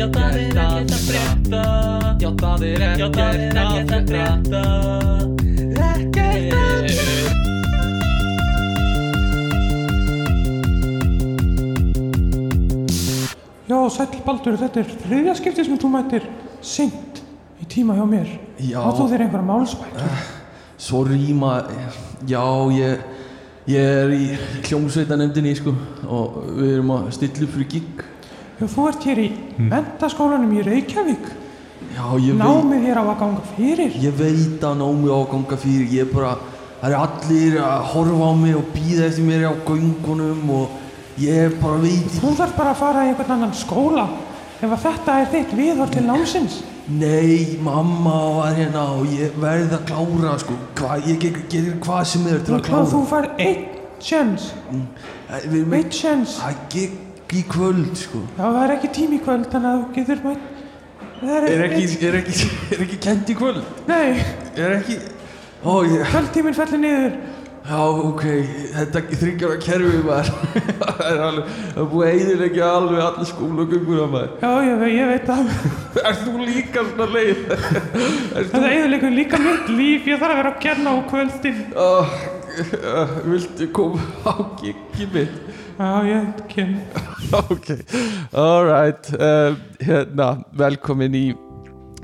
Já 0.00 0.06
það 0.08 0.36
er 0.40 0.54
ekkert 0.56 0.92
að 0.96 1.00
frétta 1.04 1.58
Já 2.22 2.28
það 2.40 2.62
er 2.64 2.82
ekkert 2.86 3.18
að 3.92 4.06
frétta 4.08 4.60
Ekkert 5.90 6.54
að 6.56 6.86
Já, 13.68 13.76
sæll 13.92 14.22
Baldur, 14.24 14.56
þetta 14.62 14.80
er 14.80 14.94
þriðja 15.02 15.34
skipti 15.36 15.66
sem 15.68 15.76
þú 15.82 15.90
mættir 15.92 16.24
seint 16.64 17.20
í 17.60 17.68
tíma 17.68 17.92
hjá 17.98 18.06
mér. 18.08 18.30
Já. 18.56 18.80
Áttu 18.80 19.04
þér 19.10 19.26
einhverja 19.26 19.48
málspækju? 19.50 20.14
Sorry 20.80 21.34
ma 21.36 21.58
Já, 22.24 22.40
ég 22.72 23.04
Ég 23.68 23.84
er 23.84 24.16
í 24.16 24.24
hljómsveitanemndinni 24.64 25.52
sko 25.60 25.76
og 26.08 26.40
við 26.56 26.78
erum 26.78 26.94
að 26.96 27.12
stilla 27.18 27.44
upp 27.44 27.52
fyrir 27.58 27.68
gig 27.76 28.00
Já, 28.60 28.66
þú 28.68 28.88
ert 28.90 29.04
hér 29.08 29.18
í 29.22 29.28
mentaskólanum 29.56 30.50
í 30.52 30.64
Reykjavík. 30.66 31.28
Já, 31.96 32.04
ég 32.20 32.34
veit 32.36 32.42
Námið 32.44 32.82
hér 32.84 32.98
á 33.00 33.04
að 33.08 33.18
ganga 33.22 33.44
fyrir. 33.56 33.94
Ég 34.04 34.16
veit 34.18 34.64
að 34.68 34.74
námi 34.82 35.08
á 35.08 35.16
að 35.16 35.30
ganga 35.32 35.56
fyrir 35.62 35.94
Ég 35.94 36.04
er 36.04 36.10
bara 36.12 36.34
Það 36.80 36.90
er 36.90 36.96
allir 36.96 37.56
að 37.60 37.88
horfa 37.92 38.28
á 38.28 38.32
mig 38.40 38.56
og 38.56 38.68
býða 38.72 39.08
eftir 39.10 39.26
mér 39.28 39.42
á 39.48 39.54
göngunum 39.68 40.52
og 40.56 40.76
ég 41.20 41.56
bara 41.60 41.80
veit 41.82 42.14
Þú 42.20 42.30
þarf 42.38 42.54
bara 42.56 42.72
að 42.72 42.80
fara 42.80 43.02
í 43.04 43.10
einhvern 43.10 43.34
annan 43.36 43.56
skóla 43.56 44.06
ef 44.60 44.68
að 44.68 44.84
þetta 44.84 45.16
er 45.16 45.28
þitt 45.34 45.52
viðhort 45.56 45.92
til 45.96 46.04
námsins. 46.04 46.60
Nei, 46.90 47.58
mamma 47.64 48.16
var 48.36 48.56
hérna 48.56 48.86
og 48.96 49.12
ég 49.12 49.36
verði 49.40 49.76
að 49.76 49.84
klára 49.88 50.32
sko 50.40 50.56
Hvað, 50.80 51.06
ég 51.08 51.20
get, 51.22 51.68
hvað 51.84 52.02
sem 52.12 52.26
er 52.28 52.40
til 52.44 52.56
að 52.56 52.64
klára 52.68 52.88
þú 52.92 53.02
sjens, 54.00 54.50
Æ, 55.28 55.36
Við 55.44 55.60
erum 55.60 55.74
einn 55.76 55.92
sjens. 55.92 56.38
Það 56.40 56.50
er 56.50 56.60
gig 56.72 56.98
í 57.38 57.42
kvöld 57.50 57.92
sko 58.00 58.20
Já, 58.36 58.44
það 58.46 58.62
er 58.64 58.72
ekki 58.76 58.90
tími 58.96 59.18
í 59.20 59.24
kvöld, 59.24 59.46
þannig 59.52 59.70
að 59.70 59.80
þú 59.80 59.90
getur 59.98 60.22
mætt. 60.26 60.46
Það 61.20 61.34
er, 61.36 61.48
Er 61.52 61.62
ekki, 61.66 61.84
er 62.08 62.14
ekki, 62.22 62.46
er 62.74 62.84
ekki 62.86 62.98
kent 63.04 63.28
í 63.30 63.36
kvöld? 63.36 63.60
Nei, 63.90 64.22
Er 64.56 64.78
ekki 64.78 64.96
Ó, 65.60 65.74
ég, 65.84 66.06
kvöldtíminn 66.08 66.56
fellir 66.56 66.80
niður. 66.80 67.18
já, 67.70 67.76
ok, 67.84 68.22
þetta 68.72 69.02
þryggjara 69.20 69.58
kerfi 69.60 69.98
maður 70.06 70.30
Það 70.80 71.02
er 71.10 71.20
alveg, 71.26 71.50
það 71.74 71.82
er 71.82 71.88
búið 71.92 72.08
eyðilegja 72.14 72.70
alveg 72.78 73.02
allir 73.04 73.28
skólagönguna 73.28 74.06
maður 74.14 74.32
Já, 74.40 74.52
ég, 74.64 74.84
ég 74.96 75.12
veit 75.12 75.28
það. 75.28 75.52
Ert 76.08 76.24
þú 76.24 76.46
líka 76.48 76.86
svona 76.88 77.08
leið? 77.12 77.44
Ert 77.52 78.50
Þetta 78.54 78.72
eiginleikur 78.72 79.14
líka 79.20 79.42
mitt 79.44 79.68
líf, 79.76 80.08
ég 80.08 80.22
þarf 80.24 80.32
að 80.32 80.40
vera 80.40 80.54
að 80.54 80.60
kenna 80.64 80.96
á 80.96 80.98
kvöldin. 81.12 81.60
Uh, 81.76 82.18
viltu 83.28 83.68
koma 83.76 84.00
á 84.24 84.32
giggi 84.64 85.06
mitt? 85.12 85.36
Já, 85.80 86.04
ég 86.04 86.24
kem. 86.48 86.74
Ok, 87.50 87.68
alright 88.36 89.06
uh, 89.16 89.54
Hérna, 89.80 90.42
velkomin 90.52 91.14
í 91.16 91.22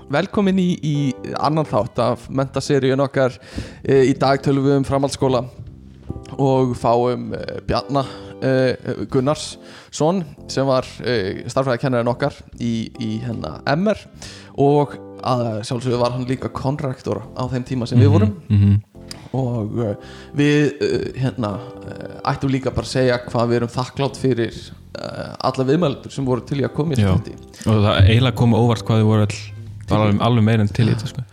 Velkomin 0.09 0.57
í, 0.63 0.69
í 0.87 0.95
annan 1.43 1.67
þátt 1.67 1.99
af 1.99 2.29
mentaseríun 2.31 3.03
okkar. 3.03 3.35
Uh, 3.83 4.05
Í 4.07 4.15
dag 4.23 4.39
tölum 4.45 4.65
við 4.69 4.79
um 4.79 4.87
framhaldsskóla 4.87 5.43
Og 6.41 6.73
fáum 6.79 7.33
uh, 7.37 7.43
Bjarna 7.69 8.07
uh, 8.07 9.05
Gunnarsson 9.13 10.23
Sem 10.49 10.69
var 10.71 10.89
uh, 11.03 11.45
starfræðikennarinn 11.51 12.13
okkar 12.15 12.39
í, 12.57 12.89
í 13.03 13.11
hérna 13.27 13.59
MR 13.77 14.01
Og 14.57 14.97
að 15.27 15.49
sjálfsögðu 15.67 16.01
var 16.01 16.15
hann 16.17 16.25
líka 16.29 16.49
konraktor 16.55 17.25
á 17.37 17.45
þeim 17.51 17.65
tíma 17.67 17.89
sem 17.91 17.99
við 18.01 18.13
vorum 18.15 18.37
og 19.37 19.77
uh, 19.81 19.93
við 20.37 20.83
uh, 20.83 21.05
hérna 21.21 21.53
uh, 21.61 22.33
ættum 22.33 22.53
líka 22.53 22.73
bara 22.75 22.89
að 22.89 22.95
segja 22.95 23.21
hvað 23.27 23.51
við 23.51 23.61
erum 23.61 23.73
þakklátt 23.77 24.21
fyrir 24.21 24.59
alla 24.97 25.65
viðmældur 25.69 26.13
sem 26.15 26.25
voru 26.25 26.41
til 26.49 26.63
í 26.63 26.65
að 26.65 26.73
koma 26.73 26.95
í 26.95 27.03
þetta 27.03 27.35
og 27.69 27.83
það 27.85 27.99
eiginlega 28.09 28.39
kom 28.41 28.55
á 28.57 28.59
óvart 28.65 28.85
hvað 28.89 29.03
þið 29.03 29.09
voru 29.11 29.27
all, 29.27 29.41
alveg, 29.99 30.23
alveg 30.25 30.47
meira 30.47 30.65
en 30.65 30.71
til 30.73 30.87
í 30.87 30.95
þetta 30.95 31.11
sko. 31.11 31.25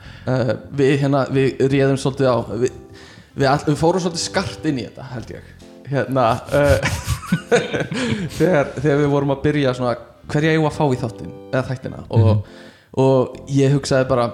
við 0.82 0.92
hérna, 1.00 1.22
við 1.32 1.64
réðum 1.72 2.00
svolítið 2.02 2.28
á 2.28 2.38
við, 2.50 2.74
við, 3.38 3.48
all, 3.54 3.62
við 3.70 3.78
fórum 3.80 4.04
svolítið 4.04 4.26
skart 4.26 4.68
inn 4.68 4.82
í 4.82 4.88
þetta 4.90 5.08
held 5.14 5.32
ég. 5.38 5.48
Hérna 5.94 6.26
þegar, 8.38 8.74
þegar 8.82 9.00
við 9.06 9.10
vorum 9.16 9.32
að 9.38 9.42
byrja 9.48 9.78
svona 9.80 9.96
hverja 10.32 10.54
ég 10.54 10.64
var 10.64 10.72
að 10.72 10.78
fá 10.78 10.86
í 10.86 11.00
þáttin 11.02 11.34
eða 11.52 11.64
þættina? 11.70 12.04
Og, 12.14 12.48
og 13.00 13.52
ég 13.52 13.74
hugsaði 13.76 14.10
bara 14.12 14.28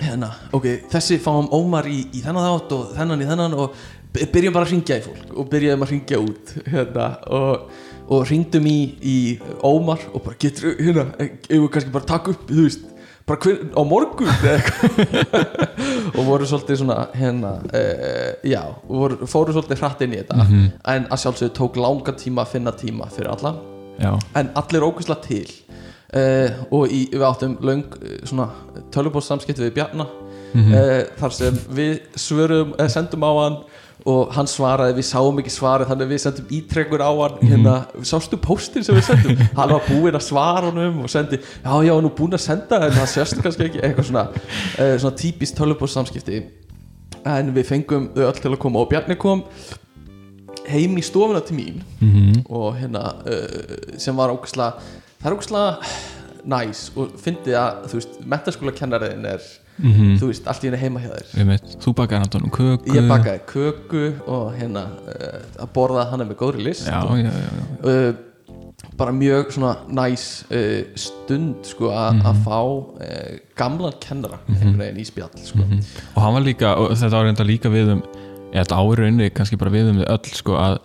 hérna, 0.00 0.30
ok, 0.56 0.66
þessi 0.92 1.18
fáum 1.24 1.48
Ómar 1.56 1.86
í, 1.90 2.02
í 2.12 2.22
þennan 2.24 2.48
þátt 2.50 2.74
og 2.76 2.90
þennan 2.96 3.22
í 3.24 3.28
þennan 3.30 3.54
og 3.62 3.78
by- 4.16 4.26
byrjum 4.34 4.56
bara 4.56 4.66
að 4.68 4.74
ringja 4.74 4.98
í 5.00 5.04
fólk 5.06 5.36
og 5.40 5.48
byrjum 5.52 5.86
að 5.86 5.92
ringja 5.94 6.18
út 6.24 6.52
hérna, 6.72 7.06
og, 7.38 7.70
og 8.12 8.26
ringdum 8.30 8.66
í, 8.70 8.76
í 9.00 9.16
Ómar 9.64 10.04
og 10.12 10.22
bara 10.26 10.36
getur, 10.42 10.76
hérna, 10.80 11.06
við 11.48 11.66
kannski 11.74 11.94
bara 11.96 12.10
taka 12.12 12.34
upp, 12.34 12.44
þú 12.50 12.66
veist 12.68 12.84
bara 13.26 13.40
hver, 13.42 13.56
á 13.74 13.82
morgun 13.82 14.28
eða 14.30 15.32
og 16.16 16.20
voru 16.28 16.46
svolítið 16.46 16.78
svona 16.84 16.98
hérna, 17.16 17.54
uh, 17.74 18.28
já, 18.46 18.60
voru, 18.86 19.26
fóru 19.26 19.56
svolítið 19.56 19.80
hratt 19.82 20.04
inn 20.06 20.14
í 20.14 20.20
þetta 20.20 20.44
en 20.92 21.08
að 21.10 21.22
sjálfsögðu 21.24 21.54
tók 21.56 21.80
langa 21.82 22.14
tíma 22.20 22.44
að 22.44 22.52
finna 22.54 22.72
tíma 22.78 23.08
fyrir 23.10 23.32
alla. 23.34 23.56
Já, 23.98 24.12
en 24.38 24.52
allir 24.60 24.84
ógæslega 24.86 25.24
til 25.24 25.48
uh, 26.14 26.50
og 26.70 26.86
í, 26.92 27.06
við 27.12 27.24
áttum 27.26 27.56
löng 27.66 27.84
uh, 27.96 28.18
svona 28.28 28.50
tölubóðssamskipti 28.94 29.64
við 29.66 29.74
Bjarna. 29.80 30.06
Uh, 30.56 31.02
þar 31.20 31.32
sem 31.36 31.56
við 31.76 31.98
svörum, 32.16 32.70
uh, 32.80 32.86
sendum 32.88 33.24
á 33.28 33.32
hann 33.42 33.56
og 34.06 34.30
hann 34.36 34.46
svaraði, 34.48 34.94
við 35.00 35.06
sáum 35.08 35.40
ekki 35.42 35.50
svarið 35.50 35.88
þannig 35.90 36.06
að 36.06 36.12
við 36.14 36.20
sendum 36.22 36.50
ítrekkur 36.54 37.02
á 37.02 37.10
hann. 37.10 37.40
Hérna, 37.42 37.74
sástu 38.06 38.38
póstin 38.38 38.84
sem 38.86 38.94
við 38.94 39.04
sendum? 39.08 39.40
Hann 39.58 39.72
var 39.74 39.82
búinn 39.88 40.14
að 40.14 40.22
svara 40.28 40.68
honum 40.70 41.00
og 41.02 41.10
sendi 41.10 41.40
já, 41.42 41.72
já, 41.82 41.90
hann 41.96 42.06
er 42.06 42.14
búinn 42.14 42.36
að 42.38 42.44
senda 42.44 42.78
en 42.86 42.94
það 42.94 43.08
sést 43.10 43.40
kannski 43.42 43.66
ekki 43.66 43.82
eitthvað 43.82 44.06
svona, 44.12 44.24
uh, 44.30 44.92
svona 45.02 45.18
típist 45.18 45.58
tölubóðssamskipti 45.58 46.38
en 47.26 47.50
við 47.56 47.66
fengum 47.66 48.06
þau 48.14 48.22
öll 48.28 48.38
til 48.38 48.52
að 48.54 48.60
koma 48.62 48.84
og 48.84 48.88
Bjarni 48.92 49.16
kom 49.18 49.42
heim 50.70 50.96
í 50.98 51.04
stofuna 51.04 51.42
til 51.46 51.56
mín 51.58 51.82
Mhm. 52.00 52.44
og 52.48 52.76
hérna 52.78 53.02
uh, 53.26 53.98
sem 53.98 54.16
var 54.16 54.30
ógæslega 54.30 54.78
það 55.26 55.32
er 55.32 55.36
ógæslega 55.36 55.70
næs 56.46 56.80
og 56.96 57.14
fyndið 57.18 57.56
að 57.58 57.78
þú 57.90 57.98
veist, 57.98 58.18
mentaskóla 58.30 58.72
kennariðin 58.78 59.24
er 59.34 59.40
Mhm. 59.76 60.14
þú 60.16 60.28
veist, 60.30 60.46
allt 60.48 60.62
í 60.64 60.68
henni 60.70 60.78
heima 60.80 61.00
hjá 61.02 61.10
þér 61.12 61.64
þú 61.84 61.92
bakaði 61.98 62.20
náttúrulega 62.22 62.52
köku 62.56 62.94
ég 62.96 63.08
bakaði 63.10 63.40
köku 63.50 64.04
og 64.26 64.54
hérna 64.56 64.84
uh, 65.04 65.42
að 65.66 65.72
borða 65.74 66.06
hana 66.10 66.24
með 66.24 66.38
góðri 66.40 66.62
list 66.64 66.86
já, 66.88 67.02
og, 67.02 67.18
já, 67.18 67.28
já, 67.28 67.50
já. 67.58 67.90
uh, 67.90 68.14
bara 68.96 69.12
mjög 69.12 69.50
svona 69.52 69.74
næs 69.92 70.44
uh, 70.48 70.86
stund 70.96 71.66
sko 71.68 71.90
að 71.92 72.14
Mhm. 72.14 72.24
að 72.30 72.40
fá 72.46 72.60
gamlan 73.56 73.92
kennara 74.00 74.38
einhvern 74.48 74.78
veginn 74.78 75.00
í 75.02 75.04
spjall 75.10 75.36
sko. 75.44 75.58
Mhm. 75.58 75.82
og 76.16 76.22
hann 76.22 76.32
var 76.34 76.40
líka, 76.46 76.72
og 76.78 76.90
þetta 76.96 77.10
var 77.10 77.24
reynda 77.28 77.44
líka 77.44 77.68
við 77.68 77.92
um 77.92 78.02
eða 78.54 78.64
þetta 78.64 78.80
áraunni 78.80 79.30
kannski 79.34 79.58
bara 79.58 79.70
við 79.70 79.90
um 79.90 79.98
við 80.00 80.06
öll 80.08 80.32
sko 80.40 80.52
að 80.56 80.78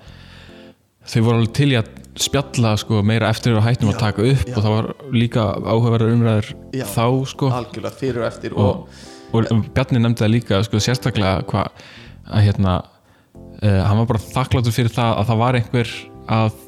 þau 1.07 1.21
voru 1.25 1.41
alveg 1.41 1.53
til 1.57 1.71
í 1.73 1.77
að 1.79 1.89
spjalla 2.21 2.73
sko 2.79 3.01
meira 3.07 3.29
eftir 3.31 3.55
að 3.55 3.65
hættum 3.69 3.91
að 3.93 3.99
taka 4.01 4.25
upp 4.27 4.43
já. 4.43 4.55
og 4.55 4.63
það 4.65 4.73
var 4.75 4.87
líka 5.15 5.45
áhugaverðar 5.63 6.15
umræður 6.15 6.49
Já. 6.75 6.85
þá 6.91 7.05
sko 7.31 7.51
algjörlega 7.55 7.99
fyrir 8.01 8.21
og 8.21 8.27
eftir 8.27 8.55
og, 8.55 8.97
og, 9.31 9.45
og 9.47 9.69
Bjarni 9.71 10.01
nefndi 10.01 10.25
það 10.25 10.33
líka 10.35 10.59
sko 10.67 10.81
sérstaklega 10.83 11.45
hvað 11.47 11.85
að 12.31 12.45
hérna 12.47 12.75
uh, 12.81 13.81
hann 13.87 14.01
var 14.01 14.09
bara 14.11 14.23
þakkláttur 14.25 14.75
fyrir 14.75 14.93
það 14.93 15.13
að 15.21 15.31
það 15.31 15.41
var 15.43 15.59
einhver 15.61 15.93
að 16.31 16.59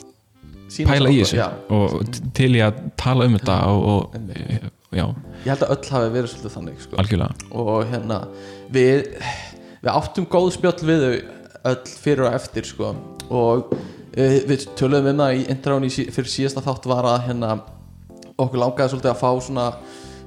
sýna 0.73 0.93
pæla 0.93 1.11
í 1.11 1.19
þessu 1.21 1.39
já. 1.41 1.47
og 1.75 2.19
til 2.39 2.49
í 2.55 2.63
að 2.65 2.81
tala 3.03 3.27
um 3.27 3.37
þetta 3.37 3.57
og, 3.69 3.83
og 3.91 4.95
já, 4.95 5.05
ég 5.43 5.49
held 5.51 5.65
að 5.67 5.73
öll 5.75 5.91
hafi 5.97 6.13
verið 6.15 6.31
svolítið 6.33 6.55
þannig 6.57 6.85
sko. 6.87 6.99
algjörlega 7.03 7.49
og 7.63 7.91
hérna 7.91 8.21
við, 8.73 9.09
við 9.83 9.91
áttum 9.93 10.29
góð 10.31 10.53
spjall 10.55 10.79
við 10.87 11.03
þau 11.03 11.15
öll 11.73 11.97
fyrir 12.05 12.29
og 12.29 12.37
eftir 12.39 12.67
sko. 12.67 12.95
og 13.27 13.75
við 14.13 14.67
töluðum 14.77 15.11
um 15.13 15.21
það 15.23 15.37
í 15.39 15.45
intráni 15.49 15.89
fyrir 15.89 16.29
síðasta 16.29 16.61
þátt 16.65 16.85
var 16.91 17.07
að 17.09 17.27
hérna 17.27 17.53
okkur 18.37 18.59
langaði 18.61 18.93
svolítið 18.93 19.11
að 19.13 19.21
fá 19.21 19.31
svona 19.47 19.67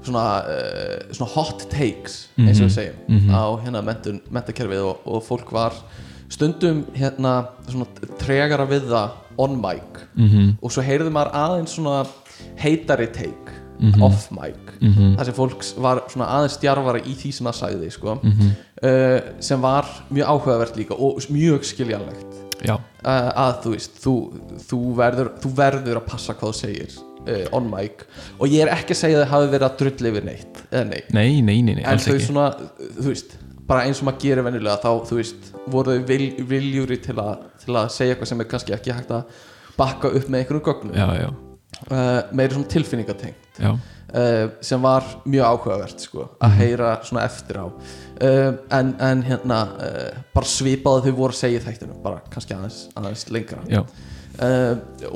svona, 0.06 0.24
uh, 0.46 1.12
svona 1.14 1.30
hot 1.34 1.64
takes 1.72 2.28
eins 2.38 2.60
og 2.60 2.68
við 2.68 2.74
segjum 2.76 3.30
á 3.34 3.44
hérna 3.64 3.82
mentakerfið 4.30 4.84
og, 4.86 5.00
og 5.06 5.22
fólk 5.26 5.50
var 5.54 5.74
stundum 6.30 6.84
hérna 6.94 7.48
svona 7.66 7.86
tregara 8.18 8.66
við 8.70 8.86
það 8.90 9.10
on 9.38 9.58
mic. 9.60 10.02
Mm 10.16 10.54
og 10.62 10.72
svo 10.72 10.82
heyrði 10.86 11.10
maður 11.12 11.34
aðeins 11.42 11.74
svona 11.76 12.06
heitari 12.62 13.06
take 13.12 13.62
Mhm. 13.76 14.02
off 14.02 14.30
mic. 14.32 14.56
Þar 14.80 15.24
sem 15.24 15.34
fólk 15.36 15.64
var 15.84 15.98
svona 16.08 16.30
aðeins 16.32 16.54
stjarfara 16.56 17.02
í 17.04 17.12
því 17.12 17.32
sem 17.34 17.46
það 17.46 17.56
sagði 17.58 17.90
sko. 17.92 18.14
Mhm. 18.22 18.50
uh, 18.82 19.20
sem 19.40 19.60
var 19.60 19.84
mjög 20.10 20.26
áhugavert 20.32 20.76
líka 20.76 20.94
og 20.96 21.18
mjög 21.28 21.60
skiljanlegt 21.64 22.45
uh, 22.64 22.78
að 23.06 23.58
þú 23.64 23.74
veist 23.74 23.98
þú, 24.02 24.14
þú, 24.68 24.80
verður, 24.98 25.32
þú 25.42 25.52
verður 25.58 26.00
að 26.00 26.06
passa 26.10 26.36
hvað 26.36 26.52
þú 26.52 26.60
segir 26.60 26.94
uh, 26.96 27.56
on 27.56 27.70
mic. 27.70 28.06
Og 28.38 28.52
ég 28.52 28.66
er 28.66 28.72
ekki 28.74 28.96
að 28.96 29.02
segja 29.02 29.20
að 29.20 29.24
það 29.24 29.34
hafi 29.34 29.50
verið 29.54 29.68
að 29.68 29.82
drull 29.82 30.12
yfir 30.12 30.28
neitt 30.30 30.62
neitt. 30.70 31.10
Nei, 31.14 31.40
nei, 31.40 31.58
nei, 31.62 31.76
nei 31.78 31.84
en 31.84 32.02
þau 32.02 32.14
ekki. 32.14 32.28
svona, 32.28 32.46
þú 32.98 33.08
veist 33.10 33.36
bara 33.66 33.86
eins 33.86 34.00
og 34.00 34.08
maður 34.08 34.22
gerir 34.22 34.46
venjulega 34.46 34.78
þá, 34.82 34.90
þú 35.08 35.18
veist, 35.18 35.50
voru 35.72 35.96
þau 35.96 36.06
vil, 36.10 36.28
viljúri 36.50 37.00
til, 37.02 37.16
a, 37.18 37.34
til 37.62 37.74
að 37.74 37.90
segja 37.94 38.14
eitthvað 38.14 38.30
sem 38.30 38.42
er 38.42 38.48
kannski 38.52 38.76
ekki 38.76 38.94
hægt 38.94 39.12
að 39.14 39.42
bakka 39.76 40.12
upp 40.14 40.30
með 40.30 40.44
einhverjum 40.44 40.64
gögnum. 40.68 41.42
Uh, 41.90 42.20
meiri 42.32 42.54
svona 42.54 42.70
tilfinningatengt. 42.72 43.48
Já, 43.60 43.74
uh, 44.14 44.48
sem 44.64 44.82
var 44.82 45.06
mjög 45.26 45.46
áhugavert 45.50 46.04
sko, 46.06 46.28
að 46.42 46.58
heyra 46.60 46.92
svona 47.06 47.24
eftir 47.26 47.60
á. 47.62 47.66
Uh, 48.16 48.50
en, 48.72 48.94
en 49.02 49.24
hérna 49.26 49.60
uh, 49.76 50.20
bara 50.34 50.50
svipaði 50.50 51.08
þau 51.08 51.18
voru 51.22 51.36
að 51.36 51.40
segja 51.42 51.64
þættinu 51.66 51.98
bara 52.04 52.22
kannski 52.32 52.56
aðeins, 52.56 52.84
aðeins 52.96 53.26
lengra. 53.34 53.64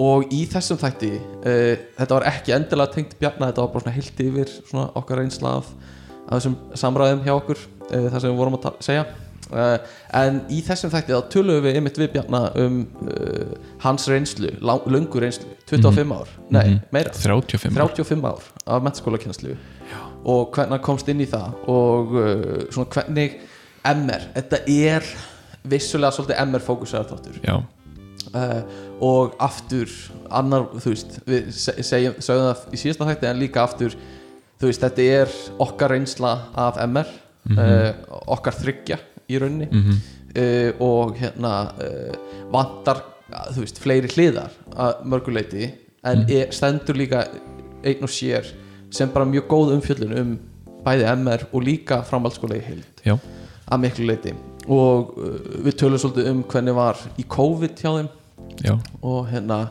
Og 0.00 0.30
í 0.32 0.46
þessum 0.48 0.78
þætti 0.80 1.10
þetta 1.44 2.14
var 2.14 2.24
ekki 2.30 2.54
endilega 2.56 2.94
tengt 2.94 3.18
Bjarna 3.20 3.50
þetta 3.50 3.66
var 3.66 3.74
bara 3.74 3.82
svona 3.84 3.96
heilt 3.98 4.22
yfir 4.24 4.52
svona 4.54 4.86
okkar 4.96 5.20
reynsla 5.20 5.58
af, 5.58 5.68
þessum 6.30 6.54
samræðum 6.80 7.20
hjá 7.26 7.34
okkur 7.34 7.60
það 7.90 8.16
sem 8.16 8.30
við 8.30 8.38
vorum 8.38 8.56
að 8.56 8.78
segja 8.86 9.04
uh, 9.52 9.78
en 10.14 10.40
í 10.50 10.60
þessum 10.66 10.90
þætti 10.92 11.14
þá 11.16 11.28
tölum 11.32 11.62
við 11.64 11.76
einmitt 11.80 11.98
við 12.00 12.12
Bjarna 12.14 12.40
um 12.60 12.80
uh, 13.06 13.54
hans 13.84 14.06
reynslu, 14.10 14.52
lang, 14.60 14.86
löngu 14.86 15.20
reynslu. 15.22 15.48
25 15.70 16.12
ár, 16.16 16.28
nei, 16.50 16.64
Mhm. 16.68 16.80
meira. 16.92 17.10
35 17.14 17.76
ár. 17.78 17.94
35 17.94 18.24
ár 18.24 18.42
af 18.66 18.82
mentaskólakennslu 18.82 19.56
og 20.24 20.50
hvernig 20.54 20.70
hann 20.76 20.82
komst 20.84 21.08
inn 21.08 21.20
í 21.20 21.26
það 21.26 21.54
og 21.68 22.14
uh, 22.14 22.64
svona 22.70 22.90
hvernig 22.94 23.38
MR, 23.84 24.26
þetta 24.36 24.58
er 24.68 25.06
vissulega 25.64 26.12
svolítið 26.12 26.40
MR 26.46 26.60
fókusar 26.64 27.06
þáttur. 27.08 27.38
Já, 27.44 27.56
og 29.00 29.32
aftur 29.42 29.88
annar, 30.30 30.66
þú 30.76 30.92
veist 30.92 31.16
við 31.26 31.48
se- 31.56 31.82
segjum, 31.82 32.18
það 32.20 32.66
í 32.76 32.80
síðasta 32.82 33.06
þætti 33.08 33.28
en 33.30 33.40
líka 33.40 33.62
aftur, 33.64 33.96
þú 34.60 34.68
veist, 34.68 34.84
þetta 34.84 35.06
er 35.22 35.32
okkar 35.64 35.94
reynsla 35.94 36.34
af 36.60 36.76
MR 36.84 37.08
uh, 37.56 37.92
okkar 38.36 38.52
þryggja 38.60 38.98
í 39.30 39.40
rauninni. 39.42 39.68
Mhm, 39.70 40.00
uh, 40.30 40.82
og 40.86 41.16
hérna 41.20 41.52
uh, 41.78 42.18
vantar, 42.52 43.02
þú 43.54 43.64
veist, 43.64 43.80
fleiri 43.82 44.10
hliðar 44.10 44.54
að 44.74 45.04
mörguleiti 45.06 45.70
en 46.02 46.24
Mm. 46.24 46.30
er, 46.32 46.52
stendur 46.56 46.96
líka 46.96 47.26
einn 47.84 48.02
og 48.02 48.08
sér 48.10 48.46
sem 48.90 49.10
bara 49.12 49.24
mjög 49.28 49.46
góð 49.48 49.74
umfjöllun 49.76 50.14
um 50.18 50.38
bæði 50.84 51.04
MR 51.12 51.44
og 51.52 51.62
líka 51.62 52.00
framhaldsskóla 52.02 52.56
í 52.56 52.62
heild. 52.64 53.02
Já, 53.04 53.18
að 53.70 53.82
miklu 53.84 54.06
leiti 54.08 54.32
og 54.66 55.12
uh, 55.18 55.34
við 55.64 55.76
tölum 55.82 56.00
svolítið 56.00 56.30
um 56.30 56.42
hvernig 56.44 56.74
var 56.74 56.96
í 57.18 57.26
COVID 57.28 57.76
hjá 57.76 57.90
þeim. 57.98 58.08
Já, 58.64 58.74
og 59.02 59.28
hérna 59.30 59.70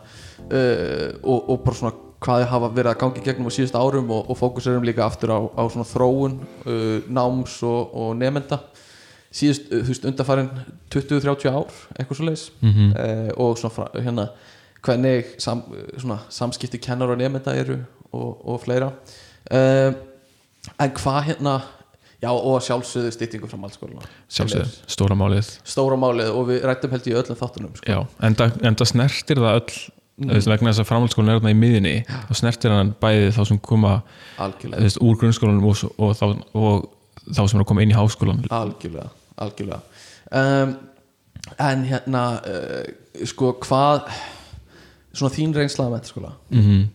og, 1.23 1.49
og 1.49 1.59
bara 1.65 1.75
svona 1.75 1.93
hvað 2.19 2.41
þið 2.43 2.49
hafa 2.51 2.69
verið 2.75 2.91
að 2.91 2.99
gangi 3.03 3.23
gegnum 3.23 3.47
á 3.47 3.53
síðust 3.55 3.77
árum 3.79 4.09
og, 4.11 4.29
og 4.31 4.37
fókuserum 4.39 4.85
líka 4.87 5.05
aftur 5.05 5.31
á, 5.31 5.39
á 5.55 5.63
svona 5.71 5.87
þróun 5.87 6.39
uh, 6.65 6.97
náms 7.07 7.59
og, 7.67 7.93
og 7.95 8.15
nefnda 8.19 8.59
síðust, 9.31 9.69
uh, 9.69 9.81
þú 9.83 9.93
veist, 9.93 10.07
undarfærin 10.09 10.51
20-30 10.93 11.51
ár, 11.53 11.81
eitthvað 11.95 12.19
svo 12.19 12.29
leis 12.29 12.45
mhm, 12.61 12.93
uh, 12.93 13.31
og 13.45 13.57
svona 13.61 13.75
fra, 13.75 13.89
hérna 13.97 14.29
hvernig 14.85 15.33
sam, 15.41 15.65
svona, 15.97 16.21
samskipti 16.31 16.79
kennar 16.81 17.11
og 17.11 17.19
nefnda 17.19 17.55
eru 17.59 17.81
og, 18.11 18.29
og 18.47 18.61
fleira. 18.63 18.93
Uh, 19.51 19.91
en 20.79 20.95
hvað 20.95 21.21
hérna 21.31 21.59
já 22.19 22.31
og 22.31 22.59
sjálfsögðu 22.63 23.11
styttingu 23.15 23.47
fram 23.47 23.63
allskóluna 23.63 24.03
sjálfsögð, 24.27 24.73
stóra 24.91 25.15
málið. 25.15 25.53
Stóra 25.67 25.95
málið 25.99 26.33
og 26.35 26.49
við 26.49 26.65
rættum 26.67 26.91
held 26.91 27.07
í 27.07 27.15
öllum 27.15 27.39
þáttunum 27.39 27.77
sko. 27.79 27.87
Já, 27.87 28.01
enda, 28.27 28.49
enda 28.67 28.87
snertir 28.87 29.39
það 29.39 29.59
öll 29.61 29.77
mm. 30.19 30.33
veist, 30.33 30.49
vegna 30.51 30.73
þess 30.73 30.83
að 30.83 30.89
framhaldsskólinn 30.89 31.31
er 31.31 31.39
þarna 31.39 31.53
í 31.53 31.59
miðinni 31.59 31.93
þá 32.09 32.33
snertir 32.41 32.75
hann 32.75 32.91
bæði 32.99 33.29
þá 33.37 33.41
sem 33.51 33.61
koma 33.69 33.93
algjörlega. 34.35 34.83
veist, 34.83 34.99
úr 34.99 35.19
grunnskólanum 35.21 35.69
og, 35.69 35.85
og, 35.95 36.11
þá, 36.19 36.25
og 36.59 36.89
þá 37.29 37.41
sem 37.45 37.55
er 37.55 37.63
að 37.63 37.69
koma 37.71 37.85
inn 37.85 37.93
í 37.93 37.97
háskólan 37.97 38.43
algjörlega, 38.59 39.07
algjörlega. 39.39 39.81
Um, 40.29 40.75
en 41.57 41.85
hérna 41.89 42.23
uh, 42.45 43.25
sko 43.27 43.55
hvað 43.63 44.09
svona 45.09 45.33
þín 45.33 45.55
reynsla 45.57 45.87
að 45.87 45.95
mentaskóla? 45.97 46.35
Mm 46.53 46.87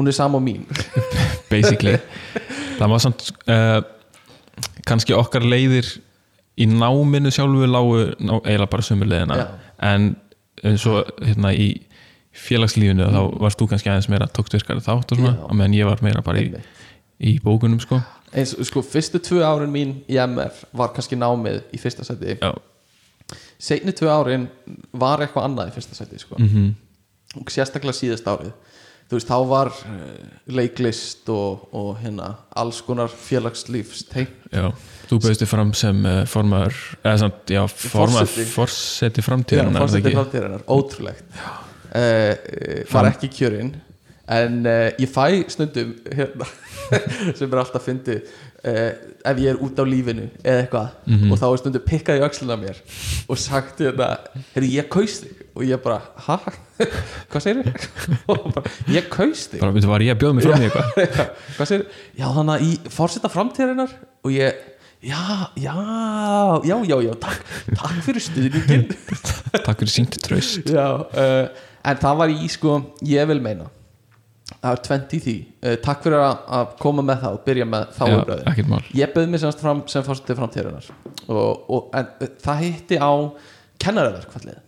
hún 0.00 0.08
er 0.08 0.12
sama 0.16 0.38
á 0.38 0.42
mín. 0.42 0.64
Basically. 1.52 1.98
Það 2.78 2.88
var 2.88 3.02
samt 3.04 3.26
uh, 3.52 3.80
kannski 4.88 5.12
okkar 5.16 5.44
leiðir 5.44 5.88
í 6.60 6.66
náminu 6.70 7.32
sjálfu 7.32 7.68
lágu 7.68 8.06
ná, 8.16 8.38
eiginlega 8.40 8.70
bara 8.72 8.86
sömu 8.86 9.08
leiðina. 9.08 9.36
Já. 9.36 9.46
en 9.90 10.10
eins 10.64 10.84
og 10.88 11.08
hérna 11.24 11.52
í 11.56 11.68
félagslífinu 12.36 13.06
þá 13.08 13.20
varst 13.40 13.60
þú 13.60 13.70
kannski 13.70 13.90
aðeins 13.90 14.10
meira 14.12 14.28
tókst 14.28 14.54
virkari 14.54 14.82
þátt 14.84 15.12
og 15.14 15.20
svona 15.20 15.36
Já. 15.38 15.44
á 15.48 15.52
meðan 15.56 15.76
ég 15.78 15.88
var 15.88 16.02
meira 16.04 16.22
bara 16.22 16.42
í, 16.42 16.50
í 17.18 17.38
bókunum 17.42 17.80
sko 17.80 17.98
eins 18.34 18.54
og 18.54 18.66
sko 18.68 18.82
fyrstu 18.86 19.18
tvö 19.22 19.42
árin 19.46 19.72
mín 19.72 19.96
í 20.10 20.18
MF 20.22 20.64
var 20.76 20.92
kannski 20.94 21.18
námið 21.18 21.62
í 21.74 21.80
fyrsta 21.82 22.06
seti 22.06 22.36
já, 22.36 22.52
seinni 23.58 23.94
tvö 23.96 24.12
árin 24.12 24.46
var 24.92 25.24
eitthvað 25.24 25.48
annað 25.48 25.72
í 25.72 25.76
fyrsta 25.78 25.98
seti 25.98 26.22
sko. 26.22 26.38
mm 26.38 26.70
og 27.38 27.52
sérstaklega 27.52 27.96
síðast 27.96 28.28
árið. 28.30 28.52
Þú 29.10 29.18
veist 29.18 29.30
þá 29.30 29.38
var 29.50 29.68
uh, 29.74 30.26
leiklist 30.54 31.30
og, 31.34 31.64
og 31.74 31.96
hérna 31.98 32.28
alls 32.58 32.78
konar 32.86 33.10
félagslífs 33.10 34.04
já. 34.14 34.68
Þú 35.10 35.18
bauðst 35.18 35.42
þig 35.42 35.50
fram 35.50 35.72
sem 35.74 36.04
uh, 36.06 36.20
formar 36.30 36.76
eða 37.02 37.16
samt, 37.24 37.50
já, 37.50 37.64
formar 37.66 38.28
Forseti. 38.28 38.46
forseti 38.52 39.24
framtíðan 39.26 39.80
fórsetið 39.80 40.14
framtíðarinnar, 40.14 40.66
ótrúlegt. 40.70 41.26
Uh, 41.90 41.98
uh, 41.98 42.84
var 42.92 43.10
ekki 43.10 43.32
kjörinn 43.34 43.74
en 44.30 44.60
uh, 44.66 44.88
ég 45.02 45.10
fæ 45.10 45.24
stundum 45.50 45.92
hérna, 46.14 46.46
sem 47.38 47.50
er 47.50 47.60
alltaf 47.60 47.84
fyndið 47.86 48.20
uh, 48.22 48.90
ef 49.26 49.40
ég 49.42 49.50
er 49.52 49.58
út 49.64 49.78
á 49.78 49.84
lífinu 49.86 50.28
eða 50.44 50.62
eitthvað 50.64 50.88
Mhm. 51.10 51.32
og 51.32 51.38
þá 51.40 51.46
er 51.50 51.60
stundum 51.62 51.84
pikkað 51.88 52.20
í 52.20 52.24
öxlina 52.28 52.54
á 52.54 52.58
mér 52.62 52.78
og 53.28 53.38
sagt 53.42 53.80
hérna, 53.82 54.10
heyrðu 54.54 54.70
ég 54.76 54.88
kaust 54.92 55.24
þig. 55.26 55.36
Og 55.58 55.64
ég 55.66 55.80
bara, 55.82 55.98
ha? 56.26 56.36
hvað 57.30 57.42
segir 57.42 57.72
bara, 58.54 58.62
ég 58.88 59.08
kaust 59.12 59.50
þig. 59.54 59.60
Bara, 59.60 59.74
veitu, 59.74 59.88
var 59.90 60.04
ég 60.06 60.14
að 60.14 60.20
bjóða 60.22 60.36
mig 60.38 60.46
fram 60.46 60.62
í 60.62 60.68
eitthvað? 60.68 61.32
Hvað 61.58 61.70
segir 61.72 61.86
já 62.20 62.26
þannig 62.36 62.54
að 62.54 62.66
í 62.68 62.70
fórseta 62.94 63.30
framtíðarinnar 63.34 63.96
og 64.24 64.30
ég 64.36 64.62
já, 65.02 65.18
já, 65.58 65.74
já, 66.70 66.76
já, 66.86 66.96
já 67.08 67.12
takk, 67.26 67.44
takk 67.72 67.98
fyrir 68.06 68.24
stuðningin 68.24 68.86
takk 69.64 69.78
fyrir 69.82 69.92
sínt 69.94 70.16
tröst 70.22 70.68
já, 70.70 70.86
uh, 71.02 71.46
en 71.88 72.00
það 72.02 72.18
var 72.22 72.32
í 72.34 72.48
sko 72.52 72.74
ég 73.08 73.24
vil 73.30 73.40
meina 73.44 73.66
það 74.58 74.72
er 74.72 74.82
20 74.88 75.22
því, 75.24 75.36
uh, 75.64 75.76
takk 75.84 76.02
fyrir 76.06 76.24
að, 76.24 76.72
koma 76.80 77.04
með 77.06 77.22
það 77.24 77.36
og 77.36 77.44
byrja 77.46 77.66
með 77.70 77.94
þá 77.96 78.02
mál. 78.70 78.80
Ég 78.98 79.14
bauð 79.14 79.30
mér 79.32 79.42
semst 79.44 79.62
fram 79.62 79.82
sem 79.90 80.06
fórsetið 80.06 80.40
framtíðarinnar 80.40 80.90
og, 81.28 81.70
og, 81.70 81.86
en 81.96 82.10
uh, 82.10 82.34
það 82.44 82.64
hitti 82.64 82.98
á 83.00 83.12
kennaraverkfallið 83.80 84.58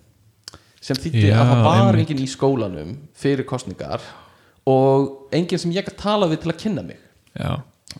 sem 0.83 0.99
þýtti 0.99 1.29
að 1.31 1.53
það 1.53 1.67
var 1.87 2.01
enginn 2.03 2.23
í 2.23 2.29
skólanum 2.31 2.95
fyrir 3.15 3.47
kostningar 3.47 4.03
og 4.69 5.35
enginn 5.35 5.61
sem 5.63 5.75
ég 5.75 5.87
gæti 5.87 6.01
tala 6.01 6.29
við 6.31 6.43
til 6.43 6.53
að 6.55 6.61
kynna 6.65 6.87
mig. 6.87 6.99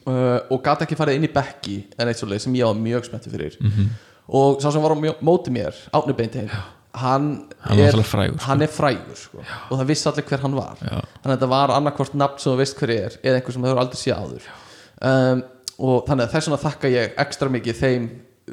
Uh, 0.07 0.39
og 0.51 0.63
gæti 0.65 0.87
ekki 0.87 0.97
farið 0.99 1.19
inn 1.19 1.29
í 1.29 1.33
bekki 1.33 1.77
en 2.01 2.09
eitt 2.11 2.21
svoleið 2.23 2.47
sem 2.47 2.57
ég 2.59 2.67
var 2.67 2.79
mjög 2.79 3.11
spenntur 3.11 3.35
fyrir. 3.35 3.59
Mhm. 3.61 3.93
og 4.33 4.63
sá 4.63 4.71
sem 4.73 4.83
var 4.83 4.95
á 4.95 4.99
móti 5.21 5.51
mér 5.51 5.75
Átni 5.93 6.15
Beintein 6.15 6.49
hann, 6.93 7.29
Hann 7.63 7.79
var 7.79 7.87
náttúrulega 7.87 8.09
frægur, 8.11 8.37
sko. 8.37 8.47
hann 8.47 8.63
er 8.63 8.73
frægur 8.73 9.17
sko. 9.17 9.45
og 9.71 9.79
það 9.79 9.87
vissi 9.89 10.09
allir 10.11 10.27
hver 10.29 10.43
hann 10.45 10.57
var. 10.57 10.77
Já. 10.83 10.99
þannig 11.23 11.31
að 11.31 11.37
þetta 11.37 11.51
var 11.55 11.75
annarkvort 11.77 12.15
nafn 12.15 12.43
sem 12.43 12.53
þú 12.53 12.59
veist 12.61 12.83
hver 12.83 12.93
er 12.97 13.17
eða 13.23 13.39
einhver 13.39 13.57
sem 13.57 13.63
þú 13.63 13.71
hefur 13.71 13.83
aldrei 13.85 14.01
séð 14.03 14.21
áður. 14.21 14.51
Um, 15.03 15.43
og 15.79 16.05
þannig 16.09 16.27
að 16.27 16.35
þess 16.37 16.51
vegna 16.51 16.61
þakka 16.67 16.93
ég 16.93 17.17
ekstra 17.25 17.49
mikið 17.53 17.81
þeim 17.81 18.11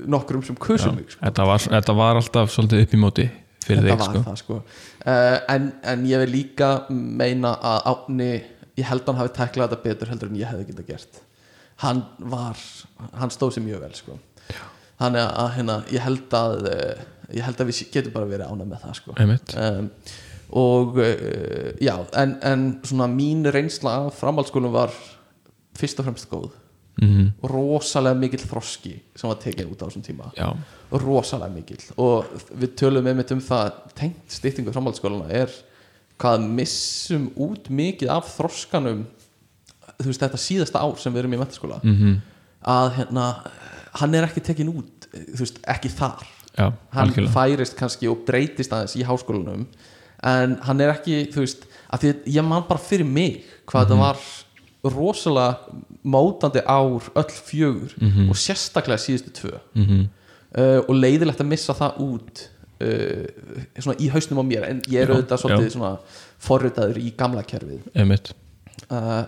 nokkrum 0.09 0.43
sem 0.45 0.55
kusum 0.55 0.95
mig 0.95 1.11
sko. 1.11 1.21
þetta 1.25 1.45
var, 1.49 1.65
þetta 1.75 1.95
var 1.97 2.19
alltaf 2.21 2.53
svolítið 2.53 2.85
upp 2.85 2.93
í 2.93 3.01
móti 3.01 3.25
fyrir 3.65 3.89
þetta 3.89 4.35
þig 4.39 4.53
uh, 4.55 5.37
en, 5.51 5.67
en 5.83 6.05
ég 6.07 6.23
vil 6.23 6.31
líka 6.33 6.69
meina 6.89 7.55
að 7.59 7.89
Átni 7.91 8.31
ég 8.79 8.87
held 8.87 9.03
að 9.03 9.11
hann 9.11 9.21
hafi 9.23 9.35
tæklað 9.35 9.73
þetta 9.73 9.83
betur 9.85 10.11
heldur 10.13 10.31
en 10.31 10.39
ég 10.39 10.49
hefði 10.49 10.69
getað 10.71 10.89
gert. 10.93 11.21
Hann 11.83 12.03
var, 12.31 12.59
hann 13.19 13.31
stóð 13.33 13.55
sér 13.55 13.65
mjög 13.65 13.83
vel 13.85 13.93
sko. 13.95 14.17
Þannig 14.99 15.23
að 15.25 15.49
hérna, 15.55 15.77
ég 15.95 16.03
held 16.03 16.35
að 16.39 16.67
uh, 16.69 17.03
ég 17.35 17.45
held 17.45 17.61
að 17.61 17.69
við 17.71 17.83
getum 17.93 18.15
bara 18.15 18.29
verið 18.29 18.49
ánað 18.49 18.71
með 18.71 18.83
það 18.85 18.97
sko. 18.99 19.15
Um, 19.19 19.91
og 20.59 20.97
uh, 21.03 21.69
já, 21.83 21.93
en, 22.21 22.35
en 22.45 22.65
svona 22.87 23.09
mín 23.11 23.45
reynsla 23.53 23.95
af 24.07 24.17
framhaldsskólum 24.19 24.73
var 24.73 24.95
fyrst 25.79 26.01
og 26.01 26.09
fremst 26.09 26.29
góð. 26.31 26.49
Mm 26.99 27.29
og 27.39 27.47
rosalega 27.47 28.17
mikill 28.19 28.41
þroski 28.43 28.97
sem 29.15 29.29
var 29.29 29.37
tekið 29.39 29.69
út 29.71 29.83
á 29.83 29.87
þessum 29.87 30.03
tíma. 30.03 30.31
Já, 30.35 30.49
rosalega 30.91 31.53
mikill. 31.53 31.79
Og 31.95 32.27
við 32.59 32.73
tölum 32.81 33.07
einmitt 33.07 33.31
um 33.31 33.39
það 33.43 33.77
tengt 33.95 34.35
styttingu 34.35 34.73
framhaldsskólana 34.75 35.29
er 35.31 35.53
hvað 36.19 36.43
missum 36.57 37.29
út 37.39 37.69
mikið 37.71 38.11
af 38.11 38.33
þroskanum 38.35 39.05
þú 39.99 40.09
veist 40.09 40.23
þetta 40.23 40.41
síðasta 40.41 40.81
ár 40.83 40.99
sem 40.99 41.13
við 41.13 41.23
erum 41.23 41.37
í 41.37 41.41
metaskóla 41.41 41.79
mm 41.83 42.19
að 42.59 42.89
hérna 42.97 43.25
hann 44.01 44.15
er 44.19 44.25
ekki 44.27 44.41
tekin 44.43 44.67
út 44.73 45.05
þú 45.13 45.37
veist 45.39 45.61
ekki 45.71 45.87
þar 45.93 46.25
já 46.59 46.67
hann 46.67 47.07
algjörlega. 47.07 47.33
færist 47.37 47.79
kannski 47.79 48.11
og 48.11 48.25
breytist 48.27 48.75
aðeins 48.75 48.97
í 48.99 49.07
háskólanum 49.07 49.65
en 50.29 50.59
hann 50.67 50.83
er 50.83 50.93
ekki 50.93 51.23
þú 51.33 51.45
veist 51.45 51.65
því 51.89 52.13
ég 52.35 52.45
man 52.45 52.67
bara 52.67 52.83
fyrir 52.83 53.07
mig 53.07 53.41
hvað 53.65 53.87
þetta 53.87 53.99
var 54.03 54.29
rosalega 54.83 55.79
mótandi 56.03 56.61
ár 56.67 57.09
öll 57.19 57.35
fjögur 57.49 57.95
og 58.29 58.37
sérstaklega 58.39 59.01
síðustu 59.01 59.35
tvö. 59.41 59.59
Mm 59.75 60.07
uh, 60.57 60.79
og 60.85 60.95
leiðilegt 60.97 61.43
að 61.43 61.51
missa 61.51 61.75
það 61.77 61.99
út 62.05 62.43
uh, 62.85 63.27
svona 63.77 63.97
í 64.01 64.09
hausnum 64.13 64.41
á 64.41 64.45
mér 64.47 64.67
en 64.69 64.81
ég 64.87 65.03
er 65.03 65.11
Já, 65.11 65.15
auðvitað 65.15 65.43
svolítið 65.43 66.17
forritaður 66.39 67.01
í 67.01 67.13
gamla 67.19 67.43
kerfið. 67.47 67.89
Uh, 68.89 69.23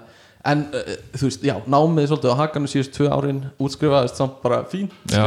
en 0.48 0.63
uh, 0.74 0.91
þú 1.17 1.27
veist, 1.27 1.43
já, 1.45 1.53
námið 1.69 2.07
svolítið 2.12 2.33
á 2.33 2.41
hakanum 2.41 2.69
síðust 2.71 2.93
tvö 2.95 3.10
árin, 3.13 3.41
útskrifaðist 3.62 4.17
samt 4.21 4.39
bara 4.41 4.62
fín 4.71 4.88
já, 5.12 5.21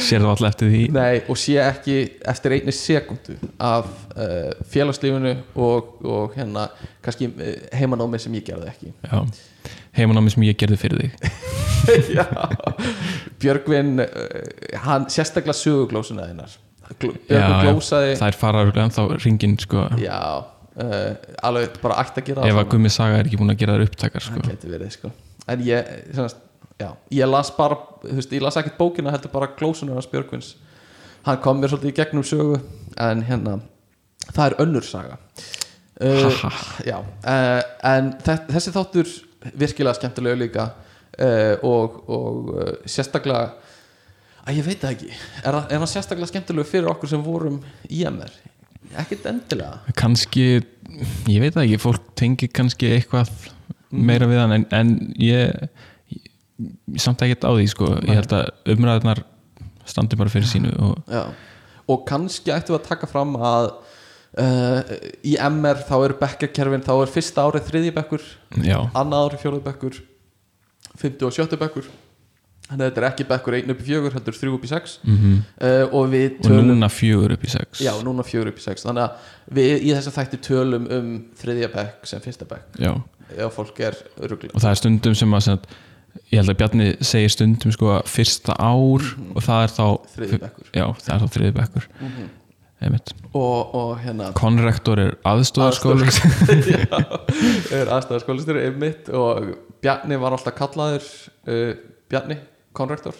sér 0.00 0.22
það 0.24 0.30
alltaf 0.32 0.48
eftir 0.52 0.70
því. 0.72 0.82
Nei, 0.96 1.20
og 1.28 1.40
sé 1.40 1.58
ekki 1.64 1.96
eftir 2.32 2.56
einni 2.56 2.74
sekundu 2.76 3.36
af 3.60 3.90
uh, 4.16 4.50
félagslífinu 4.72 5.34
og, 5.60 5.92
og 6.04 6.36
hérna 6.38 6.68
kannski 7.04 7.28
uh, 7.32 7.52
heimanámið 7.76 8.24
sem 8.26 8.38
ég 8.40 8.46
gerði 8.48 8.72
ekki. 8.72 8.94
Já. 9.10 9.24
heimanámi 10.00 10.32
sem 10.32 10.48
ég 10.48 10.56
gerði 10.60 10.80
fyrir 10.80 11.04
þig. 11.04 11.30
Já, 12.20 12.24
Björgvin 13.40 14.02
hann 14.84 15.06
sérstaklega 15.10 15.56
söguglósuna 15.56 16.26
þinnar 16.28 16.52
Gló- 17.00 17.14
Björgvin 17.28 17.60
glósaði 17.70 18.16
það 18.20 18.26
er 18.32 18.36
fara 18.38 18.62
örugglega 18.64 18.88
ennþá 18.88 19.04
ringin 19.24 19.56
sko. 19.62 19.84
Já, 20.02 20.18
uh, 20.76 21.14
alveg 21.48 21.78
bara 21.82 21.98
ætti 22.04 22.22
að 22.22 22.28
gera 22.30 22.46
ef 22.50 22.60
að 22.62 22.68
Gummi 22.74 22.90
Saga 22.92 23.18
er 23.20 23.26
ekki 23.28 23.38
búin 23.40 23.52
að 23.54 23.60
gera 23.62 23.76
þær 23.78 23.86
upptakar 23.88 24.22
sko. 24.26 24.40
það 24.40 24.50
geti 24.54 24.70
verið 24.74 24.92
sko. 24.96 25.10
En 25.50 25.64
ég, 25.66 25.88
semast, 26.14 26.36
já, 26.80 26.90
ég 27.16 27.30
las 27.30 27.50
bara 27.56 27.78
þú 28.04 28.16
veist, 28.20 28.32
ég 28.36 28.44
las 28.44 28.56
ekkert 28.60 28.78
bókina 28.78 29.10
heldur 29.14 29.32
bara 29.32 29.50
glósunar 29.58 29.98
hans 29.98 30.06
Björgvins. 30.12 30.52
Hann 31.26 31.40
kom 31.44 31.58
mér 31.60 31.72
svolítið 31.72 31.90
í 31.92 31.96
gegnum 31.98 32.24
sögu 32.24 32.60
en 33.00 33.24
hérna, 33.28 33.58
það 34.30 34.44
er 34.46 34.54
önnur 34.64 34.86
saga. 34.86 35.18
Uh, 36.00 36.30
já, 36.86 36.96
uh, 37.00 37.62
en 37.90 38.14
þe- 38.24 38.46
þessi 38.54 38.72
þáttur 38.72 39.10
virkilega 39.60 39.98
skemmtilega 39.98 40.38
líka 40.40 40.68
og, 41.66 41.96
og 42.08 42.46
sérstaklega 42.88 43.50
að 44.48 44.56
ég 44.56 44.64
veit 44.64 44.80
það 44.80 44.92
ekki. 44.94 45.08
Er, 45.44 45.56
er 45.68 45.76
hann 45.82 45.90
sérstaklega 45.90 46.30
skemmtilega 46.30 46.68
fyrir 46.70 46.88
okkur 46.88 47.10
sem 47.10 47.20
vorum 47.24 47.58
í 47.92 47.98
MR 48.08 48.30
ekkert 48.98 49.28
endilega. 49.30 49.80
Kannski, 49.98 50.46
ég 51.30 51.42
veit 51.42 51.56
ekki 51.56 51.78
fólk 51.80 52.10
tengi 52.18 52.48
kannski 52.50 52.90
eitthvað 52.96 53.30
meira 53.90 54.28
við 54.30 54.42
hann 54.42 54.56
en, 54.56 54.66
en 54.74 54.90
ég, 55.18 55.54
ég, 56.14 56.32
ég 56.94 57.02
samt 57.02 57.22
ekkert 57.26 57.46
á 57.46 57.50
því 57.52 57.68
sko. 57.72 57.92
ég 58.06 58.18
held 58.20 58.34
að 58.34 58.74
umræðunar 58.74 59.24
standi 59.90 60.18
bara 60.18 60.32
fyrir 60.32 60.50
sínu 60.50 60.74
og 60.78 61.14
og 61.90 62.04
kannski 62.06 62.52
ættum 62.54 62.76
við 62.76 62.80
að 62.80 62.86
taka 62.86 63.08
fram 63.10 63.32
að 63.34 63.70
uh, 64.38 64.92
í 65.26 65.34
MR 65.42 65.82
þá 65.88 65.96
eru 65.96 66.18
bekkarkerfin 66.20 66.84
þá 66.86 66.92
er 67.00 67.12
fyrsta 67.14 67.46
árið 67.46 67.66
þriðji 67.70 67.94
bekkur 67.96 68.26
já, 68.62 68.78
annað 68.94 69.26
árið 69.26 69.42
fjóruði 69.44 69.66
bekkur 69.66 69.98
fymti 71.00 71.26
og 71.26 71.34
sjötti 71.34 71.58
bekkur 71.60 71.90
þannig 72.70 72.84
að 72.84 72.88
þetta 72.90 73.02
er 73.02 73.06
ekki 73.10 73.26
bekkur 73.30 73.56
einn 73.58 73.74
upp 73.74 73.82
í 73.82 73.86
fjögur 73.88 74.16
heldur 74.16 74.38
þrjú 74.38 74.54
upp 74.56 74.64
í 74.64 74.70
sex. 74.70 74.96
Mm 75.02 75.18
uh, 75.60 75.84
og 75.98 76.08
við 76.14 76.38
og 76.38 76.48
tölum 76.48 76.70
núna 76.70 76.88
fjögur 76.88 77.36
upp 77.36 77.44
í 77.44 77.52
sex. 77.52 77.84
Já, 77.84 77.92
núna 78.06 78.26
fjögur 78.26 78.52
upp 78.52 78.58
í 78.58 78.64
sex. 78.64 78.86
Þannig 78.86 79.04
að 79.04 79.28
við 79.58 79.76
í 79.76 79.92
þess 79.94 80.10
að 80.10 80.18
þætti 80.18 80.42
tölum 80.46 80.88
um 80.96 81.12
þriðja 81.40 81.70
bekk 81.74 82.10
sem 82.10 82.24
fyrsta 82.24 82.48
bekk. 82.48 82.80
Já. 82.80 82.92
ef 83.36 83.54
fólk 83.54 83.78
er 83.80 83.94
ruggli 84.26 84.50
og 84.50 84.60
það 84.60 84.70
er 84.70 84.80
stundum 84.80 85.14
sem 85.14 85.34
að 85.34 85.46
sem 85.46 85.70
ég 86.30 86.40
held 86.40 86.50
að 86.50 86.58
Bjarni 86.58 86.90
segir 87.06 87.30
stundum 87.30 87.72
sko 87.74 87.94
að 87.94 88.10
fyrsta 88.10 88.56
ár 88.58 89.06
og 89.34 89.40
það 89.46 89.64
er 89.64 89.74
þá 89.76 89.86
þriðji 90.16 90.42
bekkur. 90.44 90.70
Já, 90.74 90.86
það 91.04 91.14
er 91.14 91.24
þá 91.24 91.34
þriði 91.36 91.56
bekkur. 91.58 91.88
Einmitt. 92.80 93.10
Og, 93.36 93.74
og 93.76 93.90
hérna 94.00 94.30
konrektor 94.36 95.00
er 95.02 95.10
aðstóðarskóli 95.28 96.06
Já, 96.72 97.00
er 97.76 97.90
einmitt. 98.64 99.10
Og 99.12 99.50
Bjarni 99.84 100.16
var 100.20 100.36
alltaf 100.36 100.56
kallaður 100.56 101.04
uh, 101.50 101.74
Bjarni, 102.10 102.38
konrektor 102.76 103.16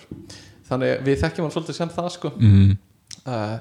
þannig 0.71 1.05
við 1.07 1.23
þekkjum 1.25 1.47
hann 1.47 1.55
svolítið 1.55 1.79
sem 1.79 1.95
það 1.95 2.11
sko. 2.17 2.33
Mm, 2.39 2.75
uh, 3.27 3.57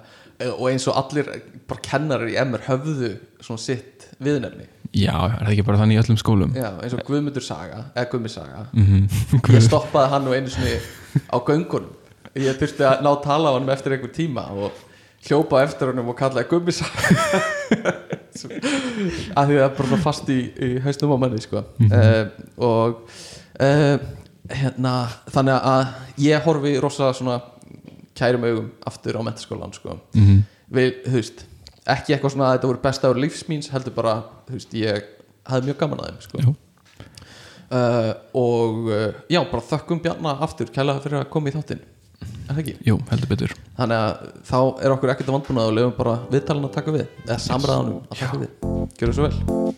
og 0.55 0.65
eins 0.71 0.85
og 0.87 0.99
allir 0.99 1.29
bara 1.69 1.85
kennarar 1.85 2.29
í 2.31 2.37
MR 2.39 2.65
höfðu 2.67 3.13
svona 3.43 3.63
sitt 3.63 4.09
viðnefni. 4.23 4.67
Já, 4.95 5.13
er 5.13 5.43
það 5.43 5.53
ekki 5.53 5.65
bara 5.67 5.79
þannig 5.83 5.97
í 5.97 6.01
öllum 6.01 6.19
skólum? 6.19 6.53
Já, 6.57 6.69
eins 6.81 6.95
og 6.97 7.01
Guðmundur 7.05 7.45
Saga 7.45 7.81
eða 7.93 8.05
Guðmi 8.13 8.31
Saga. 8.33 8.65
Mm 8.73 9.07
ég 9.53 9.65
stoppaði 9.65 10.13
hann 10.13 10.25
nú 10.25 10.35
einu 10.35 10.53
sinni 10.53 10.77
á 11.29 11.37
göngunum. 11.45 11.91
Ég 12.39 12.57
þurfti 12.61 12.85
að 12.85 13.03
ná 13.05 13.09
að 13.11 13.23
tala 13.25 13.51
á 13.53 13.55
hann 13.57 13.73
eftir 13.73 13.95
einhver 13.95 14.13
tíma 14.15 14.47
og 14.53 14.85
hljópa 15.27 15.61
eftir 15.65 15.91
honum 15.91 16.09
og 16.13 16.17
kallaði 16.17 16.49
Guðmi 16.53 16.73
Saga. 16.77 17.43
Að 18.39 19.49
því 19.49 19.57
það 19.57 19.65
er 19.65 19.75
bara 19.75 19.89
svona 19.89 20.01
fast 20.01 20.29
í, 20.31 20.39
í 20.55 20.71
hausnum 20.85 21.13
á 21.13 21.17
manni 21.21 21.41
sko. 21.43 21.65
uh, 21.89 22.23
og 22.63 23.03
uh, 23.59 23.95
hérna 24.49 24.93
þannig 25.29 25.69
að 25.73 25.83
ég 26.25 26.45
horfi 26.45 26.73
rosa 26.81 27.11
svona 27.13 27.39
kærum 28.17 28.47
augum 28.47 28.71
aftur 28.89 29.19
á 29.19 29.21
mentaskólan 29.23 29.73
sko. 29.73 29.99
-hmm. 30.13 30.41
við, 30.71 30.89
þú 31.05 31.15
veist 31.19 31.45
ekki 31.89 32.13
eitthvað 32.13 32.33
svona 32.35 32.49
að 32.49 32.57
þetta 32.57 32.71
voru 32.71 32.81
besta 32.83 33.09
ár 33.09 33.21
lífsmíns 33.21 33.69
heldur 33.73 33.95
bara, 33.95 34.15
þú 34.47 34.57
veist, 34.57 34.73
ég 34.73 35.05
hafði 35.49 35.69
mjög 35.69 35.79
gaman 35.79 36.01
að 36.03 36.09
þeim 36.09 36.25
sko. 36.25 36.55
Uh, 37.69 38.13
og 38.33 38.89
uh, 38.89 39.13
já, 39.29 39.43
bara 39.51 39.61
þökkum 39.61 40.01
Bjarna 40.01 40.39
aftur 40.41 40.71
kælega 40.73 41.03
fyrir 41.03 41.19
að 41.19 41.27
koma 41.29 41.51
í 41.51 41.53
þáttinn 41.53 41.83
er 42.49 42.55
það 42.55 42.61
ekki? 42.63 42.73
jú, 42.87 42.95
heldur 43.11 43.29
betur 43.29 43.53
Þannig 43.77 43.99
að 43.99 44.23
þá 44.49 44.57
er 44.81 44.95
okkur 44.95 45.13
ekkert 45.13 45.29
að 45.29 45.35
vandbúna 45.37 45.67
og 45.69 45.75
lefum 45.77 45.93
bara 45.99 46.15
viðtalin 46.31 46.65
að 46.65 46.73
taka 46.79 46.95
við 46.97 47.05
eða 47.27 47.37
samræðanum 47.45 47.99
að 48.09 48.23
taka 48.23 48.41
við 48.41 48.49
Gjörðu 48.97 49.19
svo 49.19 49.29
vel 49.29 49.68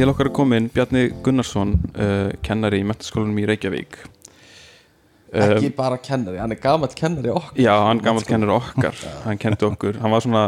Til 0.00 0.08
okkar 0.08 0.30
er 0.30 0.32
komin 0.32 0.70
Bjarni 0.72 1.10
Gunnarsson 1.20 1.74
uh, 1.92 2.30
kennari 2.40 2.78
í 2.80 2.84
metaskólanum 2.88 3.36
í 3.36 3.42
Reykjavík. 3.50 3.98
Ekki 5.36 5.68
bara 5.76 5.98
kennari, 6.00 6.38
hann 6.40 6.54
er 6.54 6.58
gamall 6.62 6.94
kennari 6.96 7.28
okkur 7.28 7.60
Já, 7.60 7.74
hann 7.84 7.98
gammal 8.00 8.24
kennari 8.24 8.54
okkar. 8.54 8.96
Hann 9.26 9.36
kendi 9.42 9.66
okkur, 9.68 9.98
hann 10.00 10.14
var 10.14 10.22
svona 10.24 10.44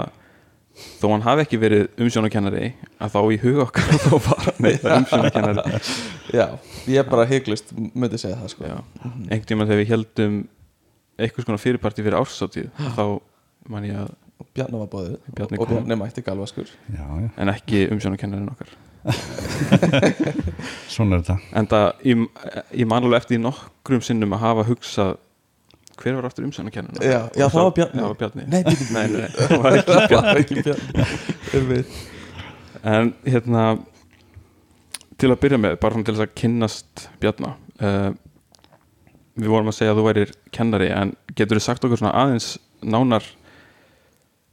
þó 1.02 1.10
hann 1.10 1.24
hafi 1.26 1.44
ekki 1.44 1.60
verið 1.60 2.00
umsjónakennari 2.00 2.70
að 2.96 3.12
þá 3.12 3.18
í 3.20 3.38
huga 3.42 3.66
okkar 3.66 3.92
þá 4.06 4.14
var 4.24 4.40
hann 4.46 4.68
eitthvað 4.70 4.94
umsjónakennari 5.02 5.82
Já, 6.38 6.46
ég 6.88 7.02
er 7.02 7.10
bara 7.10 7.26
hygglust 7.28 7.74
myndi 7.76 8.20
segja 8.22 8.38
það 8.40 8.54
sko. 8.54 8.70
Einhvern 9.04 9.44
tímann 9.50 9.68
þegar 9.68 9.82
við 9.82 9.92
heldum 9.92 10.38
eitthvað 11.18 11.48
svona 11.50 11.60
fyrirparti 11.66 12.06
fyrir 12.06 12.16
ársáttíð 12.22 12.70
þá 12.96 13.04
man 13.68 13.84
ég 13.90 14.00
að, 14.00 14.16
Bjarni 14.56 14.80
var 14.80 14.88
bóðið 14.96 15.20
Bjarni 15.28 15.60
og. 15.60 15.68
Bjarni 15.74 16.00
mætti 16.00 16.24
galvaskur. 16.24 16.72
Já, 16.88 17.04
já, 17.04 17.28
en 17.36 17.52
ekki 17.52 17.84
umsjónakennarin 17.92 18.48
okkar 18.54 18.72
svona 20.92 21.18
er 21.18 21.24
þetta. 21.24 21.36
En 21.58 21.68
það, 21.70 21.86
ég, 22.06 22.24
ég 22.82 22.88
man 22.88 23.04
alveg 23.06 23.22
eftir 23.22 23.38
í 23.38 23.42
nokkrum 23.42 24.02
sinnum 24.04 24.34
að 24.36 24.44
hafa 24.46 24.66
hugsað 24.70 25.14
hver 26.02 26.16
var 26.18 26.26
aftur 26.26 26.46
umsjónakennarin 26.48 27.04
Já, 27.04 27.20
já, 27.36 27.46
það 27.52 27.66
var 27.66 27.74
Bjarni. 27.76 28.02
Var 28.02 28.18
Bjarni. 28.22 28.46
Nei, 28.50 28.62
nei, 28.66 28.76
nei, 28.94 29.06
nei, 29.12 29.28
það 29.36 29.62
var 29.62 29.78
ekki 29.78 29.96
Það 30.12 30.28
var 30.28 30.40
ekki 30.42 30.64
Bjarni. 30.66 31.06
Einmitt. 31.58 32.00
En 32.82 33.12
hérna 33.28 33.66
til 35.20 35.30
að 35.30 35.40
byrja 35.44 35.60
með, 35.62 35.78
bara 35.82 36.00
til 36.00 36.14
þess 36.14 36.24
að 36.24 36.34
kynnast 36.40 37.06
Bjarna 37.22 37.52
uh, 37.84 38.10
við 39.38 39.52
vorum 39.52 39.70
að 39.70 39.78
segja 39.78 39.94
að 39.94 40.00
þú 40.00 40.06
værir 40.08 40.34
kennari 40.54 40.90
en 40.94 41.14
getur 41.36 41.60
þú 41.60 41.64
sagt 41.68 41.86
okkur 41.86 42.00
svona 42.00 42.16
aðeins 42.24 42.56
nánar 42.82 43.28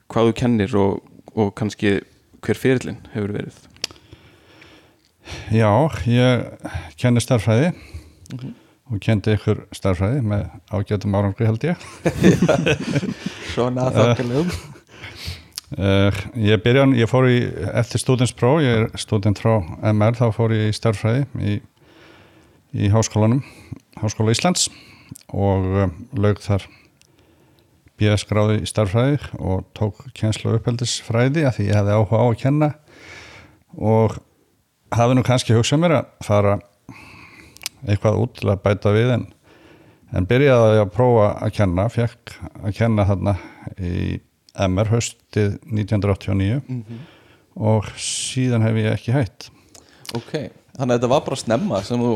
hvað 0.10 0.30
þú 0.30 0.36
kennir 0.44 0.78
og, 0.80 1.02
og 1.34 1.52
kannski 1.58 1.98
hver 2.46 2.60
fyrirlin 2.60 3.02
hefur 3.16 3.34
verið 3.36 3.58
Já, 5.54 5.70
ég 6.10 6.44
kenni 7.00 7.22
starffræði 7.24 7.72
og 8.90 8.98
kendi 9.04 9.36
ykkur 9.38 9.64
starffræði 9.76 10.24
með 10.26 10.48
ágætum 10.74 11.16
árangri 11.18 11.46
held 11.50 11.66
ég. 11.68 11.88
Svona 13.54 13.90
þokkalegum. 13.94 14.50
uh, 15.78 16.20
Ég 16.42 16.62
byrja, 16.66 16.88
ég 16.98 17.10
fór 17.12 17.28
í 17.30 17.40
eftir 17.82 18.02
stúdenspróf, 18.02 18.62
ég 18.66 18.84
er 18.84 18.90
stúdent 19.02 19.42
frá 19.42 19.60
MR, 19.94 20.18
þá 20.18 20.28
fór 20.36 20.56
ég 20.58 20.72
í 20.72 20.78
starffræði 20.78 21.26
í, 21.38 21.60
í 22.74 22.90
háskólanum 22.94 23.44
Háskóla 24.00 24.34
Íslands 24.34 24.70
og 25.34 25.66
uh, 25.86 25.90
laug 26.18 26.42
þar 26.42 26.66
BS 28.00 28.24
gráði 28.30 28.62
í 28.64 28.70
starffræði 28.70 29.18
og 29.44 29.66
tók 29.76 30.06
kjenslu 30.16 30.54
uppeldisfræði 30.56 31.44
að 31.50 31.58
því 31.58 31.66
ég 31.68 31.76
hefði 31.82 31.98
áhuga 31.98 32.22
á 32.22 32.26
að 32.30 32.38
kenna 32.40 32.70
og 33.76 34.16
hafi 34.96 35.18
nú 35.18 35.24
kannski 35.26 35.56
hugsað 35.58 35.84
mér 35.84 35.98
að 36.00 36.08
fara 36.26 36.56
eitthvað 37.88 38.22
út 38.24 38.34
til 38.40 38.50
að 38.52 38.64
bæta 38.66 38.94
við 38.96 39.14
en, 39.16 39.28
en 40.16 40.28
byrjaði 40.30 40.82
að 40.84 40.92
prófa 40.96 41.30
að 41.46 41.54
kenna, 41.60 41.86
fekk 41.94 42.36
að 42.64 42.76
kenna 42.80 43.06
þarna 43.08 43.36
í 43.78 44.20
MR 44.60 44.92
haustið 44.92 45.60
1989 45.70 46.60
og 47.60 47.88
síðan 48.00 48.66
hef 48.66 48.80
ég 48.80 48.92
ekki 48.96 49.16
hætt. 49.16 49.50
Ok, 50.18 50.34
þannig 50.76 50.90
að 50.90 50.96
þetta 50.98 51.12
var 51.14 51.24
bara 51.28 51.40
snemma 51.40 51.82
sem 51.86 52.02
þú 52.02 52.14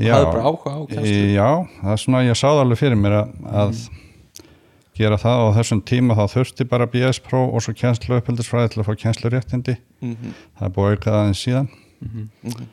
Já. 0.00 0.14
hafði 0.14 0.28
bara 0.32 0.44
áhuga 0.44 0.74
á 0.76 0.80
kennslu? 0.90 1.16
Já, 1.36 1.50
það 1.80 1.92
er 1.94 2.02
svona, 2.04 2.22
ég 2.26 2.40
sáði 2.40 2.62
alveg 2.64 2.80
fyrir 2.80 3.00
mér 3.00 3.18
að, 3.20 3.34
að 3.62 3.82
gera 5.00 5.20
það 5.20 5.44
og 5.46 5.52
þessum 5.56 5.84
tíma 5.88 6.16
þá 6.18 6.24
þurfti 6.34 6.66
bara 6.68 6.88
BS 6.90 7.22
Pro 7.24 7.44
og 7.48 7.64
svo 7.64 7.72
kennslu 7.78 8.18
uppeldisfræði 8.18 8.74
til 8.74 8.82
að 8.82 8.90
fá 8.90 8.98
kennsluréttindi. 9.04 9.76
Mhm. 10.02 10.34
það 10.58 10.66
er 10.68 10.74
búið 10.76 10.98
aukað 10.98 11.20
aðeins 11.20 11.44
síðan 11.46 11.70
En 12.00 12.70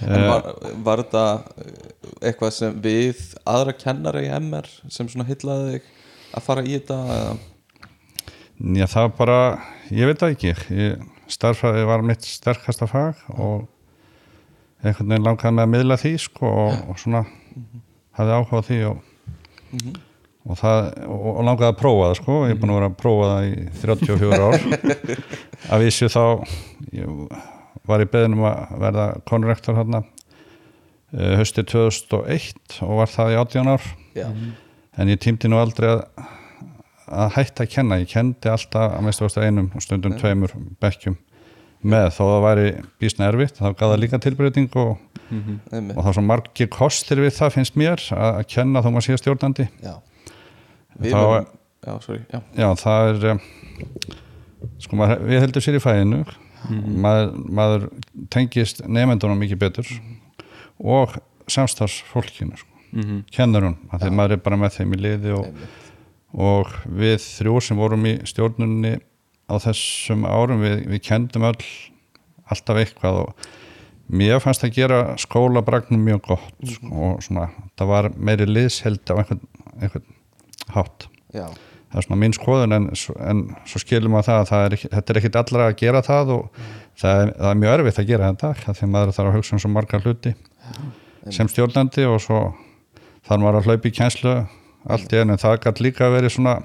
Eh, 0.00 0.26
var, 0.30 0.46
var 0.80 1.02
þetta 1.02 1.22
eh, 1.60 1.88
eitthvað 2.30 2.52
sem 2.56 2.76
við 2.80 3.18
aðra 3.48 3.74
kennari 3.76 4.24
í 4.24 4.30
MR 4.32 4.68
sem 4.88 5.08
svona 5.10 5.26
hyllaði 5.28 5.74
þig 5.74 5.90
að 6.38 6.46
fara 6.46 6.64
í 6.64 6.78
þetta? 6.78 7.00
Já, 8.78 8.86
það 8.86 9.04
var 9.04 9.12
bara, 9.18 9.40
ég 9.92 10.08
veit 10.08 10.22
það 10.22 10.34
ekki 10.36 10.54
ég, 10.78 11.04
starffræði 11.30 11.84
var 11.90 12.06
mitt 12.06 12.24
sterkasta 12.24 12.88
fag 12.88 13.20
og 13.36 13.68
einhvern 14.80 15.12
veginn 15.12 15.28
langaði 15.28 15.56
með 15.58 15.66
að 15.66 15.72
miðla 15.74 16.00
því 16.00 16.14
sko, 16.24 16.54
og, 16.64 16.80
og 16.88 17.00
svona 17.02 17.24
hafði 18.16 18.38
áhuga 18.38 18.64
því 18.70 18.80
og, 18.88 19.06
og, 20.48 20.58
það, 20.62 20.90
og, 21.04 21.30
langaði 21.44 21.70
að 21.74 21.80
prófa 21.84 22.08
það 22.08 22.18
sko. 22.22 22.40
ég 22.48 22.56
er 22.56 22.60
búin 22.64 22.72
að 22.72 22.80
vera 22.80 22.92
að 22.94 22.98
prófa 23.04 23.30
það 23.34 23.52
í 23.52 23.54
34 23.84 24.42
ár 24.48 25.16
að 25.76 25.84
vísu 25.84 26.12
þá 26.16 26.22
ég 26.96 27.24
var 27.88 28.02
í 28.04 28.08
beðinum 28.10 28.44
að 28.48 28.74
verða 28.82 29.06
konrektor 29.28 29.78
hérna 29.78 30.02
hösti 31.10 31.64
2001 31.66 32.76
og 32.86 33.00
var 33.00 33.10
það 33.10 33.32
í 33.32 33.38
18 33.40 33.70
ár. 33.72 33.86
Já, 34.14 34.28
en 35.00 35.10
ég 35.10 35.18
tímdi 35.22 35.48
nú 35.50 35.58
aldrei 35.58 35.88
að, 35.94 36.04
að 37.10 37.32
hætta 37.38 37.64
að 37.66 37.72
kenna, 37.74 37.98
ég 38.02 38.10
kendi 38.12 38.50
alltaf 38.52 38.94
að 38.98 39.06
mestu 39.06 39.26
ástu 39.26 39.42
einum 39.42 39.70
og 39.74 39.82
stundum 39.84 40.14
tveimur 40.20 40.54
bekkjum 40.82 41.16
með. 41.82 42.10
Þó 42.14 42.22
það 42.28 42.44
væri 42.46 42.66
býsna 43.02 43.30
erfitt, 43.30 43.56
þá 43.58 43.70
gaf 43.72 43.86
það 43.88 44.02
líka 44.04 44.20
tilbreyting 44.22 44.76
og, 44.82 44.92
einmitt. 45.30 45.96
og 45.96 46.02
það 46.02 46.10
er 46.12 46.18
svo 46.18 46.26
margir 46.28 46.70
kostir 46.74 47.22
við 47.24 47.34
það 47.38 47.54
finnst 47.56 47.78
mér 47.80 48.04
að, 48.14 48.28
að 48.42 48.44
kenna 48.54 48.82
þó 48.84 48.90
maður 48.92 49.06
sé 49.08 49.18
stjórnandi. 49.22 49.66
Já. 49.82 49.94
Við 51.00 51.14
Þá- 51.14 51.22
munum, 51.24 51.50
já, 51.86 51.92
sorry, 52.04 52.22
já. 52.30 52.40
Já 52.60 52.68
það 52.84 53.10
er 53.14 53.28
um, 53.32 53.42
sko 54.84 55.00
maður, 55.00 55.26
við 55.30 55.44
heldur 55.46 55.64
sér 55.64 55.78
í 55.78 55.82
fæðinu 55.82 56.22
maður, 56.68 57.30
maður 57.48 57.86
tengist 58.30 58.82
nefndunum 58.86 59.38
mikið 59.40 59.58
betur 59.58 59.92
og 60.80 61.18
samstarfsfólkinu 61.50 62.56
sko. 62.56 62.66
Mhm. 62.90 63.22
kennarum, 63.30 63.76
að 63.92 64.02
því 64.02 64.10
maður 64.18 64.32
er 64.32 64.42
bara 64.42 64.56
með 64.58 64.74
þeim 64.80 64.94
í 64.96 64.98
liði 64.98 65.34
og, 65.36 65.60
og 66.34 66.72
við 66.90 67.20
þrjú 67.22 67.60
sem 67.62 67.78
vorum 67.78 68.06
í 68.10 68.16
stjórnunni 68.26 68.96
á 69.46 69.54
þessum 69.62 70.26
árum 70.26 70.62
við, 70.64 70.86
við 70.90 71.02
kendum 71.06 71.46
öll 71.46 71.66
alltaf 72.50 72.80
eitthvað 72.82 73.20
og 73.22 73.48
mér 74.10 74.42
fannst 74.42 74.66
að 74.66 74.74
gera 74.74 75.00
skólabragnum 75.22 76.02
mjög 76.02 76.22
gott 76.32 76.66
sko, 76.66 76.90
og 76.90 77.22
svona, 77.22 77.48
það 77.78 77.92
var 77.92 78.10
meiri 78.18 78.48
liðsheld 78.50 79.06
á 79.06 79.14
einhvern, 79.22 79.44
einhvern 79.78 80.08
hátt. 80.74 81.06
Já, 81.34 81.46
það 81.90 82.00
er 82.00 82.06
svona 82.06 82.20
mín 82.20 82.34
skoðun 82.36 82.76
en, 82.76 82.88
en 83.26 83.42
svo 83.66 83.82
skilum 83.82 84.16
að 84.18 84.28
það 84.28 84.40
að 84.40 84.50
það 84.50 84.64
er 84.64 84.76
ekki, 84.76 84.90
þetta 84.94 85.12
er 85.12 85.20
ekkit 85.20 85.38
allra 85.40 85.66
að 85.66 85.76
gera 85.80 86.02
það 86.06 86.32
og 86.36 86.60
það 87.00 87.22
er, 87.22 87.32
það 87.40 87.50
er 87.50 87.60
mjög 87.62 87.74
erfitt 87.76 88.00
að 88.02 88.10
gera 88.10 88.30
þetta 88.30 88.50
að 88.72 88.82
maður 88.94 89.14
þarf 89.16 89.30
að 89.30 89.38
hugsa 89.38 89.56
um 89.56 89.62
svo 89.64 89.70
margar 89.74 90.04
hluti 90.04 90.34
sem 91.34 91.50
stjórnandi 91.50 92.06
og 92.08 92.20
svo 92.22 92.42
þarf 93.26 93.42
maður 93.42 93.60
að 93.60 93.70
hlaupa 93.70 93.90
í 93.90 93.96
kjenslu 93.98 94.36
allt 94.90 95.12
í 95.12 95.20
enn 95.20 95.34
en 95.34 95.40
það 95.40 95.58
gætt 95.66 95.82
líka 95.84 96.06
að 96.06 96.16
veri 96.16 96.32
svona 96.32 96.60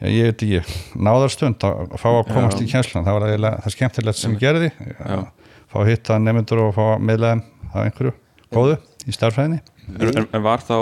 ég 0.00 0.30
veit 0.30 0.44
ekki, 0.46 0.60
náðarstund 0.96 1.64
að 1.66 1.96
fá 2.00 2.08
að 2.12 2.30
komast 2.30 2.62
í 2.62 2.68
kjenslan 2.70 3.04
það 3.04 3.18
var 3.18 3.28
eiginlega 3.28 3.64
það 3.64 3.74
skemmtilegt 3.76 4.20
sem 4.20 4.36
ég 4.36 4.44
gerði 4.44 4.70
að 5.00 5.26
fá 5.70 5.80
að 5.82 5.90
hitta 5.90 6.20
nefndur 6.20 6.62
og 6.66 6.76
fá 6.76 6.84
að 6.94 7.10
þeim 7.10 7.42
af 7.70 7.82
einhverju 7.84 8.14
góðu 8.50 8.78
í 9.06 9.14
starfræðinni 9.14 9.60
En, 9.98 10.08
en, 10.22 10.26
en 10.36 10.42
var 10.44 10.62
þá 10.62 10.76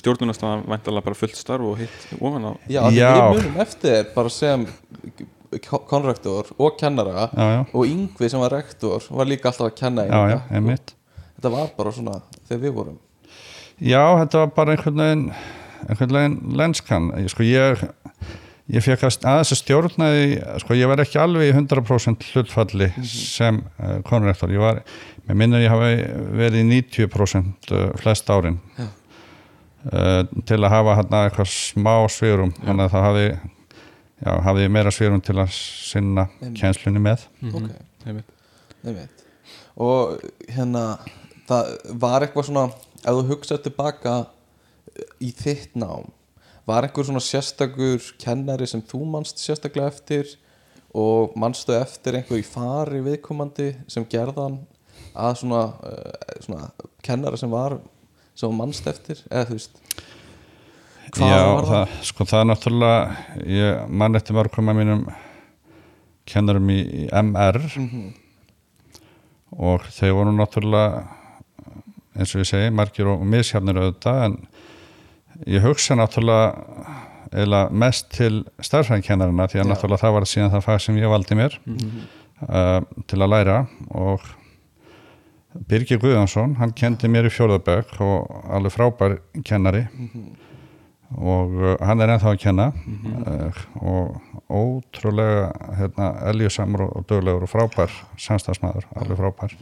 stjórnunarstafan 0.00 0.64
væntalega 0.70 1.04
bara 1.04 1.18
fullt 1.18 1.36
starf 1.36 1.66
og 1.68 1.76
hitt 1.80 2.06
ofan 2.20 2.46
á? 2.48 2.52
Já, 2.72 2.80
við 2.90 3.36
munum 3.36 3.60
eftir 3.64 4.06
bara 4.14 4.32
sem 4.32 4.66
konrektor 5.88 6.50
og 6.58 6.76
kennara 6.80 7.28
já, 7.32 7.46
já, 7.56 7.60
og 7.72 7.86
Yngvi 7.88 8.28
sem 8.30 8.40
var 8.42 8.52
rektor 8.56 9.02
var 9.10 9.28
líka 9.28 9.50
alltaf 9.50 9.68
að 9.70 9.76
kenna 9.78 10.04
já, 10.06 10.12
já, 10.12 10.36
Inga. 10.36 10.40
einmitt. 10.58 10.94
Þetta 11.36 11.52
var 11.52 11.68
bara 11.76 11.92
svona 11.92 12.16
þegar 12.48 12.62
við 12.64 12.74
vorum. 12.76 12.98
Já, 13.80 14.02
þetta 14.22 14.42
var 14.42 14.52
bara 14.56 14.74
einhvern 14.76 15.02
veginn 15.04 15.24
einhvern 15.86 16.16
veginn 16.16 16.36
lenskan. 16.56 17.10
Ég- 17.20 17.30
sko 17.32 17.44
ég 17.46 17.84
ég 18.74 18.82
fekk 18.82 19.04
að 19.06 19.16
aðeins 19.30 19.52
að 19.54 19.60
stjórna 19.60 20.08
því, 20.10 20.28
sko 20.62 20.76
ég 20.76 20.90
var 20.90 21.02
ekki 21.02 21.20
alveg 21.22 21.50
í 21.50 21.54
100% 21.54 22.28
hlutfalli 22.32 22.88
sem 23.06 23.60
uh, 23.78 23.98
konrektor, 24.06 24.50
ég 24.54 24.62
var 24.62 24.80
með 25.26 25.40
minnur 25.42 25.62
ég 25.62 25.72
hafi 25.72 25.90
verið 26.38 26.62
í 26.62 26.68
90% 26.82 27.74
uh, 27.74 27.84
flest 28.00 28.30
árin. 28.30 28.58
Já. 28.78 28.88
uh, 29.92 30.22
til 30.48 30.58
að 30.62 30.72
hafa 30.74 30.96
hérna 31.00 31.22
eitthvað 31.28 31.52
smá 31.54 31.92
svirum, 32.10 32.54
þannig 32.62 32.88
að 32.88 32.96
það 32.96 33.06
hafi 33.06 33.28
já, 33.28 34.32
hafi 34.48 34.66
meira 34.78 34.94
svirum 34.94 35.22
til 35.22 35.38
að 35.38 35.54
sinna 35.54 36.26
Einmitt. 36.40 36.58
kjenslunni 36.58 37.04
með. 37.06 37.28
Ok, 37.52 37.70
einmitt. 38.06 38.34
einmitt. 38.82 39.24
Og 39.76 40.18
hérna 40.56 40.88
það 41.46 41.72
var 42.02 42.24
eitthvað 42.24 42.50
svona 42.50 42.68
ef 43.06 43.14
þú 43.14 43.26
hugsaði 43.30 43.68
tilbaka 43.68 44.18
í 45.22 45.30
þitt 45.36 45.76
nám 45.78 46.10
var 46.66 46.86
einhver 46.86 47.06
svona 47.06 47.22
sérstakur 47.22 48.02
kennari 48.22 48.66
sem 48.66 48.82
þú 48.82 49.04
manst 49.12 49.38
sérstaklega 49.42 49.92
eftir? 49.92 50.32
Og 50.96 51.34
manstu 51.36 51.74
eftir 51.76 52.16
einhver 52.16 52.40
í 52.40 52.46
fari 52.46 53.02
viðkomandi 53.04 53.68
sem 53.92 54.04
gerðan 54.08 54.58
að 55.16 55.34
svona, 55.42 55.62
uh, 55.84 56.40
svona 56.44 56.70
kennari 57.04 57.36
sem 57.40 57.50
var 57.52 57.78
sem 58.34 58.48
þú 58.48 58.54
manst 58.56 58.86
eftir? 58.88 59.20
Eða 59.30 59.48
þú 59.50 59.58
veist 59.58 59.82
hvað 61.16 61.30
Já, 61.30 61.42
var 61.54 61.68
það, 61.70 61.92
sko 62.08 62.24
það 62.26 62.40
er 62.40 62.48
náttúrulega 62.50 63.50
ég 63.56 63.92
mann 64.02 64.18
eftir 64.18 64.36
mörgum 64.36 64.72
að 64.72 64.78
mínum 64.80 65.04
kennarum 66.26 66.72
í, 66.74 66.80
í 66.82 67.04
MR 67.14 67.60
Mhm. 67.76 68.08
og 69.62 69.84
þeir 69.94 70.16
voru 70.16 70.32
náttúrulega 70.34 71.04
eins 72.16 72.32
og 72.34 72.40
ég 72.42 72.48
segi, 72.48 72.72
margir 72.74 73.06
og 73.12 73.22
misjafnir 73.28 73.78
auðvitað 73.78 74.24
en 74.24 74.36
ég 75.44 75.64
hugsa 75.64 75.96
náttúrulega 75.98 76.54
eiginlega 77.32 77.74
mest 77.82 78.08
til 78.14 78.40
starfræðinkennarina 78.64 79.48
því 79.50 79.60
að 79.60 79.64
Já. 79.64 79.70
náttúrulega 79.72 80.02
það 80.04 80.16
var 80.16 80.26
síðan 80.30 80.52
það 80.54 80.66
fag 80.66 80.82
sem 80.84 80.98
ég 81.00 81.12
valdi 81.12 81.38
mér 81.38 81.58
uh, 81.66 82.80
til 83.10 83.20
að 83.20 83.32
læra. 83.32 83.60
Og 83.90 84.26
Birgir 85.66 86.00
Guðjónsson, 86.00 86.56
hann 86.60 86.74
kendi 86.76 87.08
mér 87.08 87.28
í 87.28 87.32
fjórðabögg 87.32 87.96
og 88.04 88.50
alveg 88.52 88.74
frábær 88.74 89.16
kennari. 89.46 89.86
Og 91.16 91.54
uh, 91.62 91.74
hann 91.86 92.02
er 92.02 92.14
ennþá 92.14 92.34
að 92.34 92.42
kenna. 92.44 92.70
Uh, 93.26 93.62
og 93.80 94.20
ótrúlega 94.46 95.50
hérna, 95.78 96.12
eljusamur 96.30 96.86
og 96.90 97.06
döglegur 97.10 97.46
og 97.48 97.50
frábær 97.50 97.94
samstagsmaður, 98.20 98.86
alveg 99.00 99.18
frábær 99.18 99.56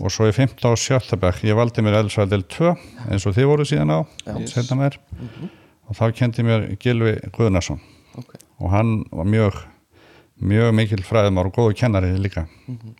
og 0.00 0.12
svo 0.12 0.28
í 0.28 0.34
15 0.34 0.68
og 0.70 0.78
17 0.78 1.20
bekk 1.22 1.44
ég 1.46 1.58
valdi 1.58 1.84
mér 1.84 2.00
Elsvældil 2.02 2.46
2 2.50 2.72
eins 3.08 3.26
og 3.26 3.36
þið 3.36 3.50
voru 3.50 3.66
síðan 3.68 3.94
á 3.94 3.98
Já. 4.26 4.34
setna 4.50 4.78
mér 4.80 4.98
og 5.88 5.98
þá 5.98 6.04
kendi 6.18 6.46
mér 6.46 6.66
Gilvi 6.82 7.18
Guðnason. 7.34 7.80
Ok. 8.18 8.34
og 8.60 8.70
hann 8.70 9.04
var 9.10 9.24
mjög 9.24 9.62
mjög 10.42 10.74
mikil 10.74 11.04
fræðumar 11.06 11.48
og 11.48 11.54
góðu 11.56 11.78
kennari 11.78 12.12
líka. 12.18 12.46
Mm 12.66 12.92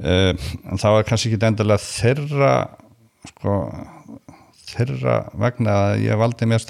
en 0.00 0.80
það 0.80 0.96
var 0.96 1.04
kannski 1.08 1.32
ekki 1.32 1.46
endilega 1.46 1.82
þeirra 1.84 2.52
sko 3.28 3.56
þeirra 4.72 5.16
vegna 5.36 5.74
að 5.90 6.04
ég 6.06 6.20
valdi 6.20 6.48
mér 6.48 6.64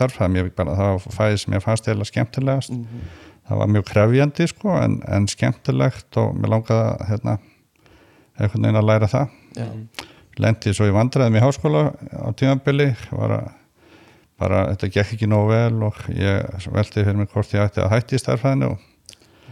bara, 0.57 0.75
það 0.75 0.89
var 0.91 1.17
fæði 1.17 1.39
sem 1.39 1.55
ég 1.55 1.63
fannst 1.63 1.89
eða 1.89 2.09
skemmtilegast. 2.09 2.75
Það 3.47 3.61
var 3.61 3.71
mjög 3.71 3.87
krefjandi 3.91 4.49
sko 4.51 4.75
en, 4.79 5.01
en 5.07 5.29
skemmtilegt 5.31 6.19
og 6.19 6.35
mér 6.39 6.55
langaði 6.57 6.83
að 6.83 7.07
hérna, 7.11 7.37
einhvern 8.39 8.67
veginn 8.67 8.81
að 8.81 8.89
læra 8.89 9.11
það. 9.13 9.39
Já, 9.59 9.67
lendi 10.43 10.73
svo 10.73 10.89
í 10.89 10.95
vandræðum 10.95 11.37
í 11.37 11.45
háskóla 11.45 11.83
á 11.93 12.31
að 12.33 13.51
bara 14.43 14.63
þetta 14.73 14.91
gekk 14.97 15.15
ekki 15.17 15.31
nógu 15.31 15.53
vel 15.53 15.89
og 15.89 15.99
ég 16.17 16.69
velti 16.75 17.03
fyrir 17.03 17.19
mig 17.19 17.31
hvort 17.33 17.53
ég 17.55 17.65
ætti 17.67 17.83
að 17.83 17.93
hætti 17.95 18.19
í 18.19 18.23
starfræðinu 18.23 18.73
og 18.73 18.79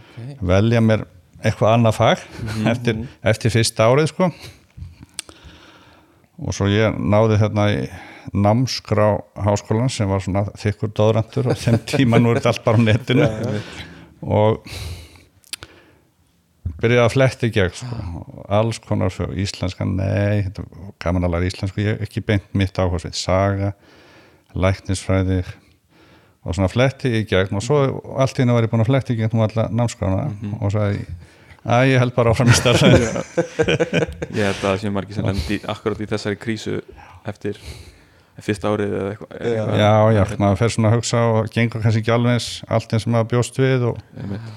ok. 0.01 0.41
velja 0.51 0.81
mér 0.83 1.05
eitthvað 1.41 1.75
annað 1.75 1.97
fag 1.97 2.25
eftir, 2.71 3.03
eftir 3.33 3.53
fyrsta 3.55 3.87
árið 3.89 4.11
sko. 4.11 4.31
Og 6.41 6.55
svo 6.57 6.69
ég 6.71 6.97
náði 6.97 7.37
hérna 7.41 7.67
í 7.73 7.81
námskrá 8.37 9.13
háskólan 9.45 9.91
sem 9.93 10.09
var 10.09 10.23
svona 10.23 10.45
þykkur 10.59 10.93
dóðrantur 10.97 11.51
og 11.51 11.59
þeim 11.61 11.79
tíma 11.89 12.19
nú 12.21 12.31
er 12.31 12.41
þetta 12.41 12.53
allt 12.53 12.65
bara 12.65 12.81
á 12.81 12.85
netinu. 12.85 13.29
Og 14.21 14.61
byrjaði 16.81 17.03
að 17.05 17.15
fletti 17.15 17.49
gegn 17.53 17.75
sko, 17.77 17.97
alls 18.51 18.79
konar 18.83 19.13
fyrir 19.13 19.41
íslenska, 19.43 19.87
nei 19.87 20.47
að 20.47 21.27
læra 21.27 21.47
íslensku, 21.47 21.83
ég 21.83 21.95
hef 21.95 22.07
ekki 22.07 22.23
beint 22.27 22.47
mitt 22.57 22.79
áhersveit, 22.81 23.17
saga 23.17 23.73
læknisfræði 24.57 25.41
og 26.41 26.55
svona 26.57 26.71
fletti 26.71 27.11
í 27.21 27.25
gegn. 27.29 27.57
Og 27.59 27.65
svo 27.65 27.81
allt 28.19 28.39
í 28.39 28.43
henni 28.43 28.55
var 28.55 28.65
ég 28.65 28.71
búin 28.71 28.83
að 28.83 28.91
fletti 28.91 29.15
í 29.15 29.21
gegn 29.21 29.37
um 29.37 29.45
alla 29.45 29.67
námskrána 29.71 30.25
og 30.59 30.73
sagði 30.73 31.05
að 31.61 31.87
ég 31.91 32.01
held 32.01 32.15
bara 32.15 32.33
áfram 32.33 32.49
í 32.49 32.57
starfræði 32.57 33.09
Ég 34.39 34.47
held 34.47 34.57
að 34.57 34.65
það 34.65 34.77
sé 34.81 34.91
margir 34.93 35.17
sem 35.17 35.27
lendi 35.27 35.59
akkurat 35.69 36.01
í 36.01 36.09
þessari 36.09 36.39
krísu 36.41 36.79
eftir 37.29 37.59
fyrsta 38.41 38.71
árið 38.71 38.93
eða 38.97 39.09
eitthvað 39.11 39.33
eitthvað. 39.37 39.75
já, 39.77 39.91
já, 40.15 40.21
maður 40.41 40.59
fer 40.61 40.73
svona 40.73 40.89
að 40.89 40.95
hugsa 40.97 41.23
og 41.29 41.49
gengur 41.53 41.83
kannski 41.83 42.01
ekki 42.01 42.13
alveg 42.15 42.47
allt 42.73 42.95
eins 42.95 43.05
sem 43.05 43.13
maður 43.13 43.29
bjóst 43.35 43.59
við 43.61 43.85
og, 43.91 43.99
Einmitt. 44.17 44.55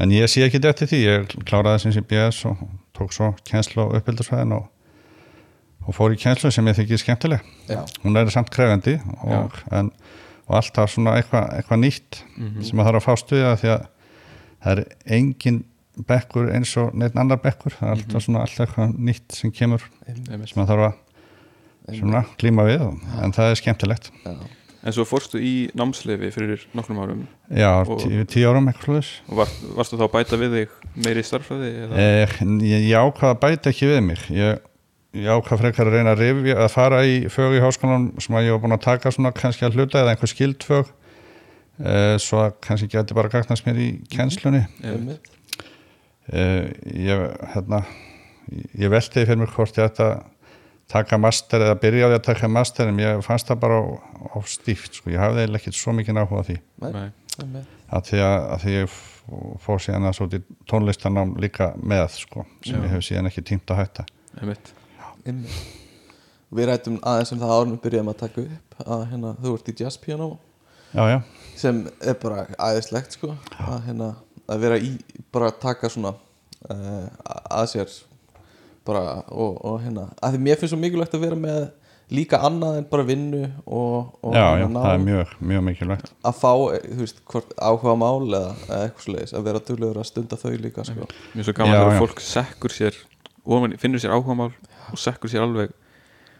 En 0.00 0.14
ég 0.14 0.30
sé 0.30 0.44
ekki 0.46 0.60
eftir 0.66 0.90
því, 0.90 1.00
ég 1.04 1.34
kláraði 1.48 1.84
sem 1.84 1.94
sem 1.96 2.06
BS 2.10 2.44
og 2.50 2.62
tók 2.96 3.14
svo 3.14 3.32
kjenslu 3.46 3.86
á 3.86 3.94
uppbyldusfæðin 3.98 4.56
og, 4.56 4.68
og 5.84 5.96
fór 5.96 6.14
í 6.14 6.20
kjenslu 6.20 6.50
sem 6.54 6.66
ég 6.70 6.78
þykir 6.78 7.02
skemmtileg. 7.02 7.44
Já, 7.70 7.82
hún 8.04 8.18
er 8.18 8.32
samt 8.32 8.52
krefendi 8.54 8.96
og, 9.22 9.58
en, 9.74 9.92
og 10.48 10.58
alltaf 10.60 10.92
svona 10.94 11.18
eitthvað 11.18 11.52
eitthva 11.58 11.80
nýtt 11.80 12.22
sem 12.64 12.76
maður 12.78 12.98
þarf 12.98 13.02
að 13.02 13.06
fá 13.06 13.22
stuðið 13.24 13.54
því 13.62 13.72
að 13.74 13.86
það 14.64 14.72
er 14.74 14.84
engin 15.18 15.62
bekkur 16.08 16.50
eins 16.50 16.74
og 16.80 16.94
neitt 16.98 17.16
annar 17.20 17.38
bekkur. 17.42 17.76
Það 17.78 17.88
er 17.88 17.96
alltaf 17.98 18.26
svona 18.26 18.44
alltaf 18.44 18.66
eitthvað 18.66 18.98
nýtt 19.08 19.38
sem 19.38 19.52
kemur 19.54 19.84
sem 20.06 20.58
maður 20.58 20.70
þarf 20.72 20.86
að 20.88 22.36
klíma 22.40 22.64
við 22.66 22.86
og, 22.88 23.00
en 23.22 23.34
það 23.36 23.50
er 23.52 23.60
skemmtilegt. 23.60 24.10
Já, 24.24 24.34
En 24.84 24.92
svo 24.92 25.06
fórstu 25.08 25.40
í 25.40 25.52
námsleifi 25.72 26.28
fyrir 26.34 26.64
nokkrum 26.76 26.98
árum. 27.00 27.22
Já, 27.48 27.70
Og- 27.88 28.02
tí, 28.02 28.18
tíu 28.28 28.50
árum 28.50 28.66
eitthvað 28.68 29.06
og 29.30 29.38
var, 29.38 29.48
varstu 29.78 29.96
þá 29.96 30.04
að 30.04 30.12
bæta 30.12 30.36
við 30.36 30.56
þig 30.58 30.74
meiri 31.06 31.22
starffræði? 31.24 31.70
eða? 31.86 32.02
Eh, 32.04 32.34
ég, 32.68 32.84
ég 32.90 32.98
ákvað 33.00 33.30
að 33.32 33.40
bæta 33.40 33.70
ekki 33.72 33.88
við 33.88 34.02
mig. 34.04 34.26
Ég, 34.28 34.58
ég 35.14 35.30
ákvað 35.32 35.62
frekar 35.62 35.88
að 35.88 35.96
reyna 35.96 36.12
að, 36.12 36.20
rifja, 36.20 36.58
að 36.60 36.70
fara 36.74 37.00
í 37.08 37.16
fög 37.32 37.56
í 37.56 37.62
háskólanum 37.64 38.20
sem 38.20 38.36
að 38.36 38.44
ég 38.44 38.52
var 38.58 38.60
búin 38.66 38.76
að 38.76 38.84
taka 38.84 39.14
svona 39.14 39.32
kannski 39.32 39.64
að 39.64 39.78
hluta 39.78 40.02
eða 40.02 40.12
einhver 40.12 40.32
skildfög 40.34 40.92
eh, 41.80 42.16
svo 42.20 42.42
að 42.44 42.52
kannski 42.68 42.90
geti 42.92 43.16
bara 43.16 43.32
gagnast 43.32 43.64
mér 43.64 43.80
í 43.80 43.88
kennslunni. 44.12 44.66
Einmitt. 44.84 45.32
Eh, 46.28 46.68
ég, 47.08 47.24
hérna, 47.54 47.84
ég 48.76 48.92
velti 48.92 49.24
fyrir 49.24 49.40
mig 49.40 49.48
hvort 49.56 49.80
ég 49.80 49.88
ætti 49.88 50.04
að 50.04 50.22
taka 50.92 51.18
master 51.18 51.64
eða 51.64 51.76
byrja 51.80 52.06
á 52.06 52.10
því 52.10 52.18
að 52.18 52.26
taka 52.28 52.50
master 52.52 52.90
en 52.90 53.00
ég 53.02 53.22
fannst 53.24 53.48
það 53.48 53.62
bara 53.64 53.78
á, 53.80 54.38
stíft 54.50 54.98
sko. 55.00 55.10
ég 55.12 55.22
hafði 55.22 55.44
eiginlega 55.44 55.62
ekkert 55.62 55.78
svo 55.78 55.94
mikið 55.96 56.20
áhuga 56.20 56.42
á 56.42 56.48
því 56.48 56.58
Nei. 56.84 57.06
einmitt 57.40 57.70
að 57.94 58.08
því 58.10 58.20
að, 58.24 58.36
að 58.54 58.64
því 58.64 58.74
ég 58.74 58.96
fór 59.64 59.80
síðan 59.80 60.08
að 60.08 60.16
svo 60.18 60.26
til 60.32 60.40
tónlistanám 60.70 61.34
líka 61.40 61.70
með 61.80 62.04
sko, 62.18 62.44
sem 62.64 62.76
Já. 62.76 62.84
ég 62.84 62.92
hef 62.92 63.04
síðan 63.06 63.30
ekki 63.30 63.44
tímt 63.46 63.70
að 63.72 63.80
hætta 63.82 64.06
Einmitt. 64.40 64.72
Einmitt. 65.24 65.60
Við 66.54 66.68
rættum 66.68 66.98
aðeins 67.06 67.32
um 67.34 67.40
það 67.42 67.54
árnum 67.54 67.80
byrjuðum 67.82 68.10
að 68.12 68.18
taka 68.20 68.42
upp 68.44 68.82
að 68.84 69.04
hérna, 69.12 69.32
þú 69.42 69.54
ert 69.58 69.70
í 69.70 69.76
jazz 69.78 69.98
piano 70.02 70.28
já, 70.94 71.04
já, 71.10 71.18
sem 71.58 71.80
er 72.02 72.18
bara 72.22 72.46
æðislegt 72.58 73.16
sko 73.16 73.32
að, 73.58 73.78
hérna, 73.88 74.10
að 74.50 74.66
vera 74.66 74.78
í 74.78 74.92
bara 75.34 75.50
að 75.50 75.60
taka 75.64 75.90
svona 75.90 76.14
uh, 76.14 77.06
að 77.50 77.70
sér 77.72 77.96
bara 78.86 79.22
og, 79.32 79.56
og 79.64 79.80
hérna 79.84 80.10
að 80.20 80.36
því 80.36 80.44
mér 80.44 80.60
finnst 80.60 80.74
svo 80.74 80.80
mikilvægt 80.80 81.16
að 81.16 81.24
vera 81.24 81.38
með 81.40 81.64
líka 82.12 82.40
annað 82.44 82.78
en 82.80 82.86
bara 82.90 83.06
vinnu 83.08 83.42
og, 83.64 84.12
og 84.20 84.34
já, 84.36 84.42
já 84.44 84.64
hérna 84.64 84.82
það 84.84 84.94
er 84.94 85.04
mjög, 85.04 85.34
mjög 85.52 85.64
mikilvægt. 85.68 86.10
Að 86.28 86.38
fá, 86.40 86.50
þú 86.84 86.98
veist, 87.00 87.22
hvort 87.32 87.54
áhuga 87.56 87.94
mál 88.00 88.26
eða, 88.28 88.52
eða 88.68 88.80
eitthvað 88.88 89.06
svoleiðis, 89.06 89.34
að 89.34 89.48
vera 89.48 89.62
duglegur 89.70 90.00
að 90.02 90.08
stunda 90.10 90.40
þau 90.40 90.50
líka 90.60 90.84
sko. 90.88 91.08
Er 91.32 91.48
svo 91.48 91.56
gaman 91.56 91.72
Já, 91.72 91.78
þegar 91.80 91.94
já. 91.94 92.00
fólk 92.04 92.24
sekkur 92.28 92.74
sér 92.76 93.00
ofan, 93.44 93.76
finnur 93.80 94.04
sér 94.04 94.16
áhugamál 94.16 94.50
og 94.92 95.00
sekkur 95.00 95.32
sér 95.32 95.46
alveg 95.46 95.72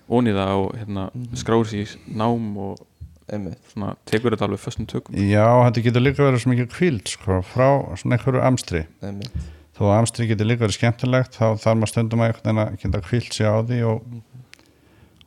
það 0.05 0.57
og 0.61 0.75
hérna, 0.77 1.09
skráur 1.41 1.71
sér 1.71 1.87
í 1.87 2.17
nám 2.21 2.51
og 2.61 2.85
einmitt, 3.33 3.61
svona, 3.73 3.95
tekur 4.05 4.35
þetta 4.37 4.51
alveg 4.51 4.61
föstum 4.61 4.89
tökum. 4.91 5.17
Já, 5.17 5.47
þetta 5.65 5.89
getur 5.89 6.05
líka 6.05 6.27
verið 6.27 6.45
svo 6.45 6.53
mikið 6.53 6.73
kvíld 6.77 7.09
sko, 7.09 7.41
frá 7.55 7.69
svona 7.97 8.19
einhverju 8.19 8.45
amstri. 8.45 8.85
Einmitt 9.01 9.54
þó 9.75 9.83
að 9.89 9.97
amstri 9.97 10.29
getur 10.31 10.49
líka 10.49 10.65
verið 10.65 10.79
skemmtilegt 10.79 11.39
þá 11.39 11.47
þarf 11.59 11.79
maður 11.81 11.93
stundum 11.93 12.23
að 12.23 12.31
einhvern 12.31 12.45
veginn 12.45 12.63
að 12.65 12.77
geta 12.83 13.03
kvíld 13.09 13.31
sig 13.35 13.49
á 13.51 13.57
því 13.67 13.79
og, 13.91 14.05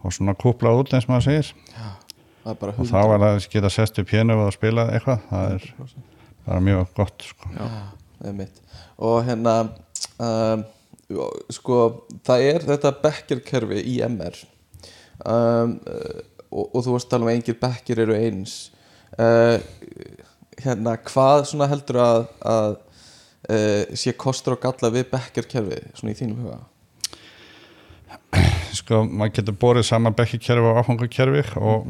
og 0.01 0.15
svona 0.15 0.37
kúpla 0.39 0.73
út 0.77 0.93
eins 0.93 1.07
og 1.07 1.13
maður 1.13 1.27
segir 1.27 1.51
það 2.47 2.53
er 2.53 2.61
bara 2.61 2.75
og 2.77 2.87
þá 2.87 2.97
er 3.01 3.11
það 3.11 3.27
að 3.29 3.49
geta 3.55 3.73
sest 3.73 3.99
upp 4.01 4.13
hérna 4.13 4.39
og 4.45 4.55
spila 4.55 4.87
eitthvað, 4.93 5.25
það 5.31 5.57
er 5.57 5.67
100%. 5.73 6.07
bara 6.47 6.63
mjög 6.63 6.93
gott 6.95 7.27
sko. 7.27 7.51
Já. 7.57 7.67
einmitt 8.29 8.61
og 8.97 9.17
hérna 9.27 9.57
um, 10.23 10.63
sko 11.53 11.81
það 12.27 12.47
er 12.53 12.67
þetta 12.71 12.93
bekkjarkerfi 13.03 13.83
í 13.83 13.99
MR 14.07 14.39
um, 15.27 15.75
uh, 15.83 16.23
og, 16.47 16.65
og 16.71 16.81
þú 16.85 16.95
varst 16.95 17.09
að 17.09 17.13
tala 17.13 17.27
um 17.27 17.31
að 17.31 17.37
engir 17.37 17.59
bekkir 17.61 18.03
eru 18.05 18.15
eins 18.15 18.57
uh, 19.19 19.59
hérna 20.57 20.95
hvað 21.07 21.45
svona 21.51 21.69
heldur 21.69 21.99
að, 22.01 22.21
að 22.47 22.77
uh, 23.49 23.95
sé 23.97 24.13
kostur 24.19 24.57
og 24.57 24.63
galla 24.65 24.91
við 24.93 25.07
bekkjarkerfi 25.13 25.79
svona 25.97 26.13
í 26.13 26.19
þínum 26.19 26.43
huga? 26.45 26.59
Sko, 28.77 29.03
maður 29.07 29.33
getur 29.39 29.57
borið 29.59 29.87
saman 29.89 30.15
bekkikerfi 30.15 30.69
og 30.69 30.81
áfangakerfi 30.81 31.43
og 31.59 31.87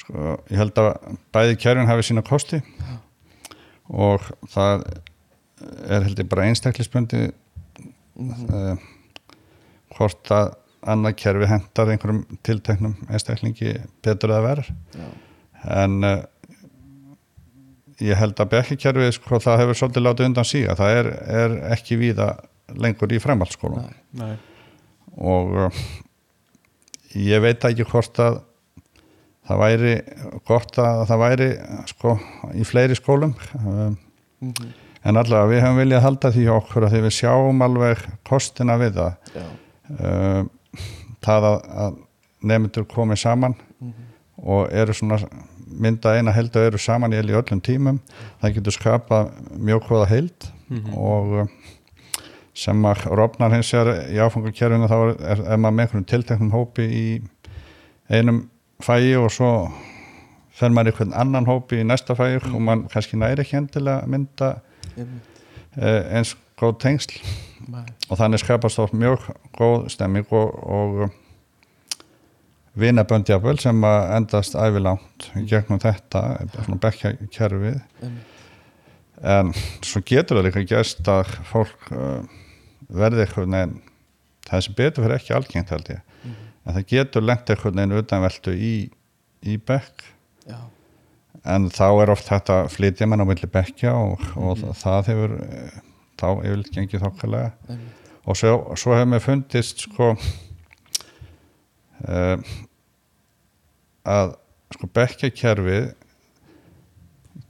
sko, 0.00 0.36
ég 0.50 0.58
held 0.60 0.78
að 0.82 0.90
bæði 1.34 1.56
kerfin 1.62 1.88
hafi 1.88 2.06
sína 2.08 2.24
kosti 2.26 2.60
og 3.88 4.26
það 4.52 4.84
er 5.88 6.04
held 6.06 6.20
ég 6.20 6.28
bara 6.30 6.46
einstaklisbundi 6.50 7.22
uh, 7.30 8.76
hvort 9.94 10.34
að 10.34 10.54
annað 10.84 11.16
kerfi 11.22 11.48
hendar 11.48 11.92
einhverjum 11.92 12.24
tilteknum 12.44 12.96
einstaklingi 13.08 13.76
betur 14.04 14.34
eða 14.34 14.44
verð 14.44 14.70
Já. 14.92 15.06
en 15.84 15.98
uh, 16.04 16.16
ég 18.02 18.16
held 18.18 18.40
að 18.42 18.50
bekkikerfi 18.56 19.12
sko, 19.14 19.38
það 19.42 19.60
hefur 19.62 19.78
svolítið 19.78 20.02
látið 20.08 20.26
undan 20.30 20.48
síga 20.48 20.74
það 20.78 20.96
er, 20.98 21.10
er 21.42 21.54
ekki 21.76 21.96
víða 22.00 22.28
lengur 22.80 23.12
í. 23.12 23.18
Nei. 24.18 24.34
og 25.20 25.52
uh, 25.68 25.82
ég 27.14 27.42
veit 27.44 27.64
ekki 27.68 27.84
hvort 27.86 28.18
að 28.24 28.40
það 29.44 29.60
væri 29.60 29.92
gott 30.48 30.78
að 30.80 31.02
það 31.10 31.20
væri 31.20 31.48
sko 31.90 32.14
í 32.56 32.64
fleiri 32.64 32.96
skólum 32.98 33.34
um, 33.60 33.98
Mhm. 34.44 34.72
en 35.04 35.16
allavega 35.16 35.48
við 35.52 35.60
höfum 35.62 35.78
viljað 35.78 36.02
halda 36.04 36.30
því 36.34 36.42
hjá 36.44 36.52
okkur 36.58 36.84
að 36.84 36.90
því 36.94 37.00
við 37.04 37.12
sjáum 37.16 37.62
alveg 37.64 38.00
kostina 38.28 38.74
við 38.80 38.98
það 38.98 39.12
um, 40.00 40.48
það 41.24 41.46
að, 41.50 41.58
að 41.84 41.94
nefndur 42.50 42.84
komið 42.90 43.20
saman 43.22 43.54
og 44.44 44.66
eru 44.72 44.92
svona 44.96 45.18
mynda 45.80 46.14
eina 46.16 46.32
held 46.34 46.56
og 46.56 46.68
eru 46.70 46.80
saman 46.80 47.12
í 47.12 47.20
öllum 47.20 47.62
tímum. 47.64 48.00
Það 48.42 48.58
getur 48.58 48.76
skapað 48.76 49.32
mjög 49.58 49.88
hvaða 49.88 50.10
held 50.10 50.50
og 50.96 51.32
uh, 51.42 51.48
sem 52.54 52.86
að 52.86 53.06
rofnar 53.18 53.52
hins 53.54 53.72
vegar 53.74 54.04
í 54.10 54.20
áfangarkerfinu 54.22 54.88
þá 54.90 54.96
er, 54.96 55.14
er, 55.32 55.42
er 55.54 55.58
maður 55.58 55.76
með 55.76 55.86
einhvern 55.86 56.06
tilteknum 56.10 56.54
hópi 56.54 56.86
í 56.86 57.06
einum 58.08 58.44
fæi 58.84 59.16
og 59.18 59.30
svo 59.34 59.50
fer 60.54 60.70
maður 60.70 60.92
einhvern 60.92 61.16
annan 61.18 61.48
hópi 61.50 61.80
í 61.82 61.86
næsta 61.86 62.14
fæi 62.14 62.38
og 62.38 62.60
mann 62.62 62.86
kannski 62.92 63.18
næri 63.18 63.42
ekki 63.42 63.58
endilega 63.58 64.04
að 64.04 64.12
mynda 64.14 64.50
einmitt. 64.94 65.42
eh, 65.76 66.00
eins 66.14 66.36
góð 66.60 66.78
tengsl. 66.84 67.18
Og 68.10 68.18
þannig 68.20 68.42
skapast 68.42 68.78
oft 68.78 68.94
mjög 68.94 69.24
góð 69.56 69.88
stemming 69.90 70.30
og, 70.30 70.54
og 70.62 71.10
vinabönd 72.78 73.28
jafnvel 73.30 73.58
sem 73.62 73.84
að 73.86 74.12
endast 74.16 74.56
ævilangt 74.58 75.28
gegnum 75.46 75.80
þetta 75.82 76.22
svona 76.56 76.80
bekkja 76.82 77.14
kerfið 77.34 77.76
einmitt. 78.02 78.30
En 79.24 79.52
svo 79.86 80.02
getur 80.04 80.40
það 80.40 80.48
líka 80.48 80.64
gerst 80.68 81.06
að 81.08 81.30
fólk 81.48 81.86
uh, 81.94 82.24
verði 82.92 83.22
eitthvað 83.24 83.52
neginn 83.54 83.76
það 84.44 84.64
sem 84.66 84.76
betur 84.76 85.06
fyrir 85.06 85.16
ekki 85.16 85.36
algengt 85.36 85.72
held 85.72 85.90
ég. 85.94 86.02
En 86.64 86.76
það 86.76 86.86
getur 86.90 87.24
lengt 87.24 87.50
eitthvað 87.52 87.78
neginn 87.78 87.98
utanveltu 88.00 88.52
í, 88.52 88.74
í 89.44 89.56
bekk. 89.56 90.10
Já. 90.44 90.58
en 91.48 91.70
þá 91.72 91.86
er 92.02 92.10
oft 92.12 92.26
þetta 92.28 92.56
flytja 92.68 93.06
mann 93.08 93.24
á 93.24 93.28
milli 93.28 93.48
bekkja 93.48 93.94
og, 93.96 94.20
og 94.36 94.60
það 94.76 95.08
hefur 95.08 95.32
eh, 95.40 95.78
þá 96.20 96.26
yfirleitt 96.34 96.74
gengið 96.74 97.04
þokkalega. 97.06 97.78
Og 98.24 98.36
svo, 98.36 98.52
svo 98.80 98.92
hefur 98.92 99.08
mér 99.08 99.24
fundist 99.24 99.86
sko 99.86 100.10
að 104.04 104.34
sko 104.74 104.88
bekkjakerfið 104.96 105.92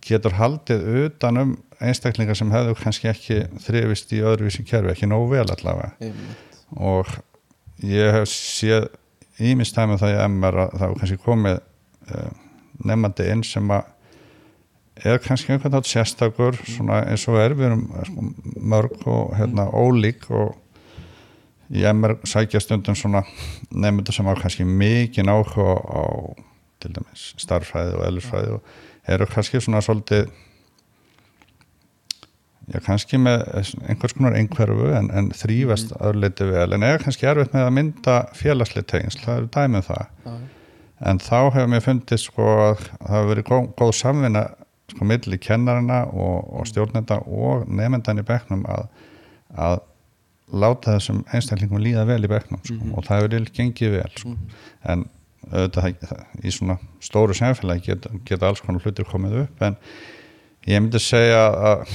getur 0.05 0.37
haldið 0.39 0.85
utan 1.05 1.41
um 1.41 1.55
einstaklingar 1.83 2.37
sem 2.39 2.53
hefðu 2.53 2.77
kannski 2.79 3.09
ekki 3.11 3.39
þrifist 3.65 4.13
í 4.15 4.21
öðruvísi 4.25 4.65
kerfi, 4.69 4.93
ekki 4.93 5.09
nógu 5.11 5.33
vel 5.35 5.47
allavega. 5.47 5.95
Einmitt. 6.05 6.61
Og 6.75 7.11
ég 7.85 8.13
hef 8.15 8.29
séð 8.31 8.89
ímistæmi 9.43 9.99
það 10.01 10.15
í 10.15 10.21
MR 10.29 10.61
að 10.65 10.77
það 10.77 10.85
hefur 10.85 11.01
kannski 11.03 11.21
komið 11.25 11.59
uh, 11.59 12.31
nefnandi 12.85 13.29
inn 13.33 13.45
sem 13.47 13.75
að 13.75 13.91
er 15.05 15.19
kannski 15.23 15.53
einhvern 15.53 15.75
veginn 15.75 15.91
sérstakur 15.91 16.59
svona 16.69 17.01
eins 17.11 17.25
og 17.31 17.41
er, 17.43 17.57
við 17.59 17.73
erum 17.73 17.89
eh, 17.91 18.05
sko, 18.07 18.27
mörg 18.75 19.09
og 19.11 19.33
hérna 19.35 19.67
ólík 19.75 20.29
og 20.31 20.55
í 21.73 21.85
MR 21.93 22.19
sækja 22.29 22.61
stundum 22.61 22.97
svona 22.99 23.23
nefndur 23.71 24.15
sem 24.15 24.27
hafa 24.29 24.45
kannski 24.45 24.67
mikið 24.69 25.31
áhuga 25.33 25.77
á 25.81 26.05
til 26.83 26.93
dæmis 26.97 27.29
starffræði 27.41 27.95
og 27.99 28.09
eðlisfræði 28.09 28.57
og 28.57 29.15
eru 29.15 29.29
kannski 29.31 29.61
svona 29.63 29.81
svolítið 29.85 30.29
já 32.73 32.81
kannski 32.85 33.21
með 33.21 33.43
einhvers 33.89 34.15
konar 34.17 34.37
einhverfu 34.39 34.91
en, 34.97 35.11
en 35.13 35.31
þrýfast 35.37 35.93
mm. 35.93 36.03
öðrleiti 36.09 36.49
vel 36.49 36.77
en 36.77 36.87
er 36.87 37.03
kannski 37.03 37.29
erfitt 37.29 37.57
með 37.57 37.67
að 37.67 37.75
mynda 37.79 38.19
félagslega 38.37 38.89
tengsl, 38.95 39.25
það 39.25 39.41
eru 39.41 39.51
dæmið 39.57 39.89
það 39.89 40.05
Já. 40.25 40.37
en 41.11 41.21
þá 41.25 41.41
hefur 41.41 41.73
mér 41.73 41.85
fundist 41.85 42.31
sko 42.31 42.47
að 42.69 42.85
það 42.85 43.17
hefur 43.17 43.33
verið 43.33 43.49
góð, 43.51 43.67
góð 43.81 43.93
samvinna 44.01 44.45
sko 44.95 45.09
milli 45.09 45.41
kennarina 45.41 46.05
og, 46.13 46.39
og 46.61 46.69
stjórnenda 46.71 47.21
og 47.25 47.69
nefndan 47.69 48.21
í 48.21 48.27
bekknum 48.29 48.65
að, 48.71 48.89
að 49.57 49.83
láta 50.53 50.97
þessum 50.99 51.23
einstaklingum 51.33 51.81
líða 51.83 52.05
vel 52.07 52.21
í 52.25 52.29
bekknum 52.31 52.61
sko, 52.65 52.81
og 52.99 53.05
það 53.07 53.21
hefur 53.23 53.33
líka 53.41 53.57
gengið 53.63 53.95
vel 53.97 54.11
sko. 54.19 54.35
en 54.85 55.07
auðvitað 55.51 55.83
það- 55.83 56.09
það- 56.09 56.45
í 56.45 56.51
svona 56.53 56.79
stóru 57.01 57.35
samfélagi 57.37 57.87
geta, 57.87 58.11
geta 58.25 58.47
alls 58.49 58.61
konar 58.61 58.81
hlutir 58.85 59.05
komið 59.09 59.43
upp 59.45 59.63
en 59.63 59.77
ég 60.67 60.81
myndi 60.81 61.01
segja 61.01 61.49
að 61.53 61.89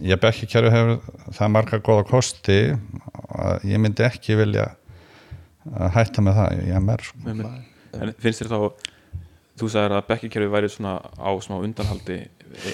ég 0.00 0.20
bekki 0.20 0.46
kerfi 0.48 0.70
hefur 0.70 1.00
það 1.32 1.50
marga 1.50 1.78
góða 1.80 2.06
kosti 2.08 2.58
að 3.36 3.64
ég 3.64 3.80
myndi 3.80 4.04
ekki 4.06 4.36
vilja 4.36 4.70
að 5.76 5.90
hætta 5.92 6.22
með 6.24 6.34
það 6.40 6.62
í 6.64 6.72
MR 6.80 7.02
sko. 7.04 7.18
En 8.00 8.14
finnst 8.18 8.40
þér 8.42 8.48
þá 8.48 8.72
þú 9.60 9.68
sagðir 9.68 9.96
að 9.98 10.06
bekkikerfi 10.08 10.48
væri 10.48 10.68
svona 10.72 10.94
á 11.20 11.30
smá 11.44 11.58
undanhaldi 11.60 12.16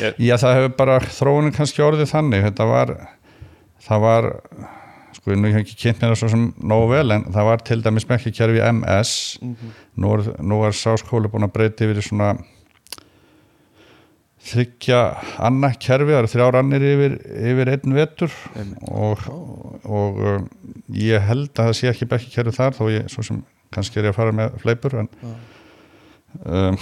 er, 0.01 0.15
Já, 0.23 0.37
það 0.39 0.55
hefur 0.55 0.77
bara 0.77 0.99
þróunin 1.01 1.53
kannski 1.57 1.83
orðið 1.83 2.13
þannig. 2.13 2.45
Þetta 2.47 2.67
var 2.71 2.93
það 3.83 4.01
var 4.01 4.29
sko, 5.27 5.35
nú 5.35 5.51
ég 5.51 5.59
ekki 5.59 5.75
kynnt 5.81 6.03
mér 6.03 6.13
það 6.13 6.21
svo 6.23 6.29
sem 6.31 6.45
nógu 6.63 6.91
vel 6.93 7.17
en 7.17 7.25
það 7.35 7.49
var 7.51 7.65
til 7.67 7.81
dæmis 7.83 8.07
ekki 8.07 8.35
kerfi 8.37 8.63
MS 8.71 9.15
nú, 9.43 10.13
er, 10.15 10.29
nú 10.39 10.61
er 10.67 10.77
sáskóli 10.77 11.31
búin 11.33 11.49
að 11.49 11.57
breyti 11.57 11.89
yfir 11.89 12.05
svona 12.05 12.37
þryggja 14.47 15.01
annað 15.43 15.79
kerfi, 15.83 16.13
það 16.13 16.21
eru 16.21 16.31
þrjár 16.31 16.59
annir 16.61 16.87
yfir, 16.87 17.19
yfir 17.51 17.71
einn 17.73 17.97
vetur. 17.97 18.35
Og, 18.87 19.25
og 19.83 20.21
um, 20.23 20.49
ég 20.95 21.25
held 21.27 21.51
að 21.51 21.73
það 21.73 21.77
sé 21.81 21.91
ekki 21.91 22.11
bekki 22.13 22.31
kerfi 22.37 22.55
þar 22.55 22.77
þó 22.79 22.85
ég, 22.93 23.09
svo 23.11 23.27
sem 23.27 23.43
kannski 23.75 23.99
er 23.99 24.07
ég 24.07 24.15
að 24.15 24.21
fara 24.21 24.35
með 24.37 24.59
fleipur 24.63 24.95
en 25.03 25.09
um, 26.45 26.79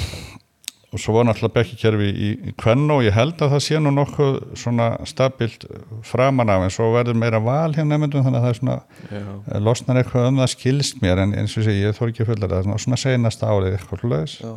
og 0.94 1.00
svo 1.02 1.14
var 1.16 1.24
náttúrulega 1.26 1.56
bekkikerfi 1.58 2.08
í, 2.14 2.28
í 2.48 2.52
Kvenno 2.60 3.00
og 3.00 3.06
ég 3.08 3.16
held 3.16 3.40
að 3.42 3.50
það 3.56 3.62
sé 3.66 3.80
nú 3.82 3.90
nokkuð 3.96 4.36
svona 4.60 4.86
stabilt 5.10 5.66
framan 6.06 6.52
af 6.54 6.62
en 6.68 6.70
svo 6.74 6.92
verður 6.94 7.18
meira 7.18 7.40
val 7.42 7.74
hjá 7.74 7.82
nefndum 7.82 8.22
þannig 8.22 8.38
að 8.38 8.46
það 8.46 8.52
er 8.54 8.60
svona 8.60 8.76
já, 9.10 9.24
eh, 9.50 9.60
losnar 9.66 9.98
eitthvað 10.00 10.28
um 10.30 10.38
það 10.44 10.52
skilst 10.54 11.02
mér 11.02 11.24
en 11.24 11.34
eins 11.40 11.56
og 11.58 11.66
sé 11.66 11.74
ég 11.74 11.98
þór 11.98 12.12
ekki 12.14 12.28
fulla 12.30 12.50
það 12.52 12.70
svona- 12.78 13.00
seinasta 13.04 13.50
árið 13.50 13.74
eitthvað 13.80 14.06
hlutis 14.06 14.38
Já, 14.44 14.54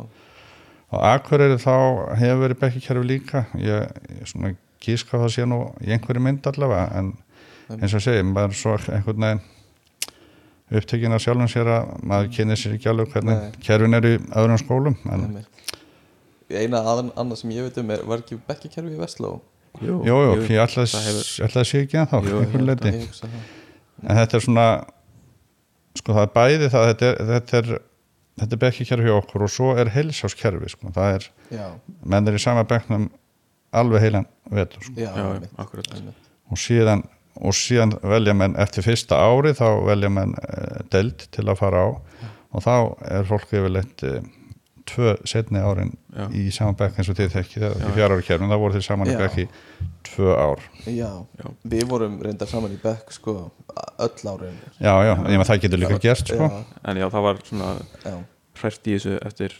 og 0.88 1.04
Akureyri 1.10 1.58
þá 1.60 1.74
hefur 2.16 2.38
verið 2.46 2.60
bekkikerfi 2.62 3.04
líka. 3.04 3.42
Ég, 3.60 3.90
ég 4.20 4.30
svona 4.30 4.54
gíska 4.80 5.18
það 5.20 5.34
sé 5.34 5.44
nú 5.44 5.58
í 5.84 5.90
einhverju 5.92 6.22
mynd 6.24 6.46
allavega 6.48 6.86
en 7.02 7.10
eins 7.76 7.92
og 7.98 8.00
segi, 8.00 8.22
maður 8.24 8.54
er 8.54 8.60
svo 8.62 8.76
einhvern 8.94 9.26
veginn 9.26 9.42
upptekinn 10.78 11.12
af 11.16 11.22
sjálfum 11.24 11.48
sér 11.48 11.68
að 11.72 11.92
maður 12.08 12.30
kynir 12.36 12.58
sér 12.60 12.74
ekki 12.76 12.88
alveg 12.92 13.12
hvernig 13.12 13.36
Nei. 13.38 13.52
kerfin 13.64 13.96
er 13.98 14.06
í 14.08 14.14
öðrum 14.36 14.60
skólum 14.60 14.96
en 15.08 15.22
einmitt. 15.26 15.57
Eina 16.56 16.80
aðan, 16.80 17.12
annað 17.16 17.36
sem 17.42 17.50
ég 17.50 17.66
veit 17.68 17.78
um 17.82 17.90
er 17.90 18.02
var 18.08 18.22
ekki 18.22 18.38
bekkikerfi 18.48 18.94
í 18.94 19.00
Vestló? 19.00 19.40
Jú, 19.82 19.98
Jú, 20.06 20.16
jú, 20.24 20.36
ég 20.48 20.62
ætla 20.64 20.84
að 20.86 20.94
hefur- 21.04 21.26
ég 21.38 21.48
ætla 21.48 21.60
að 21.62 21.68
sé 21.68 21.82
ekki 21.84 21.98
að 22.00 22.08
þá 22.08 22.16
Jú, 22.24 22.38
hugsa 23.04 23.26
það. 23.28 23.42
En 24.08 24.16
þetta 24.16 24.34
er 24.38 24.40
svona 24.46 24.66
sko 25.98 26.14
það 26.16 26.22
er 26.24 26.32
bæði 26.38 26.70
það 26.72 26.88
þetta 26.88 27.06
er, 27.10 27.20
þetta 27.32 27.58
er, 27.58 27.70
þetta 28.38 28.56
er 28.56 28.62
bekkikerfi 28.64 29.08
hjá 29.08 29.16
okkur 29.18 29.44
og 29.46 29.50
svo 29.52 29.68
er 29.76 29.90
heilsáskerfi 29.94 30.70
sko. 30.72 30.92
það 30.94 31.14
er, 31.18 31.28
já, 31.50 31.66
menn 32.04 32.28
er 32.28 32.38
í 32.38 32.42
sama 32.42 32.64
bekknum 32.64 33.08
alveg 33.72 34.00
heilan 34.06 34.26
vetur 34.50 34.82
sko. 34.86 34.94
já, 34.96 35.10
já, 35.12 35.48
akkurat. 35.58 35.86
og 36.50 36.56
síðan 36.58 37.04
og 37.38 37.54
síðan 37.54 37.92
velja 38.02 38.34
menn 38.34 38.56
eftir 38.58 38.82
fyrsta 38.82 39.14
ári 39.14 39.52
þá 39.54 39.66
velja 39.86 40.08
menn 40.10 40.32
uh, 40.34 40.80
delt 40.90 41.28
til 41.30 41.44
að 41.46 41.58
fara 41.60 41.84
á. 41.86 41.88
Og 42.50 42.64
þá 42.64 42.72
er 43.14 43.28
fólk 43.28 43.52
yfirleitt 43.52 44.02
uh, 44.08 44.16
tvö 44.88 45.14
setni 45.28 45.60
árin 45.62 45.92
Já. 46.14 46.26
í 46.32 46.48
sama 46.54 46.74
bekk 46.78 46.98
eins 46.98 47.10
og 47.12 47.18
þið 47.18 47.32
þekki 47.36 47.60
þegar 47.62 47.78
Já. 47.78 47.86
í 47.88 47.94
fjara 47.96 48.18
ári 48.18 48.26
kerfum, 48.26 48.50
þá 48.52 48.58
voru 48.62 48.76
þið 48.76 48.84
saman 48.86 49.10
í 49.10 49.14
Já. 49.14 49.20
bekk 49.22 49.38
í 49.42 49.46
tvö 50.08 50.34
ár 50.34 50.62
já, 50.84 51.10
Já. 51.40 51.46
við 51.74 51.86
vorum 51.92 52.18
reyndar 52.24 52.50
saman 52.50 52.74
í 52.74 52.78
bekk 52.82 53.12
sko, 53.14 53.36
öll 54.06 54.32
árin 54.32 54.60
já, 54.80 54.92
já, 55.08 55.14
ég 55.14 55.40
með 55.40 55.48
það 55.50 55.64
getur 55.64 55.82
líka 55.84 55.98
gerst 56.04 56.32
sko. 56.32 56.48
já, 56.48 56.62
en 56.90 57.02
já, 57.02 57.08
það 57.14 57.26
var 57.28 57.42
svona 57.50 57.72
já, 58.04 58.14
hrært 58.62 58.88
í 58.88 58.96
þessu 58.96 59.18
eftir 59.28 59.58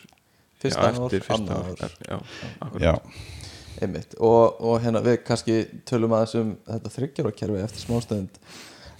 fyrsta 0.62 0.86
já, 0.86 0.88
ár, 0.88 1.02
eftir 1.04 1.26
fyrsta 1.26 1.36
annað 1.36 1.68
ár 1.68 1.84
ár 1.84 1.98
já, 2.08 2.88
já, 2.88 2.94
einmitt 3.82 4.16
og, 4.18 4.58
og 4.58 4.80
hérna 4.82 5.04
við 5.04 5.20
kannski 5.26 5.60
tölum 5.88 6.16
aðeins 6.16 6.34
um 6.40 6.56
þetta 6.66 6.94
þryggjarókerfi 6.96 7.62
eftir 7.62 7.84
smástund 7.84 8.40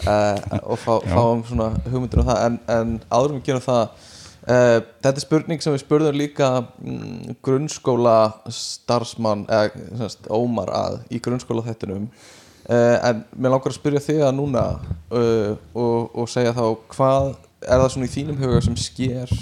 uh, 0.06 0.60
og 0.62 0.78
fá, 0.78 0.92
Já. 1.02 1.14
fáum 1.14 1.42
svona 1.48 1.72
hugmyndir 1.88 2.22
um 2.22 2.28
það 2.28 2.44
en, 2.44 2.60
en 2.74 2.94
áður 3.10 3.34
en 3.34 3.40
við 3.40 3.48
gerum 3.50 3.64
það 3.64 4.06
uh, 4.48 4.78
þetta 5.02 5.14
er 5.14 5.24
spurning 5.24 5.62
sem 5.62 5.74
við 5.74 5.84
spurðum 5.84 6.18
líka 6.18 6.50
mm, 6.64 7.38
grunnskóla 7.44 8.18
starfsmann 8.52 9.46
eða 9.48 9.86
semst, 10.02 10.28
Ómar 10.32 10.72
að 10.74 11.00
í 11.12 11.20
grunnskóla 11.22 11.66
þettunum 11.68 12.08
uh, 12.08 12.96
en 13.08 13.24
mér 13.36 13.54
langar 13.54 13.72
að 13.72 13.78
spyrja 13.78 14.04
þig 14.04 14.24
að 14.26 14.34
núna 14.38 14.64
uh, 15.12 15.52
og, 15.74 16.10
og 16.14 16.32
segja 16.32 16.56
þá 16.56 16.64
hvað 16.94 17.30
er 17.66 17.82
það 17.82 17.92
svona 17.94 18.08
í 18.08 18.14
þínum 18.14 18.40
huga 18.42 18.64
sem 18.64 18.76
sker 18.78 19.32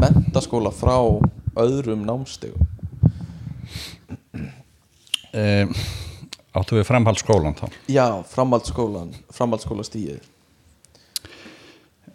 mentaskóla 0.00 0.72
frá 0.72 0.96
öðrum 1.60 2.06
námstegum 2.08 2.68
um, 5.34 5.74
áttu 6.56 6.78
við 6.78 6.88
framhaldsskólan 6.88 7.58
þá? 7.58 7.66
Já, 7.90 8.06
framhaldsskólan, 8.32 9.12
framhaldsskólastíið 9.34 10.24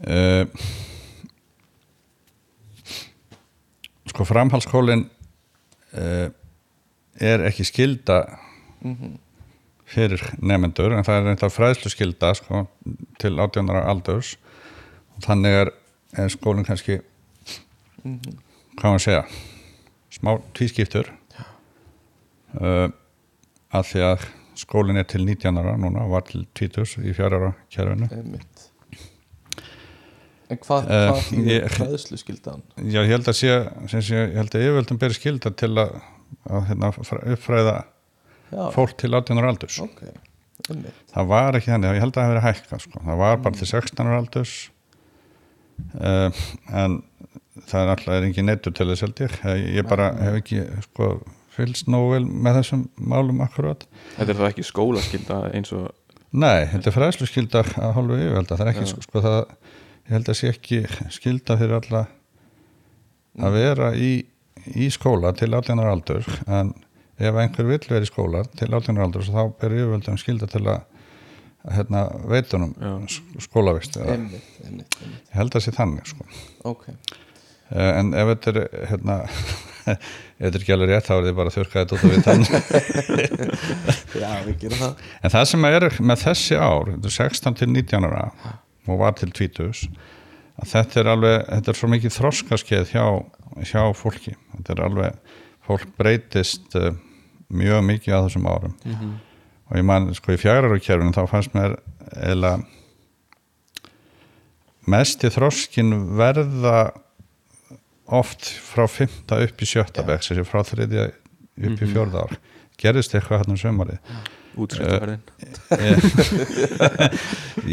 uh, 0.10 0.50
sko 4.12 4.26
framhaldsskólin 4.28 5.06
uh, 5.98 6.28
er 7.16 7.46
ekki 7.48 7.66
skilda 7.68 8.20
fyrir 9.90 10.22
nefnendur 10.42 10.94
en 10.94 11.06
það 11.06 11.20
er 11.22 11.32
eitthvað 11.32 11.56
fræðslu 11.56 11.92
skilda 11.94 12.34
sko, 12.38 12.66
til 13.22 13.40
18 13.40 13.72
ára 13.72 13.86
aldurs. 13.92 14.36
Og 15.16 15.26
þannig 15.26 15.60
er, 15.62 15.72
er 16.20 16.32
skólinn 16.34 16.68
kannski 16.68 17.00
hvað 18.04 18.84
maður 18.84 18.98
að 18.98 19.06
segja 19.06 19.22
smá 20.16 20.36
tvískiptur. 20.58 21.12
Uh, 22.56 22.88
að 23.76 23.88
því 23.90 24.04
að 24.08 24.28
skólinn 24.56 25.00
er 25.02 25.08
til 25.10 25.26
19 25.26 25.60
ára 25.60 25.76
núna 25.80 26.06
og 26.06 26.14
var 26.16 26.28
til 26.30 26.46
20 26.56 27.04
í 27.04 27.16
fjara 27.16 27.42
ára 27.42 27.52
kjærfinu 27.74 28.08
En 30.50 30.58
hvað, 30.62 30.90
Eh, 30.94 31.22
ég- 31.50 31.70
fræðslu 31.74 32.18
skildan? 32.22 32.62
Já, 32.78 33.00
ég 33.02 33.10
held 33.16 33.26
að 33.32 33.38
sé, 33.40 33.54
sé, 33.90 34.02
ég 34.14 34.36
held 34.38 34.52
að 34.54 34.66
yfirvöldum 34.68 35.00
beri 35.02 35.14
skilda 35.18 35.50
til 35.58 35.72
að, 35.82 35.96
að 36.50 36.68
hérna, 36.70 36.92
fr- 36.94 37.24
uppfræða 37.34 37.76
Já, 38.52 38.70
fólk 38.76 38.94
til 39.02 39.10
18 39.18 39.40
ára 39.42 39.50
aldurs. 39.56 39.80
ok, 39.82 40.04
einmitt 40.70 40.94
Það 41.16 41.28
var 41.32 41.58
ekki 41.58 41.72
þannig, 41.74 41.96
ég 41.98 42.04
held 42.06 42.14
að 42.14 42.20
það 42.20 42.28
hefði 42.28 42.36
verið 42.36 42.48
hækka, 42.50 42.80
sko. 42.86 43.00
Það 43.08 43.18
var 43.24 43.38
bara 43.38 43.56
til 43.56 43.68
16 43.68 44.06
ára 44.06 44.20
aldurs, 44.22 44.54
uh, 46.00 46.30
en 46.74 47.02
það 47.66 47.80
er 47.82 47.92
alltaf 47.96 48.14
er 48.16 48.28
engin 48.30 48.46
neittur 48.50 48.74
til 48.76 48.88
þess 48.92 49.02
held 49.06 49.22
ég. 49.26 49.36
Eh, 49.46 49.66
Ég 49.80 49.88
bara 49.90 50.12
hef 50.20 50.38
ekki, 50.44 50.62
sko, 50.90 51.10
fylgst 51.56 51.88
nógu 51.88 52.12
vel 52.18 52.26
með 52.28 52.60
þessum 52.62 52.86
málum 53.00 53.42
akkurat. 53.46 53.86
þetta 54.18 54.30
er 54.30 54.40
það 54.42 54.50
ekki 54.54 54.66
skólaskylda 54.72 55.38
eins 55.56 55.72
og 55.74 55.92
Nei, 56.36 56.66
þetta 56.68 56.90
er 56.92 56.96
fræðslu 56.98 57.28
skilda 57.30 57.62
að 57.64 57.94
hálfu 57.96 58.16
yfirvölda, 58.20 58.58
það 58.60 58.66
er 58.66 58.72
ekki, 58.74 58.88
sko, 59.06 59.22
það, 59.24 59.38
ég 60.06 60.14
held 60.14 60.30
að 60.32 60.38
sé 60.40 60.52
ekki 60.54 60.82
skilda 61.14 61.58
fyrir 61.60 61.78
alla 61.80 62.04
að 63.46 63.56
vera 63.58 63.92
í, 63.98 64.12
í 64.78 64.90
skóla 64.94 65.34
til 65.36 65.52
18 65.54 65.82
ára 65.82 65.96
aldur, 65.98 66.28
en 66.48 66.74
ef 67.20 67.40
einhver 67.42 67.68
vill 67.70 67.82
vera 67.90 68.06
í 68.06 68.10
skóla 68.10 68.44
til 68.56 68.70
18 68.72 68.96
ára 69.00 69.08
aldur 69.10 69.26
þá 69.28 69.42
ber 69.62 69.76
yfirvöldum 69.76 70.20
skilda 70.22 70.48
til 70.52 70.64
að 70.72 70.84
hérna, 71.76 72.04
veitunum 72.30 72.76
skólavist, 73.42 73.98
ég 73.98 74.84
held 75.34 75.56
að 75.58 75.64
sé 75.66 75.72
þannig, 75.74 76.06
sko. 76.14 76.28
ok. 76.70 76.90
Eh, 77.74 77.92
En 77.98 78.12
ef 78.14 78.28
þetta 78.30 78.52
er, 78.52 78.68
hérna, 78.92 79.16
ef 79.90 80.04
þetta 80.38 80.52
er 80.52 80.60
ekki 80.62 80.76
alveg 80.76 80.92
rétt, 80.92 81.08
þá 81.08 81.16
er 81.16 81.26
þið 81.26 81.38
bara 81.40 81.54
þurrkaðið 81.56 81.96
út 81.96 81.98
af 81.98 82.04
við 82.12 82.28
þannig. 82.28 82.52
Já, 84.22 84.30
við 84.46 84.60
gerum 84.62 84.84
það. 84.84 85.02
En 85.26 85.34
það 85.34 85.48
sem 85.50 85.66
er 85.72 85.88
með 86.12 86.22
þessi 86.28 86.60
ár, 86.62 86.92
þetta 86.94 87.10
er 87.10 87.16
16 87.18 87.58
til 87.64 87.70
19 87.74 88.08
ára 88.12 88.22
og 88.88 89.02
var 89.02 89.18
til 89.20 89.32
20 89.34 89.90
að 90.56 90.72
þetta 90.72 91.02
er 91.02 91.10
alveg, 91.12 91.38
þetta 91.50 91.72
er 91.72 91.80
svo 91.80 91.90
mikið 91.92 92.16
þroskaskeið 92.16 92.94
hjá, 92.94 93.06
hjá 93.68 93.82
fólki 93.98 94.36
þetta 94.36 94.76
er 94.76 94.84
alveg, 94.88 95.36
fólk 95.66 95.88
breytist 96.00 96.78
uh, 96.80 96.94
mjög 97.50 97.84
mikið 97.90 98.16
á 98.16 98.20
þessum 98.26 98.48
árum 98.50 98.76
og 99.66 99.78
ég 99.80 99.86
man, 99.86 100.14
sko 100.14 100.36
í 100.36 100.40
kjærfinu 100.40 101.14
þá 101.16 101.26
fannst 101.30 101.56
mér 101.58 101.78
eða 102.16 102.60
mesti 104.86 105.32
þroskin 105.34 106.16
verða 106.18 106.94
oft 108.06 108.46
frá 108.46 108.86
5. 108.88 109.34
upp 109.34 109.62
í 109.62 109.66
7. 109.66 110.04
bekk 110.06 110.24
sem 110.24 110.38
sé 110.38 110.46
frá 110.46 110.62
3. 110.64 110.86
upp 110.86 111.82
í 111.82 111.90
4. 111.90 112.06
ár 112.14 112.38
gerðist 112.78 113.16
eitthvað 113.16 113.44
hann 113.44 113.56
um 113.56 113.60
sömarið 113.60 114.00
útskriftaferðin 114.62 115.24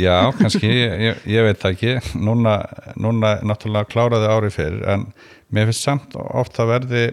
Já, 0.05 0.17
kannski, 0.39 0.69
ég, 0.69 1.17
ég 1.29 1.45
veit 1.47 1.61
það 1.61 1.75
ekki. 1.75 1.93
Núna, 2.23 2.55
núna 3.01 3.35
náttúrulega 3.45 3.91
kláraði 3.93 4.29
ári 4.33 4.51
fyrir 4.55 4.83
en 4.89 5.07
mér 5.53 5.69
finnst 5.69 5.87
samt 5.87 6.17
oft 6.17 6.59
að 6.63 6.73
verði 6.73 7.05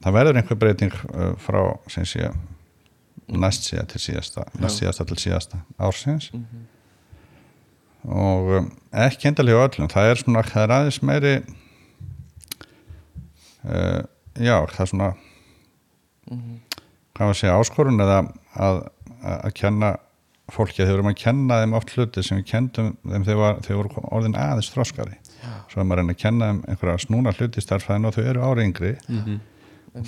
það 0.00 0.16
verður 0.16 0.40
einhver 0.40 0.60
breyting 0.60 0.94
uh, 1.12 1.32
frá 1.40 1.60
sem 1.92 2.06
sé 2.08 2.30
næst 3.30 3.68
síða 3.68 3.84
til 3.92 4.00
síðasta 4.02 4.46
næst 4.58 4.82
síðasta 4.82 5.06
til 5.08 5.18
síðasta 5.22 5.62
ársins. 5.78 6.30
Og 8.08 8.54
um, 8.58 8.70
ekki 9.06 9.30
endalega 9.30 9.66
öllum 9.68 9.92
það 9.92 10.12
er 10.12 10.22
svona, 10.22 10.46
það 10.48 10.64
er 10.64 10.76
aðeins 10.76 11.00
meiri 11.04 11.34
uh, 13.64 14.00
já, 14.40 14.56
það 14.72 14.84
er 14.86 14.92
svona 14.94 15.10
hvað 17.20 17.28
var 17.28 17.34
að 17.34 17.40
segja, 17.42 17.56
áskorun 17.60 18.00
eða 18.00 18.20
að, 18.20 18.30
að, 18.56 19.34
að 19.36 19.56
kenna 19.60 19.90
fólki 20.50 20.80
að 20.80 20.88
þau 20.88 20.94
vorum 20.96 21.10
að 21.12 21.18
kenna 21.20 21.58
þeim 21.60 21.74
oft 21.78 21.92
hluti 21.94 22.22
sem 22.26 22.40
við 22.40 22.46
kendum 22.48 22.94
þeim 23.04 23.26
þegar 23.28 23.60
þeir 23.66 23.76
voru 23.82 24.06
orðin 24.08 24.38
aðeins 24.40 24.72
þroskari 24.72 25.18
svo 25.70 25.80
er 25.80 25.86
maður 25.86 26.00
að 26.00 26.02
reyna 26.02 26.14
að 26.16 26.20
kenna 26.24 26.48
þeim 26.48 26.60
einhverja 26.72 27.02
snúna 27.04 27.34
hluti 27.36 27.60
í 27.60 27.64
starfræðinu 27.64 28.10
og 28.10 28.16
þau 28.16 28.22
eru 28.24 28.44
ári 28.48 28.66
yngri. 28.66 28.92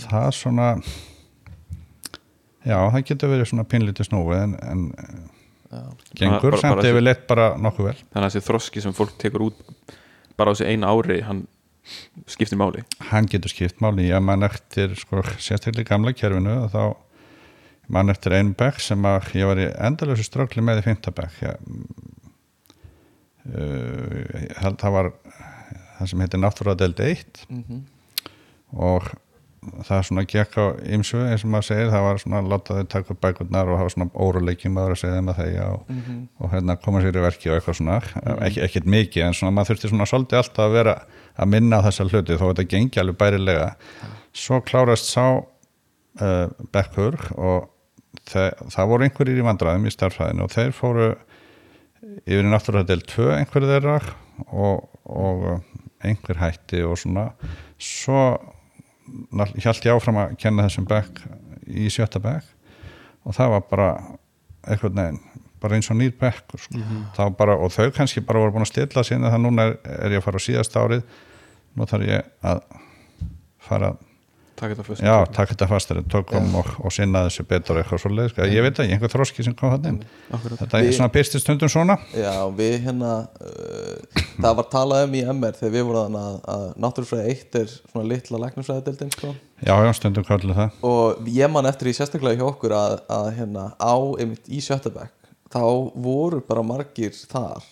Það 0.03 0.27
er 0.27 0.37
svona 0.37 0.68
já, 2.62 2.77
það 2.77 3.05
getur 3.11 3.33
verið 3.33 3.51
svona 3.53 3.68
pínlítið 3.70 4.09
snúi 4.09 4.37
en, 4.38 4.57
en 4.66 4.85
gengur 6.18 6.59
samt 6.61 6.85
yfir 6.87 7.05
leitt 7.05 7.27
bara 7.31 7.53
nokkuð 7.61 7.90
vel. 7.90 7.96
Þannig 8.12 8.27
að 8.27 8.31
þessi 8.31 8.46
þroski 8.48 8.85
sem 8.85 8.96
fólk 8.96 9.14
tekur 9.22 9.48
út 9.51 9.62
bara 10.38 10.53
á 10.53 10.55
þessi 10.55 10.72
eina 10.72 10.92
ári 10.92 11.20
hann 11.27 11.46
skiptir 12.31 12.59
máli. 12.61 12.85
Hann 13.11 13.28
getur 13.31 13.52
skipt 13.52 13.81
máli, 13.85 14.09
ég 14.11 14.22
man 14.24 14.46
eftir 14.46 14.94
sko, 14.98 15.22
sérstaklega 15.38 15.90
gamla 15.94 16.14
kerfinu 16.16 16.55
og 16.64 16.70
þá 16.74 16.85
man 17.92 18.12
eftir 18.12 18.37
einu 18.37 18.55
bekk 18.59 18.81
sem 18.83 19.09
að 19.09 19.33
ég 19.37 19.48
var 19.50 19.61
í 19.61 19.66
endalösu 19.88 20.24
strákli 20.26 20.62
með 20.64 20.83
í 20.83 20.87
fymtabekk 20.87 21.35
uh, 21.46 21.55
það 24.78 24.94
var 24.96 25.11
það 25.98 26.11
sem 26.12 26.22
heitir 26.24 26.42
náttúruadeld 26.42 27.02
1 27.05 27.42
og 28.72 29.02
það 29.62 30.01
svona 30.09 30.25
gekk 30.27 30.57
á 30.59 30.64
ymsu 30.96 31.20
eins 31.22 31.44
og 31.46 31.53
maður 31.53 31.66
segir, 31.68 31.90
það 31.92 32.05
var 32.07 32.20
svona 32.22 32.40
láta 32.51 32.77
þau 32.79 32.88
taka 32.90 33.16
bækurnar 33.22 33.70
og 33.70 33.79
hafa 33.79 33.92
svona 33.94 34.09
óruleikin 34.25 34.75
maður 34.75 34.96
að 34.96 35.01
segja 35.03 35.18
þeim 35.18 35.31
að 35.31 35.38
þegja 35.38 35.66
og, 35.70 35.92
og 36.42 36.55
hérna 36.55 36.77
koma 36.83 37.03
sér 37.05 37.18
í 37.18 37.22
verki 37.22 37.51
og 37.51 37.59
eitthvað 37.59 37.79
svona. 37.79 37.98
Ekki, 38.48 38.62
ekkert 38.66 38.88
mikið 38.96 39.27
en 39.29 39.37
svona 39.38 39.55
maður 39.55 39.72
þurfti 39.72 39.90
svona 39.92 40.09
svolítið 40.11 40.40
alltaf 40.40 40.64
að 40.66 40.75
vera 40.79 40.96
að 41.33 41.53
minna 41.55 41.83
þessa 41.87 42.09
hluti 42.09 42.38
þó 42.40 42.46
þetta 42.48 42.66
gengi 42.75 43.03
alveg 43.03 43.20
bærilega. 43.20 43.68
Svo 44.35 44.59
klárast 44.66 45.11
sá 45.12 45.27
uh, 45.31 46.48
bekkur 46.75 47.20
og 47.37 47.68
það, 48.33 48.48
það 48.75 48.90
voru 48.90 49.07
einhverjir 49.07 49.42
í 49.42 49.46
vandræðum 49.46 49.87
í 49.87 49.94
starfræðinu 49.94 50.46
og 50.48 50.57
þeir 50.57 50.75
fóru 50.77 51.12
yfir 52.27 52.42
í 52.42 52.51
náttúrulega 52.51 52.90
del 52.90 53.05
2 53.07 53.29
einhverju 53.37 53.70
þeirra 53.70 54.01
og, 54.51 54.90
og 55.07 55.46
einhver 56.03 56.42
hætti 56.42 56.83
og 56.83 56.98
svona. 56.98 57.29
Svo 57.79 58.25
hjælt 59.56 59.86
ég 59.86 59.94
áfram 59.94 60.20
að 60.22 60.36
kenna 60.42 60.66
þessum 60.68 60.88
bekk 60.90 61.22
í 61.66 61.88
sjötta 61.92 62.22
bekk. 62.22 62.46
Og 63.26 63.36
það 63.36 63.54
var 63.54 63.66
bara 63.70 63.88
eitthvað 64.62 64.98
neginn 64.98 65.20
bara 65.62 65.78
eins 65.78 65.90
og 65.92 65.98
nýr 65.98 66.14
bekkur 66.18 66.58
sko. 66.58 66.78
mm 66.78 67.34
bara, 67.38 67.54
og 67.56 67.70
þau 67.70 67.90
kannski 67.94 68.20
bara 68.20 68.40
voru 68.42 68.52
búin 68.52 68.66
að 68.66 68.72
stilla 68.72 69.04
síðan 69.06 69.30
það. 69.30 69.42
Núna 69.44 69.66
er, 69.68 69.76
er 69.84 70.16
ég 70.16 70.22
að 70.22 70.24
fara 70.26 70.40
á 70.42 70.46
síðast 70.46 70.76
árið. 70.76 71.02
Nú 71.74 71.86
þarf 71.86 72.08
ég 72.08 72.24
að 72.42 72.62
fara 73.62 73.92
Takk 74.62 74.77
þetta 74.77 74.85
fyrst 74.87 75.03
já, 75.03 75.14
taka 75.35 75.51
þetta 75.51 75.66
fastar 75.66 75.98
tökum 76.12 76.53
og, 76.61 76.68
og 76.87 76.92
sinna 76.94 77.25
þessu 77.27 77.44
betur 77.51 77.81
eitthvað 77.81 78.03
svo 78.05 78.11
leið, 78.14 78.37
ég 78.46 78.62
veit 78.62 78.77
ekki, 78.77 78.94
einhver 78.94 79.11
þroski 79.11 79.46
sem 79.46 79.57
kom 79.59 79.72
þannig 79.75 80.05
þetta 80.61 80.79
er 80.79 80.94
svona 80.94 81.11
byrstist 81.16 81.42
stundum 81.42 81.72
svona. 81.72 81.96
Já, 82.14 82.37
við 82.55 82.77
hérna 82.85 83.14
uh, 83.42 84.20
það 84.37 84.59
var 84.61 84.68
talað 84.70 85.07
um 85.09 85.16
í 85.18 85.25
MR 85.35 85.59
þegar 85.59 85.75
við 85.75 85.87
vorum 85.88 86.18
að, 86.20 86.37
að 86.55 86.66
náttúrufræði 86.85 87.35
1 87.35 87.59
er 87.62 87.75
svona 87.75 88.07
litla 88.12 88.42
læknumfræðadeildin 88.44 89.12
sko. 89.16 89.35
já, 89.59 89.75
já, 89.75 89.90
stundum 89.98 90.29
kallir 90.31 90.55
það. 90.61 90.79
Og 90.92 91.33
ég 91.35 91.51
man 91.51 91.70
eftir 91.72 91.90
í 91.90 91.96
sérstaklega 91.98 92.38
hjá 92.38 92.46
okkur 92.53 92.77
að, 92.79 92.98
að 93.18 93.31
hérna 93.40 93.68
á 93.83 93.94
einmitt 93.98 94.46
í 94.46 94.62
Sjötabæk 94.62 95.11
þá 95.53 95.64
voru 96.07 96.38
bara 96.46 96.62
margir 96.64 97.11
þar 97.18 97.66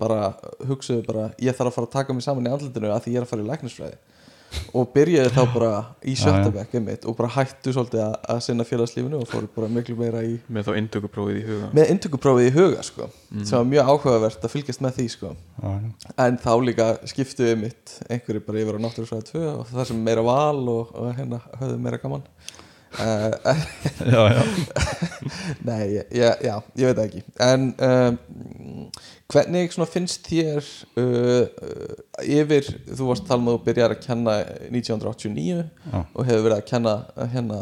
bara 0.00 0.32
hugsaðu 0.64 1.04
bara 1.04 1.28
ég 1.36 1.52
þarf 1.52 1.68
að 1.68 1.76
fara 1.76 1.88
að 1.90 1.96
taka 1.98 2.16
mig 2.16 2.24
saman 2.24 2.48
í 2.48 2.52
andlutinu 2.54 2.88
að 2.88 3.04
því 3.04 3.12
ég 3.12 3.20
er 3.20 3.26
að 3.26 3.32
fara 3.34 3.44
í 3.44 3.50
læknisfræði 3.50 3.98
og 4.74 4.88
byrjaði 4.94 5.32
þá 5.34 5.40
bara 5.54 5.72
í 6.02 6.14
einmitt 6.18 7.06
og 7.08 7.16
bara 7.18 7.30
hættu 7.34 7.74
svolítið 7.74 8.02
að, 8.04 8.14
að 8.34 8.40
sinna 8.46 8.66
félagslífinu 8.66 9.20
og 9.20 9.28
fóru 9.30 9.50
bara 9.54 9.70
miklu 9.72 9.96
meira 9.98 10.22
í 10.26 10.36
með 10.48 10.70
þá 10.70 10.72
inntökuprófið 10.80 11.40
í 11.40 11.44
huga. 11.48 11.70
Með 11.76 11.92
inntökuprófið 11.94 12.48
í 12.48 12.54
huga 12.56 12.86
sko, 12.86 13.08
sem 13.42 13.56
var 13.56 13.68
mjög 13.70 13.92
áhugavert 13.92 14.46
að 14.46 14.54
fylgjast 14.54 14.84
með 14.84 14.96
því 14.98 15.06
sko. 15.14 15.34
já, 15.60 15.68
já. 15.70 16.14
en 16.26 16.40
þá 16.44 16.52
líka 16.66 16.88
skiptuðu 17.12 17.58
mitt 17.64 17.96
einhverju 18.08 18.44
bara 18.46 18.64
yfir 18.64 18.80
á 18.80 18.84
náttúrufræði 18.86 19.28
2 19.32 19.44
og 19.52 19.70
það 19.70 19.90
sem 19.92 20.02
meira 20.08 20.26
val 20.26 20.64
og, 20.74 20.94
og 20.94 21.14
hérna 21.18 21.42
höfðu 21.60 21.78
meira 21.84 22.02
gaman 22.02 22.26
já, 24.14 24.22
já. 24.34 24.42
nei, 25.64 25.82
ég, 25.94 26.06
já, 26.42 26.54
ég 26.76 26.90
veit 26.90 27.02
ekki. 27.04 27.22
En 27.38 27.68
um, 27.86 28.16
hvernig 29.30 29.76
finnst 29.92 30.26
þér 30.26 30.58
uh, 30.98 31.04
uh, 31.04 32.24
yfir, 32.24 32.66
þú 32.88 33.10
varst 33.12 33.28
talað 33.28 33.46
með 33.46 33.58
að 33.58 33.68
byrja 33.68 33.86
að 33.86 33.96
kenna 34.06 34.34
1989 34.70 35.60
Já. 35.60 36.00
og 36.00 36.26
hefur 36.26 36.44
verið 36.48 36.56
að 36.56 36.66
kenna 36.72 36.96
hérna 37.36 37.60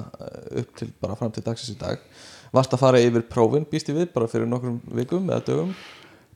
upp 0.62 0.73
til 0.81 0.88
bara 1.03 1.19
fram 1.21 1.35
til 1.35 1.45
dagsins 1.45 1.77
í 1.77 1.79
dag. 1.81 2.01
Varst 2.55 2.73
að 2.73 2.83
fara 2.87 3.03
yfir 3.05 3.27
prófin, 3.29 3.69
býst 3.69 3.93
ég 3.93 3.99
við 3.99 4.09
bara 4.14 4.31
fyrir 4.31 4.49
nokkrum 4.49 4.81
vikum 4.97 5.29
eða 5.29 5.45
dögum? 5.51 5.77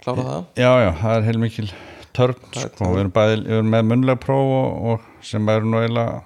Klára 0.02 0.26
það? 0.26 0.44
Já, 0.60 0.72
já, 0.82 0.90
það 1.00 1.16
er 1.16 1.26
heilmikil 1.30 1.70
törn 2.12 2.36
er 2.52 2.66
sko, 2.66 2.90
við 2.92 3.06
erum, 3.06 3.14
bæði, 3.14 3.38
við 3.46 3.56
erum 3.56 3.72
með 3.72 3.88
munlega 3.88 4.20
próf 4.20 4.52
og, 4.58 4.92
og 4.92 5.24
sem 5.24 5.48
eru 5.48 5.70
nú 5.72 5.80
eiginlega 5.80 6.20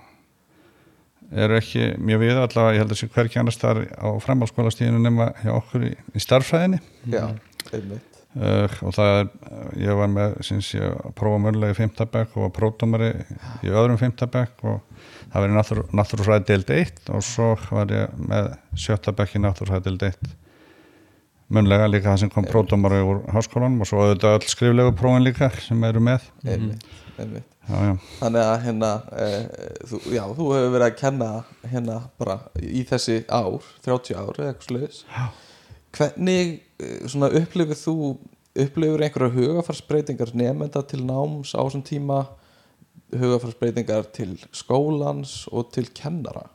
eru 1.35 1.57
ekki 1.59 1.89
mjög 1.99 2.23
við 2.23 2.41
allavega, 2.41 2.75
ég 2.77 2.85
held 2.85 2.93
að 2.95 3.01
sé 3.01 3.09
hverki 3.15 3.41
annars 3.41 3.59
þar 3.61 3.83
á 3.99 4.09
framhalskólastíðinu 4.23 5.01
nema 5.03 5.31
hjá 5.43 5.55
okkur 5.57 5.89
í, 5.89 5.95
í 6.15 6.23
starffræðinni 6.23 6.83
já, 7.12 7.25
einmitt. 7.73 8.12
Uh, 8.37 8.69
og 8.85 8.93
það 8.93 9.15
er, 9.19 9.29
ég 9.81 9.97
var 9.97 10.11
með 10.12 10.35
sinns 10.45 10.69
ég 10.75 10.85
að 10.85 11.15
prófa 11.17 11.41
munlega 11.41 11.73
í 11.73 11.79
fimmtabæk 11.79 12.35
og 12.37 12.43
var 12.45 12.57
pródómari 12.59 13.12
í 13.65 13.71
öðrum 13.73 13.97
fimmtabæk 14.01 14.67
og 14.69 15.07
það 15.33 15.39
var 15.39 15.53
í 15.55 15.57
náttúrufræði 15.97 16.49
deild 16.51 16.73
1 16.77 17.15
og 17.17 17.25
svo 17.25 17.55
var 17.71 17.95
ég 17.97 18.19
með 18.21 18.51
sjöttabæk 18.77 19.39
í 19.39 19.43
náttúrufræði 19.47 19.89
deild 19.89 20.05
1 20.11 20.37
munlega 21.53 21.91
líka 21.91 22.13
það 22.13 22.23
sem 22.25 22.33
kom 22.33 22.47
pródómari 22.49 23.03
úr 23.07 23.25
háskólanum 23.35 23.85
og 23.85 23.91
svo 23.91 24.05
auðvitað 24.05 24.39
öll 24.39 24.49
skriflegu 24.51 24.95
prófin 24.99 25.27
líka 25.27 25.51
sem 25.63 25.85
eru 25.87 26.03
með. 26.03 26.27
Einmitt, 26.45 26.87
einmitt. 27.17 27.53
Já, 27.67 27.79
já. 27.83 27.95
þannig 28.21 28.45
að 28.47 28.61
hérna 28.63 28.89
eh, 29.19 29.47
þú, 29.91 29.99
já, 30.15 30.23
þú 30.37 30.45
hefur 30.55 30.69
verið 30.71 30.87
að 30.87 30.99
kenna 31.01 31.31
hérna 31.67 31.97
bara 32.21 32.37
í 32.63 32.85
þessi 32.87 33.17
ár 33.27 33.65
30 33.83 34.15
ár 34.15 34.39
eða 34.39 34.53
eitthvað 34.53 34.69
sluðis 34.69 35.01
hvernig 35.97 36.53
eh, 36.79 37.01
svona 37.11 37.33
upplifir 37.41 37.81
þú 37.81 37.97
upplifir 38.63 39.03
einhverja 39.09 39.35
hugafarsbreytingar 39.35 40.31
nefnda 40.39 40.85
til 40.87 41.03
náms 41.09 41.57
á 41.59 41.61
þessum 41.65 41.83
tíma 41.89 42.21
hugafarsbreytingar 43.11 44.13
til 44.15 44.37
skólans 44.55 45.35
og 45.51 45.73
til 45.75 45.91
kennara? 45.91 46.47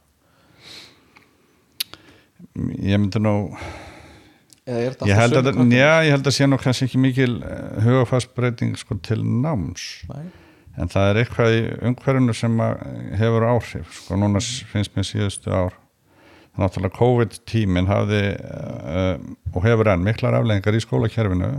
Ég 2.56 2.96
myndi 2.96 3.20
nú 3.20 3.36
ég 5.10 5.18
held, 5.20 5.36
að, 5.42 5.50
já, 5.76 5.92
ég 6.06 6.12
held 6.16 6.28
að 6.32 6.36
sé 6.38 6.48
nú 6.48 6.58
kannski 6.62 6.88
ekki 6.88 7.02
mikil 7.02 7.34
hugafarsbreyting 7.86 8.76
sko, 8.80 8.98
til 9.04 9.20
náms. 9.26 9.86
Nei. 10.12 10.26
en 10.80 10.88
það 10.88 11.10
er 11.12 11.20
eitthvað 11.24 11.54
í 11.58 11.62
umhverfinu 11.90 12.34
sem 12.38 12.54
að 12.64 12.84
hefur 13.20 13.44
áhrif 13.50 13.90
sko 13.98 14.16
núna 14.22 14.40
s- 14.40 14.62
finnst 14.72 14.94
mér 14.96 15.04
síðustu 15.10 15.52
ár. 15.52 15.74
Náttúrulega 16.60 16.96
COVID-tímin 16.98 17.88
hafði 17.88 18.22
uh, 18.36 19.18
og 19.56 19.64
hefur 19.68 19.88
enn 19.94 20.04
miklar 20.04 20.36
afleggingar 20.40 20.76
í 20.76 20.82
skólakerfinu 20.84 21.50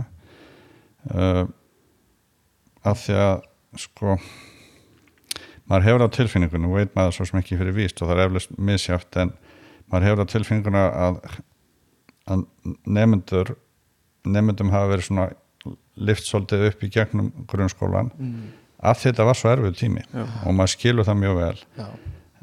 uh, 1.13 1.45
af 2.85 2.99
því 3.05 3.15
að 3.21 3.45
sko 3.85 4.17
maður 5.69 5.87
hefur 5.87 6.05
á 6.05 6.15
tilfinningunum 6.17 6.75
veit 6.77 6.93
maður 6.97 7.15
svo 7.17 7.25
sem 7.29 7.39
ekki 7.39 7.57
fyrir 7.61 7.73
víst 7.77 8.01
og 8.03 8.09
það 8.11 8.19
er 8.19 8.27
eflust 8.27 8.53
misjátt 8.59 9.17
en 9.23 9.31
maður 9.89 10.07
hefur 10.09 10.25
á 10.25 10.31
tilfinninguna 10.33 10.83
að, 11.07 11.19
að 12.29 12.45
nefnendur 12.85 13.55
nefnendum 14.23 14.71
hafa 14.71 14.91
verið 14.93 15.07
svona 15.09 15.29
lift 15.95 16.27
svolítið 16.27 16.67
upp 16.69 16.83
í 16.83 16.89
gegnum 16.91 17.31
grunnskólan 17.49 18.11
mm, 18.15 18.43
að 18.83 19.01
þetta 19.05 19.27
var 19.27 19.37
svo 19.39 19.51
erfið 19.53 19.79
tími 19.79 20.03
Já. 20.09 20.23
og 20.23 20.55
maður 20.57 20.73
skilur 20.73 21.07
það 21.07 21.19
mjög 21.21 21.39
vel. 21.39 21.63
Já, 21.77 21.87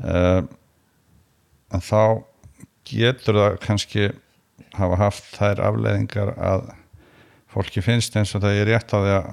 uh, 0.04 0.42
en 1.70 1.84
þá 1.86 2.02
getur 2.90 3.40
það 3.40 3.56
kannski 3.64 4.10
hafa 4.76 5.00
haft 5.00 5.32
þær 5.34 5.62
afleðingar 5.70 6.34
að 6.36 6.68
fólki 7.50 7.82
finnst 7.82 8.14
eins 8.16 8.34
og 8.36 8.44
það 8.44 8.60
er 8.60 8.70
rétt 8.70 8.94
á 8.94 8.98
því 8.98 9.14
að 9.16 9.30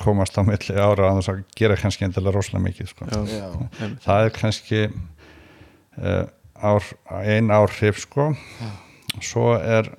komast 0.00 0.36
á 0.36 0.42
milli 0.44 0.76
ára 0.76 1.10
að 1.10 1.18
þess 1.20 1.32
að 1.32 1.40
gera 1.58 1.78
kannski 1.80 2.06
endilega 2.06 2.36
rosalega 2.36 2.66
mikið 2.66 2.92
sko. 2.92 3.08
Já. 3.10 3.20
já, 3.32 3.88
það 4.04 4.26
er 4.26 4.36
kannski 4.36 4.82
uh, 4.90 6.24
ár, 6.60 6.86
ein 7.24 7.50
áhrif 7.52 8.00
sko 8.04 8.30
svo 9.24 9.52
er 9.56 9.90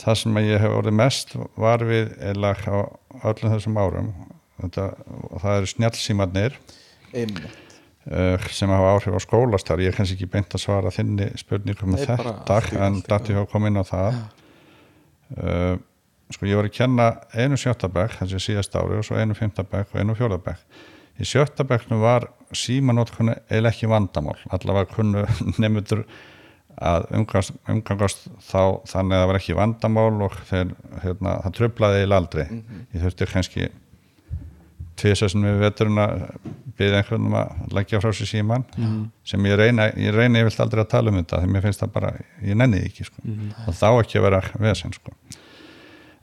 það 0.00 0.16
sem 0.20 0.38
ég 0.42 0.62
hef 0.62 0.76
orðið 0.78 0.96
mest 0.98 1.34
var 1.60 1.84
við 1.86 2.14
eða 2.18 2.54
á 2.66 2.78
öllum 3.30 3.52
þessum 3.54 3.78
árum. 3.78 4.08
Þetta, 4.60 4.88
það 5.42 5.56
eru 5.58 5.70
snjallsímarnir 5.72 6.58
einmitt. 7.14 7.62
uh, 8.06 8.46
sem 8.54 8.70
hafa 8.70 8.92
áhrif 8.94 9.16
á 9.18 9.20
skólastar 9.24 9.82
ég 9.82 9.90
er 9.90 9.98
kannski 9.98 10.14
ekki 10.18 10.30
beint 10.30 10.54
að 10.54 10.62
svara 10.62 10.92
þinni 10.94 11.32
spurningum 11.40 11.94
með 11.94 12.04
Nei, 12.04 12.06
bara 12.12 12.36
þetta 12.46 12.86
en 12.86 13.00
góðu. 13.02 13.40
að 13.42 13.50
koma 13.50 13.70
inn 13.70 13.82
á 13.82 13.84
það. 13.90 14.20
Uh, 15.34 15.74
sko 16.34 16.48
ég 16.48 16.58
var 16.58 16.68
að 16.68 16.76
kenna 16.78 17.08
einu 17.34 17.58
sjöttabæk 17.60 18.18
þessi 18.20 18.42
síðast 18.48 18.76
ári 18.78 18.98
og 19.00 19.06
svo 19.06 19.18
einu 19.18 19.34
fymtabæk 19.38 19.90
og 19.92 20.00
einu 20.00 20.16
fjórðabæk 20.18 20.62
í 21.20 21.26
sjöttabæknu 21.28 21.98
var 22.02 22.26
símanótkunni 22.54 23.36
eða 23.52 23.70
ekki 23.70 23.90
vandamál. 23.90 24.38
Allavega 24.54 24.90
kunnu 24.94 25.24
nefndur 25.62 26.04
að 26.74 27.06
umgangast, 27.14 28.26
þá 28.42 28.82
þannig 28.90 29.14
að 29.14 29.20
það 29.20 29.28
var 29.30 29.38
ekki 29.38 29.56
vandamál 29.58 30.26
og 30.26 30.36
þeir, 30.48 30.74
hérna, 31.04 31.38
það 31.44 31.56
tröflaði 31.58 32.02
eða 32.02 32.20
aldrei 32.20 32.44
ég 32.44 33.04
þurfti 33.04 33.30
kannski 33.30 33.68
tvisessin 34.98 35.46
við 35.46 35.62
veturinn 35.62 35.98
að 36.02 36.12
byggja 36.78 37.00
einhvern 37.00 37.28
um 37.28 37.36
að 37.38 37.48
leggja 37.74 38.00
frá 38.02 38.10
sér 38.14 38.30
síman 38.30 38.66
sem 39.26 39.46
ég 39.48 39.58
reyna, 39.58 39.88
ég 39.98 40.14
reyna 40.14 40.42
ég 40.42 40.48
vilt 40.48 40.60
aldrei 40.62 40.82
að 40.82 40.92
tala 40.94 41.10
um 41.10 41.18
þetta 41.20 41.40
því 41.42 41.48
mér 41.54 41.66
finnst 41.66 41.82
það 41.82 41.94
bara, 41.94 42.12
ég 42.42 42.58
nenni 42.58 42.82
ekki 42.82 43.06
sko. 43.08 43.18
og 43.66 43.72
þá 43.78 43.88
ekki 43.90 44.20
að 44.20 44.26
vera 44.28 44.42
vesen 44.66 44.94
sko. 44.94 45.14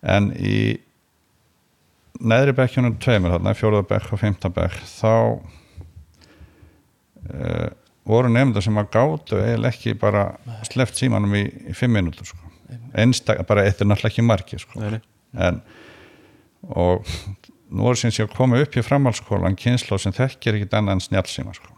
en 0.02 0.32
í 0.36 0.80
neðri 2.22 2.54
bekkjunum 2.58 3.00
tveimur 3.02 3.34
þarna, 3.36 3.56
fjóruðabekk 3.58 4.14
og 4.14 4.22
fimmtabekk 4.22 4.76
þá 4.92 5.14
uh, 7.32 7.70
voru 8.08 8.32
nefnda 8.32 8.62
sem 8.64 8.78
að 8.82 8.90
gátu 8.96 9.40
eiginlega 9.40 9.76
ekki 9.76 9.94
bara 10.00 10.26
sleft 10.68 10.98
símanum 10.98 11.36
í, 11.38 11.44
í 11.70 11.76
fimm 11.78 11.94
minútur 11.98 12.26
sko. 12.32 12.52
einstak, 12.98 13.44
bara 13.48 13.66
eitt 13.68 13.82
er 13.82 13.90
náttúrulega 13.90 14.14
ekki 14.14 14.26
margi 14.26 14.60
sko. 14.62 14.82
En 15.38 15.62
og 16.62 17.06
nú 17.72 17.88
er 17.90 18.00
sinns 18.00 18.20
ég 18.20 18.28
að 18.30 18.36
koma 18.38 18.60
upp 18.62 18.76
í 18.78 18.84
framhaldsskólan 18.86 19.56
kynslu 19.60 19.98
sem 20.02 20.14
þekkir 20.16 20.60
ekkit 20.60 20.76
annað 20.78 20.98
en 20.98 21.06
snjálsíma 21.08 21.54
sko. 21.56 21.78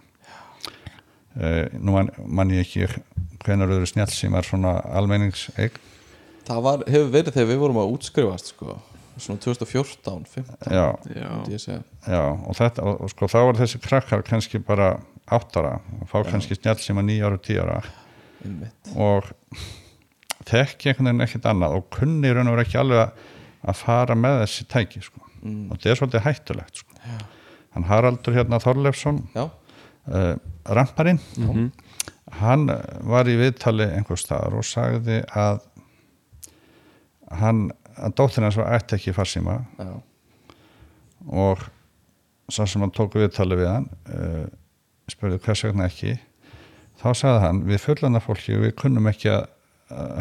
uh, 1.39 1.65
nú 1.79 1.97
man, 1.97 2.09
man 2.25 2.51
ég 2.53 2.65
ekki 2.65 2.87
hvenar 3.43 3.71
eru 3.71 3.87
snjálsímar 3.89 4.47
svona 4.47 4.79
almenningseign 4.95 5.79
Það 6.43 6.63
var, 6.65 6.81
hefur 6.91 7.11
verið 7.13 7.35
þegar 7.37 7.47
við 7.53 7.59
vorum 7.61 7.77
að 7.79 7.91
útskrifast 7.93 8.49
sko, 8.51 8.73
svona 9.15 9.39
2014 9.45 10.25
15, 10.27 10.57
já, 10.67 10.87
Já, 11.15 11.77
já, 12.03 12.19
og, 12.19 12.57
þetta, 12.57 12.83
og, 12.83 12.97
og 13.05 13.13
sko 13.13 13.29
þá 13.31 13.37
var 13.47 13.59
þessi 13.61 13.79
krakkar 13.85 14.25
kannski 14.27 14.59
bara 14.59 14.97
áttara 15.37 15.73
og 16.01 16.07
fá 16.11 16.19
kannski 16.27 16.55
snjálsíma 16.57 17.03
nýja 17.05 17.29
ára 17.29 17.77
og 17.77 17.91
einmitt. 18.43 18.93
og 18.95 19.29
þekki 20.49 20.89
einhvern 20.91 21.07
veginn 21.11 21.25
ekkert 21.27 21.45
annað 21.51 21.77
og 21.77 21.89
kunni 21.95 22.27
í 22.29 22.33
raun 22.35 22.47
og 22.51 22.57
vera 22.57 22.65
ekki 22.67 22.79
alveg 22.81 22.99
að- 23.05 23.29
að 23.63 23.75
fara 23.79 24.15
með 24.15 24.41
þessi 24.43 24.65
tæki 24.67 25.01
sko. 25.03 25.19
Mm. 25.43 25.71
og 25.71 25.77
þetta 25.77 25.89
er 25.91 25.95
svolítið 25.99 26.23
hættulegt 26.27 26.75
sko. 26.83 26.93
hann 27.73 27.83
Haraldur 27.89 28.33
hérna 28.33 28.59
Þorleifsson 28.63 29.27
Já, 29.35 29.49
uh, 30.07 30.35
ramparinn 30.65 31.19
hann 32.39 32.69
eh, 32.69 32.81
var 33.03 33.25
í 33.27 33.35
viðtali 33.37 33.83
einhver 33.97 34.17
staðar 34.17 34.55
og 34.57 34.63
sagði 34.63 35.23
að 35.35 35.59
hann 37.31 37.71
að 37.97 38.13
dóttir 38.17 38.43
hans 38.45 38.57
var 38.57 38.71
ætti 38.77 38.95
ekki 38.97 39.13
farsíma 39.13 39.57
já, 39.77 40.01
og 41.29 41.59
sá 42.49 42.65
sem 42.67 42.81
hann 42.81 42.91
tók 42.95 43.13
viðtali 43.19 43.55
við 43.59 43.69
hann 43.71 43.89
uh, 44.09 44.47
spurði 45.11 45.39
hvers 45.43 45.63
vegna 45.67 45.87
ekki? 45.89 46.15
Þá 47.01 47.07
sagði 47.17 47.39
hann 47.43 47.63
við 47.67 47.81
fullana 47.83 48.21
fólki 48.23 48.55
við 48.61 48.75
kunnum 48.79 49.09
ekki 49.11 49.31
að 49.33 49.47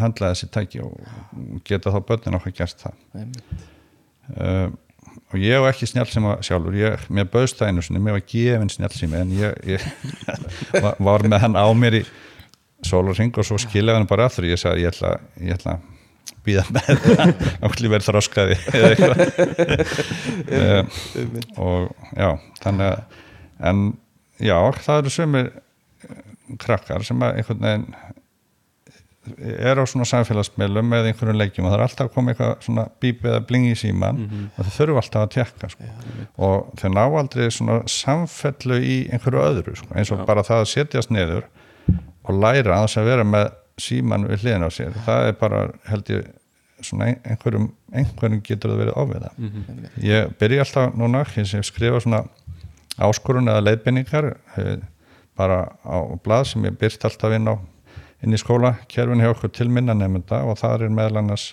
handla 0.03 0.33
þessi 0.33 0.49
tæki 0.53 0.81
og 0.85 0.97
geta 1.69 1.93
þá 1.95 2.01
börnin 2.09 2.37
okkar 2.39 2.55
gert 2.59 2.83
það. 2.83 2.97
Uh, 4.33 4.73
og 5.33 5.39
ég 5.41 5.55
hef 5.57 5.69
ekki 5.71 5.89
snjálfsíma 5.93 6.35
sjálfur. 6.45 6.75
Ég, 6.77 7.07
mér 7.13 7.29
bauðst 7.33 7.61
það 7.61 7.71
einu 7.73 7.85
sinni, 7.87 8.03
mér 8.03 8.17
var 8.19 8.25
gefin 8.33 8.73
snjálfsími 8.73 9.21
en 9.21 9.33
ég, 9.39 9.57
ég 9.77 9.87
var- 10.85 10.99
var 11.01 11.25
með 11.29 11.45
hann 11.47 11.57
á 11.59 11.67
mér 11.77 12.01
í 12.01 12.05
sólarring 12.87 13.33
og 13.39 13.47
svo 13.47 13.59
skiljaði 13.63 14.01
hann 14.03 14.11
bara 14.11 14.27
aftur. 14.29 14.49
Ég 14.51 14.61
sagði 14.61 14.85
ég 14.87 14.93
ætla, 14.93 15.15
ég 15.41 15.55
ætla 15.57 15.77
býða 16.47 16.65
með 16.75 16.89
það. 17.07 17.35
Ákveðli 17.65 17.93
verið 17.95 18.09
þroskaði 18.11 18.61
eða 18.75 18.93
eitthvað. 18.93 19.19
Um, 20.53 20.89
og 21.63 21.93
já 22.19 22.29
þannig 22.65 22.89
að 22.89 23.21
en 23.69 23.83
já, 24.41 24.57
það 24.85 24.99
eru 25.03 25.11
sömur 25.19 25.51
krakkar 26.59 27.05
sem 27.05 27.23
að 27.23 27.37
einhvern 27.41 27.61
veginn 27.63 27.95
er 29.63 29.79
á 29.79 29.85
svona 29.87 30.03
samfélagsmiðlum 30.11 30.89
með 30.91 31.05
einhverjum 31.13 31.37
leikjum 31.39 31.67
og 31.69 31.71
það 31.71 31.77
er 31.79 31.85
alltaf 31.85 32.09
koma 32.11 32.33
eitthvað 32.33 32.55
svona 32.67 32.85
bíp 33.01 33.23
eða 33.29 33.43
bling 33.47 33.69
í 33.71 33.77
síman 33.79 34.19
og 34.59 34.67
þau 34.67 34.73
þurfu 34.81 34.97
alltaf 34.99 35.23
að 35.23 35.31
tjekka 35.37 35.69
sko. 35.71 35.91
og 36.43 36.73
þau 36.81 36.89
ná 36.91 37.03
aldrei 37.21 37.47
svona 37.55 37.77
samfellu 37.87 38.81
í 38.83 38.97
einhverju 39.15 39.45
öðru 39.47 39.77
sko. 39.79 39.87
eins 39.95 40.11
og 40.11 40.25
bara 40.27 40.43
það 40.43 40.65
að 40.65 40.71
setjast 40.73 41.11
niður 41.15 41.47
og 42.27 42.35
læra 42.43 42.81
að 42.81 42.87
þess 42.89 42.99
að 42.99 43.05
vera 43.13 43.25
með 43.25 43.47
síman 43.79 44.27
við 44.29 44.43
hliðin 44.43 44.67
á 44.67 44.71
sér. 44.75 44.93
Það 45.07 45.27
er 45.29 45.33
bara 45.41 45.61
held 45.89 46.11
ég 46.13 46.27
svona 46.83 47.07
ein- 47.07 47.21
einhverjum, 47.25 47.69
einhverjum 47.95 48.43
getur 48.43 48.71
það 48.75 48.83
verið 48.83 48.99
ofið 48.99 49.23
ég 50.03 50.35
byrja 50.39 50.65
alltaf 50.67 50.95
núna 50.99 51.23
ég 51.39 51.63
skrifa 51.65 52.01
svona 52.03 52.25
áskorun 53.09 53.51
eða 53.51 53.65
leiðbendingar 53.67 54.33
eh, 54.59 54.77
bara 55.39 55.65
á 55.83 55.99
blað 56.23 56.53
sem 56.53 56.69
ég 56.69 56.79
byrt 56.79 57.05
alltaf 57.09 57.35
inn 57.37 57.51
á 57.51 57.55
inn 58.23 58.37
í 58.37 58.39
skóla, 58.39 58.77
kerfin 58.91 59.23
hjá 59.23 59.33
okkur 59.33 59.51
til 59.51 59.69
minna 59.73 59.97
nefnda 59.99 60.45
og 60.47 60.61
það 60.61 60.87
er 60.87 60.95
meðal 60.95 61.23
annars 61.23 61.49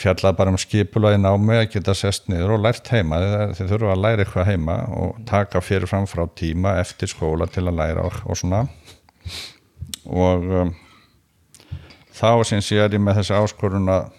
fjallað 0.00 0.36
bara 0.38 0.52
um 0.52 0.58
skipulaði 0.58 1.20
námi 1.20 1.58
að 1.58 1.68
geta 1.74 1.94
sest 1.98 2.28
niður 2.30 2.56
og 2.56 2.64
lært 2.64 2.88
heima 2.94 3.18
þeir 3.56 3.70
þurfa 3.74 3.94
að 3.94 4.02
læra 4.04 4.24
eitthvað 4.24 4.50
heima 4.50 4.76
og 4.96 5.18
taka 5.28 5.62
fyrir 5.62 5.90
fram 5.90 6.06
frá 6.10 6.24
tíma 6.38 6.76
eftir 6.80 7.10
skóla 7.10 7.48
til 7.50 7.66
að 7.66 7.78
læra 7.78 8.06
og, 8.08 8.20
og 8.24 8.38
svona. 8.38 8.64
Og 10.10 10.46
um, 10.62 10.72
þá 12.16 12.30
sinns 12.48 12.70
ég 12.72 12.86
er 12.86 12.96
ég 12.96 13.02
með 13.02 13.20
þessi 13.20 13.36
áskorun 13.36 13.90
að 13.92 14.10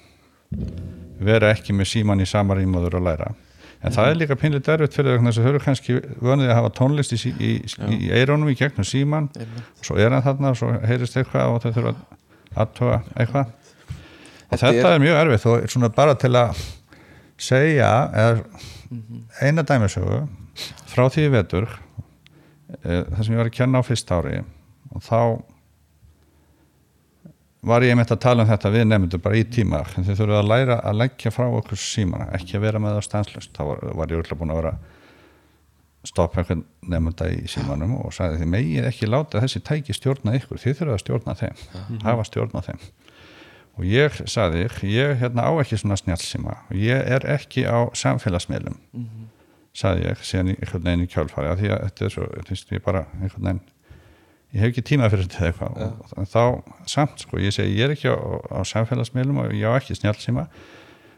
vera 1.21 1.51
ekki 1.55 1.73
með 1.75 1.91
síman 1.95 2.23
í 2.23 2.29
sama 2.29 2.57
rýmaður 2.59 2.99
að 2.99 3.07
læra 3.07 3.31
en 3.81 3.95
það 3.95 4.09
er 4.11 4.17
líka 4.19 4.35
pinlega 4.37 4.65
derfitt 4.67 4.93
fyrir 4.97 5.17
þess 5.23 5.39
að 5.39 5.45
þau 5.45 5.51
eru 5.51 5.61
kannski 5.63 5.95
vönið 6.21 6.51
að 6.51 6.57
hafa 6.59 6.71
tónlist 6.77 7.15
í, 7.15 7.19
í, 7.31 7.51
í, 7.65 7.95
í 8.07 8.11
eirónum 8.13 8.51
í 8.51 8.57
gegnum 8.59 8.85
síman 8.85 9.29
og 9.41 9.85
svo 9.87 9.97
er 9.97 10.13
hann 10.13 10.25
þarna 10.25 10.51
og 10.53 10.59
svo 10.59 10.69
heyrist 10.85 11.17
eitthvað 11.17 11.55
og 11.55 11.63
þau 11.63 11.71
þurfa 11.77 11.93
að 11.95 12.03
aðtuga 12.65 12.99
eitthvað. 13.15 13.51
Og 14.51 14.59
Þetta 14.59 14.93
er- 14.95 15.01
mjög 15.01 15.19
erfitt 15.23 15.45
og 15.47 15.69
svona 15.71 15.89
bara 15.95 16.15
til 16.19 16.33
að 16.35 16.61
segja 17.41 17.91
eða 18.11 18.43
eina 19.41 19.63
dæmisögu 19.63 20.21
frá 20.91 21.05
því 21.09 21.29
vetur 21.31 21.69
e, 22.83 23.03
það 23.07 23.23
sem 23.23 23.33
ég 23.33 23.39
var 23.39 23.49
að 23.49 23.55
kenna 23.55 23.79
á 23.81 23.87
fyrst 23.87 24.11
ári. 24.11 24.41
Og 24.91 25.01
þá 25.05 25.17
var 27.61 27.83
ég 27.85 27.93
einmitt 27.93 28.11
að 28.13 28.23
tala 28.23 28.43
um 28.43 28.49
þetta 28.49 28.71
við 28.73 28.87
nefndur 28.87 29.21
bara 29.21 29.37
í 29.37 29.43
tíma 29.45 29.83
en 29.95 30.07
þið 30.07 30.17
þurfum 30.17 30.39
að 30.39 30.49
læra 30.49 30.79
að 30.81 30.97
leggja 31.03 31.31
frá 31.33 31.45
okkur 31.47 31.77
símana 31.77 32.31
ekki 32.37 32.57
að 32.57 32.65
vera 32.65 32.81
með 32.81 32.97
það 32.97 33.05
stanslust 33.07 33.53
þá 33.57 33.61
var, 33.67 33.83
var 33.99 34.13
ég 34.13 34.23
öll 34.23 34.37
búin 34.39 34.53
að 34.53 34.61
vera 34.61 34.73
stoppa 36.09 36.41
einhvern 36.41 36.63
nefnda 36.89 37.29
í 37.29 37.45
símanum 37.51 37.93
og 37.99 38.13
sagði 38.15 38.41
þið 38.41 38.51
megið 38.55 38.87
ekki 38.89 39.09
láta 39.09 39.41
þessi 39.43 39.61
tæki 39.61 39.93
stjórna 39.93 40.33
ykkur, 40.39 40.57
þið 40.57 40.79
þurfum 40.79 40.95
að 40.95 41.03
stjórna 41.03 41.35
þeim 41.37 41.99
hafa 42.07 42.25
stjórna 42.25 42.63
þeim. 42.65 42.79
Og 43.77 43.85
ég 43.87 44.17
sagði, 44.29 44.65
ég 44.89 45.13
hérna 45.21 45.45
á 45.45 45.51
ekki 45.61 45.77
svona 45.79 45.99
snjálsíma 46.01 46.55
og 46.71 46.79
ég 46.81 47.05
er 47.15 47.27
ekki 47.37 47.67
á 47.69 47.85
samfélagsmiðlum 47.93 48.81
sagði 49.77 50.09
ég, 50.09 50.23
síðan 50.25 50.51
einhvern 50.55 50.87
veginn 50.87 51.05
í 51.05 51.11
kjálfari 51.11 51.53
því 51.61 51.69
að 51.71 51.83
þetta 51.85 52.05
er 52.05 52.13
svo, 52.15 52.25
veist, 52.49 52.73
ég 52.73 52.83
bara 52.83 53.05
einhvern 53.21 53.45
veginn 53.45 53.61
ég 54.51 54.61
hef 54.63 54.71
ekki 54.71 54.83
tíma 54.91 55.09
fyrir 55.11 55.27
þetta 55.27 55.49
eitthvað. 55.49 55.81
Og, 55.85 56.13
og 56.17 56.29
þá 56.31 56.89
samt 56.91 57.23
sko, 57.23 57.39
ég 57.41 57.55
segi 57.55 57.77
ég 57.77 57.87
er 57.87 57.95
ekki 57.95 58.11
á, 58.11 58.17
á 58.51 58.59
samfélagsmiðlum 58.67 59.43
og 59.45 59.55
ég 59.55 59.67
á 59.67 59.77
ekki 59.79 59.97
snjálsíma 59.99 60.47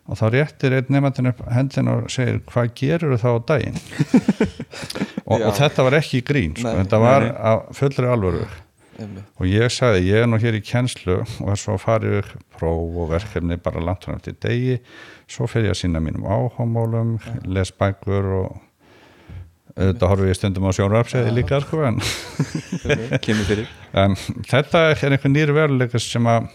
og 0.03 0.19
þá 0.19 0.25
réttir 0.33 0.75
einn 0.75 0.91
nefndin 0.91 1.31
upp 1.31 1.39
hendin 1.55 1.87
og 1.87 2.09
segir 2.11 2.41
hvað 2.49 2.73
gerur 2.75 3.15
þá 3.21 3.29
á 3.31 3.39
daginn? 3.53 3.79
Og, 5.23 5.39
og 5.39 5.53
þetta 5.55 5.85
var 5.87 5.95
ekki 5.95 6.19
grín 6.27 6.51
sko, 6.51 6.67
Nei, 6.67 6.81
þetta 6.81 6.97
var 6.99 7.23
á 7.31 7.51
fullri 7.73 8.09
alvöru. 8.11 8.43
Einmitt. 8.99 9.25
og 9.39 9.47
ég 9.49 9.71
sagði 9.73 10.03
ég 10.11 10.21
er 10.21 10.27
nú 10.29 10.37
hér 10.37 10.53
í 10.53 10.61
kennslu 10.61 11.15
og 11.23 11.55
svo 11.57 11.79
farið 11.81 12.17
við 12.19 12.27
próf 12.53 12.97
og 13.01 13.07
verkefni 13.09 13.57
bara 13.63 13.81
langt 13.81 14.05
hann 14.05 14.19
eftir 14.19 14.35
degi. 14.43 14.75
Svo 15.31 15.47
fer 15.49 15.65
ég 15.65 15.73
að 15.73 15.79
sína 15.79 16.01
mínum 16.03 16.27
áhámálum 16.27 17.15
les 17.49 17.71
bækur 17.73 18.29
og 18.41 18.59
auðvitað 19.73 20.11
horfi 20.11 20.29
ég 20.29 20.37
stundum 20.37 20.67
á 20.69 20.71
sjónrafsæði 20.77 21.33
líka 21.33 21.59
sko, 21.63 21.81
en, 21.87 21.99
en 24.03 24.17
þetta 24.49 24.83
er 24.91 25.15
einhver 25.15 25.33
nýri 25.33 25.55
veruleika 25.55 26.01
sem 26.01 26.29
að 26.29 26.49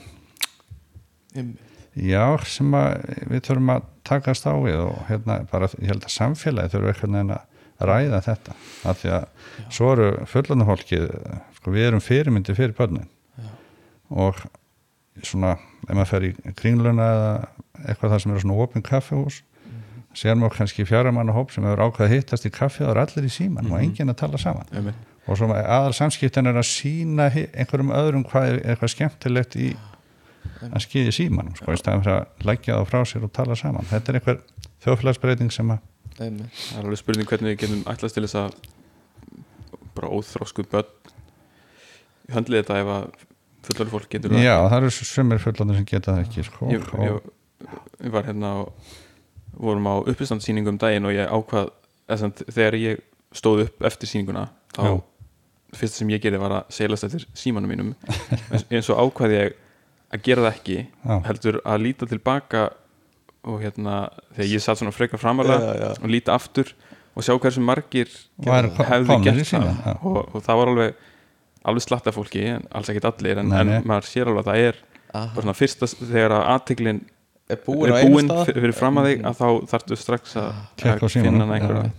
já, 1.99 2.25
sem 2.47 2.75
að 2.79 2.89
við 3.33 3.45
þurfum 3.49 3.75
að 3.75 3.89
takast 4.09 4.47
á 4.47 4.55
við 4.63 4.81
og 4.85 4.99
hérna 5.11 5.41
bara, 5.51 5.71
ég 5.83 5.93
held 5.93 6.07
að 6.07 6.15
samfélagi 6.15 6.75
þurfum 6.75 6.93
einhvern 6.93 7.19
veginn 7.19 7.35
að 7.37 7.89
ræða 7.89 8.23
þetta 8.27 8.55
af 8.91 9.03
því 9.03 9.11
að 9.15 9.27
svo 9.75 9.91
eru 9.95 10.09
fullanu 10.27 10.67
fólki 10.67 11.03
sko, 11.59 11.75
við 11.75 11.91
erum 11.91 12.03
fyrirmyndi 12.03 12.57
fyrir 12.59 12.75
börnin. 12.79 13.11
Og 14.09 14.41
svona 15.27 15.57
ef 15.59 15.93
maður 15.93 16.11
fer 16.13 16.27
í 16.29 16.33
kringluna 16.59 17.07
eða 17.15 17.31
eitthvað 17.85 18.13
það 18.15 18.23
sem 18.23 18.35
er 18.35 18.43
svona 18.45 18.59
opin 18.65 18.87
kaffehús 18.87 19.43
sér 20.19 20.39
maður 20.39 20.57
kannski 20.61 20.87
fjara 20.89 21.13
manna 21.15 21.35
hóp 21.37 21.53
sem 21.55 21.67
hefur 21.67 21.85
ákveð 21.87 22.07
að 22.07 22.15
hittast 22.17 22.49
í 22.49 22.53
kaffi 22.55 22.85
og 22.87 22.95
er 22.95 23.03
allir 23.05 23.29
í 23.29 23.33
síman 23.33 23.71
og 23.71 23.79
enginn 23.81 24.13
að 24.13 24.21
tala 24.25 24.41
saman. 24.43 24.71
Einmitt. 24.75 25.07
og 25.29 25.37
svo 25.37 25.51
aðal 25.53 25.95
samskiptin 25.97 26.49
er 26.49 26.57
að 26.57 26.67
sína 26.71 27.29
einhverjum 27.29 27.93
öðrum 27.93 28.25
hvað 28.29 28.49
er 28.53 28.61
eitthvað 28.65 28.95
skemmtilegt 28.95 29.59
í 29.61 29.69
að 30.69 30.83
skýði 30.87 31.13
símanum 31.15 31.55
sko, 31.59 31.75
í 31.75 31.79
staðan 31.79 32.03
fyrir 32.05 32.17
að 32.17 32.49
leggja 32.49 32.79
það 32.79 32.89
frá 32.91 33.01
sér 33.07 33.27
og 33.29 33.33
tala 33.37 33.57
saman. 33.59 33.89
Þetta 33.91 34.13
er 34.13 34.19
einhver 34.19 34.41
þjóðfélagsbreyting 34.85 35.53
sem 35.55 35.75
að 35.75 36.25
einmitt. 36.25 36.63
það 36.65 36.79
er 36.81 36.87
alveg 36.87 37.03
spurning 37.03 37.31
hvernig 37.31 37.53
við 37.53 37.61
getum 37.63 37.83
ætlast 37.93 38.19
til 38.19 38.25
þess 38.25 38.39
að 38.41 38.57
bara 39.99 40.13
óþrósku 40.15 40.65
börn 40.73 40.95
höndlið 42.35 42.63
þetta 42.63 42.79
ef 42.83 42.93
að 42.95 43.05
fullorðið 43.69 43.95
fólk 43.95 44.09
getur 44.15 44.35
það. 44.35 44.47
Já, 44.47 44.55
það 44.65 44.79
eru 44.79 44.95
sumir 44.97 45.43
fullorðin 45.43 45.79
sem 45.79 45.89
geta 45.93 46.15
það 46.15 46.25
ekki 46.25 46.47
sko, 46.49 46.71
ég, 46.73 46.89
ég, 47.05 47.29
ég 48.07 48.15
var 48.15 48.29
hérna 48.29 48.55
og 48.63 48.97
vorum 49.59 49.87
á 49.91 49.95
uppistandsýningu 50.11 50.73
um 50.73 50.79
daginn 50.81 51.07
og 51.09 51.15
ég 51.17 51.29
ákvað 51.35 51.71
þegar 52.55 52.77
ég 52.81 53.01
stóð 53.37 53.65
upp 53.67 53.83
eftir 53.89 54.09
sýninguna 54.11 54.47
þá 54.77 54.83
Já. 54.87 54.93
fyrst 55.77 55.99
sem 56.01 56.11
ég 56.15 56.23
gerði 56.25 56.41
var 56.41 56.55
að 56.63 56.71
seilast 56.79 57.05
eftir 57.09 57.27
símanum 57.37 57.69
mínum 57.75 57.91
en, 58.09 58.63
en 58.71 58.85
svo 58.87 58.97
ákvað 59.03 59.35
ég 59.37 59.57
að 60.15 60.23
gera 60.25 60.47
það 60.47 60.55
ekki 60.57 60.77
Já. 60.87 61.17
heldur 61.29 61.59
að 61.69 61.83
líta 61.85 62.09
tilbaka 62.09 62.63
og 63.49 63.61
hérna 63.63 63.99
þegar 64.37 64.49
ég 64.55 64.63
satt 64.65 64.81
svona 64.81 64.95
frekar 64.97 65.21
já. 65.83 65.91
og 66.03 66.09
líta 66.13 66.35
aftur 66.39 66.73
og 67.19 67.25
sjá 67.27 67.35
hversu 67.41 67.61
margir 67.65 68.09
ko- 68.79 68.87
hefði 68.89 69.19
gert 69.27 69.39
það 69.43 69.51
símann, 69.51 69.79
já. 69.85 69.95
og, 70.03 70.19
og 70.35 70.43
það 70.47 70.61
var 70.63 70.73
alveg 70.73 71.05
alveg 71.69 71.83
slatta 71.85 72.13
fólki, 72.15 72.45
en 72.55 72.65
alls 72.73 72.89
ekkert 72.89 73.09
allir 73.11 73.41
en, 73.43 73.49
Nei, 73.51 73.63
nei. 73.67 73.77
en 73.83 73.87
maður 73.91 74.07
sér 74.09 74.31
alveg 74.31 74.47
að 74.47 74.49
það 74.49 74.67
er 74.69 74.77
svona 75.35 75.55
fyrsta 75.59 75.89
þegar 75.99 76.35
að 76.39 76.45
aðtiklin 76.55 77.01
er 77.49 77.61
búin 77.65 77.93
er 77.93 78.27
stað? 78.27 78.53
fyrir, 78.53 78.77
fram 78.77 79.01
að 79.01 79.11
þig 79.11 79.25
að 79.31 79.41
þá 79.41 79.49
þarftu 79.73 79.99
strax 79.99 80.37
að, 80.41 80.63
finna 81.15 81.45
hana 81.45 81.59
einhverja 81.59 81.91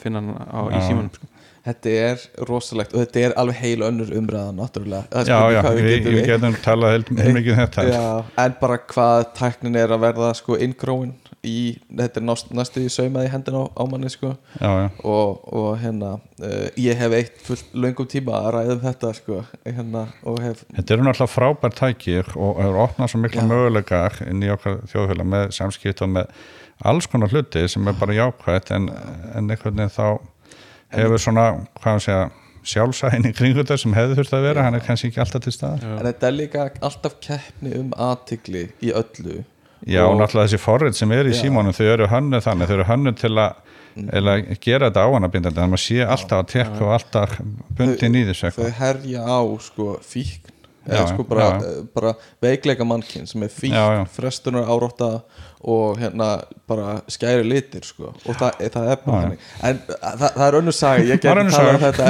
finna 0.00 0.22
hana 0.22 0.46
á, 0.46 0.60
í 0.70 0.82
símanum 0.86 1.10
sko. 1.14 1.30
þetta 1.66 1.94
er 2.06 2.26
rosalegt 2.48 2.94
og 2.94 3.02
þetta 3.04 3.24
er 3.26 3.34
alveg 3.40 3.58
heil 3.60 3.86
önnur 3.86 4.12
umræða 4.16 4.54
náttúrulega. 4.56 5.08
Það 5.12 5.32
já, 5.32 5.38
já, 5.54 5.60
hvað 5.60 5.80
við, 5.80 5.90
getum 5.90 6.16
við 6.16 6.30
getum 6.30 6.60
talað 6.64 6.94
heil, 6.94 7.02
mikið 7.10 7.52
um 7.52 7.60
þetta. 7.60 7.88
Já, 7.90 8.06
en 8.44 8.54
bara 8.62 8.78
hvað 8.94 9.26
tæknin 9.36 9.80
er 9.82 9.96
að 9.96 10.06
verða 10.06 10.30
sko 10.38 10.60
inngróin 10.68 11.12
í, 11.46 11.78
þetta 11.88 12.20
er 12.20 12.24
nást, 12.26 12.50
næstu 12.52 12.82
í 12.84 12.90
saumað 12.92 13.26
í 13.26 13.30
hendina 13.32 13.62
á, 13.64 13.66
á 13.72 13.82
manni 13.88 14.10
sko. 14.12 14.32
Já, 14.60 14.68
já, 14.68 14.88
og, 15.08 15.44
og 15.56 15.68
hérna 15.80 16.12
uh, 16.18 16.66
ég 16.80 16.98
hef 17.00 17.14
eitt 17.16 17.38
fullt 17.46 17.70
löngum 17.72 18.08
tíma 18.10 18.40
að 18.40 18.50
ræða 18.56 18.76
um 18.76 18.82
þetta 18.84 19.12
sko 19.16 19.42
hérna 19.64 20.06
hef 20.44 20.64
Þetta 20.76 20.96
eru 20.96 21.06
náttúrulega 21.06 21.32
frábær 21.34 21.76
tæki 21.76 22.18
og 22.20 22.60
hefur 22.60 22.82
opnað 22.84 23.12
svo 23.12 23.22
mikla 23.22 23.46
Já. 23.46 23.50
möguleika 23.52 24.02
inn 24.26 24.44
í 24.44 24.52
okkar 24.52 24.82
þjóðfélag 24.90 25.30
með 25.36 25.46
samskipt 25.56 26.04
og 26.04 26.12
með 26.18 26.34
alls 26.90 27.08
konar 27.12 27.32
hluti 27.32 27.64
sem 27.68 27.88
er 27.88 27.96
bara 28.00 28.16
jákvætt 28.16 28.74
en, 28.76 28.90
en 29.34 29.50
einhvern 29.50 29.80
veginn 29.80 29.96
þá 29.96 30.06
hefur 30.96 31.22
svona, 31.22 31.46
hvað 31.78 31.92
hann 31.92 32.04
segja 32.04 32.28
sjálfsæðin 32.70 33.30
í 33.30 33.32
kringu 33.36 33.62
þetta 33.62 33.78
sem 33.80 33.94
hefði 33.96 34.18
þurft 34.18 34.34
að 34.36 34.46
vera 34.48 34.64
hann 34.66 34.76
er 34.76 34.84
kannski 34.84 35.08
ekki 35.08 35.22
alltaf 35.22 35.44
til 35.46 35.54
staðar. 35.54 35.86
En 35.96 36.08
þetta 36.10 36.28
er 36.28 36.36
líka 36.36 36.66
alltaf 36.84 37.16
keppni 37.24 37.72
um 37.78 37.94
aðtigli 37.96 38.66
í 38.84 38.92
öllu 38.92 39.40
Já, 39.88 40.04
og 40.04 40.18
náttúrulega 40.20 40.50
þessi 40.50 40.60
forrið 40.60 40.96
sem 40.98 41.12
er 41.16 41.28
í 41.30 41.34
Já. 41.34 41.40
símónum 41.44 41.76
þau 41.76 41.86
eru 41.88 42.08
hönnu 42.10 42.40
þannig, 42.44 42.68
þau 42.68 42.76
eru 42.76 42.88
hönnu 42.90 43.12
til 43.16 43.32
að 43.40 43.52
eða 44.20 44.34
gera 44.62 44.88
þetta 44.90 45.04
áhannabindandi 45.06 45.58
þannig 45.58 45.66
að 45.66 45.72
maður 45.74 45.84
sé 45.86 46.04
alltaf 46.06 46.42
að 46.42 46.50
tekka 46.52 46.84
og 46.86 46.92
alltaf 46.94 47.36
bundin 47.78 48.18
í 48.20 48.24
þessu 48.28 48.52
þau 48.54 48.68
herja 48.78 49.24
á 49.26 49.40
sko 49.64 49.86
fíkn 50.06 50.52
Já, 50.90 51.06
sko 51.12 51.24
bara, 51.28 51.46
eh, 51.56 51.84
bara 51.94 52.14
veikleika 52.42 52.84
mannkinn 52.84 53.26
sem 53.30 53.42
er 53.42 53.48
já. 53.48 54.06
frestunar 54.10 54.66
árótta 54.66 55.20
og 55.60 55.98
hérna 56.00 56.40
bara 56.68 57.00
skæri 57.08 57.44
litir 57.44 57.84
sko. 57.84 58.14
Og 58.24 58.36
það, 58.36 58.62
það 58.72 58.86
er 58.90 59.00
bara 59.04 59.18
hannig 59.20 59.42
en 59.68 59.80
það, 59.90 60.24
það 60.24 60.44
er 60.46 60.56
önnur 60.60 60.76
saga, 60.76 61.02
ég 61.04 61.12
er 61.16 61.20
get 61.20 61.40
önnur 61.42 61.52
talað 61.52 61.74
um 61.74 61.82
þetta 61.84 62.06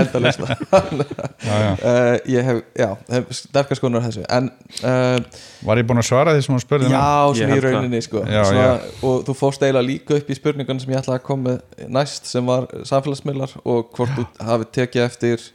já. 1.50 1.72
uh, 1.74 2.18
ég 2.30 2.46
hef, 2.46 2.60
já, 2.78 2.88
hef 3.10 3.34
sterkar 3.40 3.80
skoðunar 3.80 4.06
á 4.06 4.06
þessu. 4.06 4.24
En 4.30 4.50
uh, 4.84 5.42
Var 5.66 5.82
ég 5.82 5.90
búin 5.90 6.02
að 6.02 6.08
svara 6.12 6.36
því 6.36 6.46
sem 6.46 6.54
hún 6.54 6.62
spurði? 6.62 6.92
Já, 6.94 7.10
svona 7.40 7.58
í 7.58 7.64
rauninni 7.66 8.02
sko. 8.06 8.22
Já, 8.22 8.42
já. 8.54 8.70
og 9.02 9.26
þú 9.26 9.36
fórst 9.42 9.66
eiginlega 9.66 9.88
líka 9.88 10.20
upp 10.20 10.30
í 10.30 10.38
spurningun 10.38 10.82
sem 10.82 10.94
ég 10.94 11.02
ætlaði 11.02 11.18
að 11.18 11.26
koma 11.26 11.50
með 11.50 11.90
næst 11.98 12.30
sem 12.30 12.46
var 12.46 12.70
samfélagsmiðlar 12.86 13.58
og 13.64 13.90
hvort 13.96 14.14
þú 14.14 14.28
hafið 14.46 14.74
tekið 14.78 15.06
eftir 15.08 15.50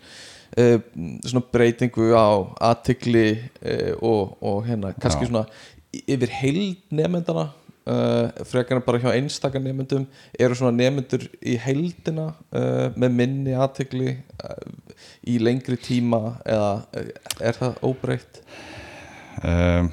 uh, 0.58 0.80
svona 1.26 1.44
breytingu 1.54 2.10
á 2.16 2.28
aðtikli 2.72 3.28
uh, 3.36 3.94
og, 4.02 4.36
og 4.42 4.66
hérna 4.68 4.94
kannski 4.98 5.28
Já. 5.28 5.32
svona 5.32 5.46
yfir 6.06 6.34
heild 6.42 6.82
nefndana 6.92 7.50
uh, 7.50 8.46
frekar 8.48 8.80
en 8.80 8.86
bara 8.88 9.02
hjá 9.04 9.12
einstakar 9.14 9.64
nefndum 9.64 10.08
eru 10.40 10.58
svona 10.58 10.76
nefndur 10.76 11.28
í 11.42 11.58
heildina 11.62 12.32
með 12.96 13.20
minni 13.20 13.56
aðtikli 13.56 14.18
í 15.28 15.38
lengri 15.42 15.78
tíma 15.80 16.40
eða 16.46 16.74
er 17.40 17.60
það 17.60 17.80
óbreytt? 17.86 18.42
um, 19.44 19.90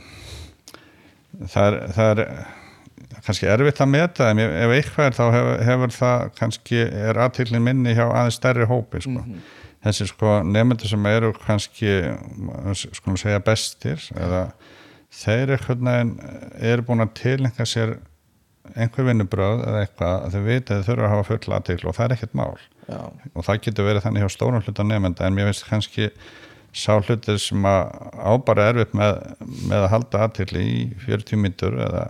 það, 1.49 1.67
er, 1.67 1.79
það 1.97 2.13
er 2.13 2.23
kannski 3.23 3.49
erfitt 3.51 3.83
að 3.83 3.91
meta 3.93 4.31
en 4.31 4.43
ef 4.43 4.77
eitthvað 4.77 5.09
er 5.09 5.19
þá 5.19 5.25
hefur, 5.37 5.65
hefur 5.69 5.97
það 5.97 6.25
kannski 6.39 6.81
er 6.83 7.21
aðtillin 7.25 7.65
minni 7.65 7.97
hjá 7.97 8.05
aðeins 8.09 8.39
stærri 8.41 8.69
hópi 8.71 9.03
sko. 9.05 9.25
Þessi 9.83 10.07
sko 10.11 10.39
nefndur 10.47 10.91
sem 10.93 11.11
eru 11.11 11.33
kannski 11.43 11.93
skulum 12.95 13.19
segja 13.21 13.43
bestir 13.43 14.03
eða 14.15 14.47
þeir 15.13 15.57
eru 15.57 16.87
búin 16.87 17.05
að 17.05 17.15
tilengja 17.19 17.67
sér 17.69 17.99
einhver 18.79 19.09
vinnubröð 19.09 19.65
eða 19.67 19.83
eitthvað 19.83 20.15
að 20.15 20.37
þau 20.37 20.45
vita 20.47 20.77
að 20.77 20.79
þau 20.79 20.89
þurfa 20.89 21.05
að 21.09 21.13
hafa 21.13 21.27
full 21.29 21.57
aðtill 21.57 21.83
og 21.83 21.97
það 21.97 22.05
er 22.05 22.15
ekkert 22.17 22.39
mál. 22.39 22.55
Já, 22.87 23.01
og 23.35 23.47
það 23.47 23.61
getur 23.67 23.89
verið 23.89 24.05
þannig 24.07 24.25
hjá 24.25 24.33
stórum 24.33 24.65
hluta 24.65 24.87
nefnda 24.87 25.27
en 25.27 25.37
mér 25.37 25.51
finnst 25.51 25.69
kannski 25.69 26.09
sá 26.73 26.93
hlutir 26.97 27.39
sem 27.43 27.69
að 27.69 27.91
ábara 28.17 28.71
erfitt 28.71 28.95
með, 28.97 29.19
með 29.69 29.85
að 29.85 29.93
halda 29.93 30.25
aðtilli 30.27 30.63
í 30.65 30.81
40 31.05 31.43
mítur 31.43 31.77
eða 31.85 32.07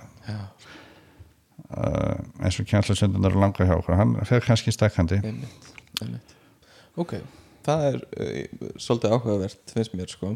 uh, 1.73 2.17
eins 2.45 2.61
og 2.61 2.69
kjænslusundunar 2.71 3.37
langa 3.43 3.67
hjá 3.67 3.75
okkur, 3.81 3.99
hann 3.99 4.17
fer 4.29 4.45
kannski 4.47 4.75
einmitt. 5.19 6.37
ok, 7.01 7.19
það 7.67 7.87
er 7.89 7.97
uh, 8.01 8.69
svolítið 8.81 9.15
áhugavert 9.17 9.75
finnst 9.75 9.97
mér 9.99 10.13
sko. 10.13 10.33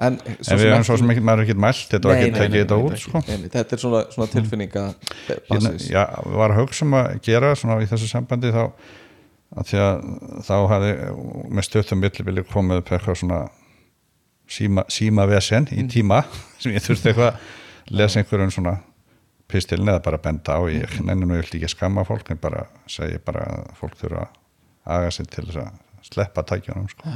En, 0.00 0.16
en 0.20 0.60
við 0.60 0.66
erum 0.68 0.86
svo 0.86 0.96
sem 1.00 1.12
ekki, 1.14 1.24
maður 1.26 1.42
er 1.42 1.48
ekki 1.48 1.64
mælt 1.66 1.84
þetta 1.94 2.10
og 2.10 2.16
ekki 2.16 2.32
tekið 2.36 2.56
þetta 2.62 2.80
út 2.80 2.96
sko. 3.04 3.22
þetta 3.26 3.76
er 3.76 3.82
svona, 3.84 4.02
svona 4.14 4.32
tilfinninga 4.34 4.86
hérna, 5.28 5.60
basis. 5.70 5.86
já, 5.92 6.02
var 6.40 6.54
að 6.54 6.62
hugsa 6.62 6.86
um 6.86 6.98
að 7.00 7.12
gera 7.26 7.54
svona 7.58 7.78
í 7.84 7.88
þessu 7.90 8.10
sambandi 8.10 8.52
þá 8.54 8.64
að 9.50 9.70
því 9.70 9.80
að 9.82 10.04
þá 10.46 10.54
hafði 10.70 10.92
með 11.50 11.66
stöttum 11.66 12.04
millibili 12.04 12.44
komið 12.46 12.82
upp 12.82 12.92
eitthvað 12.94 13.18
svona 13.22 13.40
síma, 14.50 14.86
síma 14.90 15.26
vesen 15.30 15.66
í 15.74 15.86
tíma 15.90 16.22
sem 16.62 16.76
ég 16.76 16.84
þurfti 16.84 17.12
eitthvað 17.12 17.32
að 17.32 17.96
lesa 18.00 18.20
einhverjum 18.20 18.54
svona 18.54 18.76
pistilin 19.50 19.90
eða 19.90 20.02
bara 20.04 20.20
benda 20.22 20.54
á. 20.54 20.62
Ég 20.70 21.00
nenni 21.02 21.26
nú 21.26 21.34
ég 21.34 21.48
ekki 21.48 21.66
að 21.66 21.74
skamma 21.74 22.04
fólk 22.06 22.30
en 22.30 22.38
bara 22.38 22.66
segi 22.90 23.18
bara 23.24 23.46
að 23.50 23.72
fólk 23.80 23.96
þurfa 23.98 24.26
að 24.26 24.36
aga 24.96 25.10
sig 25.14 25.28
til 25.30 25.46
þess 25.48 25.62
að 25.64 25.72
sleppa 26.14 26.44
tækjunum 26.46 26.88
sko. 26.92 27.14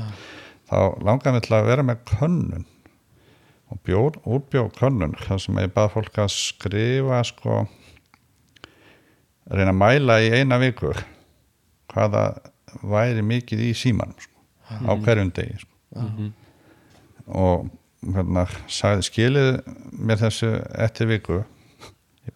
þá 0.70 0.78
langaði 1.04 1.36
mig 1.36 1.46
til 1.46 1.56
að 1.58 1.68
vera 1.70 1.86
með 1.86 2.04
könnun 2.14 2.66
og 3.72 3.80
bjór, 3.86 4.18
útbjóð 4.22 4.70
könnun 4.78 5.16
þar 5.24 5.40
sem 5.42 5.60
ég 5.62 5.72
bað 5.74 5.92
fólk 5.96 6.20
að 6.22 6.32
skrifa 6.34 7.22
sko 7.26 7.64
reyna 9.50 9.72
að 9.74 9.80
mæla 9.80 10.18
í 10.24 10.30
eina 10.40 10.58
viku 10.62 10.92
hvaða 11.92 12.24
væri 12.82 13.24
mikið 13.24 13.64
í 13.68 13.72
símanum 13.76 14.16
sko, 14.18 14.44
á 14.88 14.92
hverjum 15.04 15.32
degi 15.34 15.60
sko. 15.62 16.30
og 17.26 17.68
hérna 18.04 18.46
sagði 18.68 19.08
skilið 19.08 19.50
mér 19.92 20.22
þessu 20.24 20.54
eftir 20.86 21.10
viku 21.10 21.42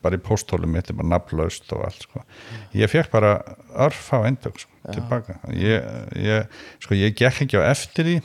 bara 0.05 0.19
í 0.19 0.23
pósthólum 0.23 0.71
mitt, 0.77 0.91
bara 0.93 1.15
nafnlaust 1.15 1.73
og 1.73 1.87
allt 1.89 2.05
sko. 2.05 2.23
ég 2.77 2.91
fekk 2.93 3.11
bara 3.13 3.39
örf 3.75 4.13
á 4.13 4.21
eindök 4.29 4.61
sko, 4.61 4.73
tilbaka. 4.95 5.39
Ég, 5.55 5.87
ég, 6.19 6.61
sko, 6.85 6.97
ég 6.99 7.17
gekk 7.19 7.45
ekki 7.47 7.61
á 7.61 7.69
eftir 7.69 8.09
því. 8.09 8.19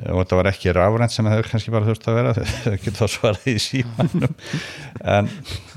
Og 0.00 0.22
þetta 0.22 0.38
var 0.38 0.48
ekki 0.48 0.72
rafrænt 0.72 1.12
sem 1.12 1.28
það 1.28 1.44
kannski 1.50 1.74
bara 1.74 1.88
þurft 1.88 2.08
að 2.08 2.18
vera 2.20 2.34
þau 2.64 2.76
geta 2.84 3.08
svarað 3.10 3.48
í 3.52 3.56
símanum. 3.60 4.36
En 5.04 5.30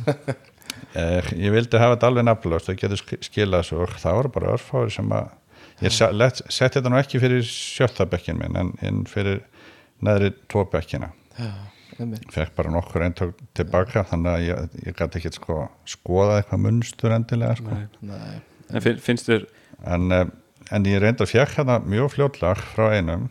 eh, 0.99 1.32
ég 1.39 1.55
vildi 1.55 1.82
hafa 1.82 1.97
þetta 1.97 2.11
alveg 2.11 2.28
nafnlaust 2.30 2.71
og 2.71 2.80
getur 2.80 3.01
skilað 3.26 3.63
þessu 3.63 3.82
og 3.84 3.97
það 3.99 4.19
voru 4.19 4.34
bara 4.38 4.53
örfáður 4.57 4.93
sem 4.97 5.17
að 5.17 5.32
ég 5.84 5.95
setti 5.97 6.78
þetta 6.78 6.91
nú 6.91 6.99
ekki 7.01 7.21
fyrir 7.21 7.43
sjöttabekkin 7.47 8.39
minn 8.39 8.57
en 8.59 8.71
inn 8.86 9.03
fyrir 9.09 9.41
neðri 10.03 10.32
tóbekkina 10.51 11.11
fekk 12.34 12.55
bara 12.57 12.71
nokkur 12.74 13.05
eintök 13.05 13.38
tilbaka 13.57 14.03
þannig 14.09 14.32
að 14.32 14.45
ég, 14.47 14.78
ég 14.88 14.97
gæti 14.97 15.19
ekki 15.19 15.34
sko 15.36 15.59
skoða 15.89 16.39
eitthvað 16.39 16.63
munstur 16.65 17.13
endilega 17.15 17.57
sko. 17.59 17.78
nei, 18.01 18.41
en 18.74 18.82
fin- 18.82 18.99
finnst 18.99 19.30
þér 19.30 19.45
en, 19.86 20.11
eh, 20.11 20.26
en 20.71 20.86
ég 20.89 20.99
reyndar 21.03 21.28
fekk 21.30 21.57
hérna 21.59 21.80
mjög 21.86 22.11
fljótlag 22.15 22.57
frá 22.74 22.89
einum 22.97 23.30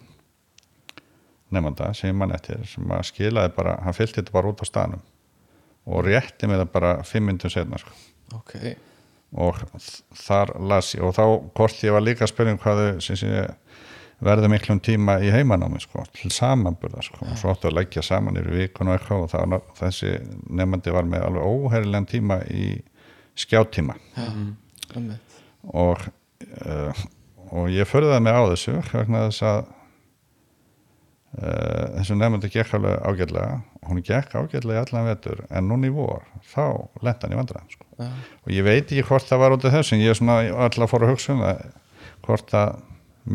nefnda 1.53 1.93
sem 1.95 2.11
ég 2.13 2.17
mann 2.17 2.33
eftir 2.33 2.63
sem 2.69 2.85
að 2.95 3.03
skilaði 3.11 3.53
bara, 3.57 3.75
hann 3.85 3.97
fylgti 3.97 4.21
þetta 4.23 4.33
bara 4.33 4.53
út 4.53 4.63
á 4.65 4.67
staðnum 4.69 5.03
og 5.87 6.05
rétti 6.07 6.49
mig 6.49 6.61
það 6.63 6.71
bara 6.73 6.93
fimm 7.05 7.27
myndum 7.29 7.51
setna 7.53 7.79
sko. 7.83 7.91
ok, 8.39 8.55
og 9.37 9.59
þar 10.17 10.53
las 10.61 10.95
ég 10.95 11.03
og 11.05 11.15
þá 11.17 11.25
hvort 11.57 11.83
ég 11.85 11.93
var 11.93 12.05
líka 12.05 12.25
að 12.25 12.33
spyrja 12.33 12.53
um 12.57 12.59
hvað 12.63 12.81
þau 12.83 13.01
sem 13.03 13.17
sé 13.17 13.43
verða 14.23 14.49
miklum 14.49 14.79
tíma 14.81 15.17
í 15.21 15.33
heimanámi 15.35 15.81
sko, 15.83 16.05
til 16.15 16.31
samanburða 16.31 17.03
sko, 17.03 17.25
og 17.27 17.37
svo 17.41 17.51
áttu 17.51 17.67
að 17.69 17.75
leggja 17.81 18.05
saman 18.07 18.37
yfir 18.39 18.55
vikun 18.55 18.89
og 18.93 18.95
eitthvað 19.01 19.25
og 19.25 19.31
það, 19.33 19.57
þessi 19.81 20.13
nefnandi 20.49 20.93
var 20.95 21.09
með 21.11 21.25
alveg 21.27 21.49
óhærilegan 21.51 22.07
tíma 22.07 22.37
í 22.47 22.69
skjáttíma. 23.35 23.97
Einmitt 24.17 24.62
og, 25.73 26.09
uh, 26.67 27.05
og 27.51 27.71
ég 27.73 27.89
förðaði 27.89 28.25
mig 28.27 28.35
á 28.37 28.43
þessu 28.53 28.79
vegna 28.93 29.27
þess 29.29 29.47
að 29.51 29.61
uh, 31.39 31.87
þessu 31.99 32.19
nefnandi 32.19 32.53
gekk 32.53 32.75
alveg 32.79 32.99
ágætlega. 33.07 33.61
Hún 33.89 34.03
gekk 34.07 34.37
ágætlega 34.37 34.79
í 34.79 34.83
allan 34.85 35.09
vetur 35.11 35.45
en 35.51 35.71
núna 35.71 35.91
í 35.91 35.95
vor, 35.95 36.27
þá 36.55 36.65
lenda 37.03 37.27
hann 37.27 37.37
í 37.37 37.41
vandræðum 37.41 37.73
sko. 37.73 37.87
Já. 38.01 38.09
og 38.45 38.53
ég 38.55 38.65
veit 38.67 38.87
ekki 38.87 39.05
hvort 39.07 39.29
það 39.29 39.43
var 39.43 39.55
út 39.57 39.67
af 39.69 39.75
þessu 39.77 39.99
ég 40.01 40.13
er 40.13 40.19
svona 40.19 40.39
alltaf 40.65 40.91
fór 40.91 41.05
að 41.07 41.13
hugsa 41.13 41.35
um 41.35 41.43
það 41.45 41.59
hvort 42.27 42.55
að 42.57 42.71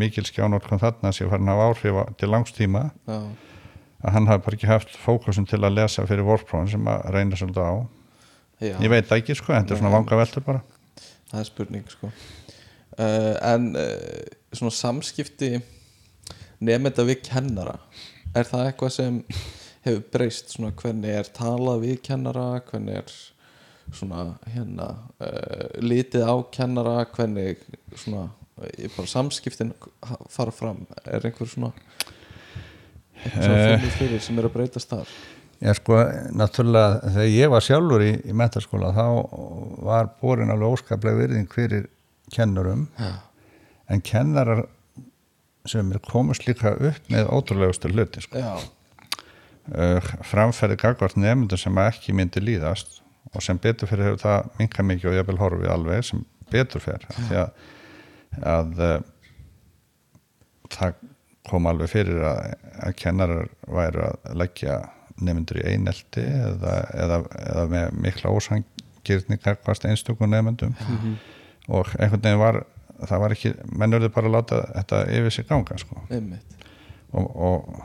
mikil 0.02 0.24
skjánótkun 0.28 0.82
þarna 0.82 1.12
sé 1.16 1.28
farin 1.30 1.52
að 1.52 1.62
áhrif 1.68 2.00
til 2.20 2.32
langstíma 2.32 2.88
Já, 3.08 3.20
að 4.04 4.16
hann 4.16 4.30
hafi 4.32 4.46
bara 4.48 4.58
ekki 4.58 4.72
haft 4.72 4.98
fókusin 5.00 5.48
til 5.48 5.62
að 5.62 5.78
lesa 5.78 6.08
fyrir 6.10 6.28
vorprófin 6.28 6.72
sem 6.74 6.90
að 6.92 7.06
reyna 7.16 7.40
svolítið 7.40 7.70
á. 7.70 7.76
Já. 8.58 8.74
ég 8.82 8.90
veit 8.92 9.14
ekki 9.14 9.38
sko, 9.38 9.54
þetta 9.54 9.76
er 9.76 9.82
svona 9.82 9.94
vanga 9.94 10.20
veldur 10.20 10.46
bara 10.48 10.64
það 11.32 11.40
er 11.42 11.50
spurning 11.50 11.88
sko. 11.92 12.12
Uh, 12.98 13.36
en 13.46 13.72
uh, 13.78 14.24
svona 14.56 14.74
samskipti 14.74 15.52
nefnda 16.66 17.06
við 17.06 17.22
kennara 17.28 17.78
er 18.34 18.48
það 18.48 18.70
eitthvað 18.72 18.94
sem 18.96 19.20
hefur 19.86 20.04
breyst? 20.14 20.56
Svona 20.56 20.74
hvernig 20.78 21.14
er 21.20 21.30
talað 21.36 21.84
við 21.86 22.00
kennara? 22.08 22.48
Hvernig 22.72 23.02
er 23.04 23.14
svona 23.94 24.24
hérna 24.54 24.90
uh, 25.22 25.68
litið 25.84 26.26
á 26.26 26.36
kennara? 26.54 27.00
Hvernig 27.14 27.62
svona 27.94 28.30
bara 28.58 29.10
samskiptin 29.10 29.76
fara 30.34 30.52
fram? 30.52 30.88
Er 31.06 31.28
einhver 31.30 31.50
svona 31.50 31.74
Eh. 33.18 33.32
finnur 33.34 33.94
fyrir 33.98 34.22
sem 34.22 34.38
er 34.38 34.46
að 34.46 34.54
breytast 34.54 34.92
þar 34.92 35.10
Já 35.58 35.74
sko, 35.74 35.98
náttúrulega 36.38 37.14
þegar 37.16 37.30
ég 37.34 37.50
var 37.50 37.64
sjálfur 37.66 38.04
í, 38.06 38.12
í 38.30 38.34
metaskóla 38.38 38.92
þá 38.94 39.06
var 39.88 40.12
borin 40.22 40.54
alveg 40.54 40.76
óskaplega 40.78 41.18
virðing 41.18 41.48
fyrir 41.50 41.88
kennurum 42.34 42.84
Já. 43.00 43.16
en 43.90 44.04
kennarar 44.06 44.68
sem 45.68 45.90
er 45.92 46.02
komast 46.06 46.46
líka 46.48 46.76
upp 46.76 47.10
með 47.12 47.32
ótrúlegustu 47.34 47.90
hluti 47.90 48.22
sko. 48.24 48.44
uh, 49.74 50.12
framferði 50.30 50.78
gagvart 50.84 51.18
nefndur 51.18 51.60
sem 51.60 51.82
ekki 51.82 52.14
myndi 52.16 52.44
líðast 52.44 53.02
og 53.34 53.42
sem 53.44 53.58
betur 53.60 53.90
fyrir 53.90 54.12
hefur 54.12 54.24
það 54.24 54.52
minka 54.62 54.86
mikið 54.86 55.10
og 55.10 55.18
ég 55.18 55.28
vil 55.28 55.40
horfið 55.42 55.74
alveg 55.74 56.06
sem 56.06 56.22
betur 56.54 56.84
fyrir 56.86 57.08
því 57.18 57.40
að, 57.42 57.64
að 58.54 58.84
uh, 58.86 59.00
það 60.70 61.02
kom 61.48 61.68
alveg 61.72 61.92
fyrir 61.92 62.22
að, 62.28 62.54
að 62.86 62.96
kennarar 63.02 63.50
væru 63.66 64.06
að 64.06 64.38
leggja 64.44 64.78
nefndur 65.22 65.62
í 65.62 65.68
einelti 65.74 66.24
eða, 66.24 66.74
eða, 66.94 67.22
eða 67.42 67.68
með 67.72 68.00
mikla 68.06 68.34
ósangirni 68.38 69.40
gagvart 69.44 69.86
einstökum 69.90 70.30
nefndum 70.30 70.76
og 71.68 71.94
einhvern 71.98 72.22
veginn 72.22 72.42
var 72.42 72.64
það 73.06 73.24
var 73.24 73.36
ekki, 73.36 73.54
menn 73.78 73.94
verður 73.94 74.14
bara 74.16 74.30
að 74.30 74.36
láta 74.38 74.62
þetta 74.74 75.02
yfir 75.18 75.34
sig 75.36 75.48
ganga 75.50 75.78
sko. 75.78 76.02
Og, 77.18 77.28
og 77.36 77.84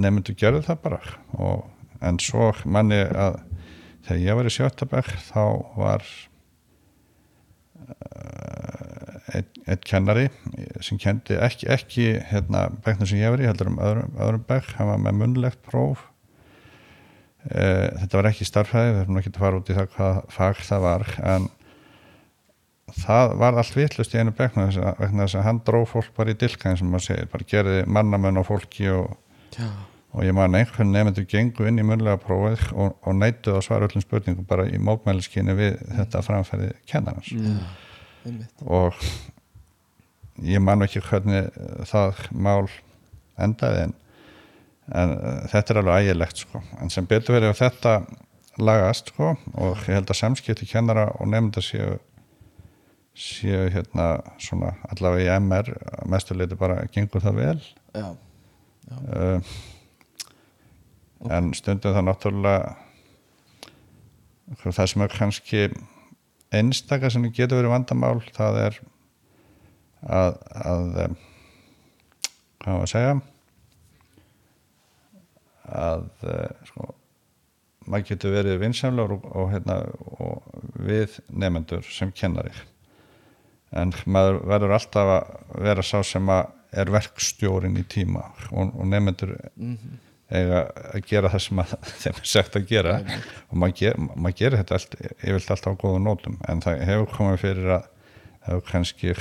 nefndu 0.00 0.34
gerðu 0.38 0.62
það 0.66 0.78
bara. 0.82 1.00
Og, 1.38 1.64
en 2.04 2.18
svo 2.20 2.50
manni 2.64 3.00
að 3.00 3.40
þegar 4.04 4.22
ég 4.22 4.38
var 4.38 4.48
í 4.48 4.52
sjötabæk 4.52 5.10
þá 5.30 5.44
var 5.78 6.06
uh, 7.84 9.34
einn 9.34 9.48
ein 9.64 9.80
kennari 9.80 10.26
sem 10.84 10.98
kendi 11.00 11.38
ekki, 11.40 11.68
ekki 11.72 12.08
hérna, 12.28 12.66
bæknum 12.84 13.08
sem 13.08 13.22
ég 13.22 13.32
var 13.32 13.40
í, 13.40 13.48
heldur 13.48 13.72
um 13.72 13.80
öðrum, 13.80 14.18
öðrum 14.20 14.44
bæk, 14.48 14.74
hann 14.76 14.90
var 14.90 15.00
með 15.00 15.20
munnlegt 15.22 15.62
próf 15.64 16.04
þetta 17.44 18.18
var 18.18 18.30
ekki 18.30 18.48
starfhæði, 18.48 18.94
við 18.94 19.02
erum 19.04 19.20
ekki 19.20 19.32
að 19.34 19.42
fara 19.42 19.60
út 19.60 19.70
í 19.70 19.76
það 19.76 19.88
hvað 19.96 20.20
fag 20.32 20.60
það 20.64 20.84
var 20.84 21.06
en 21.34 21.48
það 22.94 23.34
var 23.40 23.58
allt 23.58 23.76
vitlust 23.76 24.14
í 24.14 24.20
einu 24.20 24.34
bekna 24.36 24.68
þess 24.68 24.80
að, 24.82 25.00
vegna 25.02 25.26
þess 25.26 25.38
að 25.38 25.46
hann 25.48 25.60
dró 25.66 25.80
fólk 25.88 26.12
bara 26.16 26.34
í 26.34 26.38
dilka 26.38 26.70
eins 26.70 26.84
og 26.84 26.92
maður 26.92 27.06
segir, 27.08 27.28
bara 27.32 27.48
gerði 27.50 27.82
mannamenn 27.96 28.40
á 28.40 28.42
fólki 28.46 28.88
og, 28.92 29.14
og 30.14 30.26
ég 30.26 30.36
man 30.36 30.56
einhvern 30.56 30.92
nefndur 30.94 31.26
gengu 31.30 31.68
inn 31.68 31.80
í 31.80 31.86
munlega 31.86 32.20
prófið 32.22 32.66
og, 32.72 32.94
og 33.02 33.18
neituð 33.18 33.58
að 33.58 33.66
svara 33.66 33.88
öllum 33.88 34.04
spurningum 34.04 34.48
bara 34.48 34.68
í 34.68 34.80
mótmæliskyni 34.80 35.56
við 35.58 35.80
þetta 35.98 36.22
framferði 36.26 36.70
kennarans. 36.90 37.32
Einmitt. 38.24 38.64
Og 38.64 38.96
ég 40.44 40.62
man 40.64 40.84
ekki 40.86 41.02
hvernig 41.04 41.50
það 41.90 42.24
mál 42.32 42.68
endaði 43.40 43.88
en, 43.88 43.98
en 44.92 45.14
uh, 45.16 45.44
þetta 45.52 45.72
er 45.72 45.80
alveg 45.80 46.08
ægilegt 46.08 46.44
sko. 46.44 46.62
en 46.80 46.90
sem 46.92 47.06
betur 47.08 47.38
verið 47.38 47.54
að 47.54 47.60
þetta 47.62 47.94
lagast 48.60 49.10
sko, 49.10 49.34
og 49.58 49.78
ég 49.88 49.96
held 49.98 50.10
að 50.10 50.20
samskipti 50.20 50.68
kennara 50.70 51.08
og 51.18 51.30
nefnda 51.30 51.62
séu 51.64 51.96
séu 53.14 53.68
hérna 53.70 54.18
svona 54.42 54.72
allavega 54.90 55.36
í 55.36 55.42
MR 55.42 55.70
mestuleiti 56.10 56.56
bara 56.58 56.82
gengur 56.90 57.22
það 57.22 57.36
vel. 57.38 57.60
Já, 57.94 58.08
uh, 59.14 59.38
en 61.30 61.52
stundum 61.54 61.94
það 61.94 62.08
náttúrulega 62.08 62.74
það 64.64 64.88
sem 64.90 65.04
er 65.04 65.14
kannski 65.14 65.60
einstaka 66.54 67.10
sem 67.10 67.24
getur 67.32 67.62
verið 67.62 67.72
vandamál 67.72 68.18
það 68.34 68.58
er 68.64 68.80
að, 70.04 70.34
að 70.60 70.98
um, 71.04 71.14
hvað 72.60 72.74
var 72.74 72.84
að 72.84 72.92
segja 72.92 73.14
að 75.70 76.06
uh, 76.28 76.68
sko, 76.68 76.88
maður 77.88 78.08
getur 78.10 78.36
verið 78.36 78.60
vinsamlegur 78.62 79.18
og, 79.18 79.26
og, 79.32 79.50
hérna, 79.52 79.80
og 80.18 80.80
við 80.84 81.18
nefnendur 81.28 81.84
sem 81.88 82.12
kennari 82.14 82.52
en 83.74 83.92
maður 84.06 84.40
verður 84.46 84.76
alltaf 84.76 85.12
að 85.16 85.62
vera 85.66 85.84
sá 85.84 85.98
sem 86.06 86.28
að 86.30 86.52
er 86.74 86.90
verkstjórin 86.90 87.78
í 87.78 87.84
tíma 87.86 88.26
og, 88.50 88.74
og 88.74 88.86
nefnendur 88.90 89.36
eiga 90.34 90.64
að 90.90 91.04
gera 91.08 91.30
það 91.30 91.42
sem 91.44 91.62
að 91.62 91.74
þeim 92.02 92.18
er 92.18 92.28
sagt 92.30 92.58
að 92.58 92.68
gera. 92.70 92.94
Og 93.50 93.58
maður, 93.60 93.76
ger, 93.80 93.98
maður 94.14 94.36
gerir 94.40 94.60
þetta 94.62 94.78
allt, 94.78 94.96
yfirlt 95.20 95.52
alltaf 95.54 95.76
á 95.76 95.80
góðum 95.82 96.06
nótum. 96.08 96.38
En 96.48 96.62
það 96.64 96.84
hefur 96.88 97.12
komið 97.18 97.42
fyrir 97.44 97.72
að 97.76 97.88
það 97.90 98.48
hefur 98.48 98.66
kannski 98.70 99.14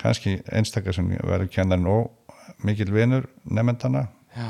kannski 0.00 0.38
einstakar 0.52 0.96
sem 0.96 1.10
verður 1.14 1.50
kennarinn 1.54 1.90
og 1.90 2.64
mikil 2.66 2.90
vinur 2.92 3.28
nefndana 3.44 4.08
já, 4.34 4.48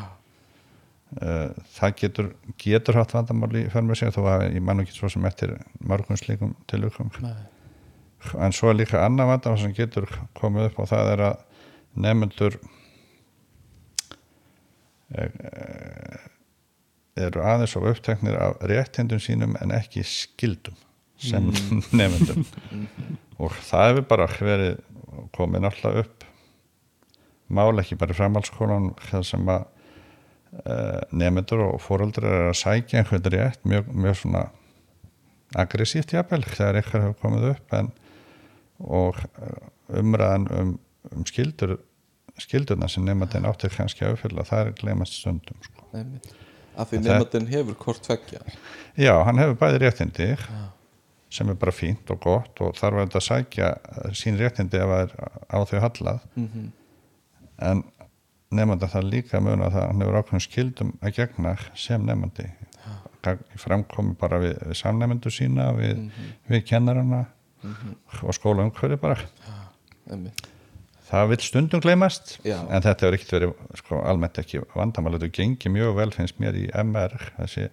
það 1.15 1.97
getur, 2.01 2.31
getur 2.59 2.99
hatt 2.99 3.15
vandamál 3.15 3.53
í 3.61 3.65
för 3.71 3.85
með 3.87 4.01
sig 4.01 4.15
þó 4.15 4.23
að 4.33 4.47
ég 4.49 4.63
man 4.65 4.83
ekki 4.83 4.97
svo 4.97 5.11
sem 5.13 5.27
eftir 5.29 5.57
mörgum 5.79 6.19
slíkum 6.19 6.55
tilökum 6.71 7.13
en 8.41 8.55
svo 8.57 8.73
er 8.73 8.81
líka 8.81 9.03
annað 9.05 9.31
vandamál 9.31 9.61
sem 9.63 9.75
getur 9.77 10.09
komið 10.39 10.71
upp 10.71 10.81
og 10.83 10.91
það 10.91 11.11
er 11.13 11.25
að 11.29 11.37
nefnendur 12.07 12.59
eru 17.15 17.45
aðeins 17.47 17.77
og 17.79 17.87
uppteknir 17.93 18.39
af 18.41 18.59
réttindum 18.67 19.23
sínum 19.23 19.55
en 19.63 19.75
ekki 19.77 20.03
skildum 20.09 20.79
sem 21.21 21.47
mm. 21.47 21.85
nefnendum 22.01 22.45
og 23.39 23.55
það 23.63 23.91
hefur 23.93 24.09
bara 24.11 24.31
verið 24.41 24.81
komið 25.37 25.63
náttúrulega 25.63 26.09
upp 26.09 26.27
mál 27.55 27.79
ekki 27.79 28.01
bara 28.01 28.17
það 28.17 29.29
sem 29.29 29.49
að 29.53 29.71
nefnendur 31.11 31.65
og 31.67 31.81
fóreldrar 31.83 32.31
er 32.39 32.49
að 32.53 32.59
sækja 32.61 33.01
einhvern 33.03 33.27
rétt 33.35 33.65
mjög, 33.67 33.89
mjög 33.95 34.21
svona 34.21 34.45
aggressíft 35.59 36.15
jafnvel 36.15 36.45
þegar 36.47 36.79
eitthvað 36.81 37.05
hefur 37.09 37.19
komið 37.23 37.49
upp 37.53 37.75
en, 37.79 37.91
og 38.85 39.19
eh, 39.39 39.99
umræðan 40.01 40.47
um, 40.59 40.73
um 41.15 41.27
skildur 41.29 41.77
skildurna 42.41 42.89
sem 42.91 43.05
nefndin 43.07 43.47
átti 43.47 43.69
kannski 43.71 44.03
að 44.07 44.17
uppfylla 44.17 44.43
það 44.49 44.65
er 44.65 44.79
glemast 44.81 45.15
stundum 45.21 45.61
sko. 45.63 45.85
af 46.75 46.91
því 46.91 47.03
nefndin 47.05 47.51
hefur 47.53 47.77
hvort 47.85 48.03
tveggja 48.03 48.41
Já, 48.99 49.15
hann 49.27 49.39
hefur 49.39 49.59
bæði 49.61 49.83
réttindi 49.85 50.31
sem 51.35 51.51
er 51.51 51.59
bara 51.59 51.75
fínt 51.75 52.11
og 52.15 52.21
gott 52.23 52.61
og 52.63 52.75
þarf 52.79 53.05
að 53.05 53.23
sækja 53.29 53.69
eh, 53.75 54.11
sín 54.19 54.39
réttindi 54.41 54.81
ef 54.83 54.91
það 54.91 55.05
er 55.05 55.15
á 55.51 55.59
þau 55.71 55.79
hallað 55.87 56.25
Mhm. 56.35 56.73
en 57.63 57.85
nefnda 58.59 58.89
það 58.93 59.11
líka 59.11 59.41
það 59.43 59.67
að 59.67 59.77
hann 59.81 60.05
hefur 60.05 60.21
ákveðum 60.21 60.45
skildum 60.45 60.95
að 61.01 61.19
gegna 61.19 61.57
sem 61.79 62.07
nefndi 62.07 62.49
framkomi 63.61 64.17
bara 64.21 64.41
við, 64.43 64.57
við 64.69 64.79
samnefndu 64.83 65.33
sína 65.33 65.71
við, 65.79 66.03
við 66.51 66.67
kennarana 66.69 67.25
og 68.21 68.35
skóla 68.37 68.67
umhverju 68.67 68.99
bara 69.01 69.25
einmitt, 70.13 70.45
það 71.09 71.31
vil 71.33 71.41
stundum 71.45 71.83
gleymast 71.85 72.37
Já. 72.45 72.59
en 72.69 72.85
þetta 72.85 73.07
hefur 73.07 73.19
ekkert 73.19 73.35
verið 73.37 73.55
sko, 73.81 74.01
almennt 74.05 74.41
ekki 74.43 74.63
vandamál. 74.75 75.17
Þetta 75.17 75.37
gengi 75.39 75.73
mjög 75.73 75.99
vel 75.99 76.11
finnst 76.15 76.41
mér 76.43 76.59
í 76.59 76.67
MR 76.85 77.15
þessi 77.39 77.69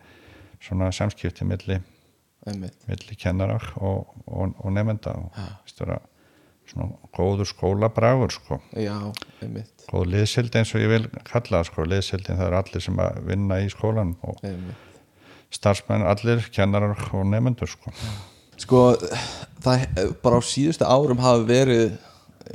svona 0.62 0.92
samskipti 0.96 1.48
milli, 1.48 1.80
einmitt. 2.48 2.88
milli 2.90 3.18
kennara 3.20 3.58
og, 3.80 4.14
og, 4.28 4.56
og 4.58 4.76
nefnda 4.76 5.16
og 5.18 5.36
finnst 5.36 5.84
vera 5.84 6.00
svona 6.72 6.90
góður 7.16 7.50
skólabragur 7.50 8.34
sko. 8.34 8.60
Já, 8.80 8.96
einmitt, 9.44 9.86
góð 9.90 10.08
liðsildi 10.14 10.62
eins 10.62 10.74
og 10.76 10.84
ég 10.84 10.94
vil 10.94 11.04
kalla 11.28 11.60
það 11.60 11.68
sko. 11.70 11.88
Liðsildin 11.92 12.40
það 12.40 12.48
eru 12.48 12.60
allir 12.62 12.86
sem 12.88 13.02
að 13.04 13.20
vinna 13.28 13.60
í 13.62 13.72
skólan 13.74 14.16
og 14.28 14.40
einmitt. 14.48 14.88
starfsmenn 15.52 16.08
allir, 16.08 16.46
kennarar 16.56 16.96
og 17.12 17.26
nefnendur 17.28 17.72
sko. 17.72 17.94
Sko, 18.62 18.86
það 19.64 19.86
bara 20.24 20.40
á 20.40 20.42
síðustu 20.46 20.88
árum 20.88 21.22
hafi 21.24 21.48
verið 21.50 21.86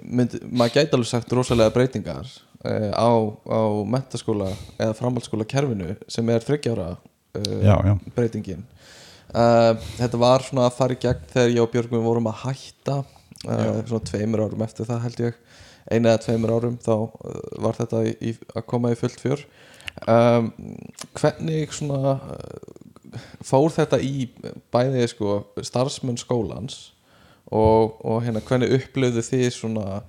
mynd, 0.04 0.38
maður 0.50 0.78
gæti 0.78 0.96
alveg 0.96 1.10
sagt 1.10 1.34
rosalega 1.34 1.74
breytingar 1.74 2.28
uh, 2.64 2.92
á, 2.94 3.10
á 3.50 3.60
mentaskóla 3.88 4.52
eða 4.78 4.96
framhaldsskóla 4.98 5.46
kerfinu 5.48 5.96
sem 6.10 6.32
er 6.32 6.44
þryggjára 6.46 6.88
uh, 6.94 7.60
já, 7.62 7.76
já, 7.90 7.94
breytingin. 8.16 8.64
Uh, 9.26 9.74
þetta 9.98 10.20
var 10.22 10.44
svona 10.46 10.68
að 10.68 10.78
fara 10.78 10.96
í 10.96 11.00
gegn 11.02 11.28
þegar 11.32 11.52
ég 11.52 11.64
og 11.64 11.72
Björgum 11.72 12.06
vorum 12.06 12.30
að 12.30 12.42
hætta 12.44 13.00
uh, 13.44 13.80
svona 13.86 14.04
tveimur 14.08 14.44
árum 14.46 14.64
eftir 14.66 14.88
það 14.88 15.02
held 15.06 15.22
ég. 15.28 15.38
Einu 15.92 16.08
eða 16.10 16.22
tveimur 16.24 16.54
árum 16.56 16.78
þá 16.82 16.92
uh, 16.96 17.40
var 17.62 17.76
þetta 17.78 18.02
í, 18.08 18.14
í, 18.30 18.34
að 18.56 18.66
koma 18.72 18.90
í 18.94 18.98
fullt 18.98 19.20
fjör. 19.22 19.44
Um, 20.10 20.50
hvernig 21.16 21.72
svona 21.72 22.16
uh, 22.16 23.20
fór 23.46 23.70
þetta 23.76 24.00
í 24.04 24.26
bæði 24.74 25.06
sko 25.12 25.38
starfsmenn 25.64 26.18
skólans 26.20 26.80
og, 27.46 27.94
og 28.04 28.24
hérna 28.26 28.42
hvernig 28.44 28.74
upplöðu 28.80 29.22
þið 29.28 29.50
svona 29.60 30.00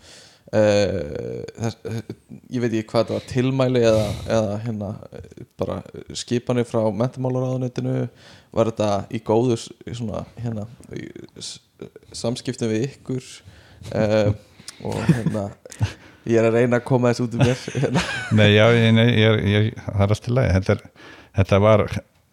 Uh, 0.48 1.42
þess, 1.60 1.76
ég 2.56 2.62
veit 2.64 2.70
ekki 2.78 2.86
hvað 2.88 3.02
þetta 3.02 3.16
var 3.18 3.24
tilmæli 3.28 3.82
eða, 3.84 4.06
eða 4.32 4.54
hérna 4.64 4.92
eh, 5.18 5.26
bara 5.60 5.76
skipanir 6.16 6.64
frá 6.70 6.86
mentamálaráðunitinu 7.02 7.96
var 8.56 8.70
þetta 8.72 8.88
í 9.12 9.20
góðu 9.28 9.58
s- 9.60 9.68
svona 10.00 10.22
hérna 10.40 10.64
samskiptum 12.16 12.72
við 12.72 12.88
ykkur 12.90 13.24
uh, 13.94 14.32
og 14.88 15.00
hérna 15.08 15.48
ég 16.28 16.40
er 16.40 16.50
að 16.50 16.58
reyna 16.60 16.80
að 16.80 16.88
koma 16.88 17.12
þess 17.12 17.24
út 17.26 17.38
um 17.38 17.44
mér 17.46 17.64
hérna. 17.78 18.04
nei, 18.40 18.50
já, 18.52 18.66
ég, 18.76 18.90
nei, 18.96 19.08
ég, 19.16 19.44
ég, 19.48 19.70
það 19.86 20.04
er 20.06 20.16
allt 20.16 20.30
í 20.30 20.36
lagi. 20.36 20.54
Þetta, 20.58 20.76
er, 20.76 21.12
þetta, 21.40 21.60
var, 21.64 21.86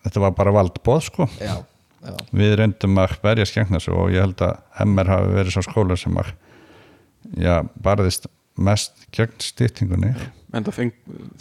þetta 0.07 0.25
var 0.25 0.37
bara 0.39 0.55
valdbóð 0.59 1.03
sko. 1.09 1.29
Já, 1.39 1.57
já, 2.05 2.15
við 2.35 2.57
reyndum 2.61 3.03
að 3.03 3.19
verja 3.25 3.49
skengna 3.51 3.81
þessu 3.81 3.97
og 3.97 4.15
ég 4.15 4.27
held 4.27 4.47
að 4.47 4.87
MR 4.87 5.13
hafi 5.15 5.37
verið 5.39 5.57
svo 5.57 5.67
skóla 5.67 5.99
sem 6.01 6.23
að 6.23 6.33
já, 7.41 7.55
barðist 7.85 8.31
mest 8.55 9.07
gegn 9.15 9.39
stýttingunni 9.43 10.13
en 10.55 10.63
það 10.63 10.77
feng, 10.77 10.91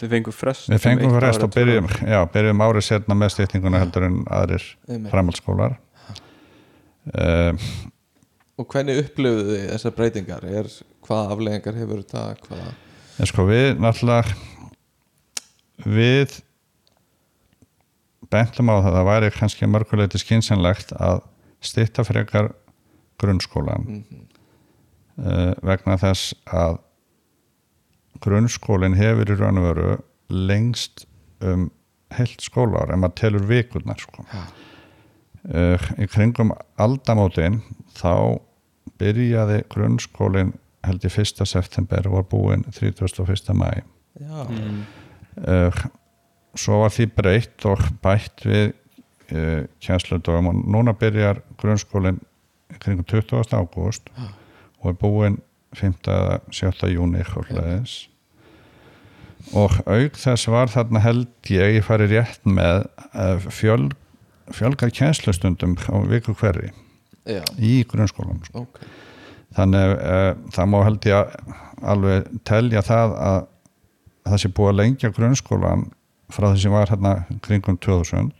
þið 0.00 0.14
fengu 0.16 0.32
frest 0.34 0.70
við 0.72 0.80
fengum 0.82 1.04
um 1.06 1.12
eitt 1.12 1.14
fyrir 1.14 1.28
rest 1.28 1.42
ár 1.42 1.46
og 1.46 1.52
byrjum, 1.54 1.90
já, 2.10 2.18
byrjum 2.34 2.62
árið 2.64 2.86
setna 2.88 3.16
með 3.18 3.34
stýttinguna 3.36 3.82
heldur 3.84 4.06
en 4.08 4.16
aðrir 4.34 4.64
framhaldsskólar. 5.12 5.76
Uh, 7.04 7.52
og 8.58 8.68
hvernig 8.70 9.00
upplöfuðu 9.02 9.54
þið 9.56 9.70
þessar 9.72 9.94
breytingar 9.98 10.44
er, 10.46 10.68
hvaða 11.06 11.32
afleggingar 11.34 11.78
hefur 11.80 12.02
þetta 12.04 12.24
hvaða 12.48 12.72
en 13.20 13.30
sko 13.30 13.46
við 13.48 13.68
náttúrulega 13.82 14.34
við 15.84 16.36
bentum 18.32 18.70
á 18.72 18.76
það 18.78 18.88
að 18.90 18.96
það 18.98 19.08
væri 19.10 19.30
kannski 19.38 19.68
mörguleiti 19.70 20.20
skynsanlegt 20.22 20.94
að 20.96 21.20
stýtta 21.64 22.04
frekar 22.06 22.52
grunnskólan 23.20 23.84
Mhm. 23.88 24.22
uh, 25.18 25.54
vegna 25.62 25.96
þess 26.00 26.34
að 26.50 26.78
grunnskólinn 28.24 28.96
hefur 28.98 29.30
í 29.30 29.36
raun 29.38 29.58
og 29.60 29.66
veru 29.68 29.90
lengst 30.30 31.04
um 31.44 31.68
heilt 32.14 32.40
skólaár 32.42 32.92
en 32.94 33.00
maður 33.02 33.14
telur 33.20 33.46
vikurnar 33.48 33.98
sko. 34.00 34.24
Já. 34.32 34.42
Uh, 35.50 35.88
í 36.00 36.08
kringum 36.10 36.52
aldamótin 36.80 37.60
þá 37.96 38.40
byrjaði 39.00 39.62
grunnskólinn 39.72 40.54
held 40.84 41.04
ég 41.06 41.18
1. 41.24 41.44
september 41.48 42.08
og 42.08 42.18
var 42.18 42.30
búinn 42.30 42.64
31. 42.70 43.52
mæ 43.56 43.82
já, 44.20 44.44
uh, 45.48 45.84
svo 46.54 46.84
var 46.84 46.94
því 46.94 47.08
breytt 47.16 47.66
og 47.68 47.82
bætt 48.04 48.46
við 48.46 48.72
uh, 49.32 49.64
kjænsludöfum 49.82 50.52
og 50.52 50.62
núna 50.64 50.94
byrjar 50.96 51.42
grunnskólinn 51.60 52.22
í 52.72 52.80
kringum 52.80 53.06
20. 53.08 53.54
ágúst 53.56 54.10
og 54.80 54.90
er 54.92 54.98
búinn 55.00 55.40
5. 55.74 55.94
eða 56.06 56.40
7. 56.54 56.90
júni 56.94 57.24
hálfleðis 57.26 58.04
og 59.52 59.76
auk 59.84 60.16
þess 60.16 60.48
var 60.48 60.70
þarna 60.72 61.02
held 61.04 61.50
ég 61.52 61.78
ég 61.78 61.84
fari 61.84 62.08
rétt 62.08 62.46
með 62.48 62.86
uh, 63.12 63.36
fjöl, 63.52 63.90
fjölgar 64.52 64.90
kjænslustundum 64.92 65.76
á 65.88 65.94
viku 66.10 66.34
hverri 66.36 66.70
já, 67.24 67.40
í 67.58 67.84
grunnskólanum 67.88 68.44
sko. 68.44 68.66
ok 68.66 68.80
þannig 69.54 69.92
uh, 69.94 70.30
það 70.52 70.70
má 70.72 70.78
held 70.84 71.06
ég 71.08 71.36
alveg 71.84 72.28
telja 72.48 72.82
það 72.84 73.14
að 73.28 73.38
það 74.24 74.40
sé 74.42 74.48
búið 74.56 74.72
að 74.72 74.78
lengja 74.80 75.12
grunnskólan 75.14 75.86
frá 76.32 76.48
því 76.50 76.60
sem 76.64 76.72
var 76.74 76.88
hérna 76.90 77.14
kringum 77.44 77.76
2000 77.78 78.32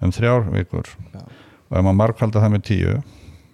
um 0.00 0.12
þrjár 0.16 0.46
vikur 0.54 0.88
Já. 1.12 1.20
og 1.20 1.76
ef 1.76 1.84
maður 1.84 1.98
markvalda 2.02 2.40
það 2.44 2.54
með 2.56 2.68
tíu 2.72 3.00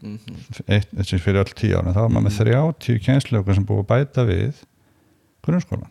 Mhm. 0.07 0.37
eitt, 0.69 0.91
þessi 0.95 1.19
fyrir 1.19 1.41
öll 1.41 1.55
tíu 1.57 1.73
ára 1.79 1.91
þá 1.97 2.03
er 2.05 2.11
maður 2.13 2.25
með 2.29 2.35
þrjá 2.37 2.59
tíu 2.85 2.99
kjenslöku 3.03 3.55
sem 3.57 3.65
búið 3.67 3.81
að 3.81 3.87
bæta 3.91 4.25
við 4.29 4.59
grunnskólan 5.43 5.89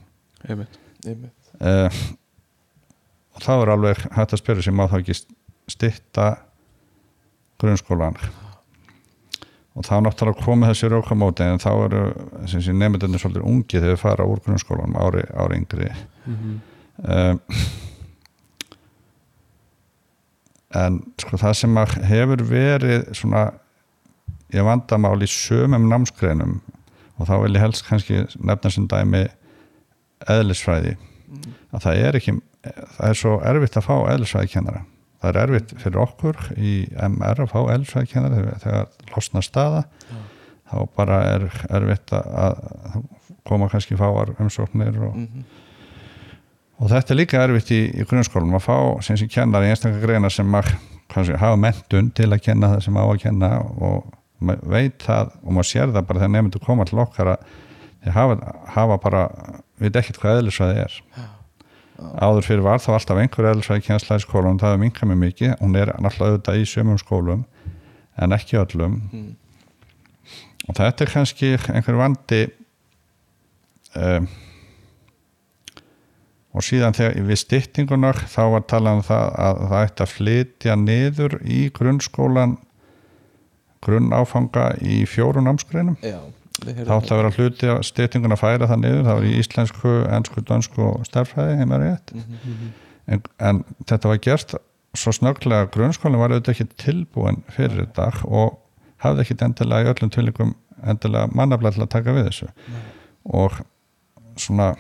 Einmitt. 0.47 0.77
einmitt 1.03 1.49
uh, 1.59 1.89
og 3.35 3.41
það 3.43 3.63
er 3.65 3.71
alveg 3.73 4.03
hægt 4.15 4.35
að 4.37 4.41
spyrja 4.43 4.65
sem 4.67 4.77
má 4.77 4.85
þá 4.87 4.95
ekki 5.01 5.17
stitta 5.71 6.31
grunnskólan 7.61 8.17
og 9.75 9.83
þá 9.83 9.95
náttúrulega 10.05 10.43
komið 10.45 10.71
þessi 10.71 10.89
raukamóti 10.91 11.47
en 11.47 11.59
þá 11.59 11.71
eru 11.73 12.03
nefndunni 12.79 13.19
svolítið 13.19 13.47
ungi 13.49 13.79
þegar 13.79 13.91
við 13.91 14.03
fara 14.03 14.27
úr 14.29 14.39
grunnskólanum 14.45 14.95
ári, 15.03 15.25
ári 15.35 15.59
yngri. 15.59 15.89
Mhm. 16.25 16.53
um, 17.03 17.41
en 20.75 20.99
sko 21.21 21.37
það 21.39 21.53
sem 21.55 21.77
hefur 22.07 22.41
verið 22.47 23.11
svona 23.15 23.43
ég 24.51 24.63
vandamál 24.63 25.19
í 25.23 25.27
sömum 25.31 25.89
námsgreinum 25.91 26.57
og 27.15 27.27
þá 27.29 27.35
vil 27.43 27.55
ég 27.55 27.63
helst 27.63 27.85
kannski 27.87 28.25
nefna 28.39 28.71
sem 28.71 28.87
dæmi 28.87 29.25
eðlisfræði. 30.31 30.97
Að 31.71 31.83
það 31.83 32.01
er 32.01 32.17
ekki 32.19 32.35
það 32.65 33.07
er 33.09 33.19
svo 33.19 33.37
erfitt 33.43 33.77
að 33.79 33.87
fá 33.87 33.95
eðlisfræði 34.13 34.51
kennara 34.51 34.83
það 35.25 35.29
er 35.33 35.41
erfitt 35.43 35.73
fyrir 35.81 36.01
okkur 36.05 36.39
í 36.57 36.73
MR 37.09 37.43
að 37.45 37.51
fá 37.51 37.59
eðlisfræði 37.75 38.11
kennara 38.13 38.55
þegar, 38.63 38.87
losna 39.15 39.41
staða. 39.45 39.83
Þá 40.65 40.75
bara 40.97 41.19
er 41.35 41.45
erfitt 41.77 42.13
að, 42.17 42.31
að 42.45 43.03
koma 43.45 43.67
kannski 43.69 43.97
fáar 43.99 44.31
umsóknir 44.41 44.95
og 45.05 45.15
Mhm. 45.19 45.43
og 46.81 46.89
þetta 46.91 47.13
er 47.13 47.19
líka 47.19 47.43
erfitt 47.45 47.69
í, 47.71 47.81
í 48.01 48.03
grunnskólum 48.09 48.55
að 48.57 48.65
fá 48.65 48.77
sem 49.05 49.17
sem 49.17 49.29
kennar 49.31 49.63
í 49.63 49.69
einstaklega 49.71 50.07
greina 50.07 50.29
sem 50.33 50.47
maður 50.49 50.73
kannski, 51.13 51.37
hafa 51.39 51.55
mentun 51.61 52.09
til 52.11 52.27
að 52.33 52.41
kenna 52.43 52.73
það 52.73 52.81
sem 52.87 52.97
á 52.99 53.03
að 53.05 53.21
kenna 53.21 53.51
og 53.61 54.09
maður 54.41 54.73
veit 54.73 54.97
það 55.05 55.29
og 55.43 55.53
maður 55.55 55.69
sér 55.69 55.93
það 55.93 56.07
bara 56.09 56.19
þegar 56.23 56.33
nefndu 56.35 56.59
koma 56.65 56.85
til 56.89 56.99
okkar 56.99 57.31
að 57.35 58.11
hafa, 58.17 58.35
hafa 58.75 58.97
bara 59.05 59.21
veit 59.79 59.95
ekkert 60.01 60.19
hvað 60.21 60.41
eðlisvæði 60.41 60.83
er 60.83 60.97
áður 61.95 62.45
fyrir 62.47 62.65
var 62.65 62.81
þá 62.83 62.89
alltaf 62.97 63.19
einhver 63.21 63.49
eðlisvæði 63.51 63.85
kjensla 63.85 64.19
í 64.19 64.23
skólum, 64.23 64.59
það 64.59 64.75
er 64.75 64.81
minkað 64.81 65.11
með 65.11 65.21
mikið. 65.21 65.53
Hún 65.61 65.77
er 65.79 65.91
náttúrulega 65.95 66.35
auðvitað 66.35 66.59
í 66.59 66.69
sömum 66.69 66.99
skólum 66.99 67.45
en 68.19 68.35
ekki 68.35 68.59
öllum. 68.59 68.99
Mm. 69.11 69.33
og 70.65 70.77
þetta 70.79 71.05
er 71.05 71.11
kannski 71.11 71.51
einhver 71.69 71.99
vandi 71.99 72.41
um, 73.95 74.27
og 76.55 76.63
síðan 76.63 76.95
þegar 76.95 77.27
við 77.27 77.41
styttingunar 77.41 78.21
þá 78.31 78.41
var 78.55 78.63
talað 78.71 78.99
um 78.99 79.03
það 79.05 79.25
að 79.45 79.59
það 79.65 79.83
ætti 79.83 80.05
að 80.05 80.13
flytja 80.13 80.77
niður 80.79 81.37
í 81.43 81.59
grunnskólan 81.75 82.55
grunnáfanga 83.85 84.71
í 84.81 85.03
fjórum 85.09 85.45
námsgreinum. 85.45 85.97
Já, 86.01 86.17
þá 86.61 86.93
ætti 86.95 87.11
að 87.13 87.19
vera 87.19 87.33
hluti 87.35 87.71
að 87.71 87.81
styttingun 87.89 88.35
að 88.35 88.41
færa 88.41 88.69
það 88.69 88.81
niður. 88.81 89.03
Það 89.07 89.19
var 89.19 89.27
í 89.27 89.33
íslensku, 89.41 89.93
ennsku, 90.17 90.43
dönsku 90.47 90.83
og 90.85 91.07
stærfræði 91.09 91.59
heima 91.61 91.81
rétt. 91.81 92.15
Mhm. 92.15 92.73
en, 93.05 93.21
en 93.39 93.63
þetta 93.85 94.09
var 94.09 94.21
gert 94.23 94.55
svo 94.97 95.11
snögglega 95.13 95.69
grunnskólinn 95.73 96.21
var 96.21 96.33
auðvitað 96.33 96.55
ekki 96.55 96.79
tilbúin 96.81 97.43
fyrir 97.51 97.83
þetta 97.83 98.07
og 98.25 98.55
hafði 99.03 99.25
ekki 99.25 99.37
endilega 99.45 99.85
í 99.85 99.91
öllum 99.91 100.11
tilíkum 100.13 100.53
endilega 100.85 101.29
mannaflega 101.35 101.75
til 101.75 101.85
að 101.85 101.93
taka 101.93 102.15
við 102.15 102.29
þessu. 102.29 102.49
Og 103.25 103.59
svona 104.39 104.73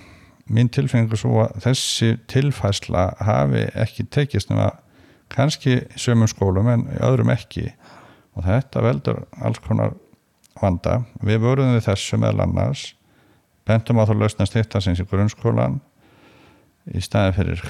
mín 0.45 0.69
tilfinningu 0.69 1.17
svo 1.19 1.43
að 1.45 1.59
þessi 1.65 2.15
tilfæsla 2.31 3.07
hafi 3.25 3.65
ekki 3.81 4.07
tekist 4.13 4.51
nema 4.51 4.71
kannski 5.33 5.79
í 5.79 5.99
sömum 5.99 6.29
skólum 6.29 6.69
en 6.71 6.87
í 6.93 6.99
öðrum 7.03 7.33
ekki. 7.33 7.71
Og 8.35 8.45
þetta 8.45 8.83
veldur 8.83 9.23
alls 9.41 9.61
konar 9.63 9.95
vanda. 10.61 11.01
Við 11.25 11.41
voruðum 11.43 11.75
við 11.77 11.87
þessu 11.89 12.19
meðal 12.21 12.45
annars 12.45 12.87
bentum 13.65 13.99
á 14.01 14.07
þá 14.07 14.15
lausna 14.19 14.47
stýttasins 14.47 15.01
í 15.01 15.07
grunnskólan 15.09 15.79
í 16.93 17.01
staði 17.01 17.33
fyrir 17.39 17.63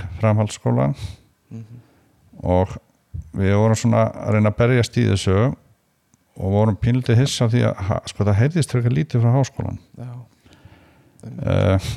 og 6.36 6.52
vorum 6.52 6.76
pínlítið 6.80 7.22
hissa 7.24 7.48
á 7.48 7.52
því 7.52 7.64
að 7.70 7.94
sko 8.12 8.28
það 8.28 8.40
heyrðist 8.42 8.76
frekar 8.76 8.96
lítið 8.98 9.24
frá 9.24 9.32
háskólan 9.38 9.80
uh, 10.04 11.88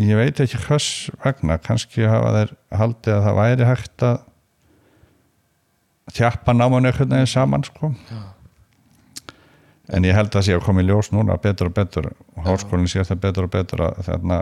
ég 0.00 0.16
veit 0.16 0.40
ekki 0.40 0.62
hvers 0.64 0.88
vegna 1.20 1.58
kannski 1.60 2.08
hafa 2.08 2.32
þeir 2.38 2.56
haldið 2.80 3.16
að 3.18 3.24
það 3.26 3.40
væri 3.42 3.68
hægt 3.68 4.06
að 4.08 4.18
þjappa 6.10 6.54
náman 6.56 6.88
einhvern 6.88 7.12
veginn 7.12 7.30
saman 7.30 7.64
sko. 7.66 7.92
Já, 8.10 8.22
en 9.90 10.06
ég 10.06 10.14
held 10.14 10.36
að 10.38 10.44
sé 10.46 10.54
að 10.54 10.62
koma 10.64 10.84
í 10.84 10.86
ljós 10.86 11.10
núna 11.14 11.36
betur 11.42 11.70
og 11.70 11.74
betur 11.74 12.08
og 12.10 12.44
háskólinn 12.46 12.90
sé 12.90 13.02
það 13.06 13.22
betur 13.24 13.46
og 13.46 13.52
betur 13.54 13.82
að 13.88 13.98
þarna 14.06 14.38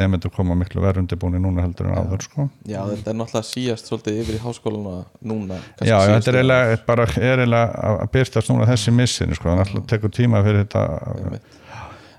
nefndur 0.00 0.32
koma 0.34 0.56
miklu 0.58 0.84
verð 0.84 1.02
undirbúni 1.02 1.40
núna 1.42 1.64
heldur 1.64 1.90
en 1.90 1.98
áður 1.98 2.24
sko. 2.26 2.46
Já, 2.68 2.80
þetta 2.92 3.12
er 3.12 3.18
náttúrulega 3.18 3.48
síast 3.50 3.90
svolítið 3.90 4.20
yfir 4.22 4.38
í 4.38 4.42
háskóluna 4.44 4.94
núna 5.26 5.58
Já, 5.82 5.96
þetta 6.10 6.32
er 6.32 6.40
eiginlega 6.40 6.80
bara 6.86 7.08
er 7.18 7.44
að 7.44 8.06
byrtast 8.14 8.52
núna 8.52 8.70
þessi 8.70 8.94
missin 8.94 9.34
sko, 9.34 9.50
þannig 9.50 9.64
að 9.64 9.74
alltaf 9.74 9.88
tekur 9.92 10.14
tíma 10.14 10.42
fyrir 10.46 10.64
þetta 10.64 10.84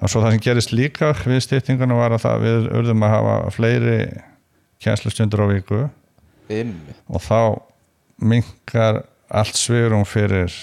og 0.06 0.12
svo 0.12 0.22
það 0.22 0.36
sem 0.36 0.44
gerist 0.44 0.74
líka 0.76 1.14
við 1.24 1.44
stýttinguna 1.46 1.98
var 1.98 2.16
að 2.18 2.26
það 2.26 2.44
við 2.44 2.68
urðum 2.82 3.06
að 3.08 3.14
hafa 3.16 3.36
fleiri 3.56 4.00
kjænslustundur 4.84 5.46
á 5.46 5.48
viku. 5.50 5.86
Einmitt. 6.46 7.00
og 7.10 7.24
þá 7.26 7.40
minkar 8.22 9.00
allt 9.34 9.58
svirum 9.58 10.06
fyrir 10.06 10.54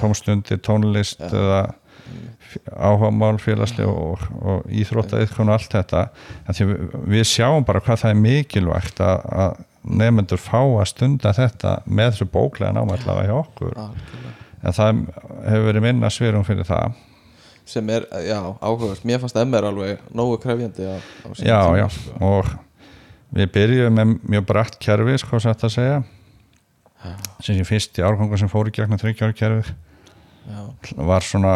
tómstundir, 0.00 0.60
tónlist 0.64 1.22
eða 1.28 1.62
áhugamál 2.74 3.38
félagslega 3.38 3.90
og, 3.90 4.22
og 4.42 4.70
íþrótta 4.72 5.20
eitthvað 5.20 5.48
og 5.48 5.54
allt 5.54 5.74
þetta. 5.76 6.04
Við, 6.58 6.72
við 7.12 7.26
sjáum 7.28 7.66
bara 7.66 7.82
hvað 7.84 8.02
það 8.04 8.14
er 8.14 8.22
mikilvægt 8.24 9.02
að, 9.04 9.26
að 9.44 9.60
nefnendur 10.00 10.40
fá 10.40 10.58
að 10.60 10.88
stunda 10.90 11.34
þetta 11.36 11.76
með 11.86 12.14
þessu 12.14 12.28
bóklega 12.32 12.74
námætlaða 12.76 13.26
hjá 13.28 13.36
okkur. 13.38 13.76
Algjörlega. 13.84 14.34
en 14.60 14.76
það 14.76 15.04
hefur 15.46 15.68
verið 15.70 15.86
minna 15.86 16.10
svirum 16.12 16.46
fyrir 16.48 16.68
það. 16.68 16.98
Sem 17.70 17.92
er, 17.94 18.06
já, 18.26 18.40
áhugast 18.58 19.04
mér 19.06 19.20
fannst 19.22 19.38
MR 19.38 19.68
alveg 19.68 20.00
nógu 20.16 20.40
krefjandi 20.42 20.88
á, 20.90 20.98
á 20.98 21.28
já, 21.38 21.60
tíma, 21.60 21.76
já, 21.78 21.86
sko. 21.94 22.16
og 22.26 22.48
við 23.36 23.52
byrjuðum 23.54 24.00
með 24.00 24.16
mjög 24.34 24.48
brætt 24.48 24.80
kerfi 24.82 25.20
sko 25.22 25.38
að 25.38 25.68
segja. 25.70 26.00
Sem 27.40 27.56
ég 27.56 27.68
fyrst 27.68 27.96
í 27.96 28.04
árgangu 28.04 28.36
sem 28.36 28.50
fór 28.50 28.68
í 28.68 28.74
gegnum 28.74 29.00
þryggjára 29.00 29.36
kerfið 29.38 29.70
já, 30.46 30.62
var 31.10 31.26
svona 31.26 31.54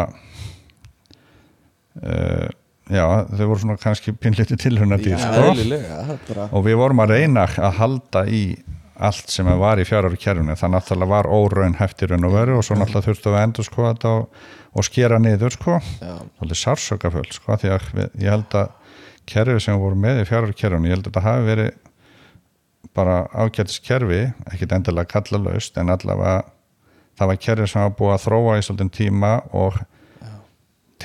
uh, 2.03 2.47
já, 2.91 3.05
þau 3.31 3.45
voru 3.49 3.59
svona 3.63 3.77
kannski 3.81 4.13
pinnliti 4.13 4.57
tilhörnadýr 4.61 5.19
sko. 5.21 5.53
það 6.29 6.47
og 6.51 6.65
við 6.65 6.79
vorum 6.81 7.03
að 7.05 7.15
reyna 7.15 7.47
að 7.49 7.77
halda 7.79 8.25
í 8.29 8.45
allt 8.95 9.31
sem 9.31 9.47
var 9.59 9.79
í 9.81 9.85
fjárar 9.87 10.15
kerfinu 10.19 10.55
það 10.55 10.75
náttúrulega 10.77 11.11
var 11.11 11.27
óraun 11.27 11.75
hefti 11.79 12.07
raun 12.07 12.27
og 12.29 12.35
veru 12.35 12.59
og 12.59 12.63
svo 12.63 12.77
náttúrulega 12.79 13.09
þurftu 13.09 13.31
við 13.31 13.39
að 13.39 13.47
endur 13.47 13.67
sko 13.67 13.87
þetta 13.89 14.13
og, 14.15 14.45
skera 14.87 15.19
niður 15.19 15.55
sko. 15.55 15.79
Já, 15.99 16.15
svolítið 16.37 16.61
sársökafull 16.61 17.27
sko 17.35 17.57
því 17.59 17.73
að 17.75 17.89
við, 17.95 18.09
ég 18.23 18.35
held 18.35 18.57
að 18.59 18.71
kerfi 19.25 19.65
sem 19.65 19.81
voru 19.81 19.99
með 19.99 20.21
í 20.21 20.29
fjárar 20.29 20.55
kerfinu 20.55 20.89
ég 20.89 20.95
held 20.95 21.09
að 21.09 21.11
þetta 21.11 21.25
hafi 21.25 21.47
verið 21.49 21.71
bara 22.95 23.15
ágætis 23.33 23.81
kerfi 23.83 24.21
ekkit 24.53 24.75
endilega 24.77 25.11
kalla 25.11 25.41
laust 25.49 25.77
en 25.81 25.91
allavega 25.91 26.43
það 27.15 27.31
var 27.31 27.41
kerfi 27.47 27.67
sem 27.71 27.83
var 27.85 27.97
búið 27.99 28.15
að 28.15 28.23
þróa 28.25 28.55
í 28.59 28.63
svolítið 28.65 28.95
tíma 28.99 29.33
og 29.55 29.81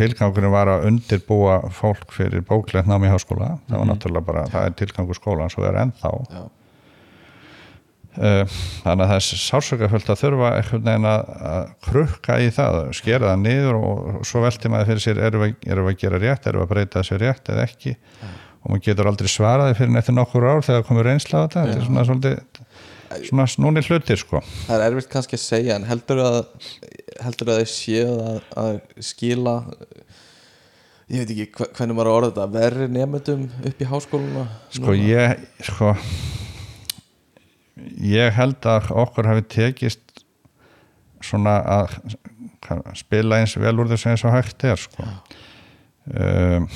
tilgangurinn 0.00 0.54
var 0.54 0.70
að 0.70 0.86
undirbúa 0.88 1.58
fólk 1.74 2.14
fyrir 2.14 2.44
bóklegt 2.46 2.88
nám 2.88 3.04
í 3.04 3.10
háskóla. 3.10 3.56
Það 3.68 3.82
var 3.82 3.90
náttúrulega 3.90 4.26
bara, 4.26 4.46
það 4.52 4.68
er 4.68 4.78
tilgangur 4.78 5.18
skólan 5.18 5.52
svo 5.52 5.66
er 5.68 5.82
ennþá. 5.84 6.14
Já, 6.30 6.42
Uh, 8.18 8.42
þannig 8.82 9.04
að 9.04 9.10
það 9.12 9.18
er 9.20 9.24
sársökafullt 9.38 10.08
að 10.10 10.16
þurfa 10.18 10.48
einhvern 10.56 10.88
veginn 10.88 11.04
að, 11.06 11.68
krukka 11.86 12.38
í 12.42 12.48
það, 12.50 12.78
skera 12.98 13.28
það 13.28 13.44
niður 13.44 13.76
og 13.78 14.24
svo 14.26 14.42
velti 14.42 14.70
maður 14.72 14.88
fyrir 14.88 15.04
sér 15.04 15.20
erum 15.28 15.44
við, 15.44 15.52
erum 15.70 15.86
við 15.86 15.94
að 15.94 16.00
gera 16.00 16.18
rétt, 16.24 16.48
erum 16.50 16.58
við 16.58 16.66
að 16.66 16.72
breyta 16.72 16.98
þessu 17.04 17.18
rétt 17.22 17.52
eða 17.54 17.66
ekki? 17.68 17.92
Og 18.64 18.72
maður 18.72 18.82
getur 18.88 19.10
aldrei 19.12 19.30
svaraði 19.30 19.76
fyrir 19.78 20.00
eftir 20.02 20.16
nokkur 20.18 20.48
ár 20.50 20.66
þegar 20.66 20.82
komur 20.90 21.06
reynsla 21.06 21.38
á 21.38 21.42
þetta. 21.46 21.62
Þetta 21.68 21.78
er 21.78 21.86
svona 21.86 22.04
svolítið 22.10 22.66
svona 23.28 23.46
snúni 23.50 23.82
hlutir 23.86 24.20
sko. 24.20 24.42
það 24.66 24.76
er 24.76 24.86
erfitt 24.88 25.12
kannski 25.12 25.38
að 25.38 25.44
segja 25.44 25.78
en 25.78 25.86
heldur 25.88 26.22
að 26.24 26.40
heldur 27.20 27.52
að 27.52 27.62
þið 27.62 27.72
séu 27.74 28.10
að, 28.14 28.42
að 28.62 28.72
skila 29.10 29.56
ég 31.10 31.24
veit 31.24 31.32
ekki 31.34 31.68
hvernig 31.78 31.96
maður 31.98 32.12
orða 32.14 32.30
þetta 32.30 32.50
verri 32.54 32.90
nefndum 32.94 33.48
upp 33.70 33.82
í 33.82 33.90
háskóluna 33.90 34.46
sko 34.76 34.96
ég 34.98 35.48
sko 35.66 35.94
ég 38.04 38.34
held 38.36 38.66
að 38.68 38.90
okkur 39.02 39.28
hafi 39.30 39.46
tekist 39.56 40.24
svona 41.24 41.58
að 41.66 41.96
spila 42.98 43.40
eins 43.40 43.56
vel 43.60 43.76
úr 43.80 43.90
þessu 43.90 44.12
eins 44.12 44.24
og 44.26 44.34
hægt 44.34 44.64
er 44.68 44.78
sko. 44.80 45.06
Um, 46.10 46.68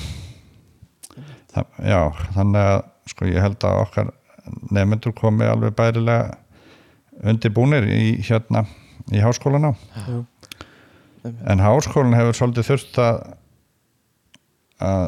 það, 1.53 1.79
já 1.87 1.99
þannig 2.35 2.61
að 2.61 2.77
sko 3.11 3.29
ég 3.29 3.45
held 3.45 3.67
að 3.67 3.81
okkar 3.83 4.11
nefnendur 4.71 5.15
komi 5.17 5.47
alveg 5.49 5.75
bærilega 5.77 6.37
undirbúnir 7.25 7.87
í 7.89 8.17
hérna 8.25 8.65
í 9.13 9.21
háskólana 9.23 9.73
en 11.25 11.63
háskólan 11.63 12.17
hefur 12.17 12.37
svolítið 12.37 12.69
þurft 12.69 13.01
að 13.01 13.19
að 14.85 15.05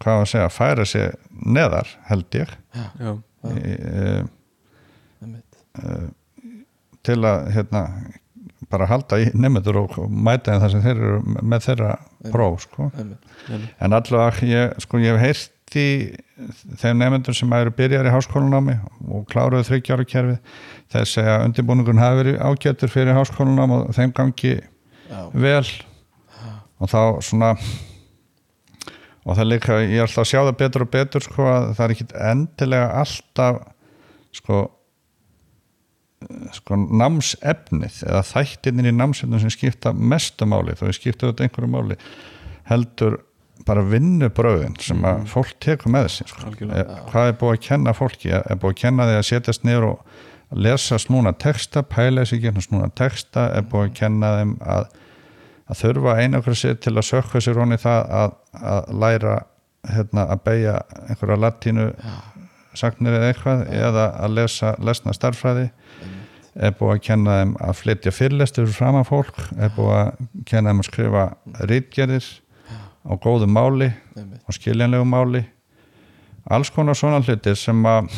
hvað 0.00 0.16
á 0.16 0.20
að 0.20 0.30
segja, 0.32 0.52
færa 0.52 0.86
sig 0.88 1.12
neðar 1.30 1.90
held 2.08 2.38
ég. 2.38 2.52
Já, 2.72 3.12
e, 3.44 3.52
e, 3.52 4.14
Einmitt. 5.20 5.60
til 7.06 7.18
að 7.24 7.50
hérna 7.54 7.84
bara 8.70 8.86
halda 8.86 9.18
í 9.20 9.30
nefnendur 9.34 9.80
og 9.82 9.96
mæta 10.08 10.52
þeim 10.52 10.62
þar 10.62 10.72
sem 10.74 10.84
þeir 10.84 10.96
eru 10.96 11.20
með 11.26 11.64
þeirra 11.66 11.92
próf 12.30 12.64
sko. 12.66 12.90
En 13.80 13.96
allavega 13.96 14.46
ég, 14.46 14.76
sko, 14.84 15.00
ég 15.02 15.16
hef 15.16 15.24
heyrt 15.26 15.56
í 15.78 15.88
þeim 16.80 16.98
nefnendur 17.00 17.36
sem 17.36 17.52
eru 17.56 17.72
byrjar 17.76 18.08
í 18.08 18.14
háskólanámi 18.14 18.76
og 19.10 19.26
kláruðu 19.30 19.66
þryggjára 19.68 20.06
kerfið 20.08 21.04
segja 21.06 21.36
að 21.36 21.46
undirbúningun 21.48 22.02
hafi 22.02 22.22
verið 22.22 22.40
ágættur 22.42 22.92
fyrir 22.92 23.16
háskólanám 23.18 23.76
og 23.76 23.94
þeim 23.96 24.14
gangi 24.16 24.56
Já. 25.10 25.20
vel 25.34 25.66
og 26.80 26.90
þá 26.90 27.00
svona 27.22 27.54
og 29.20 29.36
það 29.36 29.42
er 29.44 29.50
líka, 29.50 29.78
ég 29.84 29.96
er 29.98 30.06
alltaf 30.06 30.24
að 30.24 30.30
sjá 30.32 30.40
það 30.40 30.58
betur 30.62 30.84
og 30.86 30.92
betur 30.94 31.26
sko 31.26 31.48
að 31.50 31.70
það 31.76 31.84
er 31.84 31.94
ekkit 31.94 32.14
endilega 32.30 32.92
alltaf 33.02 33.62
sko 34.40 34.60
sko 36.52 36.76
námsefnið 37.00 38.02
eða 38.04 38.20
þættinir 38.28 38.90
í 38.90 38.96
námsefnið 38.96 39.44
sem 39.44 39.52
skipta 39.54 39.92
mestu 39.96 40.48
máli, 40.48 40.74
þó 40.76 40.90
ég 40.90 40.98
skipta 40.98 41.26
auðvitað 41.26 41.46
einhverju 41.46 41.70
máli 41.72 41.96
heldur 42.68 43.16
bara 43.66 43.84
vinnubröðin 43.86 44.76
sem 44.80 45.04
að 45.06 45.26
fólk 45.30 45.52
tekur 45.62 45.92
með 45.92 46.08
sér 46.16 46.32
sko. 46.32 46.52
Eh, 46.66 46.96
hvað 47.10 47.30
er 47.30 47.38
búið 47.40 47.56
að 47.56 47.62
kenna 47.66 47.94
fólki? 47.96 48.32
Er 48.36 48.58
búið 48.60 48.74
að 48.74 48.80
kenna 48.82 49.08
því 49.08 49.18
að 49.18 49.28
setjast 49.28 49.66
niður 49.66 49.88
og 49.90 50.18
lesa 50.50 50.98
snúna 50.98 51.32
texta, 51.38 51.82
pæla 51.86 52.24
þessi 52.24 52.40
genið 52.42 52.66
snúna 52.66 52.90
texta, 52.98 53.46
er 53.54 53.66
búið 53.70 53.90
að 53.90 53.94
kenna 54.00 54.32
þeim 54.38 54.56
að, 54.66 54.88
að 55.70 55.82
þurfa 55.84 56.16
einakra 56.18 56.56
sér 56.58 56.80
til 56.82 56.96
að 56.96 57.08
sökka 57.10 57.42
sér 57.44 57.60
honi 57.62 57.78
það 57.80 58.14
að, 58.22 58.34
að 58.72 58.90
læra 59.04 59.36
hérna, 59.88 60.26
að 60.26 60.42
beigja 60.48 60.74
einhverja 61.06 61.40
latínu 61.44 61.86
sagnir 62.78 63.16
eða 63.18 63.30
eitthvað 63.30 63.62
eða 63.74 64.08
að 64.20 64.34
lesa 64.38 64.74
lesna 64.82 65.14
starffræði 65.16 65.70
er 66.60 66.74
búið 66.76 66.96
að 66.96 67.02
kenna 67.06 67.38
þeim 67.38 67.56
að 67.62 67.76
flytja 67.78 68.12
fyrirlestur 68.14 68.70
fram 68.74 68.98
af 68.98 69.10
fólk, 69.10 69.36
er 69.56 69.70
búið 69.76 69.96
að 69.96 70.10
kenna 70.50 70.72
þeim 70.72 70.82
að 70.82 70.88
skrifa 70.88 71.24
rítgerðir 71.70 72.30
á 73.06 73.12
góðu 73.16 73.46
máli 73.48 73.90
og 74.46 74.54
skiljanlegu 74.56 75.06
máli 75.08 75.44
alls 76.50 76.70
konar 76.74 76.96
svona 76.98 77.20
hlutir 77.22 77.56
sem 77.56 77.80
að 77.86 78.10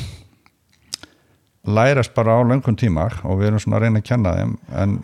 lærast 1.67 2.15
bara 2.15 2.35
á 2.35 2.43
löngum 2.43 2.77
tíma 2.79 3.07
og 3.23 3.39
við 3.39 3.47
erum 3.53 3.63
svona 3.63 3.79
að 3.79 3.85
reyna 3.87 4.01
að 4.03 4.09
kenna 4.09 4.33
þeim 4.39 4.55
en 4.83 4.97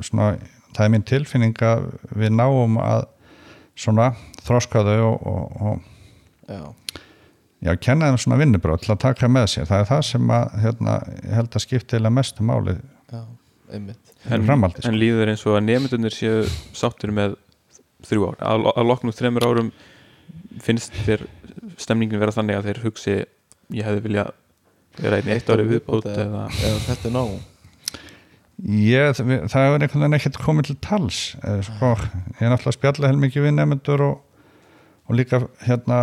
svona, 0.00 0.28
það 0.76 0.84
er 0.86 0.92
mín 0.94 1.04
tilfinning 1.10 1.62
að 1.66 1.86
við 2.16 2.32
náum 2.32 2.78
að 2.80 3.04
svona 3.76 4.10
þroska 4.46 4.84
þau 4.86 5.00
og, 5.10 5.26
og, 5.26 5.60
og 5.60 5.92
Já. 6.46 6.62
já, 7.66 7.72
kenna 7.82 8.08
þeim 8.12 8.20
svona 8.22 8.38
vinnubröð 8.40 8.84
til 8.84 8.92
að 8.94 9.00
taka 9.02 9.28
með 9.28 9.48
sér 9.52 9.66
það 9.68 9.80
er 9.82 9.88
það 9.90 10.04
sem 10.06 10.30
að, 10.30 10.52
hérna, 10.62 10.92
ég 11.24 11.34
held 11.36 11.56
að 11.58 11.64
skipta 11.66 11.98
eða 11.98 12.12
mestu 12.14 12.46
máli 12.46 12.76
Já. 13.12 13.22
Einmitt. 13.74 14.12
fyrir 14.22 14.46
framhaldi 14.46 14.80
sko. 14.80 14.88
en 14.92 15.00
líður 15.00 15.32
eins 15.32 15.42
og 15.44 15.56
að 15.58 15.64
nefndunir 15.66 16.14
séu 16.14 16.44
sáttir 16.76 17.10
með 17.12 17.34
þrjú 18.08 18.30
ár 18.30 18.38
að, 18.52 18.68
að 18.72 18.88
loknum 18.90 19.16
þremur 19.16 19.46
árum 19.48 19.72
finnst 20.62 20.94
þér 21.06 21.26
stemningin 21.80 22.22
vera 22.22 22.34
þannig 22.34 22.58
að 22.60 22.70
þeir 22.70 22.82
hugsi 22.86 23.16
ég 23.76 23.86
hefði 23.86 24.04
vilja 24.06 24.26
vera 24.96 25.20
einn 25.20 25.34
eitt 25.34 25.50
ári 25.52 25.66
viðbót 25.68 26.08
eða 26.08 26.46
eða 26.62 26.80
þetta 26.88 27.10
er 27.10 27.14
nóg 27.18 27.36
Ég, 28.56 29.18
það 29.20 29.52
hefur 29.52 29.82
einhvern 29.84 30.00
veginn 30.00 30.16
ekkert 30.16 30.38
komið 30.40 30.68
til 30.70 30.76
tals 30.80 31.18
sko, 31.66 31.90
ég 32.38 32.46
er 32.46 32.48
náttúrulega 32.48 32.70
að 32.70 32.76
spjalla 32.78 33.10
heilmikið 33.10 33.44
við 33.44 33.52
nefnendur 33.52 34.04
og, 34.06 34.14
og 35.04 35.18
líka 35.18 35.42
hérna 35.66 35.98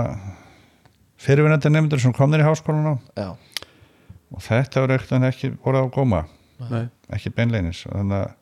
fyrirvinnandi 1.24 1.72
nefnendur 1.74 2.04
sem 2.04 2.14
komnir 2.14 2.44
í 2.44 2.46
háskólan 2.46 3.00
Já. 3.18 3.32
og 3.34 4.46
þetta 4.46 4.84
hefur 4.84 4.94
einhvern 4.94 5.10
veginn 5.16 5.30
ekki 5.32 5.52
voruð 5.66 5.90
á 5.90 5.96
góma 5.98 6.22
Nei. 6.70 6.86
ekki 7.18 7.34
beinleinis 7.34 7.88
og 7.90 7.98
þannig 7.98 8.20
að 8.22 8.36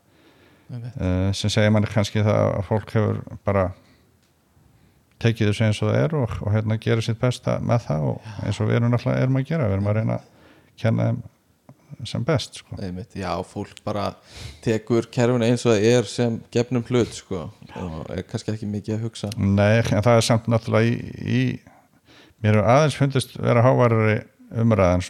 uh, 0.71 1.31
sem 1.37 1.53
segir 1.53 1.73
manni 1.73 1.89
kannski 1.91 2.23
það 2.25 2.41
að 2.43 2.67
fólk 2.69 2.93
hefur 2.95 3.21
bara 3.47 3.65
tekið 5.21 5.51
þessu 5.51 5.65
eins 5.67 5.81
og 5.83 5.91
það 5.91 5.99
er 6.01 6.15
og, 6.17 6.37
og 6.41 6.55
hérna 6.55 6.79
gera 6.81 7.03
sitt 7.05 7.19
besta 7.21 7.59
með 7.61 7.85
það 7.89 8.07
og 8.11 8.31
eins 8.45 8.61
og 8.61 8.69
við 8.69 8.79
erum 8.79 8.93
náttúrulega 8.93 9.27
erum 9.27 9.37
að 9.41 9.47
gera, 9.51 9.67
við 9.69 9.77
erum 9.77 9.91
að 9.91 9.99
reyna 9.99 10.17
að 10.17 10.49
kenna 10.81 11.07
þeim 11.09 11.21
sem 12.07 12.23
best 12.25 12.61
sko. 12.61 12.77
Einmitt, 12.81 13.15
já, 13.19 13.29
fólk 13.45 13.81
bara 13.85 14.07
tekur 14.63 15.09
kerfinu 15.11 15.45
eins 15.45 15.65
og 15.67 15.75
það 15.75 15.87
er 15.91 16.07
sem 16.09 16.39
gefnum 16.53 16.85
hlut 16.87 17.13
sko, 17.13 17.43
og 17.77 18.13
er 18.15 18.23
kannski 18.29 18.55
ekki 18.55 18.69
mikið 18.71 18.95
að 18.95 19.05
hugsa. 19.05 19.31
Nei, 19.37 19.83
en 19.83 20.01
það 20.01 20.15
er 20.15 20.25
samt 20.25 20.49
náttúrulega 20.49 20.87
í, 20.89 20.95
í 21.21 22.41
mér 22.41 22.57
hefur 22.57 22.71
aðeins 22.73 22.97
fundist 22.97 23.35
vera 23.37 23.65
hávarari 23.65 24.21
umræðan 24.61 25.03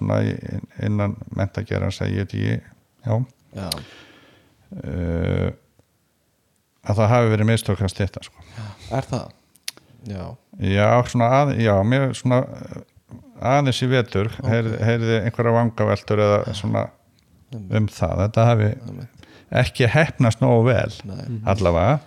innan 0.83 1.15
mentagerans 1.37 2.01
að 2.03 2.17
ég 2.17 2.25
veit 2.25 2.35
ekki 2.35 2.57
já, 3.05 3.13
Já, 3.51 3.69
uh, 4.79 5.49
að 6.81 7.01
það 7.01 7.11
hafi 7.15 7.33
verið 7.35 7.49
mistökast 7.51 8.01
þetta 8.01 8.23
sko. 8.25 8.47
er 8.91 9.09
það? 9.09 9.35
Já, 10.09 10.23
já, 10.65 10.87
svona 11.11 11.27
að, 11.41 11.53
já, 11.61 11.75
mér 11.85 12.07
svona 12.17 12.41
uh, 12.41 12.79
aðeins 13.51 13.81
í 13.83 13.89
vetur 13.91 14.31
heyrði, 14.45 14.77
heyrði 14.85 15.19
einhverja 15.25 15.57
vangaveltur 15.57 16.21
eða 16.21 16.55
svona 16.57 16.87
um 17.51 17.89
það. 17.91 18.25
Þetta 18.25 18.47
hafi 18.47 18.71
ekki 19.61 19.89
hefnast 19.91 20.41
nógu 20.43 20.65
vel 20.69 20.91
nei, 21.07 21.23
allavega. 21.49 21.99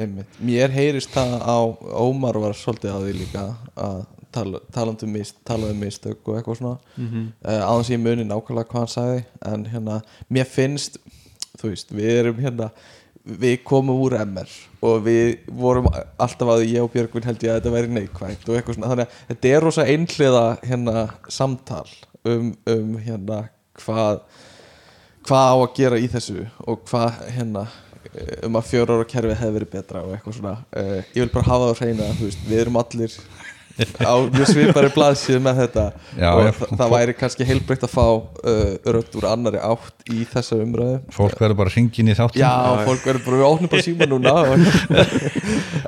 Einmitt. 0.00 0.40
Mér 0.40 0.72
heyrist 0.72 1.12
það 1.12 1.34
á, 1.44 1.58
Ómar 2.00 2.38
var 2.40 2.56
svolítið 2.56 2.94
á 2.96 2.98
því 3.02 3.14
líka 3.18 3.42
að 3.76 3.98
tala, 4.32 4.60
talandi 4.72 5.06
um 5.06 5.16
mist, 5.18 5.40
tala 5.48 5.68
um 5.72 5.82
mistök 5.82 6.28
og 6.28 6.38
eitthvað 6.38 6.60
svona. 6.60 6.76
Mm 6.96 7.08
-hmm. 7.08 7.26
aðeins 7.44 7.90
ég 7.90 8.00
muni 8.00 8.24
nákvæmlega 8.24 8.68
hvað 8.70 8.80
hann 8.80 8.94
sagði 8.94 9.24
en 9.52 9.66
hérna, 9.66 10.00
mér 10.30 10.44
finnst 10.48 10.98
þú 11.62 11.72
veist, 11.72 11.94
við 11.94 12.12
erum 12.18 12.42
hérna 12.42 12.70
við 13.22 13.60
komum 13.66 14.00
úr 14.02 14.16
MR 14.18 14.50
og 14.82 15.04
við 15.04 15.44
vorum 15.46 15.86
alltaf 15.92 16.48
að 16.56 16.64
ég 16.66 16.82
og 16.82 16.90
Björgvin 16.90 17.26
held 17.28 17.44
ég 17.44 17.52
að 17.52 17.60
þetta 17.60 17.74
væri 17.76 17.92
neikvægt 17.94 18.48
og 18.48 18.56
eitthvað 18.58 18.78
svona. 18.78 18.90
Þannig 18.90 19.04
að 19.04 19.20
þetta 19.28 19.52
er 19.52 19.66
rosa 19.66 19.86
einhliða 19.86 20.46
hérna 20.66 21.04
samtal 21.30 21.86
um, 22.26 22.50
um 22.66 22.96
hérna 22.98 23.44
hvað 23.78 24.24
hvað 25.22 25.54
á 25.54 25.56
að 25.56 25.72
gera 25.78 26.02
í 26.02 26.10
þessu 26.10 26.48
og 26.66 26.82
hvað 26.90 27.20
hérna 27.36 27.64
eh, 28.10 28.42
um 28.48 28.58
að 28.58 28.68
fjóra 28.72 28.98
ára 28.98 29.08
kerfi 29.14 29.38
hefði 29.38 29.56
verið 29.58 29.72
betra 29.76 30.02
og 30.02 30.16
eitthvað 30.16 30.38
svona. 30.40 30.56
Uh, 30.74 30.98
ég 31.14 31.22
vil 31.22 31.32
bara 31.36 31.50
hafa 31.52 31.68
það 31.68 31.74
á 31.78 31.80
hreina 31.82 32.12
þú 32.18 32.26
veist, 32.26 32.46
við 32.48 32.64
erum 32.64 32.80
allir 32.82 33.18
á 34.04 34.14
mjög 34.28 34.46
svipari 34.50 34.90
blaðsíð 34.94 35.38
með 35.44 35.60
þetta. 35.62 35.84
Já, 36.18 36.28
og 36.36 36.42
ég- 36.46 36.56
það, 36.58 36.72
það 36.80 36.92
væri 36.94 37.14
kannski 37.18 37.46
heilbreytt 37.48 37.86
að 37.86 37.92
fá 37.94 38.04
uh, 38.12 38.72
rödd 38.96 39.16
úr 39.20 39.26
annari 39.30 39.60
átt 39.64 40.12
í 40.12 40.26
þessa 40.32 40.58
umræðu. 40.62 40.98
Fólk 41.16 41.36
verður 41.40 41.58
bara 41.62 41.72
hringin 41.74 42.12
í 42.12 42.16
þáttin 42.18 42.42
Já, 42.42 42.52
fólk 42.86 43.06
verður 43.08 43.24
bara 43.26 43.40
við 43.40 43.46
opnum 43.48 43.72
bara 43.72 43.86
síma 43.88 44.08
núna 44.10 44.34
og, 44.42 44.54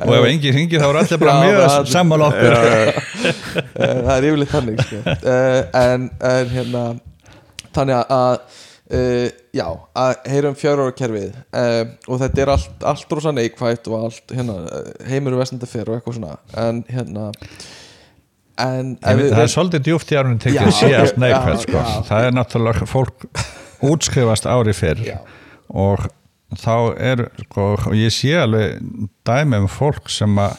og 0.09 0.14
ef 0.18 0.28
engin 0.32 0.57
hringir 0.59 0.82
þá 0.82 0.89
er 0.91 1.01
allir 1.03 1.22
bara 1.24 1.35
Já, 1.35 1.45
mjög 1.45 1.89
sammála 1.93 2.28
okkur. 2.32 2.57
Eh, 2.64 3.97
það 4.05 4.14
er 4.16 4.28
yfirleitt 4.30 4.55
þannig 4.55 4.85
sko. 4.85 5.03
uh, 5.14 5.61
en, 5.85 6.09
en 6.32 6.55
hérna 6.55 6.85
þannig 7.74 8.14
að 8.18 8.61
uh, 8.95 9.28
já, 9.55 9.66
að 10.05 10.12
heyra 10.32 10.51
um 10.53 10.59
fjár 10.59 10.82
ára 10.84 10.95
kerfið 10.99 11.30
uh, 11.34 11.82
og 12.09 12.20
þetta 12.22 12.42
er 12.45 12.53
allt, 12.55 12.84
allt 12.95 13.14
rosa 13.18 13.32
neikvægt 13.36 13.88
og 13.90 14.07
allt 14.09 14.34
hérna, 14.34 14.57
eh, 14.80 14.90
heimur 15.12 15.36
vestandi 15.40 15.68
fer 15.70 15.90
og 15.90 15.99
eitthvað 15.99 16.18
svona 16.20 16.36
en 16.64 16.82
hérna 16.90 17.28
en 18.64 18.92
ef 19.03 19.16
við- 19.18 19.32
það 19.34 19.42
er 19.45 19.53
svolítið 19.55 19.86
djúft 19.88 20.12
í 20.14 20.18
árunum 20.20 20.38
tekið 20.42 20.61
Já, 20.61 20.66
að 20.68 20.76
sé 20.78 20.90
allt 20.99 21.16
já, 21.16 21.22
neikvæð 21.24 21.62
sko. 21.64 21.78
já. 21.80 22.03
það 22.11 22.26
er 22.28 22.36
náttúrulega 22.38 22.86
fólk 22.90 23.26
útskrifast 23.84 24.47
ári 24.47 24.74
fyrr 24.76 25.03
Já. 25.09 25.16
og 25.74 26.05
þá 26.55 26.76
er 27.03 27.24
sko, 27.42 27.64
og 27.74 27.97
ég 27.99 28.14
sé 28.14 28.36
alveg 28.38 28.78
dæmi 29.26 29.59
um 29.64 29.66
fólk 29.68 30.07
sem 30.12 30.38
að 30.38 30.55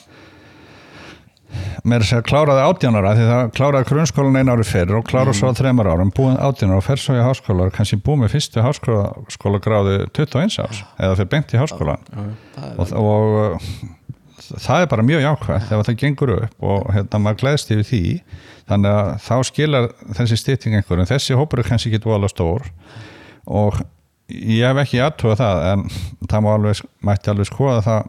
mér 1.86 2.06
er 2.06 2.14
að 2.20 2.26
kláraði 2.30 2.64
átjánara 2.70 3.16
því 3.18 3.28
það 3.32 3.52
kláraði 3.58 3.90
grunnskólan 3.92 4.40
einu 4.40 4.56
ári 4.56 4.68
fyrr 4.70 4.96
og 5.00 5.06
kláraði 5.10 5.40
svo 5.40 5.52
á 5.52 5.58
þreymar 5.60 5.92
árum, 5.92 6.14
búin 6.16 6.40
átjánara 6.40 6.82
og 6.82 6.88
fer 6.88 7.02
svo 7.02 7.18
í 7.18 7.26
háskóla 7.26 7.70
og 7.70 7.76
kannski 7.76 8.02
búið 8.02 8.24
með 8.24 8.34
fyrstu 8.36 8.66
háskóla 8.66 9.62
gráðu 9.64 10.00
21 10.10 10.60
árs 10.66 10.82
eða 10.98 11.20
fyrir 11.20 11.32
beint 11.36 11.54
í 11.56 11.62
háskólan 11.62 12.10
það 12.56 12.66
er, 12.66 12.80
og, 12.80 12.96
og 13.02 13.38
uh, 13.44 13.70
það 14.54 14.84
er 14.84 14.90
bara 14.92 15.06
mjög 15.06 15.24
jákvæmt 15.24 15.72
ef 15.72 15.88
það 15.88 15.98
gengur 16.02 16.34
upp 16.36 16.68
og 16.70 16.92
hérna 16.94 17.22
maður 17.22 17.42
gleðst 17.42 17.72
yfir 17.74 17.88
því. 17.90 18.04
Þannig 18.70 18.98
að 18.98 19.10
þá 19.26 19.36
skilar 19.50 19.88
þessi 20.18 20.38
stytting 20.42 20.78
einhverjum, 20.78 21.10
þessi 21.10 21.38
hópur 21.38 21.62
er 21.62 21.70
kannski 21.70 21.92
ekki 21.92 22.04
dvoðalega 22.04 22.34
stór 22.34 22.70
og 23.46 23.82
ég 24.30 24.66
hef 24.66 24.82
ekki 24.82 25.02
aðtuga 25.06 25.38
það 25.42 25.66
en 25.72 25.84
það 26.30 26.50
alveg, 26.54 26.86
mætti 27.06 27.32
alveg 27.32 27.50
skoða 27.50 27.84
það 27.86 28.08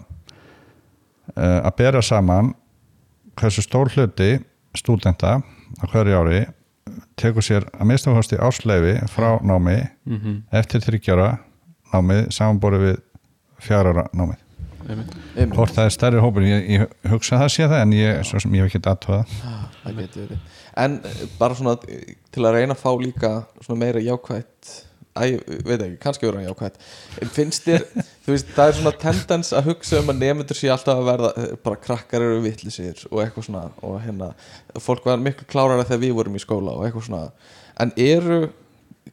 uh, 1.37 1.61
að 1.61 1.75
bera 1.81 2.05
saman 2.05 2.55
hversu 3.37 3.65
stór 3.65 3.91
hluti 3.95 4.39
stúdenta 4.77 5.39
á 5.43 5.85
hverju 5.91 6.21
ári 6.21 6.41
tekur 7.19 7.45
sér 7.45 7.67
að 7.75 7.91
minnstakosti 7.91 8.39
ásleifi 8.41 8.97
frá 9.13 9.37
námi 9.45 9.79
eftir 10.53 10.85
þryggjara 10.85 11.37
námi 11.93 12.27
samanborið 12.35 12.85
við 12.87 12.99
fjárara 13.63 14.07
námið. 14.13 14.43
Hvort 15.55 15.75
það 15.75 15.85
er 15.89 15.95
stærri 15.95 16.21
hópur, 16.23 16.45
ég, 16.47 16.67
ég 16.71 17.11
hugsa 17.11 17.37
að 17.37 17.41
það 17.43 17.53
sé 17.55 17.67
það 17.67 17.81
en 17.83 17.95
ég, 17.97 18.21
svo 18.29 18.43
sem 18.43 18.55
ég 18.55 18.63
hef 18.63 18.71
ekki 18.71 18.91
aðtöða 18.93 19.23
verið. 19.97 20.37
En 20.77 20.99
eh, 21.03 21.23
bara 21.41 21.57
svona 21.59 21.75
eh, 21.89 22.13
til 22.35 22.45
að 22.47 22.59
reyna 22.59 22.77
að 22.77 22.83
fá 22.85 22.91
líka 23.01 23.33
svona 23.65 23.81
meira 23.83 24.03
jákvætt 24.05 24.75
Æ, 25.17 25.33
ég 25.33 25.63
veit 25.65 25.81
ekki, 25.81 25.97
kannski 26.03 26.27
verður 26.27 26.43
hann 26.43 26.49
jákvætt. 26.51 26.75
En 27.25 27.31
finnst 27.33 27.65
þér, 27.65 27.87
þú 28.27 28.35
veist, 28.35 28.49
það 28.57 28.69
er 28.71 28.77
svona 28.81 28.95
tendens 29.01 29.53
að 29.55 29.69
hugsa 29.71 30.01
um 30.03 30.11
að 30.11 30.23
nefndur 30.25 30.59
sé 30.59 30.71
alltaf 30.73 30.99
að 30.99 31.09
verða 31.11 31.33
eh, 31.39 31.51
bara 31.63 31.81
krakkar 31.87 32.25
eru 32.27 32.43
vittlisir 32.43 33.05
og 33.13 33.21
eitthvað 33.23 33.49
svona 33.49 33.65
og 33.87 33.99
hérna, 34.03 34.33
fólk 34.83 35.07
var 35.07 35.23
miklu 35.23 35.47
klárara 35.51 35.87
þegar 35.87 36.03
við 36.03 36.17
vorum 36.19 36.39
í 36.39 36.43
skóla 36.43 36.75
og 36.75 36.87
eitthvað 36.87 37.07
svona 37.07 37.25
en 37.85 37.93
eru 38.03 38.41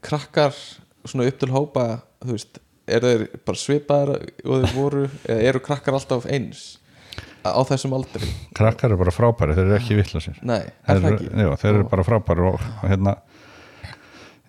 krakkar 0.03 0.55
svona 1.05 1.28
upp 1.30 1.41
til 1.41 1.51
hópa, 1.53 1.88
þú 2.24 2.38
veist 2.38 2.61
eru 2.89 3.11
þeir 3.11 3.43
bara 3.47 3.59
svipaðar 3.59 4.16
og 4.18 4.64
þeir 4.64 4.74
voru 4.76 5.03
eða 5.28 5.51
eru 5.51 5.61
krakkar 5.64 5.99
alltaf 5.99 6.26
eins 6.26 6.64
á 7.43 7.59
þessum 7.68 7.93
aldri? 7.97 8.28
krakkar 8.55 8.91
eru 8.91 9.01
bara 9.03 9.14
frábæri, 9.14 9.55
þeir 9.55 9.68
eru 9.68 9.78
ekki 9.78 9.99
vittlasir 9.99 10.41
Nei, 10.47 10.64
er 10.64 11.03
það 11.03 11.09
ekki? 11.14 11.30
já, 11.30 11.49
þeir 11.61 11.72
eru 11.76 11.88
bara 11.91 12.07
frábæri 12.07 12.49
og 12.49 12.68
hérna 12.82 13.16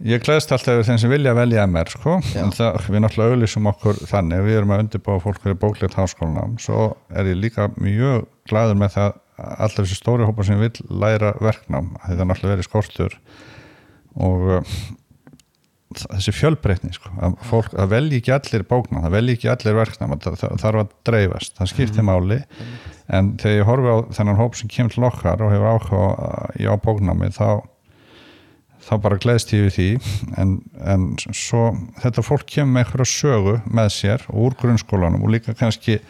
ég 0.03 0.25
gleðst 0.25 0.53
alltaf 0.55 0.83
þeim 0.89 0.99
sem 1.01 1.13
vilja 1.13 1.35
velja 1.37 1.67
MR 1.69 1.93
sko, 1.93 2.17
en 2.41 2.55
það, 2.55 2.81
við 2.91 3.05
náttúrulega 3.05 3.37
auðlýsum 3.37 3.71
okkur 3.71 4.01
þannig, 4.11 4.43
við 4.49 4.59
erum 4.61 4.75
að 4.75 4.85
undirbúa 4.85 5.21
fólk 5.23 5.43
fyrir 5.45 5.61
bóklegt 5.63 5.99
háskólanám, 5.99 6.57
svo 6.63 6.89
er 7.15 7.31
ég 7.31 7.39
líka 7.39 7.71
mjög 7.77 8.27
glæður 8.51 8.81
með 8.83 8.97
það 8.97 9.21
að 9.35 9.55
allir 9.67 9.81
þessi 9.81 10.01
stóri 10.01 10.27
hópar 10.27 10.47
sem 10.47 10.61
vil 10.63 10.75
læra 10.91 11.33
verknám, 11.43 11.95
það 12.05 12.21
er 12.21 12.31
náttúrulega 12.31 12.57
verið 12.57 12.69
skortur 12.69 13.17
og 14.15 14.45
uh, 14.59 14.77
þessi 15.99 16.35
fjölbreytni 16.35 16.93
sko, 16.95 17.11
að 17.23 17.37
fólk, 17.49 17.71
það 17.75 17.93
velji 17.93 18.21
ekki 18.21 18.35
allir 18.35 18.65
bóknám, 18.71 19.05
það 19.05 19.17
velji 19.17 19.37
ekki 19.39 19.51
allir 19.53 19.77
verknám. 19.79 20.17
Það, 20.23 20.39
það 20.41 20.63
þarf 20.63 20.83
að 20.83 20.95
dreifast, 21.09 21.55
það 21.59 21.71
skiptir 21.73 22.07
máli. 22.07 22.41
En 23.15 23.35
þegar 23.41 23.59
ég 23.59 23.69
horfi 23.69 23.95
á 23.95 23.99
þennan 24.19 24.41
hóp 24.41 24.59
sem 24.59 24.71
kemur 24.73 24.95
til 24.95 25.07
okkar 25.11 25.45
og 25.45 25.53
hefur 25.55 25.71
áhuga 25.75 26.51
í 26.59 26.69
á 26.69 26.75
bóknámi 26.81 27.31
þá 27.37 27.47
þá 28.85 28.95
bara 29.01 29.19
gleðst 29.21 29.53
ég 29.55 29.67
við 29.67 29.75
því 29.79 29.89
en, 30.41 30.55
en 30.85 31.09
svo 31.33 31.71
þetta 32.03 32.25
fólk 32.25 32.47
kemur 32.51 32.75
með 32.75 32.85
eitthvað 32.85 33.11
sögu 33.11 33.59
með 33.67 33.91
sér 33.97 34.25
úr 34.31 34.57
grunnskólanum 34.61 35.25
og 35.25 35.33
líka 35.35 35.57
kannski 35.57 36.01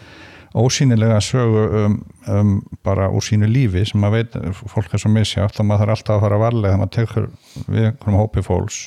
ósýnilega 0.55 1.19
sögu 1.21 1.65
um, 1.81 1.97
um 2.31 2.55
bara 2.87 3.09
úr 3.11 3.23
sínu 3.27 3.49
lífi 3.51 3.85
sem 3.89 4.01
maður 4.01 4.23
veit, 4.23 4.57
fólk 4.71 4.95
er 4.95 5.03
svo 5.03 5.11
misjátt 5.11 5.59
og 5.59 5.67
maður 5.67 5.91
þarf 5.91 5.97
alltaf 5.97 6.17
að 6.17 6.25
fara 6.27 6.41
varlega 6.43 6.75
þegar 6.75 6.83
maður 6.83 6.97
tekur 6.99 7.29
við 7.67 7.89
einhverjum 7.89 8.21
hópi 8.21 8.45
fólks. 8.47 8.81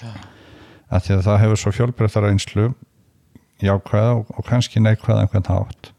Að 0.87 1.03
því 1.03 1.15
að 1.17 1.25
það 1.25 1.41
hefur 1.43 1.61
svo 1.61 1.73
fjölbreyttara 1.75 2.31
einslu 2.31 2.69
jákvæða 3.63 4.13
og, 4.21 4.31
og 4.31 4.47
kannski 4.47 4.83
neikvæða 4.83 5.25
einhvern 5.25 5.49
hátt. 5.51 5.91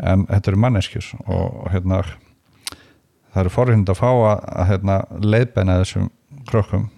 En 0.00 0.24
þetta 0.30 0.52
eru 0.52 0.62
manneskjur 0.64 1.10
og, 1.26 1.60
hérna 1.74 2.02
það 3.34 3.42
eru 3.42 3.52
forhind 3.52 3.92
að 3.92 4.00
fá 4.00 4.08
að, 4.08 4.44
að 4.48 4.68
hérna, 4.70 5.00
leiðbenna 5.20 5.80
þessum 5.82 6.08
krökkum 6.48 6.88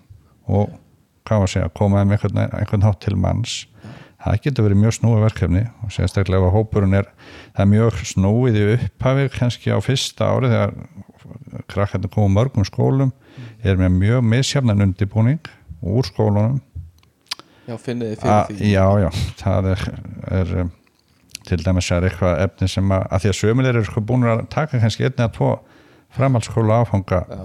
og 0.49 0.71
hvað 1.29 1.43
var 1.43 1.49
að 1.49 1.53
segja, 1.55 1.73
koma 1.77 2.05
með 2.05 2.17
einhvern, 2.17 2.41
einhvern 2.57 2.87
hátt 2.87 3.03
til 3.05 3.17
manns. 3.21 3.57
Það 4.19 4.41
getur 4.45 4.67
verið 4.67 4.81
mjög 4.83 4.95
snúið 4.97 5.21
verkefni 5.23 5.61
og 5.85 5.93
sérstaklega 5.95 6.49
ef 6.49 6.55
hópurinn 6.57 6.97
er 6.99 7.07
það 7.55 7.61
er 7.63 7.69
mjög 7.71 8.01
snúið 8.11 8.57
í 8.59 8.65
upphafi 8.75 9.29
kannski 9.37 9.71
á 9.71 9.79
fyrsta 9.85 10.31
ári 10.33 10.51
þegar 10.51 10.73
krakkarnir 11.71 12.11
koma 12.13 12.33
mörgum 12.41 12.67
skólum. 12.67 13.13
Er 13.63 13.79
með 13.79 13.95
mjög 14.01 14.25
misjafnan 14.27 14.83
undirbúning 14.89 15.53
úr 15.85 16.09
skólunum. 16.09 16.59
Já, 17.69 17.77
finnið 17.77 18.15
þið 18.15 18.21
fyrir 18.25 18.35
A, 18.35 18.41
því? 18.49 18.73
já, 18.73 18.87
já, 19.05 19.09
það 19.45 19.67
er, 19.75 19.83
er 20.41 20.53
um, 20.65 20.71
til 21.49 21.59
dæmis 21.63 21.91
er 21.93 22.07
eitthvað 22.09 22.43
efni 22.47 22.69
sem 22.73 22.95
að, 22.97 23.03
að 23.13 23.23
því 23.25 23.31
að 23.31 23.39
sömulir 23.43 23.77
eru 23.77 23.89
sko 23.91 24.03
búin 24.09 24.25
að 24.25 24.43
taka 24.53 24.81
kannski 24.81 25.05
einni 25.05 25.27
að 25.27 25.35
tvo 25.37 25.51
framhaldsskóla 26.17 26.81
áfanga 26.83 27.21
Já. 27.29 27.43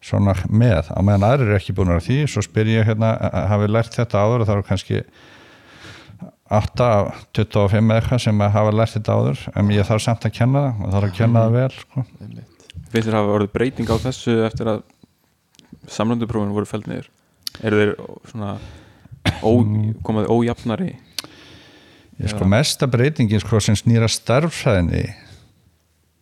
Svona 0.00 0.32
með, 0.48 0.88
á 0.96 1.00
meðan 1.04 1.26
aðrir 1.28 1.50
eru 1.50 1.56
ekki 1.58 1.74
búin 1.76 1.90
að 1.92 2.06
því, 2.08 2.18
svo 2.32 2.42
spyr 2.46 2.70
ég 2.72 2.86
hérna, 2.88 3.10
a- 3.20 3.30
a- 3.36 3.46
hafi 3.52 3.66
lært 3.68 3.92
þetta 3.98 4.22
áður? 4.24 4.40
Og 4.44 4.48
þá 4.48 4.54
er 4.56 4.62
kannski 4.70 5.02
8 6.50 6.86
af 6.86 7.20
25 7.36 7.90
eða 7.90 8.00
eitthvað 8.00 8.22
sem 8.24 8.40
að 8.42 8.54
hafa 8.56 8.72
lært 8.74 8.94
þetta 8.96 9.14
áður 9.14 9.42
en 9.60 9.68
ég 9.70 9.86
þarf 9.86 10.02
samt 10.02 10.24
að 10.26 10.32
kenna 10.40 10.62
það 10.64 10.80
og 10.86 10.94
þarf 10.96 11.06
að 11.10 11.16
kenna 11.20 11.44
það 11.44 11.52
vel 11.58 11.70
sko. 11.76 12.04
finnst 12.90 13.06
þér 13.08 13.18
hafa 13.20 13.34
orðið 13.36 13.52
breyting 13.54 13.92
á 13.92 13.96
þessu 14.02 14.34
eftir 14.48 14.70
að 14.72 14.80
samlönduprófin 15.94 16.54
voru 16.56 16.66
feld 16.66 16.88
niður? 16.90 17.06
Eru 17.62 17.78
þeir 17.80 17.92
svona 18.32 18.56
ó, 19.46 19.50
komaði 20.06 20.32
ójafnari? 20.34 20.90
Ég 22.20 22.32
sko 22.34 22.44
mesta 22.50 22.88
breytingin 22.90 23.40
sko 23.40 23.60
sem 23.62 23.76
snýra 23.78 24.08
starfræðinni 24.10 25.04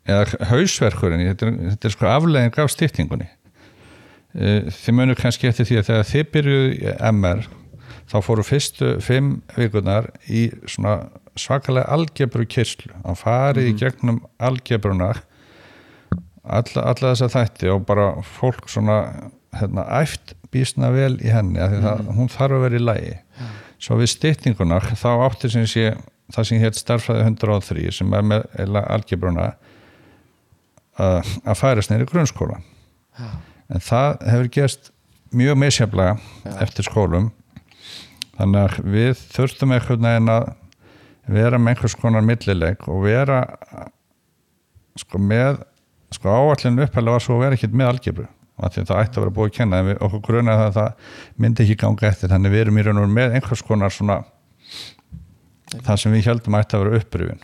eða 0.09 0.45
hausverkurinn 0.53 1.25
þetta, 1.33 1.49
er- 1.49 1.73
þetta 1.73 1.89
er 1.89 1.97
sko 1.97 2.07
aflegging 2.13 2.61
af 2.63 2.71
stýttingunni 2.75 3.27
þið 4.39 4.95
munum 4.95 5.19
kannski 5.19 5.49
eftir 5.51 5.67
því 5.69 5.81
að 5.81 5.89
þegar 5.89 6.11
þið 6.13 6.29
byrjuðu 6.35 6.75
í 6.75 6.93
MR 7.11 7.47
þá 8.09 8.19
fóru 8.25 8.45
fyrstu 8.47 8.93
fimm 9.05 9.33
vikunar 9.57 10.11
í 10.31 10.49
svona 10.71 11.09
svakalega 11.39 11.91
algebru 11.95 12.47
kyrslu 12.49 12.93
að 13.05 13.21
farið 13.23 13.71
í 13.71 13.75
gegnum 13.79 14.21
algebruna 14.39 15.11
alla, 16.49 16.85
alla 16.85 17.13
þessa 17.13 17.29
þætti 17.35 17.73
og 17.73 17.85
bara 17.89 18.11
fólk 18.25 18.71
svona 18.73 18.99
hérna, 19.57 19.85
æft 20.01 20.35
býsna 20.53 20.91
vel 20.95 21.17
í 21.21 21.33
henni 21.33 21.61
af 21.61 21.73
því 21.73 21.83
það, 21.85 22.05
hún 22.17 22.33
þarf 22.33 22.57
að 22.57 22.65
vera 22.67 22.79
í 22.79 22.85
lægi 22.85 23.17
svo 23.79 23.99
við 24.01 24.13
styttingunar 24.15 24.89
þá 24.99 25.11
átti 25.27 25.53
sem 25.53 25.67
sé 25.69 25.93
það 26.35 26.49
sem 26.49 26.63
hétt 26.63 26.79
starfræði 26.79 27.27
103 27.29 27.93
sem 28.01 28.17
er 28.17 28.27
með 28.33 28.49
algebruna 28.85 29.53
að, 30.99 31.37
að 31.45 31.61
færast 31.61 31.93
neyri 31.93 32.09
grunnskólan 32.09 32.65
en 33.73 33.85
það 33.85 34.25
hefur 34.31 34.49
gerst 34.57 34.91
mjög 35.37 35.61
misjaflega 35.61 36.17
eftir 36.63 36.89
skólum. 36.89 37.31
Þannig 38.39 38.65
að 38.65 38.91
við 38.95 39.23
þurftum 39.35 39.75
einhvern 39.75 40.09
veginn 40.09 40.33
að 40.33 40.51
vera 41.29 41.61
með 41.61 41.75
einhvers 41.75 41.97
konar 41.99 42.25
millileik 42.25 42.87
og 42.89 43.05
vera 43.05 43.43
sko 44.99 45.21
með 45.21 45.63
sko 46.15 46.33
áallinu 46.33 46.87
upphælega 46.87 47.17
var 47.19 47.25
svo 47.25 47.37
að 47.37 47.45
vera 47.45 47.59
ekkert 47.59 47.75
með 47.77 47.91
algebru 47.93 48.29
af 48.59 48.75
því 48.75 48.83
að 48.83 48.89
það 48.89 49.01
ætti 49.03 49.19
að 49.19 49.23
vera 49.25 49.35
búið 49.37 49.49
að 49.51 49.57
kenna 49.59 49.79
en 49.79 49.87
við, 49.87 49.99
okkur 50.03 50.23
grunaði 50.27 50.63
að 50.65 50.79
það 50.79 51.11
myndi 51.39 51.65
ekki 51.65 51.77
ganga 51.79 52.09
eftir. 52.09 52.31
Þannig 52.33 52.55
við 52.55 52.63
erum 52.65 52.79
í 52.79 52.85
raun 52.87 53.03
og 53.03 53.13
með 53.13 53.37
einhvers 53.39 53.63
konar 53.67 53.95
svona 53.95 54.17
það 55.85 56.01
sem 56.01 56.15
við 56.17 56.31
heldum 56.31 56.57
ætti 56.59 56.79
að 56.79 56.83
vera 56.85 56.99
upprifin 57.03 57.43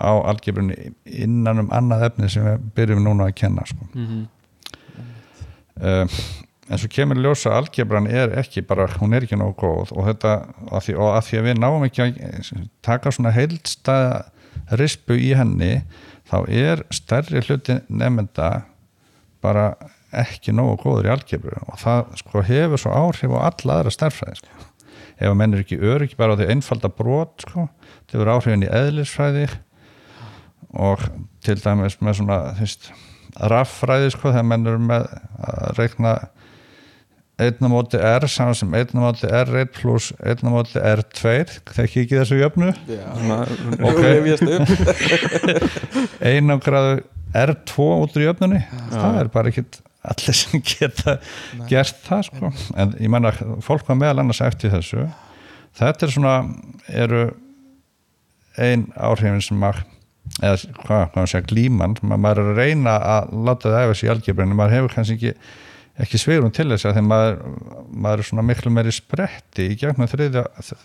á 0.00 0.10
algebrunni 0.32 0.90
innan 1.04 1.62
um 1.66 1.70
annað 1.76 2.06
efni 2.08 2.30
sem 2.32 2.46
við 2.48 2.64
byrjum 2.78 3.04
núna 3.04 3.28
að 3.28 3.36
kenna 3.42 3.66
sko. 3.68 3.86
Um, 5.80 6.16
en 6.66 6.80
svo 6.82 6.90
kemur 6.90 7.20
ljósa 7.22 7.52
að 7.52 7.60
algebran 7.62 8.08
er 8.10 8.34
ekki 8.40 8.64
bara, 8.66 8.88
hún 9.00 9.14
er 9.14 9.26
ekki 9.26 9.38
nógu 9.38 9.56
góð 9.62 9.92
og 9.94 10.08
þetta, 10.08 10.36
að 10.70 10.86
því, 10.88 10.96
og 10.98 11.12
að 11.12 11.26
því 11.28 11.40
að 11.40 11.48
við 11.48 11.60
náum 11.62 11.86
ekki 11.86 12.06
að 12.06 12.64
taka 12.86 13.12
svona 13.14 13.34
heildstæða 13.36 14.24
rispu 14.80 15.18
í 15.20 15.34
henni 15.38 15.74
þá 16.26 16.38
er 16.50 16.82
stærri 16.94 17.42
hluti 17.46 17.78
nefnda 17.86 18.50
bara 19.44 19.68
ekki 20.16 20.54
nógu 20.54 20.78
góður 20.82 21.10
í 21.10 21.12
algebru 21.14 21.60
og 21.66 21.78
það 21.82 22.16
sko 22.22 22.42
hefur 22.46 22.82
svo 22.82 22.94
áhrif 22.94 23.34
á 23.36 23.46
alla 23.50 23.78
aðra 23.78 23.92
stærfræði 23.94 24.40
sko. 24.40 24.66
ef 25.16 25.30
að 25.30 25.38
menn 25.38 25.54
er 25.54 25.62
ekki 25.62 25.78
öryggi 25.78 26.18
bara 26.18 26.34
á 26.34 26.38
því 26.40 26.50
einfalda 26.54 26.90
brot 26.92 27.46
sko, 27.46 27.68
það 28.06 28.18
hefur 28.18 28.32
áhrifin 28.34 28.66
í 28.66 28.72
eðlisfræði 28.80 29.46
og 30.76 31.04
til 31.46 31.58
dæmis 31.62 31.98
með 32.02 32.18
svona 32.20 32.38
þvist, 32.58 32.90
raffræði 33.52 34.10
sko, 34.14 34.32
þegar 34.32 34.48
menn 34.48 34.66
eru 34.70 34.82
með 34.88 35.06
að 35.46 35.80
reikna 35.80 36.12
einna 37.36 37.68
móti 37.68 37.98
R 38.00 38.24
saman 38.32 38.56
sem 38.56 38.74
einna 38.76 39.02
móti 39.02 39.28
R1 39.28 39.72
pluss 39.76 40.12
einna 40.24 40.52
móti 40.54 40.80
R2 40.80 41.34
þekki 41.68 42.04
ekki 42.06 42.20
þessu 42.22 42.38
jöfnu. 42.40 42.70
Ok. 43.84 44.00
Gráðu 46.66 46.94
R2 47.36 47.88
út 48.00 48.16
úr 48.16 48.24
jöfnunni. 48.30 48.62
Það 48.94 49.20
er 49.20 49.32
bara 49.34 49.52
ekki 49.52 49.66
allir 50.06 50.38
sem 50.38 50.62
geta 50.64 51.18
gert 51.68 51.98
það 52.06 52.28
sko. 52.30 52.52
en 52.78 52.94
ég 53.02 53.10
menna 53.12 53.34
fólk 53.64 53.88
var 53.90 54.00
meðal 54.00 54.22
annars 54.24 54.40
eftir 54.46 54.72
þessu. 54.72 55.04
Þetta 55.76 56.06
er 56.06 56.14
svona 56.14 56.36
eru 56.88 57.26
ein 58.56 58.86
áhrifin 58.96 59.44
sem 59.44 59.58
maður 59.60 59.84
eða 60.42 60.56
hvað, 60.86 61.04
hvað 61.14 61.28
segja 61.32 61.46
glíman 61.50 61.96
ma- 62.02 62.18
maður 62.20 62.42
er 62.42 62.50
að 62.52 62.60
reyna 62.60 62.96
að 63.14 63.30
láta 63.46 63.72
það 63.72 63.94
sig 63.94 64.08
í 64.08 64.12
algebrinu 64.14 64.58
maður 64.58 64.76
hefur 64.76 64.94
kannski 64.96 65.16
ekki 65.16 65.32
ekki 66.04 66.18
svigrun 66.20 66.52
til 66.52 66.66
þess 66.68 66.84
að 66.90 66.98
því 66.98 67.04
maður, 67.08 67.38
maður 68.04 68.20
er 68.22 68.28
svona 68.28 68.42
miklu 68.44 68.72
meiri 68.76 68.92
spretti 68.92 69.70
í 69.72 69.78
gegnum 69.80 70.10
þriðja, 70.12 70.42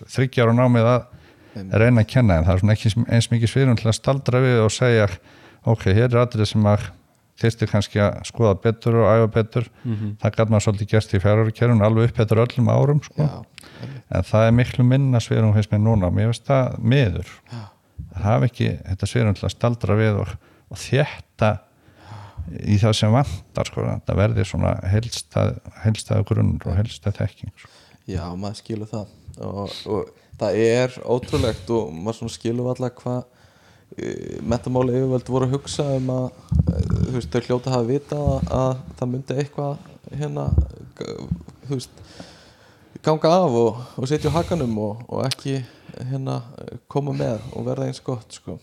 þryggjar 0.08 0.52
og 0.54 0.56
námið 0.56 0.88
að 0.88 1.02
reyna 1.82 2.00
að 2.00 2.08
kenna 2.14 2.38
en 2.40 2.46
það 2.46 2.54
er 2.54 2.62
svona 2.62 2.76
ekki 2.78 2.92
eins 3.12 3.28
mikið 3.34 3.50
svigrun 3.52 3.76
til 3.82 3.90
að 3.92 3.98
staldra 3.98 4.40
við 4.40 4.62
og 4.64 4.72
segja 4.72 5.08
ok, 5.68 5.84
hér 5.92 6.06
er 6.08 6.22
aðrið 6.22 6.48
sem 6.48 6.64
maður 6.64 6.86
þyrsti 7.42 7.66
kannski 7.68 8.00
að 8.00 8.16
skoða 8.28 8.54
betur 8.62 8.96
og 9.02 9.08
æfa 9.10 9.28
betur. 9.34 9.64
Það 10.22 10.34
gæt 10.38 10.50
maður 10.52 10.64
svolítið 10.66 10.90
gert 10.92 11.12
í 11.16 11.20
fjárhverjum 11.22 11.80
alveg 11.84 12.08
upp 12.12 12.20
eftir 12.22 12.40
öllum 12.44 12.68
árum 12.72 13.00
sko. 13.02 13.26
Já, 13.26 13.88
en 14.16 14.26
það 14.28 14.46
er 14.48 14.52
miklu 14.62 14.84
minna 14.86 15.20
svigrun 15.20 15.52
hafa 18.22 18.48
ekki 18.48 18.70
þetta 18.78 19.08
svigrun 19.08 19.38
til 19.38 19.46
að 19.48 19.54
staldra 19.56 19.98
við 19.98 20.22
og, 20.22 20.32
og 20.72 20.80
þétta 20.80 21.52
í 22.62 22.78
það 22.82 22.96
sem 22.98 23.14
vantar 23.14 23.68
sko. 23.68 23.84
það 24.06 24.18
verði 24.18 24.46
svona 24.48 24.72
helstað, 24.90 25.54
helstað 25.84 26.24
grunnur 26.28 26.72
og 26.72 26.78
helstað 26.80 27.20
þekking 27.20 27.52
sko. 27.54 27.70
Já, 28.10 28.24
maður 28.34 28.58
skilur 28.58 28.90
það 28.90 29.12
og, 29.46 29.76
og 29.86 30.10
það 30.40 30.58
er 30.64 30.98
ótrúlegt 31.06 31.70
og 31.70 31.92
maður 31.94 32.32
skilur 32.34 32.72
alltaf 32.72 32.98
hvað 32.98 33.20
uh, 33.22 34.42
metamáli 34.42 34.98
yfirvöld 34.98 35.32
voru 35.36 35.48
að 35.48 35.56
hugsa 35.56 35.86
um 35.96 36.10
að 36.16 36.26
uh, 36.26 36.82
þú 37.06 37.14
veist, 37.16 37.32
þau 37.32 37.46
hljóta 37.46 37.74
hafa 37.76 37.88
vita 37.88 38.18
að, 38.18 38.52
að 38.58 38.84
það 38.98 39.12
myndi 39.14 39.38
eitthvað 39.42 39.88
hérna 40.18 40.48
þú 41.68 41.76
veist 41.76 42.02
ganga 43.02 43.30
af 43.34 43.54
og, 43.58 43.78
og 43.98 44.10
setja 44.10 44.30
á 44.30 44.36
hakanum 44.36 44.74
og, 44.78 45.06
og 45.08 45.24
ekki 45.26 45.60
hérna 46.10 46.38
koma 46.90 47.14
með 47.16 47.44
og 47.52 47.66
verða 47.66 47.90
eins 47.90 48.02
gott 48.04 48.38
sko. 48.38 48.58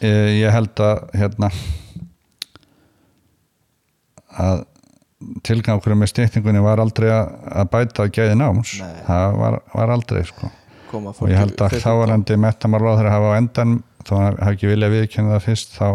Eh, 0.00 0.42
ég 0.42 0.52
held 0.52 0.80
að 0.84 1.02
hérna 1.16 1.50
að 4.36 4.64
tilgangurinn 5.46 6.02
með 6.02 6.12
stýtningunni 6.12 6.60
var 6.64 6.80
aldrei 6.82 7.08
að, 7.08 7.32
að 7.62 7.70
bæta 7.72 8.06
gæði 8.12 8.36
náms. 8.38 8.76
Nei. 8.82 9.02
það 9.06 9.38
var, 9.40 9.58
var 9.72 9.92
aldrei 9.96 10.22
sko. 10.28 10.50
Og 10.96 11.28
ég 11.28 11.40
held 11.40 11.60
að 11.64 11.78
þávarandi 11.82 12.36
metamálaráður 12.40 13.10
hafa 13.10 13.32
á 13.32 13.38
endan 13.40 13.78
hann 14.06 14.36
hafi 14.38 14.52
ekki 14.52 14.70
viljað 14.70 14.92
viðkynna 14.94 15.32
það 15.34 15.46
fyrst 15.48 15.72
þá 15.74 15.88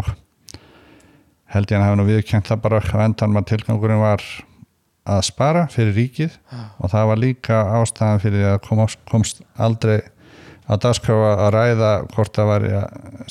held 1.52 1.72
ég 1.72 1.78
að 1.78 1.86
hafi 1.86 2.00
nú 2.00 2.08
viðkynnt 2.10 2.50
það 2.50 2.64
bara 2.66 2.82
á 2.84 2.98
endan 3.06 3.40
að 3.40 3.48
tilgangurinn 3.54 4.02
var 4.02 4.26
að 5.12 5.22
spara 5.28 5.68
fyrir 5.72 5.96
ríkið. 5.98 6.36
Og 6.82 6.92
það 6.92 7.08
var 7.12 7.22
líka 7.22 7.62
ástæðan 7.80 8.24
fyrir 8.24 8.50
að 8.54 8.60
komast, 8.68 9.00
komst 9.10 9.42
aldrei 9.58 10.02
á 10.72 10.74
dagskráfa 10.80 11.32
að 11.46 11.52
ræða 11.58 11.92
hvort 12.14 12.38
það 12.38 12.52
var 12.52 12.68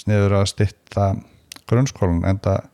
sniður 0.00 0.36
að 0.40 0.50
stytta 0.52 1.06
grunnskólan 1.70 2.26
en 2.28 2.40
það 2.44 2.68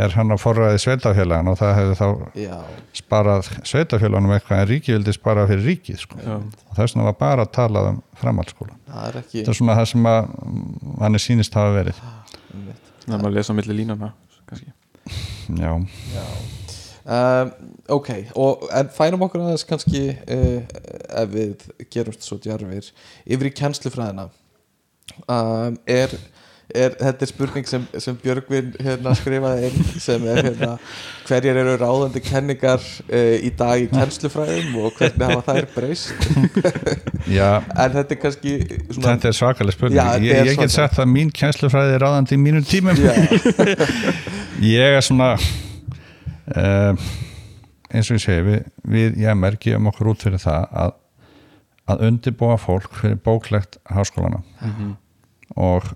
er 0.00 0.14
hann 0.14 0.32
að 0.32 0.40
forræði 0.42 0.80
sveitafélagan 0.82 1.50
og 1.50 1.58
það 1.58 1.72
hefði 1.76 1.96
þá 1.98 2.06
Já, 2.40 2.54
sparað 2.96 3.50
sveitafélaganum 3.68 4.34
eitthvað 4.36 4.62
en 4.62 4.70
ríkið 4.70 4.96
vildi 4.96 5.14
spara 5.14 5.46
fyrir 5.50 5.66
ríkið 5.66 6.00
sko. 6.04 6.20
Já. 6.22 6.36
og 6.38 6.78
þess 6.78 6.94
vegna 6.94 7.06
var 7.10 7.18
bara 7.20 7.46
að 7.46 7.52
tala 7.58 7.84
um 7.90 8.00
framhaldsskólan 8.20 8.78
það 8.86 9.08
er 9.08 9.20
ekki 9.22 9.36
þetta 9.38 9.52
er 9.54 9.58
svona 9.60 9.78
það 9.80 9.88
sem 9.92 10.10
að 10.10 10.32
hann 11.02 11.18
er 11.18 11.24
sínist 11.26 11.58
hafa 11.58 11.76
verið 11.76 12.00
það 12.00 13.14
er 13.14 13.16
maður 13.16 13.30
að 13.30 13.38
lesa 13.38 13.54
á 13.54 13.58
milli 13.58 13.78
línana 13.80 14.12
kannski. 14.50 14.72
já, 15.60 15.72
um, 15.74 17.52
ok, 17.90 18.10
og 18.38 18.68
en 18.76 18.90
færum 18.94 19.22
okkur 19.26 19.44
aðeins 19.44 19.66
kannski 19.68 20.10
uh, 20.10 20.60
ef 21.22 21.32
við 21.32 21.70
gerumst 21.92 22.26
svo 22.26 22.38
djarfir. 22.42 22.92
Yfir 23.26 23.50
í 23.50 23.56
kennslufræðina. 23.56 24.28
Um, 25.26 25.76
er, 25.90 26.12
er 26.70 26.94
þetta 26.94 27.26
er 27.26 27.28
spurning 27.28 27.66
sem, 27.68 27.86
sem 27.98 28.16
Björgvin 28.20 28.70
hérna, 28.78 29.12
skrifaði 29.18 29.70
inn 29.70 29.88
sem 30.00 30.26
er 30.30 30.38
hérna, 30.46 30.70
hverjar 31.26 31.58
eru 31.64 31.74
ráðandi 31.80 32.22
kenningar 32.24 32.82
uh, 32.82 33.36
í 33.42 33.50
dag 33.58 33.82
í 33.82 33.88
kennslufræðum 33.90 34.76
og 34.84 34.94
hvernig 34.98 35.32
hafa 35.32 35.56
þær 35.56 35.70
breyst? 35.74 36.14
En 37.30 37.92
þetta 37.94 38.14
er 38.14 38.18
kannski 38.18 38.52
svona, 38.90 39.12
þetta 39.12 39.28
er 39.28 39.34
svakaleg 39.36 39.74
spurning. 39.76 39.98
Já, 39.98 40.22
ég, 40.24 40.48
ég 40.50 40.60
get 40.62 40.72
sagt 40.72 40.98
að 41.02 41.10
mín 41.12 41.32
kænslufræði 41.34 41.98
er 41.98 42.04
ráðandi 42.06 42.38
í 42.38 42.40
mínum 42.42 42.64
tímum. 42.66 42.96
Já, 42.98 43.12
ég 44.76 44.96
er 44.96 45.04
svona 45.04 45.34
uh, 46.54 47.10
eins 47.90 48.10
og 48.10 48.18
ég 48.18 48.24
segi 48.24 48.46
við, 48.46 48.66
við 48.82 49.22
MR 49.34 49.58
gefum 49.60 49.90
okkur 49.90 50.12
út 50.12 50.26
fyrir 50.26 50.42
það 50.42 50.76
að, 50.84 50.92
að 51.90 52.04
undirbúa 52.08 52.58
fólk 52.60 52.92
fyrir 53.00 53.18
bóklegt 53.24 53.80
háskólana 53.90 54.42
og 55.56 55.90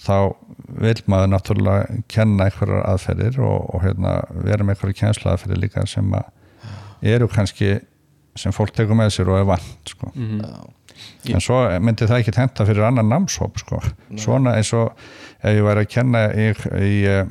þá 0.00 0.34
vil 0.80 0.96
maður 1.10 1.32
náttúrulega 1.32 1.98
kenna 2.10 2.48
einhverjar 2.48 2.86
aðferðir 2.90 3.40
og, 3.42 3.74
og 3.74 3.84
hérna, 3.84 4.14
vera 4.42 4.64
með 4.64 4.76
einhverjar 4.76 5.00
kennslu 5.02 5.30
aðferðir 5.30 5.62
líka 5.66 5.86
sem 5.86 6.14
að 6.14 6.32
eru 7.14 7.28
kannski 7.30 7.76
sem 8.38 8.54
fólk 8.54 8.74
tekur 8.74 8.98
með 8.98 9.12
sér 9.14 9.30
og 9.30 9.38
er 9.38 9.46
vant 9.46 9.92
sko. 9.92 10.10
Mhm. 10.14 10.40
já. 11.24 11.34
en 11.34 11.40
svo 11.40 11.58
myndi 11.80 12.06
það 12.06 12.20
ekki 12.20 12.36
henta 12.38 12.66
fyrir 12.66 12.86
annan 12.86 13.08
námshóp 13.10 13.58
sko. 13.58 13.80
svona 14.16 14.56
eins 14.56 14.72
og 14.72 14.92
ef 15.42 15.54
ég 15.54 15.64
væri 15.64 15.84
að 15.84 15.90
kenna 15.90 16.26
í, 16.32 16.50
í 16.54 17.04
eh, 17.06 17.26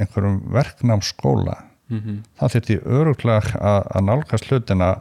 einhverjum 0.00 0.40
verknámsskóla 0.52 1.56
Mhm. 1.92 2.22
þá 2.40 2.44
þyrfti 2.54 2.76
ég 2.78 2.86
öruglega 2.86 3.58
að, 3.60 4.00
nálgast 4.08 4.46
hlutina 4.48 4.92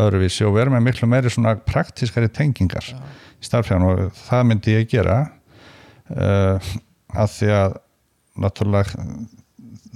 öðruvísi 0.00 0.46
og 0.48 0.54
vera 0.56 0.70
með 0.72 0.86
miklu 0.86 1.08
meiri 1.08 1.28
svona 1.30 1.56
praktískari 1.68 2.28
tengingar 2.32 2.86
í 2.88 3.44
starffræðan 3.44 3.84
og 3.90 4.12
það 4.16 4.46
myndi 4.48 4.72
ég 4.78 4.88
gera 4.88 5.18
uh, 6.16 6.58
að 7.12 7.30
því 7.36 7.50
að 7.58 7.76
náttúrulega 8.40 9.06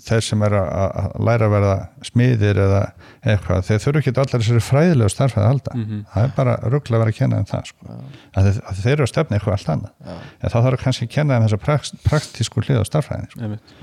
þeir 0.06 0.20
sem 0.22 0.42
er 0.44 0.52
að, 0.54 0.66
að 0.76 1.14
læra 1.24 1.46
að 1.48 1.52
verða 1.54 1.76
smiðir 2.04 2.58
eða 2.66 2.80
eitthvað, 3.26 3.62
þeir 3.66 3.80
þurfu 3.86 4.00
ekki 4.02 4.12
allar 4.12 4.42
þessari 4.44 4.60
fræðilegu 4.66 5.10
starffræði 5.14 5.46
að 5.46 5.50
halda 5.54 5.72
Mhm. 5.80 6.02
það 6.12 6.26
er 6.28 6.34
bara 6.36 6.56
rugglega 6.68 6.98
að 7.00 7.02
vera 7.06 7.14
að 7.14 7.18
kenna 7.18 7.36
þeim 7.40 7.48
það 7.50 7.64
sko. 7.72 7.96
að, 8.36 8.44
þeir, 8.50 8.60
að 8.68 8.82
þeir 8.84 8.92
eru 8.92 9.06
að 9.06 9.12
stefna 9.14 9.36
eitthvað 9.38 9.56
allt 9.56 9.72
annað 9.72 9.92
Já. 10.06 10.14
en 10.42 10.50
þá 10.52 10.58
þarf 10.66 10.82
kannski 10.84 11.06
að 11.08 11.14
kenna 11.16 11.34
þeim 11.40 11.46
þessa 11.48 11.60
prakt, 11.64 11.96
praktísku 12.04 12.60
hlið 12.66 12.80
á 12.84 12.84
starffræðin 12.90 13.30
sko. 13.32 13.40
Einmitt. 13.40 13.74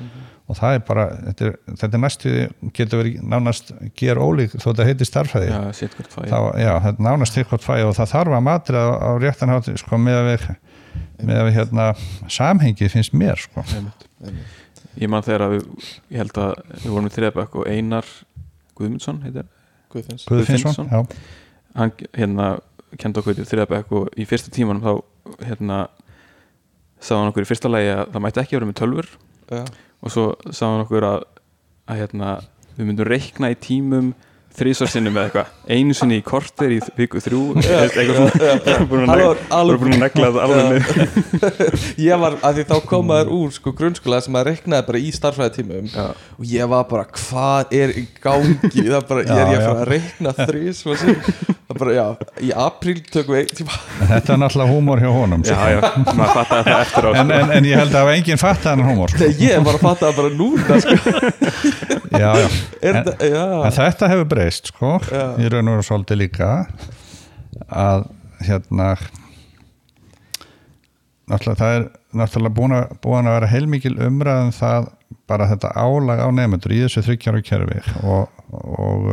Og 0.51 0.57
það 0.59 0.75
er 0.75 0.81
bara, 0.87 1.03
þetta 1.29 1.45
er, 1.47 1.53
þetta 1.79 1.97
er 1.97 2.01
næstu 2.03 2.31
getur 2.75 2.99
verið 2.99 3.21
nánast 3.31 3.71
ger 3.99 4.19
ólík 4.19 4.55
þó 4.57 4.65
þetta 4.65 4.87
heiti 4.89 5.07
starffræði 5.07 5.51
Já, 5.51 5.59
þá, 6.27 6.39
já, 6.59 6.71
þetta 6.83 6.91
er 6.91 7.05
nánast 7.07 7.37
eitthvað 7.39 7.63
fæ 7.63 7.75
og 7.87 7.93
það 7.95 8.11
þarf 8.11 8.35
að 8.37 8.43
matri 8.49 8.81
á, 8.83 8.87
á 8.91 9.11
réttan 9.23 9.53
hátt 9.53 9.69
sko, 9.79 9.99
með 10.03 10.19
að 10.19 10.27
við, 10.31 10.49
með 11.23 11.39
að 11.39 11.47
við 11.47 11.57
hérna, 11.59 11.87
samhengi 12.39 12.91
finnst 12.91 13.15
mér 13.15 13.39
sko. 13.39 13.63
Ég 14.99 15.09
man 15.09 15.23
þegar 15.25 15.47
að 15.47 15.55
við, 15.55 15.87
ég 16.11 16.21
held 16.21 16.41
að 16.43 16.51
við 16.83 16.91
vorum 16.91 17.07
í 17.07 17.13
þriðabæk 17.15 17.55
og 17.61 17.71
Einar 17.71 18.11
Guðmundsson 18.77 19.23
heitir, 19.23 19.47
Guðfinns 19.93 20.27
Guð 20.27 20.43
Finnsson. 20.49 20.75
Finnsson, 20.75 20.91
já, 20.91 21.39
hann 21.79 21.95
hérna 22.13 22.51
kendi 22.99 23.23
okkur 23.23 23.39
í 23.41 23.47
þriðabæk 23.47 23.95
og 23.97 24.11
í 24.19 24.27
fyrsta 24.29 24.51
tímanum 24.53 24.83
þá 24.83 25.47
hérna 25.47 25.79
sagði 27.01 27.19
hann 27.21 27.31
okkur 27.31 27.47
í 27.47 27.49
fyrsta 27.49 27.71
lagi 27.71 27.89
að 27.95 28.03
það 28.13 28.23
mætti 28.27 28.43
ekki 28.43 28.57
vera 28.59 28.69
með 28.69 28.77
tölfur 28.83 29.09
Já. 29.53 29.63
Og 30.03 30.11
svo 30.11 30.25
sagði 30.49 30.69
hann 30.69 30.85
okkur 30.85 31.07
að, 31.07 31.25
að 31.89 32.01
hérna, 32.03 32.31
við 32.75 32.89
myndum 32.89 33.09
reikna 33.09 33.51
í 33.53 33.59
tímum 33.63 34.13
þrísvarsinnum 34.57 35.15
eða 35.17 35.29
eitthvað 35.29 35.77
einu 35.77 35.95
sinni 35.97 36.17
í 36.19 36.23
korter 36.25 36.73
í 36.75 36.79
viku 36.97 37.21
þrjú 37.23 37.41
eitthvað 37.63 38.17
svona 38.19 39.15
að 39.15 39.23
alveg- 39.57 39.81
búin 39.81 39.95
að 39.95 40.03
negla 40.03 40.29
það 40.35 40.43
alveg 40.45 40.83
Ég 42.07 42.19
var, 42.21 42.35
að 42.45 42.59
því 42.59 42.65
þá 42.69 42.75
kom 42.89 43.07
maður 43.09 43.31
úr 43.37 43.53
sko 43.55 43.73
grunnskóla 43.77 44.19
sem 44.23 44.33
maður 44.35 44.51
reiknaði 44.51 44.87
bara 44.89 45.01
í 45.01 45.09
starfræðitímum 45.15 45.89
Já. 45.93 46.05
og 46.37 46.45
ég 46.53 46.69
var 46.73 46.85
bara, 46.91 47.05
hvað 47.17 47.73
er 47.79 47.95
í 47.97 48.05
gangi 48.23 48.85
það 48.89 49.07
bara, 49.09 49.25
ég 49.25 49.33
er 49.33 49.53
ég 49.53 49.57
að 49.57 49.63
já. 49.63 49.67
fara 49.67 49.81
að 49.81 49.91
reikna 49.93 50.35
þrís 50.37 50.83
það 50.83 51.79
bara, 51.79 51.93
já, 51.97 52.05
í 52.45 52.49
apríl 52.65 52.99
tökum 53.09 53.33
við 53.33 53.41
einn 53.43 53.57
tíma 53.57 53.77
en 54.03 54.09
þetta 54.11 54.35
er 54.35 54.41
náttúrulega 54.43 54.73
húmór 54.75 55.01
hjá 55.01 55.09
honum 55.15 55.41
Já, 55.47 55.55
sko. 55.55 55.69
já, 55.73 55.79
maður 56.13 56.33
fattaði 56.37 56.65
það 56.69 56.83
eftir 56.83 57.03
á 57.03 57.09
en, 57.09 57.15
sko. 57.23 57.37
en, 57.39 57.53
en 57.57 57.69
ég 57.71 57.79
held 57.81 57.97
að 58.03 58.11
enginn 58.13 58.41
fatt 58.43 58.67
að 58.67 58.75
hann 58.75 58.85
húmór 58.91 59.13
sko. 59.13 59.23
Nei, 59.23 59.31
ég 59.47 59.65
var 59.65 59.79
að 59.79 59.85
fatta 59.87 60.11
það 60.11 60.15
bara 60.19 60.31
núna 60.37 60.77
sko. 60.83 60.93
já, 62.13 62.29
já. 62.43 62.47
er 62.83 62.93
En- 62.93 62.99
þetta, 62.99 63.15
já, 63.33 63.45
en 63.69 63.75
þetta 63.79 64.11
hefur 64.13 64.29
breyst 64.43 64.67
sko, 64.73 64.97
Já. 65.07 65.25
í 65.39 65.49
raun 65.49 65.69
og 65.71 65.77
veru 65.79 65.87
svolítið 65.87 66.19
líka 66.25 66.49
að 67.71 68.07
hérna 68.43 68.93
náttúrulega 71.31 71.59
það 71.59 71.75
er 71.77 71.85
náttúrulega 72.19 72.55
búin 72.57 72.75
að, 72.77 72.95
búin 73.03 73.29
að 73.29 73.37
vera 73.37 73.49
heilmikil 73.53 73.93
umræðum 74.07 74.49
það 74.57 74.87
bara 75.29 75.47
þetta 75.53 75.71
álag 75.79 76.19
á 76.19 76.27
nefnendur 76.35 76.73
í 76.75 76.81
þessu 76.83 77.03
þryggjára 77.05 77.43
kerfi 77.47 77.79
og, 78.03 78.41
og 78.51 79.05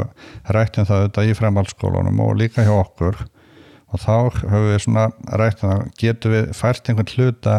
rættum 0.50 0.88
það 0.88 1.04
auðvitað 1.04 1.30
í 1.30 1.36
framhaldsskólunum 1.38 2.22
og 2.24 2.32
líka 2.40 2.64
hjá 2.66 2.72
okkur 2.80 3.20
og 3.90 4.02
þá 4.02 4.16
höfum 4.42 4.66
við 4.72 4.82
svona 4.84 5.04
rættum 5.38 5.70
það 5.70 5.84
getum 6.02 6.34
við 6.34 6.50
fært 6.58 6.90
einhvern 6.90 7.14
hluta 7.14 7.54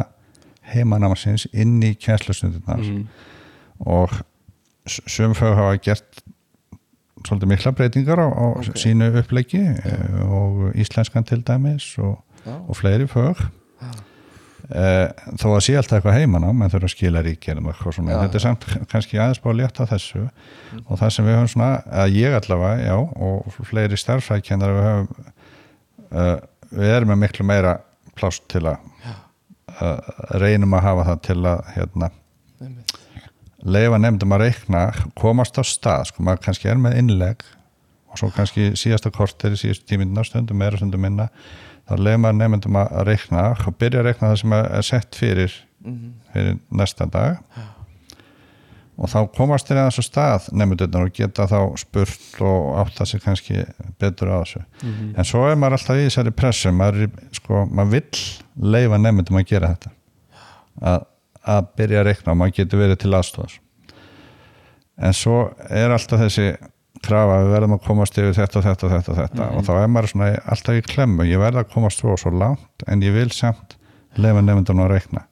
heimanámasins 0.73 1.48
inn 1.53 1.80
í 1.84 1.93
kjænslustundunar 1.99 2.84
Mhm. 2.84 3.07
og 3.88 4.11
sumfög 4.88 5.56
hafa 5.56 5.77
gert 5.85 6.20
svolítið 7.27 7.52
mikla 7.52 7.72
breytingar 7.77 8.22
á, 8.22 8.27
á 8.27 8.45
Ok. 8.60 8.76
sínu 8.80 9.10
uppleggi 9.22 9.61
eh, 9.61 10.22
og 10.26 10.76
íslenskan 10.76 11.26
til 11.27 11.41
dæmis 11.48 11.98
og, 11.99 12.22
Já. 12.45 12.56
og 12.68 12.77
fleiri 12.77 13.07
fög. 13.10 13.41
Eh, 14.72 15.10
þó 15.35 15.48
að 15.57 15.64
sé 15.65 15.73
alltaf 15.76 15.98
eitthvað 15.99 16.15
heimann 16.15 16.45
á 16.48 16.52
menn 16.56 16.72
þurfa 16.72 16.88
að 16.88 16.93
skila 16.93 17.22
ríkjum 17.26 17.65
þetta 18.23 18.38
er 18.39 18.43
samt 18.45 18.68
kannski 18.91 19.19
aðeins 19.19 19.41
búið 19.43 19.52
að 19.53 19.60
létta 19.61 19.88
þessu. 19.89 20.22
Og 20.85 20.99
það 21.02 21.11
sem 21.11 21.27
við 21.27 21.35
höfum 21.35 21.52
svona 21.52 21.72
að 21.91 22.15
ég 22.15 22.38
allavega, 22.38 22.85
já, 22.85 22.95
og 22.95 23.57
fleiri 23.68 23.99
starfrækjendar 23.99 24.76
við 24.77 24.88
höfum 24.88 25.31
uh, 26.11 26.38
við 26.72 26.93
erum 26.95 27.11
með 27.11 27.22
miklu 27.26 27.48
meira 27.48 27.76
plást 28.15 28.48
til 28.52 28.64
að 28.69 28.80
uh, 29.81 29.99
reynum 30.39 30.77
að 30.77 30.85
hafa 30.88 31.07
það 31.10 31.22
til 31.27 31.39
að 31.52 31.64
hérna 31.76 32.11
einmitt. 32.61 33.01
Leifa 33.66 33.98
nefndum 34.02 34.34
að 34.36 34.44
reikna 34.46 34.84
komast 35.20 35.58
á 35.58 35.64
stað, 35.66 36.08
sko, 36.12 36.24
maður 36.24 36.46
kannski 36.48 36.70
er 36.72 36.80
með 36.82 36.98
innleg 37.02 37.44
og 38.12 38.18
svo 38.20 38.32
kannski 38.36 38.72
síðasta 38.76 39.12
kortir 39.14 39.54
síðustu 39.60 39.86
tímindina, 39.94 40.24
stundum 40.28 40.58
meira, 40.60 40.78
stundum 40.80 41.02
minna 41.06 41.30
þá 41.90 41.94
leifa 41.98 42.22
maður 42.24 42.40
nefndum 42.42 42.80
að 42.82 43.04
reikna 43.08 43.44
og 43.68 43.78
byrja 43.80 44.02
að 44.02 44.08
reikna 44.10 44.32
það 44.34 44.42
sem 44.44 44.54
er 44.62 44.82
sett 44.88 45.16
fyrir 45.20 45.60
Mhm. 45.82 46.10
fyrir 46.34 46.58
næsta 46.72 47.06
dag. 47.10 47.38
Og 49.02 49.10
þá 49.10 49.32
komast 49.34 49.66
þeir 49.66 49.80
aðeins 49.82 49.98
á 49.98 50.04
stað 50.06 50.50
nefndurnar 50.54 51.08
og 51.08 51.14
geta 51.18 51.48
þá 51.50 51.58
spurt 51.80 52.42
og 52.46 52.76
átta 52.84 53.06
sig 53.10 53.22
kannski 53.24 53.64
betur 54.00 54.30
á 54.30 54.38
þessu. 54.44 54.62
En 55.18 55.26
svo 55.26 55.48
er 55.50 55.56
maður 55.58 55.80
alltaf 55.80 55.98
í 55.98 56.06
þessari 56.06 56.32
pressu 56.38 56.70
maður, 56.72 57.10
sko, 57.34 57.66
maður 57.66 57.90
vill 57.96 58.22
leifa 58.76 59.00
nefndum 59.02 59.40
að 59.42 59.48
gera 59.50 59.72
þetta. 59.74 59.92
Að, 60.82 61.06
að 61.42 61.72
byrja 61.80 62.02
að 62.02 62.08
reikna 62.10 62.34
og 62.34 62.40
maður 62.42 62.58
getur 62.60 62.84
verið 62.84 63.02
til 63.02 63.14
aðstofas 63.18 63.58
en 65.02 65.18
svo 65.18 65.38
er 65.70 65.94
alltaf 65.94 66.22
þessi 66.22 66.52
krafa 67.02 67.40
við 67.42 67.54
verðum 67.56 67.76
að 67.78 67.86
komast 67.88 68.18
yfir 68.22 68.36
þetta 68.38 68.60
og 68.60 68.66
þetta 68.68 68.88
og 68.88 68.92
þetta, 68.94 69.12
og, 69.12 69.20
þetta. 69.22 69.48
og 69.58 69.66
þá 69.66 69.72
er 69.80 69.92
maður 69.92 70.12
svona 70.14 70.32
alltaf 70.54 70.78
í 70.78 70.84
klemmu 70.86 71.26
ég 71.26 71.42
verð 71.42 71.64
að 71.64 71.72
komast 71.74 72.04
svo 72.04 72.14
og 72.14 72.22
svo 72.22 72.34
langt 72.36 72.86
en 72.88 73.06
ég 73.06 73.16
vil 73.16 73.32
samt 73.34 73.78
leifa 74.20 74.44
nefndunum 74.46 74.86
að 74.86 74.94
reikna 74.98 75.26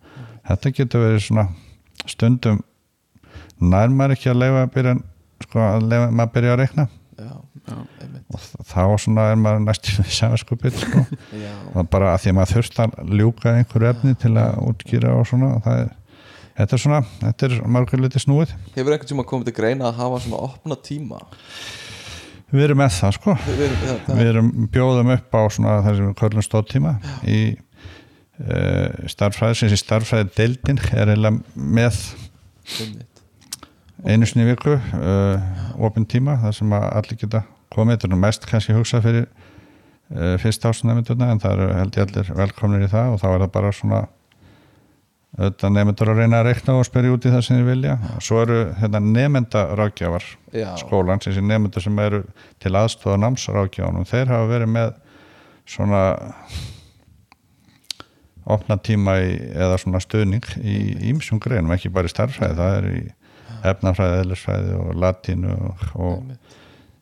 þetta 0.49 0.73
getur 0.79 1.05
verið 1.05 1.25
svona 1.27 1.45
stundum 2.09 2.63
nær 3.59 3.91
maður 3.93 4.15
ekki 4.15 4.31
að 4.31 4.41
leifa 4.43 4.63
að 4.63 4.73
byrja 4.77 4.95
sko, 5.45 5.61
að 5.65 5.87
leifa 5.91 6.09
maður 6.09 6.25
að 6.25 6.33
byrja 6.37 6.55
að 6.55 6.59
reikna 6.63 6.87
já, 7.19 7.31
Já. 7.69 7.77
og 8.33 8.65
þá 8.71 8.83
svona 9.03 9.27
er 9.29 9.39
maður 9.43 9.63
næstu 9.67 9.95
við 9.97 10.11
samanskupið 10.15 10.77
sko. 10.79 11.03
bara 11.93 12.13
að 12.13 12.23
því 12.23 12.31
að 12.31 12.37
maður 12.39 12.55
þurft 12.55 12.81
að 12.85 13.15
ljúka 13.19 13.55
einhverju 13.59 13.91
efni 13.91 14.15
til 14.23 14.33
að 14.39 14.61
útgýra 14.71 15.15
og 15.19 15.27
svona 15.29 15.51
og 15.57 15.65
það 15.67 15.81
er, 15.83 15.91
þetta 16.59 16.75
er 16.75 16.83
svona, 16.83 17.03
þetta 17.21 17.47
er 17.47 17.57
margur 17.71 18.01
litið 18.03 18.25
snúið. 18.25 18.55
Hefur 18.75 18.95
einhvern 18.95 19.11
tíma 19.13 19.25
komið 19.27 19.49
til 19.49 19.55
greina 19.61 19.89
að 19.89 20.01
hafa 20.01 20.19
svona 20.25 20.41
opna 20.49 20.77
tíma? 20.83 21.21
Við 22.49 22.65
erum 22.65 22.79
með 22.81 22.95
það 22.97 23.15
sko. 23.19 23.35
Við, 23.45 23.59
við, 23.59 23.73
það, 23.79 23.99
það, 24.05 24.19
við 24.19 24.31
erum 24.31 24.49
bjóðum 24.73 25.11
upp 25.15 25.37
á 25.37 25.41
svona 25.53 25.75
það 25.85 25.99
sem 25.99 26.07
við 26.07 26.15
köllum 26.23 26.45
stóttíma 26.45 26.93
í 27.29 27.39
uh, 27.53 29.05
starffræði 29.13 29.59
sem 29.59 29.69
þessi 29.69 29.83
starffræði 29.83 30.31
deildin 30.39 30.81
er 30.89 31.13
eiginlega 31.13 31.67
með 31.77 32.01
einu 34.07 34.29
sinni 34.29 34.47
viku 34.49 34.75
uh, 34.79 35.49
opin 35.85 36.07
tíma 36.09 36.39
þar 36.41 36.57
sem 36.57 36.75
allir 36.79 37.21
geta 37.21 37.45
komið. 37.73 37.99
Þetta 37.99 38.11
er 38.11 38.23
mest 38.25 38.49
kannski 38.49 38.77
hugsa 38.77 39.03
fyrir 39.05 39.27
uh, 39.29 40.35
fyrst 40.41 40.65
ásnefndurna 40.65 41.29
en 41.35 41.43
það 41.43 41.59
eru 41.59 41.75
held 41.77 41.99
ég 41.99 42.07
allir 42.07 42.33
velkomnir 42.41 42.87
í 42.87 42.91
það 42.91 43.13
og 43.13 43.21
þá 43.21 43.29
er 43.29 43.43
það 43.45 43.53
bara 43.59 43.75
svona 43.75 44.07
auðvitað 45.37 45.73
nefndur 45.75 46.09
að 46.11 46.17
reyna 46.23 46.39
að 46.41 46.47
reikna 46.49 46.73
og 46.79 46.87
spyrja 46.87 47.11
út 47.13 47.25
í 47.27 47.33
það 47.35 47.43
sem 47.45 47.59
þið 47.59 47.67
vilja 47.69 47.97
og 48.15 48.23
svo 48.25 48.39
eru 48.41 48.57
hérna, 48.79 48.99
nefnda 49.03 49.61
rákjafar 49.77 50.25
já, 50.57 50.69
skólans, 50.81 51.27
þessi 51.27 51.43
nefndur 51.45 51.85
sem 51.85 51.99
eru 52.01 52.23
til 52.59 52.73
aðstofa 52.79 53.19
námsrákjáðunum, 53.21 54.07
þeir 54.09 54.33
hafa 54.33 54.49
verið 54.49 54.73
með 54.73 54.91
svona 55.69 56.01
opna 58.49 58.77
tíma 58.81 59.19
í, 59.21 59.33
eða 59.53 59.77
svona 59.81 60.01
stuðning 60.01 60.45
í 60.63 60.77
ímsum 61.11 61.39
greinum, 61.43 61.73
ekki 61.75 61.91
bara 61.93 62.09
í 62.09 62.13
starffræði 62.13 62.57
það 62.57 62.77
er 62.79 62.87
í 62.89 63.01
efnafræði, 63.69 64.21
eðlisfræði 64.23 64.77
og 64.79 64.93
latínu 65.03 65.53
og, 65.53 65.83
og 65.99 66.31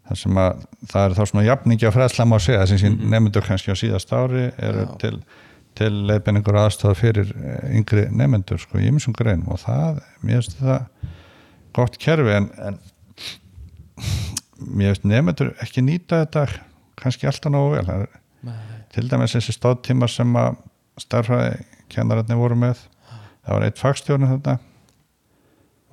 það 0.07 0.19
sem 0.23 0.39
að 0.41 0.61
það 0.91 1.05
er 1.05 1.15
þá 1.17 1.23
svona 1.31 1.45
jafningi 1.47 1.87
á 1.87 1.95
fræðsla 1.95 2.25
má 2.27 2.37
segja 2.43 2.65
sem 2.67 2.79
mm 2.81 2.97
Mhm. 2.97 3.09
nefndur 3.13 3.45
kannski 3.47 3.71
á 3.71 3.77
síðast 3.79 4.11
ári 4.11 4.51
eru 4.57 4.83
Já. 4.87 4.97
til, 4.99 5.21
til 5.77 5.91
leiðbenningur 6.09 6.57
aðstofa 6.59 6.97
fyrir 6.97 7.31
eh, 7.37 7.77
yngri 7.77 8.07
nefndur 8.13 8.61
sko 8.61 8.81
í 8.81 8.87
ymsum 8.89 9.15
greinum. 9.17 9.51
Og 9.53 9.61
það, 9.63 10.01
mér 10.25 10.41
finnst 10.41 10.59
það 10.61 11.11
gott 11.77 11.99
kerfi 12.01 12.35
en, 12.37 12.49
en 12.57 12.79
mér 14.57 14.95
finnst 14.95 15.07
nefndur 15.07 15.53
ekki 15.63 15.85
nýta 15.85 16.23
þetta 16.25 16.47
kannski 16.97 17.29
alltaf 17.29 17.53
nógu 17.53 17.75
vel. 17.75 17.85
Það 17.87 18.05
er 18.05 18.85
til 18.95 19.05
dæmis 19.11 19.35
þessi 19.37 19.55
stóðtíma 19.55 20.09
sem 20.09 20.39
að 20.39 20.57
starfræði 21.01 21.59
kennararnir 21.93 22.39
voru 22.39 22.57
með. 22.59 22.81
Það 23.45 23.53
var 23.53 23.67
eitt 23.67 23.81
fagstjórn 23.81 24.27
þetta 24.31 24.57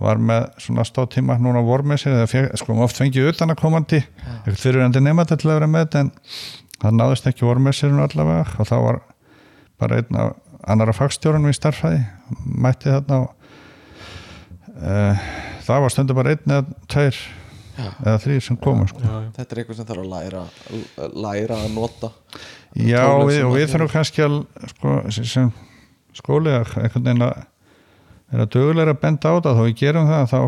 var 0.03 0.19
með 0.19 0.47
svona 0.63 0.85
stóðtíma 0.87 1.37
núna 1.43 1.63
voru 1.65 1.87
með 1.87 2.03
sér 2.03 2.27
feg, 2.31 2.51
sko 2.59 2.77
oft 2.83 2.99
fengið 2.99 3.31
utanakomandi 3.31 4.01
eitthvað 4.03 4.61
fyrirvændi 4.61 5.03
nefnda 5.05 5.39
til 5.39 5.51
að 5.51 5.59
vera 5.61 5.69
með 5.71 5.85
þetta 5.85 6.03
en 6.03 6.11
það 6.83 6.97
náðist 6.99 7.29
ekki 7.31 7.47
vormessirinn 7.47 8.03
allavega 8.03 8.59
og 8.59 8.69
þá 8.69 8.75
var 8.83 8.99
bara 9.85 10.01
einn 10.03 10.19
af 10.25 10.35
annara 10.65 10.95
fagstjórunum 10.97 11.53
í 11.53 11.57
starffæði 11.57 12.03
mætti 12.65 12.89
þarna 12.93 13.19
og 13.23 13.33
uh, 14.81 15.25
það 15.67 15.83
var 15.85 15.93
stundu 15.95 16.17
bara 16.17 16.35
einn 16.35 16.55
eða 16.59 16.79
tveir 16.91 17.19
eða 17.75 18.19
þrýr 18.23 18.43
sem 18.47 18.57
komu 18.63 18.87
sko. 18.87 19.01
þetta 19.35 19.45
er 19.57 19.61
eitthvað 19.63 19.79
sem 19.81 19.89
þarf 19.89 20.05
að 20.05 20.13
læra 20.13 20.43
læra 21.25 21.57
að 21.65 21.73
nota. 21.75 22.11
Já, 22.79 23.03
við, 23.27 23.41
og 23.43 23.51
að 23.51 23.57
við 23.59 23.73
þurfum 23.73 23.91
kannski 23.91 24.23
að 24.23 24.37
sko, 24.71 24.93
sem- 25.17 25.27
sem 25.33 25.51
skóliðar 26.15 26.71
einhvern 26.79 27.09
veginn 27.09 27.27
að 27.27 27.43
vera 28.35 28.47
dögulega 28.55 28.95
að 28.95 29.03
benda 29.03 29.33
á 29.35 29.35
það 29.43 29.59
þó 29.59 29.65
við 29.67 29.77
gerum 29.83 30.09
það 30.11 30.31
þá 30.31 30.41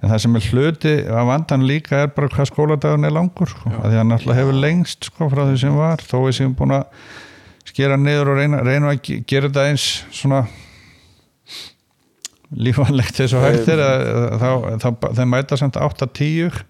en 0.00 0.08
það 0.14 0.20
sem 0.24 0.36
er 0.40 0.46
hluti 0.48 0.94
af 1.12 1.26
vandan 1.28 1.66
líka 1.68 1.98
er 2.06 2.12
bara 2.16 2.32
hvað 2.32 2.48
skóladagun 2.48 3.04
er 3.04 3.12
langur 3.12 3.50
sko, 3.52 3.68
að 3.68 3.84
því 3.84 3.92
að 3.92 4.00
hann 4.00 4.16
alltaf 4.16 4.38
hefur 4.40 4.56
lengst 4.64 5.10
sko, 5.10 5.28
frá 5.28 5.42
því 5.50 5.58
sem 5.60 5.76
var 5.76 6.00
þó 6.08 6.16
við 6.24 6.38
séum 6.40 6.54
búin 6.56 6.72
að 6.78 6.86
skera 7.68 7.96
niður 8.00 8.32
og 8.32 8.38
reyna, 8.40 8.62
reyna 8.66 8.92
að 8.94 9.00
ge- 9.06 9.20
gera 9.28 9.48
þetta 9.50 9.66
eins 9.70 9.88
svona 10.14 10.44
lífanlegt 12.50 13.20
eins 13.22 13.34
og 13.36 13.44
hægt 13.46 13.68
er 13.70 13.80
að, 13.84 14.06
þá, 14.82 14.88
þeir 15.20 15.28
mæta 15.30 15.58
samt 15.60 15.76
8-10 15.78 16.62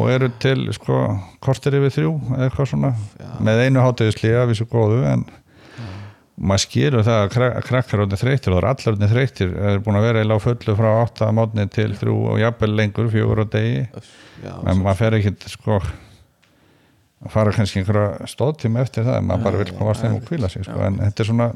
og 0.00 0.08
eru 0.10 0.28
til 0.42 0.64
sko 0.74 0.96
kortir 1.42 1.76
yfir 1.78 1.92
þrjú 1.94 2.10
eða 2.34 2.48
eitthvað 2.48 2.70
svona 2.72 2.90
með 3.42 3.62
einu 3.66 3.84
hátegislega 3.84 4.44
við 4.50 4.60
svo 4.60 4.66
góðu 4.72 5.00
en 5.12 5.24
maður 6.40 6.62
skilur 6.64 7.04
það 7.06 7.18
að 7.22 7.30
krak- 7.34 7.56
krakkar 7.68 8.02
orðin 8.06 8.20
þreytir 8.22 8.54
og 8.54 8.62
það 8.62 8.68
allar 8.72 8.94
orðin 8.94 9.10
þreytir 9.14 9.50
er 9.70 9.80
búin 9.84 9.98
að 10.00 10.06
vera 10.08 10.22
í 10.24 10.28
lág 10.30 10.42
fullu 10.44 10.76
frá 10.78 10.90
8 11.04 11.26
að 11.28 11.34
mótni 11.38 11.66
til 11.74 11.90
3 12.00 12.14
og 12.16 12.38
jafnvel 12.40 12.70
lengur 12.78 13.10
fjögur 13.12 13.42
á 13.44 13.46
degi. 13.52 13.82
Já, 14.40 14.54
en 14.72 14.80
maður 14.80 15.00
fer 15.02 15.18
ekki 15.18 15.34
sko 15.52 15.80
að 17.20 17.34
fara 17.34 17.52
kannski 17.54 17.82
einhverja 17.82 18.30
stóðtíma 18.30 18.84
eftir 18.84 19.04
það 19.06 19.20
maður 19.28 19.46
bara 19.46 19.60
vil 19.60 19.76
komast 19.76 20.04
þeim 20.04 20.16
og 20.16 20.26
kvíla 20.28 20.50
sig 20.52 20.64
sko. 20.64 20.78
en 20.86 20.98
þetta 21.02 21.22
er 21.22 21.30
svona 21.30 21.50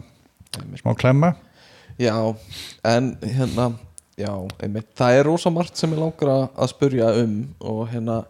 smá 0.81 0.93
klemma. 0.99 1.35
Já, 1.99 2.15
en 2.91 3.15
hérna 3.23 3.71
já, 4.19 4.31
einmitt, 4.63 4.91
það 4.99 5.19
er 5.19 5.29
rosa 5.29 5.53
margt 5.55 5.79
sem 5.79 5.95
ég 5.95 6.01
langar 6.01 6.33
að, 6.35 6.69
spurja 6.71 7.11
um 7.23 7.39
og 7.63 7.81
hérna 7.91 8.21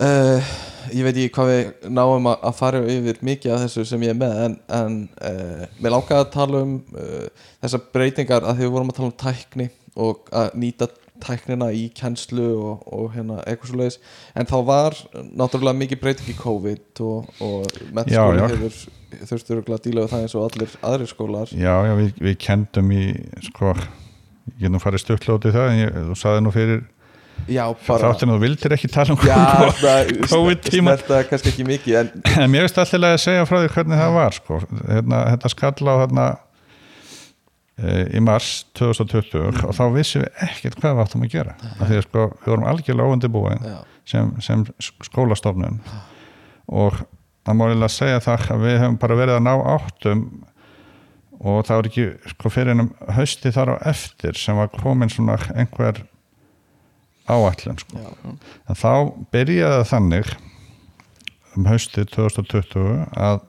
uh, 0.00 0.52
ég 0.92 1.04
veit 1.04 1.16
ekki 1.16 1.32
hvað 1.36 1.50
við 1.50 1.90
náum 1.92 2.30
að, 2.30 2.38
að 2.48 2.56
fara 2.60 2.82
yfir 2.94 3.20
mikið 3.26 3.56
af 3.56 3.64
þessu 3.64 3.86
sem 3.88 4.06
ég 4.06 4.14
er 4.14 4.20
með 4.20 4.40
en, 4.46 4.56
en 4.76 4.96
uh, 5.18 5.66
mér 5.80 5.96
langar 5.96 6.22
að 6.22 6.32
tala 6.36 6.64
um 6.66 6.78
uh, 6.94 7.26
þessar 7.64 7.86
breytingar 7.96 8.46
að 8.46 8.60
því 8.60 8.68
við 8.68 8.74
vorum 8.76 8.92
að 8.92 9.00
tala 9.00 9.10
um 9.10 9.18
tækni 9.24 9.68
og 10.00 10.30
að 10.36 10.52
nýta 10.62 10.88
tæknina 11.22 11.70
í 11.76 11.86
kennslu 11.96 12.48
og, 12.58 12.84
og 12.92 13.10
hérna 13.14 13.40
eitthvað 13.44 13.72
svo 13.72 13.80
leiðis 13.80 13.98
en 14.34 14.50
þá 14.50 14.56
var 14.68 14.98
náttúrulega 15.30 15.80
mikið 15.82 16.02
breyting 16.04 16.32
í 16.32 16.36
COVID 16.40 17.02
og, 17.06 17.32
og 17.44 18.06
já. 18.10 18.22
hefur 18.40 18.78
þurftur 19.30 19.64
að 19.64 19.82
díla 19.88 20.04
við 20.04 20.14
það 20.14 20.24
eins 20.24 20.36
og 20.38 20.46
allir 20.46 20.78
aðrir 20.86 21.10
skólar 21.10 21.52
já, 21.52 21.74
já, 21.88 21.92
við, 21.98 22.14
við 22.28 22.38
kendum 22.46 22.94
í 22.94 23.04
sko, 23.50 23.74
ég 24.54 24.64
get 24.64 24.74
nú 24.74 24.82
farið 24.82 25.04
stökklóti 25.04 25.54
það 25.54 25.72
en 25.72 25.84
ég, 25.84 26.00
þú 26.10 26.18
saði 26.18 26.46
nú 26.46 26.54
fyrir 26.54 26.88
bara 27.48 28.10
þáttinu 28.10 28.36
þú 28.36 28.40
vildir 28.42 28.74
ekki 28.76 28.90
tala 28.92 29.14
um 29.14 29.22
Já, 29.24 29.38
ekki 31.50 31.66
mikið 31.66 31.98
en 32.00 32.10
en 32.36 32.52
mér 32.52 32.66
veist 32.66 32.78
alltaf 32.78 33.06
að 33.08 33.16
segja 33.22 33.46
frá 33.48 33.58
því 33.62 33.72
hvernig 33.74 34.00
það 34.00 34.14
var 34.16 34.36
sko. 34.36 34.60
hérna, 34.88 35.22
þetta 35.34 35.52
skall 35.54 35.90
á 35.90 35.94
hérna, 36.04 36.26
í 38.16 38.20
mars 38.24 38.50
2020 38.78 39.64
og 39.68 39.72
þá 39.76 39.84
vissum 39.94 40.24
við 40.24 40.44
ekkert 40.48 40.80
hvað 40.80 40.96
við 40.96 41.04
áttum 41.04 41.24
að 41.26 41.32
gera. 41.34 41.56
Af 41.78 41.86
því 41.86 41.96
að 42.00 42.04
sko, 42.06 42.26
við 42.42 42.52
vorum 42.52 42.68
algjörlega 42.70 43.14
óundibúin 43.14 43.64
já, 43.64 43.78
sem, 44.12 44.30
sem 44.44 44.66
skólastofnun. 45.06 45.80
Og 46.70 47.00
það 47.46 47.58
má 47.58 47.66
eiginlega 47.66 47.94
segja 47.94 48.22
það 48.26 48.46
að 48.54 48.64
við 48.66 48.78
hefum 48.82 49.00
bara 49.00 49.18
verið 49.22 49.38
að 49.38 49.46
ná 49.48 49.52
áttum 49.74 50.24
og 51.40 51.62
það 51.64 51.78
var 51.78 51.88
ekki 51.88 52.06
sko 52.34 52.52
fyrir 52.52 52.74
ennum 52.74 52.90
hausti 53.16 53.52
þar 53.54 53.74
á 53.74 53.76
eftir 53.94 54.36
sem 54.36 54.58
var 54.60 54.68
komin 54.74 55.12
svona 55.12 55.38
einhver 55.54 56.02
áætlun 57.30 57.78
sko. 57.80 57.96
já, 57.96 58.10
En 58.68 58.76
þá 58.76 58.92
byrjaði 59.32 59.86
þannig 59.88 60.34
um 61.56 61.66
haustið 61.70 62.10
2020 62.12 63.06
að 63.16 63.40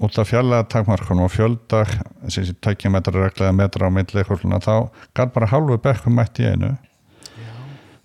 út 0.00 0.18
af 0.18 0.30
fjallega 0.30 0.66
takmarkunum 0.72 1.26
og 1.26 1.34
fjölda 1.34 1.84
þessi 2.24 2.56
tækja 2.64 2.90
metra 2.90 3.88
á 3.88 3.90
milli 3.92 4.24
svona, 4.26 4.60
þá 4.60 4.88
gæt 5.14 5.34
bara 5.34 5.50
hálfu 5.52 5.78
bekkum 5.78 6.16
mætti 6.16 6.46
í 6.46 6.52
einu. 6.54 6.74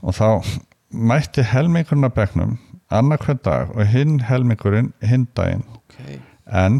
Og 0.03 0.13
þá 0.13 0.59
mætti 0.91 1.43
helmingurinn 1.43 2.07
af 2.07 2.13
bekknum 2.13 2.57
annað 2.93 3.25
hver 3.25 3.41
dag 3.43 3.73
og 3.73 3.87
hinn 3.89 4.19
helmingurinn 4.27 4.93
hinn 5.01 5.27
daginn. 5.35 5.65
Ok. 5.75 6.21
En 6.51 6.79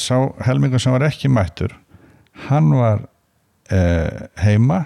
sá 0.00 0.16
helmingur 0.46 0.80
sem 0.80 0.94
var 0.94 1.04
ekki 1.04 1.28
mættur 1.28 1.74
hann 2.48 2.72
var 2.74 3.06
eh, 3.70 4.28
heima 4.42 4.84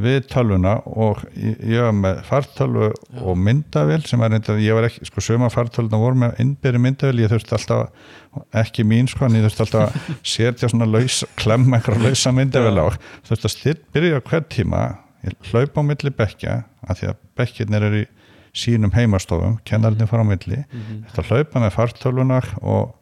við 0.00 0.20
tölvuna 0.30 0.76
og 0.88 1.20
ég 1.36 1.82
var 1.84 1.94
með 1.96 2.20
fartölvu 2.28 2.88
og 3.20 3.38
myndavél 3.38 4.02
sem 4.08 4.20
var 4.22 4.32
reynda, 4.32 4.56
ég 4.60 4.76
var 4.76 4.88
ekki, 4.88 5.06
sko 5.08 5.24
söma 5.24 5.50
fartölvuna 5.52 6.00
voru 6.00 6.20
með 6.22 6.40
innbyrði 6.44 6.82
myndavél, 6.86 7.22
ég 7.24 7.32
þurfti 7.32 7.56
alltaf 7.58 8.46
ekki 8.62 8.86
mín 8.86 9.10
sko, 9.10 9.26
en 9.26 9.38
ég 9.38 9.46
þurfti 9.46 9.66
alltaf 9.66 9.86
að 9.88 10.14
setja 10.34 10.70
svona 10.72 10.88
laus, 10.88 11.22
klemma 11.40 11.78
einhverja 11.78 12.08
lausa 12.08 12.34
myndavél 12.36 12.80
á, 12.80 12.86
þurfti 13.28 13.50
að 13.50 13.56
styr, 13.56 13.82
byrja 13.94 14.22
hver 14.30 14.46
tíma, 14.52 14.84
ég 15.26 15.50
hlaup 15.50 15.76
á 15.76 15.82
milli 15.92 16.14
bekkja, 16.22 16.62
af 16.86 17.00
því 17.00 17.12
að 17.12 17.20
bekkirnir 17.40 17.88
eru 17.90 18.04
í 18.04 18.08
sínum 18.56 18.90
heimastofum, 18.94 19.60
kennarnir 19.68 20.08
fara 20.10 20.24
á 20.26 20.30
milli, 20.30 20.64
þetta 21.10 21.26
hlaupa 21.28 21.62
með 21.62 21.76
fartölvunar 21.76 22.48
og 22.62 22.96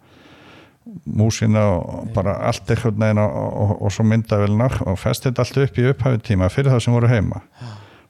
músina 1.04 1.64
og 1.74 2.12
bara 2.14 2.36
allt 2.48 2.70
eitthvað 2.70 3.00
neginn 3.00 3.20
og, 3.22 3.36
og, 3.62 3.74
og 3.82 3.92
svo 3.94 4.06
myndavélina 4.08 4.68
og 4.86 4.98
festi 5.00 5.28
þetta 5.28 5.44
allt 5.44 5.60
upp 5.64 5.78
í 5.80 5.86
upphæfi 5.92 6.22
tíma 6.30 6.50
fyrir 6.52 6.72
það 6.74 6.84
sem 6.84 6.96
voru 6.96 7.10
heima. 7.10 7.42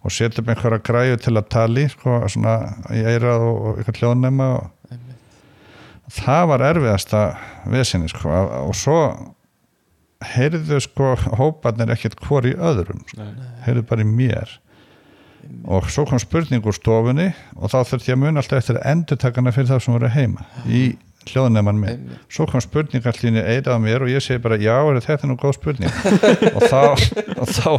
Og 0.07 0.15
setja 0.15 0.43
upp 0.43 0.53
einhverja 0.53 0.83
græju 0.87 1.17
til 1.25 1.35
að 1.37 1.49
tali 1.53 1.87
sko, 1.91 2.21
svona 2.31 2.59
í 2.95 3.03
eirað 3.03 3.47
og, 3.49 3.57
og 3.57 3.81
eitthvað 3.81 4.03
hljóðnema 4.03 4.53
og 4.59 4.95
það 6.19 6.47
var 6.53 6.65
erfiðasta 6.71 7.25
vesinni 7.69 8.09
sko, 8.13 8.31
og, 8.31 8.55
og 8.71 8.79
svo 8.79 9.01
heyrðu 10.35 10.81
sko 10.83 11.13
hóparnir 11.39 11.93
ekkert 11.95 12.19
hvor 12.25 12.47
í 12.47 12.55
öðrum 12.55 13.05
sko. 13.11 13.27
heyrðu 13.67 13.85
bara 13.91 14.07
í 14.07 14.09
mér. 14.09 14.57
Og 15.69 15.87
svo 15.93 16.05
kom 16.09 16.21
spurning 16.21 16.65
úr 16.67 16.77
stofunni 16.77 17.31
og 17.57 17.71
þá 17.73 17.79
þurfti 17.87 18.11
ég 18.11 18.19
að 18.19 18.25
muna 18.25 18.43
alltaf 18.43 18.63
eftir 18.63 18.81
endurtakana 18.83 19.53
fyrir 19.55 19.71
það 19.71 19.85
sem 19.85 19.95
voru 19.95 20.11
heima. 20.13 20.47
Í 20.67 20.83
hljóðneman 21.33 21.79
minn. 21.81 21.95
Einmitt. 21.99 22.25
svo 22.33 22.47
kom 22.51 22.63
spurning 22.65 23.07
allir 23.09 23.31
inn 23.31 23.39
í 23.41 23.45
eira 23.45 23.77
á 23.77 23.79
mér 23.83 24.05
og 24.07 24.13
ég 24.13 24.25
segi 24.25 24.43
bara 24.45 24.59
já, 24.61 24.75
er 24.77 25.01
þetta 25.05 25.31
nú 25.31 25.37
góð 25.41 25.57
spurning? 25.59 25.93
Og 26.59 26.65
þá, 26.65 26.83
og 27.39 27.53
þá 27.53 27.71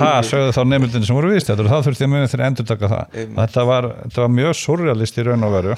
ha, 0.00 0.10
sögðu 0.26 0.54
þá 0.56 0.60
nefndinni 0.72 1.08
sem 1.08 1.18
voru 1.18 1.32
vist 1.32 1.50
og 1.52 1.62
þá 1.62 1.78
þurfti 1.86 2.06
ég 2.06 2.12
muni 2.12 2.30
þeir 2.32 2.44
endur 2.48 2.68
taka 2.68 2.90
það. 2.92 3.18
Þetta 3.36 3.66
var, 3.70 3.90
þetta 4.04 4.24
var 4.24 4.32
mjög 4.36 4.54
surrealist 4.60 5.18
í 5.20 5.26
raun 5.26 5.46
og 5.46 5.56
veru. 5.56 5.76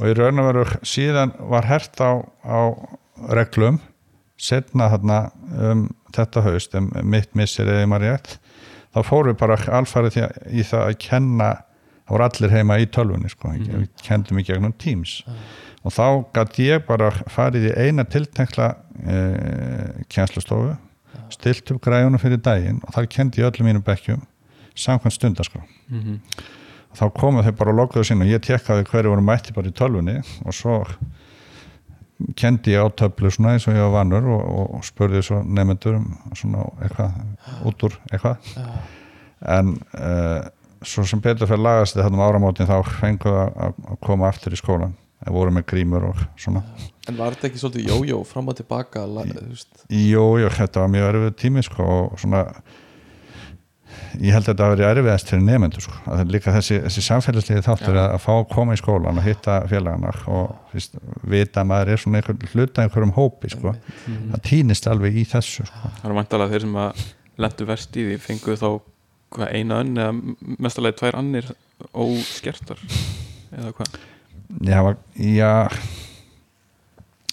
Og 0.00 0.04
í 0.08 0.14
raun 0.18 0.42
og 0.42 0.50
veru 0.50 0.66
síðan 0.86 1.34
var 1.52 1.68
hert 1.70 2.02
á, 2.02 2.10
á 2.46 2.60
reglum 3.32 3.80
setna 4.42 4.88
þarna 4.92 5.18
um 5.70 5.84
þetta 6.14 6.44
haust 6.46 6.74
um 6.78 6.88
mitt 7.08 7.36
missir 7.38 7.68
eða 7.70 7.88
maður 7.90 8.16
rétt. 8.16 8.38
Þá 8.92 9.04
fórum 9.08 9.32
við 9.32 9.38
bara 9.40 9.60
alfarið 9.78 10.18
í 10.52 10.64
það 10.68 10.88
að 10.88 10.98
kenna 11.00 11.52
þá 12.02 12.12
voru 12.12 12.26
allir 12.26 12.52
heima 12.56 12.78
í 12.82 12.88
tölvunni 12.92 13.30
sko, 13.32 13.54
við 13.56 13.86
kendum 14.02 14.40
í 14.40 14.44
gegnum 14.46 14.74
Teams 14.82 15.20
og 15.82 15.94
þá 15.94 16.06
gæti 16.36 16.68
ég 16.70 16.86
bara 16.86 17.10
farið 17.32 17.70
í 17.70 17.74
eina 17.86 18.04
tiltekla 18.08 18.72
eh, 19.02 20.02
kennslustofu 20.12 20.76
stilt 21.32 21.72
upp 21.72 21.82
græjunum 21.84 22.20
fyrir 22.22 22.40
daginn 22.44 22.82
og 22.86 22.94
þar 22.94 23.08
kendi 23.10 23.42
ég 23.42 23.50
öllum 23.50 23.70
mínum 23.70 23.86
bekkjum 23.86 24.22
samkvæmt 24.78 25.16
stundaskra 25.16 25.64
og 26.92 27.00
þá 27.00 27.04
komu 27.16 27.42
þau 27.42 27.52
bara 27.56 27.72
og 27.72 27.80
lokuðu 27.80 28.08
sín 28.08 28.24
og 28.24 28.30
ég 28.30 28.44
tekkaði 28.44 28.86
hverju 28.90 29.12
voru 29.12 29.24
mætti 29.24 29.54
bara 29.56 29.68
í 29.68 29.76
tölvunni 29.76 30.20
og 30.44 30.56
svo 30.56 30.78
kendi 32.36 32.76
ég 32.76 32.84
á 32.84 32.88
töflu 32.94 33.30
svona 33.32 33.56
eins 33.56 33.66
og 33.66 33.76
ég 33.76 33.82
var 33.82 33.94
vannur 33.98 34.28
og, 34.36 34.42
og, 34.76 34.82
spurði 34.86 35.22
svo 35.26 35.42
nefnendur 35.42 35.98
um 35.98 36.08
svona 36.38 36.66
eitthvað 36.84 37.16
út 37.66 37.86
úr 37.88 37.96
eitthvað. 38.12 38.52
En 39.42 39.72
uh, 39.98 40.44
svo 40.86 41.04
sem 41.08 41.22
betur 41.22 41.50
fyrir 41.50 41.64
lagast 41.64 41.96
þetta 41.96 42.12
um 42.12 42.22
áramótin 42.22 42.68
þá 42.68 42.76
fengu 43.00 43.32
að, 43.32 43.72
að 43.88 43.98
koma 44.06 44.28
aftur 44.28 44.54
í 44.54 44.60
skólan 44.60 44.94
það 45.22 45.36
voru 45.38 45.54
með 45.56 45.68
grímur 45.72 46.08
og 46.10 46.22
svona 46.40 46.64
En 47.10 47.16
var 47.18 47.34
þetta 47.34 47.48
ekki 47.48 47.58
svolítið 47.58 47.88
jójó 47.90 48.20
fram 48.26 48.52
og 48.52 48.54
tilbaka 48.60 49.02
jú, 49.90 50.26
þetta 50.54 50.84
var 50.84 50.90
mjög 50.92 51.08
erfið 51.08 51.32
tími 51.40 51.64
sko, 51.66 51.82
og 51.82 52.20
svona 52.22 52.44
ég 54.20 54.34
held 54.34 54.44
að 54.44 54.50
þetta 54.52 54.66
hafi 54.66 54.76
verið 54.76 54.88
erfiðast 54.90 55.32
fyrir 55.32 55.42
nefnendur 55.46 55.84
sko. 55.84 55.96
að 56.12 56.32
líka 56.34 56.54
þessi, 56.54 56.78
þessi 56.84 57.04
samfélagsliði 57.06 57.64
þáttur 57.66 57.98
að, 57.98 58.08
að 58.14 58.22
fá 58.22 58.30
að 58.34 58.46
koma 58.52 58.76
í 58.76 58.80
skólan 58.80 59.18
og 59.18 59.26
hitta 59.26 59.58
félagana 59.70 60.12
og 60.30 60.54
fyrst, 60.70 60.96
vita 61.34 61.62
að 61.62 61.68
maður 61.72 61.92
er 61.92 62.02
svona 62.04 62.20
einhver, 62.20 62.38
hluta 62.52 62.84
einhverjum 62.84 63.14
hópi 63.16 63.52
sko. 63.52 63.74
það 64.04 64.44
týnist 64.48 64.88
alveg 64.92 65.18
í 65.18 65.26
þessu 65.32 65.66
sko. 65.68 65.92
Það 65.98 66.08
er 66.10 66.16
vantalega 66.20 66.54
þeir 66.54 66.66
sem 66.66 66.80
að 66.84 67.04
lendu 67.42 67.68
verst 67.72 67.98
í 67.98 68.06
því 68.08 68.22
fenguðu 68.28 68.60
þá 68.62 69.48
eina 69.48 69.80
önn 69.80 69.94
eða 69.96 70.56
mestalegi 70.60 71.00
tvær 71.00 71.18
annir 71.22 71.52
óskertar 71.96 72.80
eða 73.56 73.72
hvað 73.78 74.00
já, 74.60 74.82
var- 74.84 74.98
já. 75.16 75.52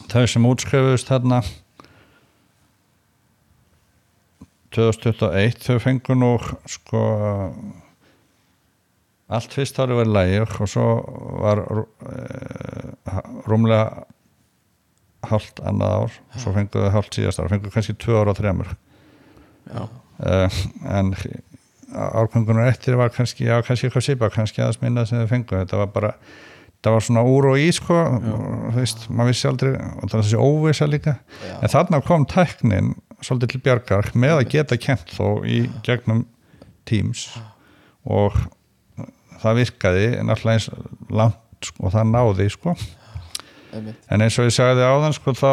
Þau 0.10 0.24
sem 0.28 0.46
útskrifuðust 0.50 1.10
þarna 1.12 1.42
2021 4.76 5.64
þau 5.66 5.80
fengu 5.82 6.16
nú 6.18 6.32
sko 6.70 7.02
allt 9.30 9.54
fyrst 9.54 9.78
ári 9.82 9.98
verið 9.98 10.14
lægir 10.16 10.54
og 10.62 10.70
svo 10.70 10.86
var 11.42 11.62
uh, 11.66 13.20
rúmlega 13.50 14.06
hálft 15.30 15.60
annað 15.68 15.96
ár 16.06 16.18
svo 16.40 16.54
fengu 16.56 16.84
þau 16.86 16.94
hálft 16.96 17.18
síðast 17.18 17.42
ár 17.44 17.50
fengu 17.52 17.74
kannski 17.74 17.98
tvö 18.00 18.22
ára 18.22 18.34
og 18.34 18.40
þremur. 18.40 18.70
Já, 19.70 19.82
uh, 19.86 20.60
en 20.90 21.14
árkvöngunar 21.90 22.70
eftir 22.70 22.98
var 22.98 23.10
kannski, 23.14 23.46
já 23.50 23.60
kannski 23.66 23.90
eitthvað 23.90 24.06
sýpa 24.06 24.30
kannski 24.34 24.62
aðeins 24.62 24.82
minna 24.82 25.06
sem 25.10 25.22
þau 25.24 25.30
fengu. 25.34 25.58
Þetta 25.58 25.80
var 25.82 25.90
bara, 25.94 26.12
það 26.86 26.96
var 26.96 27.06
svona 27.06 27.24
úr 27.28 27.50
og 27.52 27.60
í 27.60 27.68
sko, 27.76 27.98
og, 28.00 28.26
þú 28.72 28.80
veist, 28.80 29.06
maður 29.12 29.34
vissi 29.34 29.50
aldrei 29.50 29.72
og 29.76 30.06
það 30.06 30.16
var 30.16 30.26
þessi 30.26 30.42
óvisa 30.46 30.88
líka. 30.90 31.16
Já. 31.44 31.56
en 31.60 31.74
þarna 31.76 32.02
kom 32.08 32.26
tæknin 32.30 32.94
svolítið 33.20 33.54
til 33.54 33.62
bjargar 33.66 34.12
með 34.16 34.36
að 34.38 34.50
geta 34.54 34.80
kent 34.80 35.12
þó 35.16 35.44
í 35.44 35.62
gegnum 35.86 36.26
Teams. 36.90 37.28
Og 38.10 38.34
það 39.44 39.60
virkaði 39.64 40.08
náttúrulega 40.26 40.56
eins 40.56 40.70
langt 41.12 41.68
sko, 41.70 41.86
og 41.86 41.94
það 41.94 42.12
náði 42.16 42.50
sko. 42.56 42.76
En 43.76 44.24
eins 44.24 44.40
og 44.40 44.48
ég 44.48 44.56
sagði 44.56 44.88
áðan 44.88 45.14
sko 45.14 45.36
þá 45.38 45.52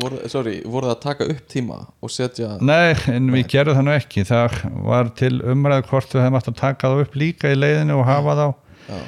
voru, 0.00 0.20
sorry, 0.32 0.54
voru 0.64 0.88
það 0.88 0.94
að 0.94 1.02
taka 1.02 1.26
upp 1.28 1.40
tíma 1.50 1.78
og 2.00 2.12
setja 2.14 2.54
Nei, 2.64 2.94
en 3.12 3.28
við 3.34 3.48
gerum 3.52 3.76
það 3.76 3.86
nú 3.86 3.94
ekki. 3.96 4.24
Það 4.28 4.60
var 4.86 5.10
til 5.18 5.34
umræðu 5.42 5.88
hvort 5.90 6.14
við 6.14 6.24
hefum 6.24 6.38
átt 6.40 6.52
að 6.52 6.60
taka 6.62 6.92
það 6.92 7.04
upp 7.04 7.18
líka 7.20 7.52
í 7.52 7.58
leiðinu 7.58 7.98
og 7.98 8.06
hafa 8.08 8.36
þá. 8.38 8.46
Já, 8.90 9.00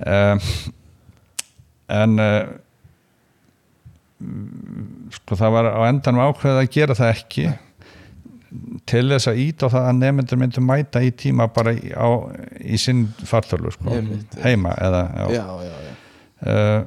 um, 0.00 0.40
en 1.94 2.22
uh, 2.22 2.40
sko 5.14 5.38
það 5.38 5.54
var 5.58 5.70
á 5.74 5.80
endanum 5.90 6.24
ákveðið 6.30 6.62
að 6.62 6.72
gera 6.78 6.98
það 6.98 7.12
ekki. 7.12 7.46
Til 8.86 9.04
þess 9.10 9.26
að 9.30 9.40
íta 9.42 9.66
á 9.66 9.72
það 9.74 9.88
að 9.90 10.00
nefnendur 10.00 10.38
myndu 10.38 10.62
mæta 10.62 11.02
í 11.02 11.10
tíma 11.18 11.48
bara 11.50 11.72
í, 11.74 11.90
á, 11.90 12.08
í 12.62 12.78
sinn 12.78 13.08
fartölu 13.26 13.72
sko, 13.74 13.96
heima 14.44 14.76
eða, 14.78 15.06
já. 15.18 15.26
já, 15.40 15.46
já, 15.68 15.92
Uh, 16.44 16.82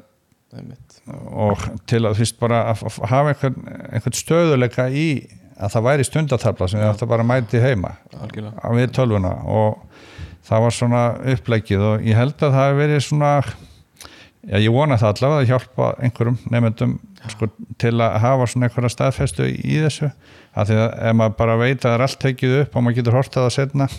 og 1.33 1.61
til 1.89 2.03
að 2.05 2.19
fyrst 2.19 2.35
bara 2.37 2.59
að 2.69 2.83
hafa 3.09 3.31
einhvern, 3.31 3.55
einhvern 3.89 4.15
stöðuleika 4.19 4.85
í 4.91 5.07
að 5.57 5.73
það 5.73 5.85
væri 5.87 6.05
stundatabla 6.05 6.67
sem 6.69 6.81
þið 6.81 6.89
átt 6.91 7.03
að 7.05 7.11
bara 7.13 7.25
mæti 7.25 7.61
heima 7.61 7.95
algjörlega. 8.19 8.53
á 8.61 8.67
við 8.77 8.91
tölvuna 8.97 9.31
og 9.49 9.79
það 10.47 10.63
var 10.65 10.75
svona 10.75 11.01
upplegið 11.35 11.87
og 11.91 12.05
ég 12.07 12.17
held 12.17 12.37
að 12.37 12.53
það 12.55 12.67
hefur 12.67 12.79
verið 12.81 13.03
svona 13.05 13.31
já, 14.47 14.57
ég 14.57 14.73
vona 14.73 14.97
það 14.99 15.13
allavega 15.13 15.43
að 15.43 15.51
hjálpa 15.51 15.89
einhverjum 16.07 16.37
nefndum 16.53 16.97
sko, 17.27 17.49
til 17.81 17.95
að 18.03 18.19
hafa 18.23 18.47
svona 18.47 18.69
einhverja 18.69 18.93
staðfestu 18.93 19.47
í 19.51 19.79
þessu. 19.83 20.11
Af 20.57 20.69
því 20.69 20.77
að 20.81 20.93
ef 21.09 21.17
maður 21.19 21.35
bara 21.41 21.57
veit 21.59 21.77
að 21.77 21.83
það 21.87 21.95
er 21.97 22.05
allt 22.07 22.21
tekið 22.23 22.55
upp 22.61 22.77
og 22.77 22.85
maður 22.85 22.99
getur 23.01 23.17
hortað 23.17 23.47
það 23.47 23.55
setna 23.57 23.89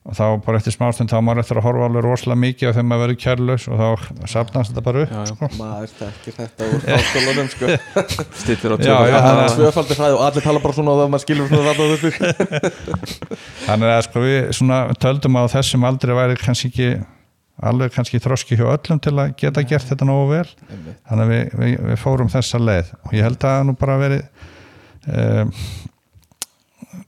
og 0.00 0.16
þá 0.16 0.24
bara 0.46 0.56
eftir 0.56 0.72
smástund 0.72 1.10
þá 1.12 1.18
á 1.20 1.26
maður 1.26 1.42
eftir 1.42 1.58
að 1.60 1.66
horfa 1.66 1.86
alveg 1.90 2.04
rosalega 2.06 2.40
mikið 2.40 2.68
og 2.70 2.76
þegar 2.76 2.86
maður 2.88 3.02
verður 3.04 3.18
kærlaus 3.20 3.66
og 3.68 3.80
þá 3.80 4.28
sapnast 4.32 4.70
þetta 4.72 4.84
bara 4.86 5.02
upp 5.04 5.12
Já, 5.12 5.18
já. 5.20 5.28
Sko. 5.28 5.48
maður 5.60 5.92
þekkir 5.98 6.36
þetta 6.38 6.68
úr 6.70 6.86
háskólanum 6.88 7.50
sko. 7.52 7.68
Stittir 8.40 8.72
á 8.72 8.76
það 8.80 9.12
það 9.12 9.40
er 9.44 9.54
tvöfaldir 9.58 10.00
hræði 10.00 10.16
og 10.16 10.24
allir 10.24 10.46
tala 10.46 10.62
bara 10.64 10.76
svona 10.78 10.94
og 10.94 11.02
það 11.02 11.12
maður 11.12 11.24
skilur 11.26 11.50
svona 11.52 11.68
þetta 11.68 11.84
og 11.84 11.92
þessu. 11.92 12.10
Þannig 13.68 13.92
að 13.92 14.02
sko 14.08 14.24
við 14.24 14.38
svona 14.56 14.80
töldum 15.04 15.36
að 15.36 15.48
á 15.50 15.52
þessum 15.58 15.86
aldrei 15.90 16.14
væri 16.16 16.40
kannski 16.40 16.72
ekki 16.72 16.90
alveg 17.70 17.92
kannski 17.92 18.22
þroski 18.24 18.56
hjá 18.56 18.66
öllum 18.72 19.04
til 19.04 19.12
að 19.20 19.34
geta 19.36 19.66
gert 19.68 19.90
þetta 19.90 20.08
nógu 20.08 20.30
vel. 20.32 20.48
Þannig 21.10 21.26
að 21.26 21.32
við, 21.34 21.42
við, 21.60 21.76
við 21.90 22.00
fórum 22.00 22.32
þessa 22.32 22.60
leið. 22.62 22.94
Og 23.04 23.16
ég 23.18 23.26
held 23.28 23.36
að 23.36 23.52
það 23.52 23.66
nú 23.68 23.74
bara 23.84 24.00
verið 24.00 24.22
um, 25.12 25.52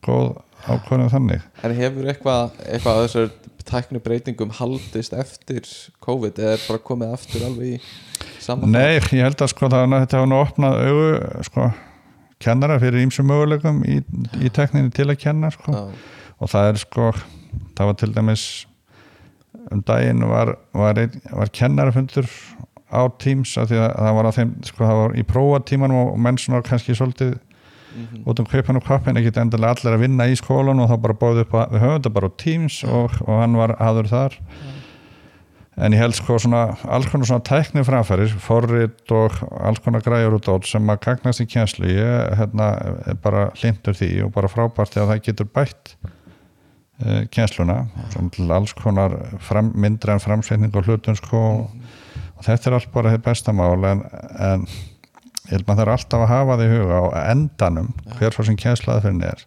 góð 0.05 0.35
ákvörðum 0.67 1.11
þannig. 1.13 1.47
En 1.63 1.75
hefur 1.77 2.11
eitthvað, 2.13 2.59
eitthvað 2.67 2.99
að 2.99 3.07
þessar 3.07 3.31
tæknu 3.67 4.01
breytingum 4.03 4.53
haldist 4.59 5.15
eftir 5.17 5.67
COVID 6.03 6.41
eða 6.41 6.57
er 6.57 6.65
bara 6.67 6.83
komið 6.83 7.15
aftur 7.17 7.45
alveg 7.47 7.77
í 7.77 8.33
saman 8.43 8.75
Nei, 8.75 8.99
ég 8.99 9.23
held 9.23 9.39
að 9.39 9.53
sko 9.53 9.71
það 9.71 9.95
þetta 9.95 10.21
hafa 10.21 10.31
nú 10.31 10.41
opnað 10.41 10.81
augu 10.83 11.45
sko 11.49 11.69
kennara 12.43 12.81
fyrir 12.83 13.05
ímsum 13.05 13.29
möguleikum 13.31 13.85
í, 13.87 14.01
í 14.43 14.51
tekninni 14.55 14.91
til 14.95 15.09
að 15.11 15.21
kenna 15.23 15.53
sko. 15.55 15.87
Og 16.43 16.51
það 16.51 16.73
er 16.73 16.83
sko 16.83 17.13
það 17.77 17.89
var 17.89 17.99
til 18.01 18.11
dæmis 18.17 18.47
um 19.73 19.83
daginn 19.87 20.27
var, 20.27 20.57
var, 20.75 20.99
ein, 20.99 21.15
var 21.31 21.53
kennarafundur 21.55 22.27
á 22.93 23.09
Teams 23.23 23.55
því 23.57 23.79
að 23.79 23.95
það 23.95 24.17
var 24.19 24.29
að 24.29 24.39
þeim 24.39 24.53
sko 24.69 24.85
það 24.85 25.01
var 25.01 25.17
í 25.17 25.25
prófatímanum 25.29 26.01
og 26.03 26.21
menn 26.21 26.41
svona 26.41 26.65
kannski 26.67 26.97
svolítið 26.99 27.39
mhm, 27.93 28.23
út 28.29 28.43
um 28.43 28.49
kaupan 28.49 28.81
og 28.81 28.87
kappin 28.87 29.21
ekki 29.21 29.35
endilega 29.41 29.77
allir 29.77 29.97
að 29.97 30.05
vinna 30.07 30.29
í 30.31 30.39
skólan 30.39 30.83
og 30.83 30.91
þá 30.91 30.97
bara 31.07 31.19
bóði 31.25 31.47
upp 31.47 31.59
að 31.59 31.75
við 31.75 31.85
höfum 31.85 31.99
þetta 31.99 32.15
bara 32.19 32.31
á 32.33 32.39
Teams 32.45 32.79
og, 32.89 33.19
og 33.27 33.43
hann 33.43 33.59
var 33.59 33.77
aður 33.79 34.11
þar. 34.13 34.39
En 35.81 35.95
ég 35.97 36.03
held 36.03 36.13
sko 36.13 36.37
svona 36.37 36.67
alls 36.93 37.07
konar 37.09 37.29
svona 37.31 37.45
tækni 37.49 37.81
framfæris 37.87 38.35
forrit 38.45 39.13
og 39.17 39.39
alls 39.57 39.81
konar 39.81 40.05
græjur 40.05 40.37
út 40.37 40.51
át 40.53 40.69
sem 40.69 40.91
að 40.93 41.01
gagnast 41.07 41.41
í 41.41 41.47
kjenslu 41.49 41.89
ég 41.89 42.35
hérna, 42.37 42.67
bara 43.25 43.47
hlindur 43.57 43.97
því 43.97 44.11
og 44.27 44.35
bara 44.35 44.53
frábært 44.53 44.99
að 45.01 45.15
það 45.15 45.23
getur 45.31 45.49
bætt 45.49 45.95
uh, 47.01 47.47
svona 47.49 47.79
til 48.37 48.53
alls 48.53 48.77
konar 48.77 49.17
fram, 49.41 49.73
myndri 49.73 50.13
en 50.13 50.21
framsetning 50.21 50.77
og 50.77 50.85
hlutun 50.85 51.17
sko. 51.17 51.43
Og 52.37 52.45
þetta 52.45 52.69
er 52.69 52.77
allt 52.77 52.93
bara 52.93 53.15
þið 53.15 53.25
besta 53.31 53.57
mál 53.57 53.89
en, 53.89 54.05
en 54.37 54.69
ég 55.49 55.57
held 55.57 55.67
maður 55.69 55.83
þarf 55.83 55.97
alltaf 55.99 56.25
að 56.25 56.33
hafa 56.33 56.59
því 56.61 56.69
huga 56.77 57.01
á 57.03 57.05
endanum 57.33 57.91
hver 58.19 58.37
svo 58.37 58.47
sem 58.47 58.59
kjenslaði 58.61 59.07
fyrir 59.09 59.33
er 59.33 59.47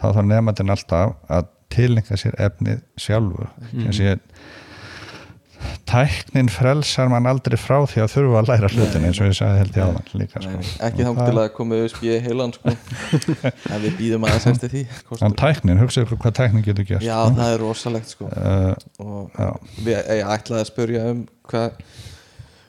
þá 0.00 0.06
þarf 0.08 0.26
nefndin 0.30 0.74
alltaf 0.76 1.16
að 1.28 1.52
tilengja 1.70 2.18
sér 2.18 2.34
efnið 2.40 2.82
sjálfur 2.98 3.50
mm. 3.70 4.16
tæknin 5.90 6.48
frelsar 6.50 7.10
mann 7.12 7.28
aldrei 7.28 7.58
frá 7.60 7.82
því 7.90 8.02
að 8.04 8.12
þurfa 8.14 8.40
að 8.40 8.50
læra 8.50 8.70
hlutin 8.72 9.06
eins 9.06 9.20
og 9.20 9.28
ég 9.28 9.36
sagði 9.36 9.60
held 9.60 9.76
ég 9.76 9.88
áðan 9.90 10.12
líka 10.22 10.40
Nei, 10.40 10.46
sko. 10.46 10.60
nei, 10.62 10.70
ekki 10.88 11.06
þá 11.06 11.12
til 11.20 11.34
að 11.42 11.48
komið 11.58 11.82
USB 11.86 12.06
í 12.06 12.18
heilan 12.24 12.54
sko. 12.56 12.74
en 13.74 13.82
við 13.84 13.98
býðum 13.98 14.26
aðeins 14.28 14.48
eftir 14.54 14.72
því 14.74 14.84
en 15.26 15.36
tæknin, 15.42 15.82
hugsaðu 15.82 16.06
ykkur 16.06 16.22
hvað 16.24 16.36
tæknin 16.40 16.66
getur 16.66 16.88
gert 16.88 17.06
Já, 17.06 17.18
það 17.36 17.54
er 17.54 17.64
rosalegt 17.64 18.14
sko. 18.14 18.30
uh, 18.30 18.72
og 19.04 19.36
Já. 19.36 19.50
við, 19.84 20.00
ætlaði 20.24 20.62
að 20.64 20.70
spyrja 20.72 21.04
um 21.12 21.26
hvað 21.50 21.84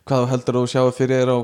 hvað 0.09 0.23
þú 0.23 0.29
heldur 0.31 0.57
að 0.57 0.63
þú 0.63 0.69
sjáu 0.71 0.91
fyrir 0.95 1.21
þér 1.21 1.31
á 1.31 1.37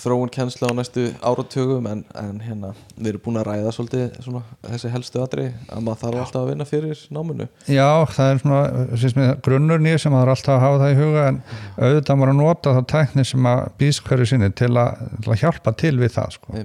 þróun 0.00 0.30
kennsla 0.34 0.70
á 0.70 0.72
næstu 0.74 1.04
áratugum? 1.22 1.86
En, 1.90 2.02
en 2.18 2.40
hérna, 2.42 2.72
við 2.96 3.12
erum 3.12 3.22
búin 3.24 3.40
að 3.40 3.46
ræða 3.48 3.74
svolítið 3.76 4.16
svona, 4.24 4.42
þessi 4.66 4.92
helstu 4.94 5.22
atri 5.22 5.46
að 5.70 5.84
maður 5.86 6.00
þarf 6.02 6.22
alltaf 6.24 6.40
að 6.40 6.50
vinna 6.50 6.66
fyrir 6.68 7.04
náminu. 7.14 7.48
Já, 7.70 7.88
það 8.16 8.32
er 8.32 8.40
svona 8.42 9.28
grunnur 9.46 9.84
nýr 9.84 10.02
sem 10.02 10.14
maður 10.14 10.32
alltaf 10.34 10.56
að 10.56 10.64
hafa 10.64 10.80
það 10.82 10.94
í 10.94 10.98
huga 11.00 11.26
en 11.30 11.42
auðvitað 11.78 12.20
maður 12.20 12.34
að 12.34 12.40
nota 12.40 12.74
þá 12.76 12.80
tækni 12.94 13.26
sem 13.30 13.50
að 13.52 13.62
býst 13.82 14.04
hverju 14.08 14.30
sinni 14.32 14.50
til 14.58 14.72
að, 14.74 15.04
til 15.20 15.34
að 15.34 15.44
hjálpa 15.44 15.76
til 15.84 15.94
við 16.00 16.16
það 16.16 16.34
sko. 16.38 16.64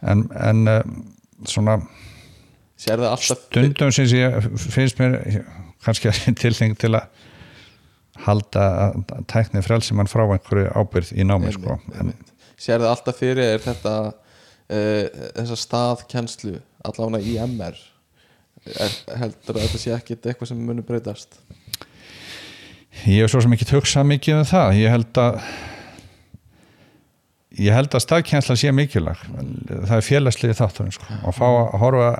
En, 0.00 0.28
en 0.38 0.62
uh, 0.70 0.78
svona 1.50 1.80
stundum 3.20 3.90
sem 3.92 4.06
ég 4.14 4.46
finnst 4.70 5.02
mér 5.02 5.18
kannski 5.84 6.08
að 6.12 6.38
tilning 6.40 6.78
til 6.80 6.94
að 6.94 7.26
halda 8.26 8.64
að 8.84 8.98
að 9.16 9.22
tækni 9.32 9.62
frelsi 9.64 9.96
mann 9.96 10.10
frá 10.10 10.24
einhverju 10.26 10.72
ábyrð 10.76 11.14
í 11.16 11.26
námi 11.26 11.54
sko. 11.56 11.78
en, 12.00 12.12
Sérðu 12.60 12.90
alltaf 12.90 13.16
fyrir 13.16 13.54
er 13.54 13.62
þetta 13.64 13.94
uh, 14.10 15.06
þessa 15.38 15.56
staðkennslu 15.62 16.58
allavega 16.84 17.24
í 17.24 17.38
MR 17.40 17.78
er, 18.68 18.96
heldur 19.22 19.56
að 19.56 19.66
þetta 19.66 19.80
sé 19.80 19.94
ekkit 19.96 20.28
eitthvað 20.28 20.52
sem 20.52 20.60
munur 20.60 20.86
breytast 20.86 21.40
ég 23.06 23.22
hef 23.22 23.32
svo 23.32 23.40
sem 23.44 23.56
ekki 23.56 23.70
hugsað 23.72 24.08
mikið 24.10 24.42
um 24.42 24.48
það 24.50 24.80
ég 24.80 24.92
held 24.92 25.20
að 25.22 25.40
ég 27.60 27.74
held 27.74 27.94
að 27.96 28.04
staðkjensla 28.04 28.56
sé 28.58 28.72
mikilvæg 28.74 29.24
það 29.88 29.96
er 29.96 30.06
félagslið 30.06 30.58
þátturinn 30.60 30.94
sko. 30.94 31.08
og 31.24 31.36
fá 31.36 31.46
að 31.48 31.80
horfa 31.82 32.10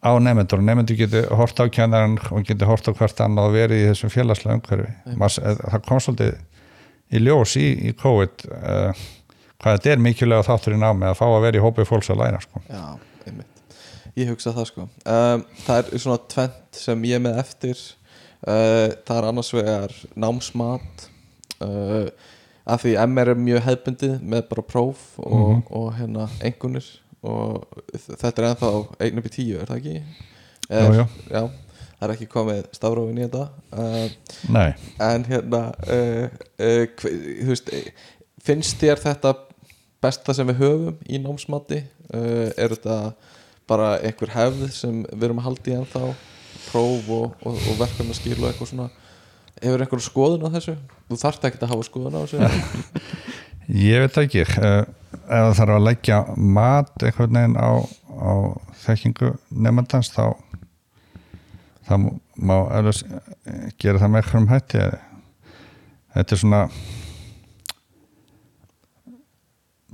á 0.00 0.10
nefnendur 0.16 0.60
og 0.60 0.64
nefnendur 0.64 0.96
getur 0.96 1.28
hort 1.36 1.60
á 1.60 1.64
kennaran 1.72 2.16
og 2.30 2.44
getur 2.48 2.70
hort 2.70 2.88
á 2.88 2.92
hvert 2.96 3.20
annað 3.24 3.50
og 3.50 3.56
verið 3.58 3.82
í 3.82 3.88
þessum 3.90 4.12
félagslega 4.14 4.56
umhverfi. 4.58 5.16
Maður, 5.20 5.60
það 5.60 5.84
kom 5.88 6.02
svolítið 6.04 6.38
í 7.10 7.22
ljós 7.24 7.54
í, 7.60 7.66
í 7.90 7.94
COVID 8.00 8.46
uh, 8.48 9.04
hvað 9.60 9.76
þetta 9.76 9.92
er 9.92 10.02
mikilvæg 10.06 10.46
þáttur 10.48 10.76
í 10.76 10.80
námi 10.80 11.08
að 11.10 11.18
fá 11.20 11.24
að 11.28 11.44
vera 11.44 11.60
í 11.60 11.64
hópi 11.64 11.86
fólks 11.88 12.10
að 12.12 12.22
læra 12.22 12.40
sko. 12.44 12.62
Já, 12.70 12.84
einmitt. 13.28 13.78
Ég 14.18 14.32
hugsa 14.32 14.54
það 14.56 14.68
sko. 14.72 14.88
Um, 15.04 15.44
Það 15.66 15.80
er 15.80 16.02
svona 16.02 16.20
tvent 16.32 16.80
sem 16.80 17.04
ég 17.10 17.22
með 17.22 17.40
eftir. 17.44 17.82
Uh, 18.40 18.88
Það 19.04 19.16
er 19.18 19.28
annars 19.28 19.52
vegar 19.54 19.96
námsmat 20.16 21.08
uh, 21.60 22.08
af 22.70 22.84
því 22.84 22.96
MR 23.04 23.34
er 23.34 23.40
mjög 23.40 23.62
hefbundið 23.66 24.16
með 24.22 24.46
bara 24.50 24.64
próf 24.64 25.04
og, 25.20 25.60
og 25.68 25.92
hérna 25.98 26.28
engunir 26.46 26.86
og 27.26 27.82
þetta 27.92 28.30
er 28.30 28.48
ennþá 28.50 28.70
einn 29.06 29.20
upp 29.20 29.28
í 29.28 29.34
tíu, 29.34 29.58
er 29.60 29.68
það 29.68 29.80
ekki? 29.80 30.28
Er, 30.70 30.86
Jú, 30.86 31.00
jú. 31.00 31.04
Já, 31.34 31.42
það 31.98 32.06
er 32.06 32.14
ekki 32.14 32.28
komið 32.30 32.60
stafrófin 32.76 33.18
í 33.20 33.26
þetta 33.26 33.42
uh, 33.74 34.34
nei, 34.54 34.68
en 35.04 35.26
hérna 35.28 35.62
uh, 35.84 36.40
uh, 36.62 36.84
hve, 37.02 37.12
þú 37.42 37.50
veist 37.50 37.72
finnst 38.46 38.80
þér 38.80 39.02
þetta 39.02 39.34
besta 40.00 40.34
sem 40.36 40.48
við 40.48 40.62
höfum 40.62 40.96
í 41.04 41.20
námsmati? 41.20 41.82
Uh, 42.08 42.48
er 42.56 42.72
þetta 42.72 42.96
bara 43.70 43.92
einhver 44.00 44.32
hefð 44.34 44.70
sem 44.74 45.02
við 45.10 45.28
erum 45.28 45.42
að 45.42 45.50
halda 45.50 45.70
í 45.70 45.76
ennþá? 45.76 46.14
Próf 46.70 47.10
og, 47.12 47.36
og, 47.46 47.54
og 47.56 47.76
verkefnaskil 47.78 48.36
og 48.38 48.48
eitthvað 48.48 48.70
svona. 48.72 48.88
Hefur 49.60 49.84
einhver 49.84 50.02
skoðun 50.02 50.46
á 50.46 50.54
þessu? 50.56 50.74
Þú 51.10 51.18
þarft 51.20 51.46
ekki 51.48 51.60
að 51.60 51.72
hafa 51.74 51.86
skoðun 51.86 52.16
á 52.16 52.20
þessu 52.24 52.40
ég 53.70 54.04
veit 54.04 54.20
ekki. 54.24 54.44
Uh, 54.58 54.82
ef 55.30 55.58
þarf 55.58 55.76
að 55.76 55.86
leggja 55.86 56.20
mat 56.36 57.02
einhvern 57.02 57.36
veginn 57.38 57.58
á, 57.58 57.70
á 58.10 58.32
þekkingu 58.84 59.34
nefndans 59.50 60.10
þá 60.14 60.24
þá 61.88 61.94
má 62.38 62.56
alveg 62.70 63.00
gera 63.80 63.98
það 63.98 64.12
með 64.12 64.22
einhverjum 64.22 64.50
hætti. 64.50 64.88
Þetta 66.14 66.34
er 66.34 66.40
svona 66.42 66.62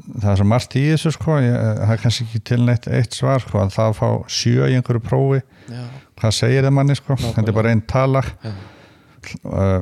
það 0.07 0.31
er 0.31 0.39
svo 0.41 0.47
margt 0.49 0.77
í 0.79 0.85
þessu 0.93 1.13
sko. 1.17 1.39
Ég, 1.43 1.57
það 1.57 1.95
er 1.95 2.03
kannski 2.05 2.27
ekki 2.27 2.43
til 2.51 2.61
neitt 2.65 2.89
eitt 2.93 3.17
svar 3.17 3.43
sko, 3.45 3.61
að 3.63 3.75
það 3.77 3.91
að 3.91 3.99
fá 4.01 4.09
sjö 4.39 4.69
í 4.69 4.77
einhverju 4.77 5.05
prófi 5.05 5.43
já, 5.43 5.83
hvað 6.21 6.39
segir 6.39 6.67
það 6.67 6.77
manni 6.79 6.99
sko? 6.99 7.19
Þetta 7.25 7.53
er 7.53 7.57
bara 7.57 7.75
einn 7.75 7.85
tala. 7.89 8.23
Uh, 9.43 9.81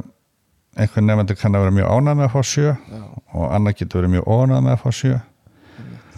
einhvern 0.76 1.06
nefndir 1.08 1.38
kann 1.38 1.54
að 1.54 1.66
vera 1.66 1.76
mjög 1.78 1.92
ánægð 1.92 2.18
með 2.18 2.26
að 2.26 2.34
fá 2.34 2.50
sjö 2.50 2.72
já, 2.74 3.04
og 3.34 3.46
annar 3.54 3.76
getur 3.78 4.00
verið 4.00 4.12
mjög 4.16 4.28
ónægð 4.34 4.66
með 4.66 4.76
að 4.76 4.82
fá 4.82 4.98
sjö. 5.00 5.20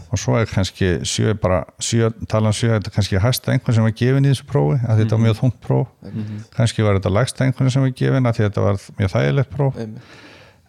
Og 0.07 0.21
svo 0.23 0.37
er 0.39 0.47
kannski 0.47 0.91
sjö 1.09 1.35
bara, 1.43 1.65
sjö, 1.83 2.13
talan 2.31 2.55
sjö 2.55 2.71
þetta 2.77 2.93
er 2.93 2.95
kannski 2.95 3.21
hæsta 3.21 3.53
einhvern 3.53 3.77
sem 3.77 3.85
var 3.85 3.97
gefin 3.99 4.29
í 4.29 4.31
þessu 4.31 4.47
prófi 4.49 4.79
að 4.87 5.03
þetta 5.03 5.17
var 5.17 5.25
mjög 5.25 5.39
þungt 5.41 5.59
próf. 5.65 5.89
Kannski 6.55 6.87
var 6.87 7.01
þetta 7.01 7.13
lægsta 7.13 7.45
einhvern 7.45 7.75
sem 7.75 7.85
var 7.85 7.93
gefin 7.99 8.31
að 8.31 8.41
þetta 8.45 8.65
var 8.69 8.79
mjög 9.01 9.13
þægilegt 9.17 9.53
próf. 9.53 9.81
Einmitt, 9.83 10.15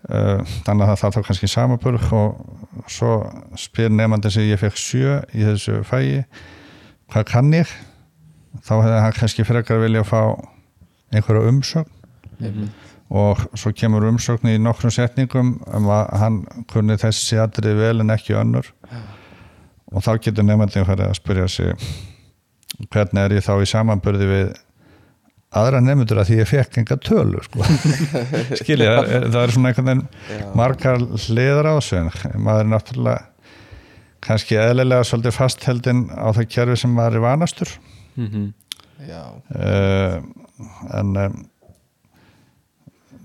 uh, 0.09 0.41
þannig 0.65 0.87
að 0.87 1.01
það 1.03 1.17
þá 1.17 1.21
kannski 1.29 1.51
samabörg 1.53 2.13
og 2.17 2.89
svo 2.91 3.11
spyr 3.59 3.93
nefnandi 3.93 4.33
sem 4.33 4.49
ég 4.49 4.61
fekk 4.61 4.81
sjö 4.81 5.19
í 5.31 5.45
þessu 5.45 5.83
fægi 5.87 6.25
hvað 7.13 7.29
kann 7.29 7.53
ég? 7.55 7.71
Þá 8.65 8.73
hefði 8.81 8.99
hann 9.05 9.17
kannski 9.21 9.45
frekar 9.47 9.81
vilja 9.83 10.03
að 10.03 10.09
fá 10.09 10.21
einhverja 11.13 11.51
umsögn 11.51 12.71
og 13.07 13.45
svo 13.55 13.71
kemur 13.71 14.03
umsögn 14.09 14.51
í 14.51 14.57
nokkrum 14.59 14.91
setningum 14.91 15.55
um 15.63 15.89
að 15.93 16.09
hann 16.21 16.41
kunni 16.71 16.97
þessi 16.99 17.39
atrið 17.39 17.79
vel 17.79 18.03
en 18.03 18.13
ekki 18.15 18.35
önnur. 18.35 18.67
Og 19.95 20.03
þá 20.03 20.17
getur 20.19 20.43
nefndin 20.43 20.87
farið 20.87 21.07
að 21.07 21.19
spyrja 21.21 21.47
sig 21.47 21.75
hvernig 22.91 23.21
er 23.23 23.37
ég 23.37 23.45
þá 23.45 23.53
í 23.63 23.69
samanbörði 23.69 24.27
við 24.27 24.49
aðra 25.57 25.79
nefndur 25.81 26.19
að 26.21 26.29
því 26.29 26.39
ég 26.41 26.49
fekk 26.49 26.81
enga 26.81 26.97
tölu 26.99 27.41
sko. 27.45 27.63
skilja, 28.59 28.91
það 28.97 29.11
er, 29.15 29.27
það 29.31 29.41
er 29.41 29.55
svona 29.55 29.71
einhvern 29.71 29.89
veginn 29.89 30.53
margar 30.59 31.05
hliðar 31.27 31.71
á 31.71 31.73
þessu 31.79 31.99
en 32.01 32.11
maður 32.43 32.63
er 32.65 32.71
náttúrulega 32.73 33.17
kannski 34.27 34.57
eðlilega 34.59 35.07
svolítið 35.07 35.37
fastheldin 35.37 36.07
á 36.11 36.27
það 36.35 36.49
kerfi 36.51 36.79
sem 36.83 36.95
maður 36.97 37.19
er 37.19 37.25
vanastur. 37.27 37.75
Mhm. 38.17 38.47
já, 39.07 39.23
uh, 39.53 40.15
en 40.97 41.15
um, 41.21 41.35
ég 41.37 41.56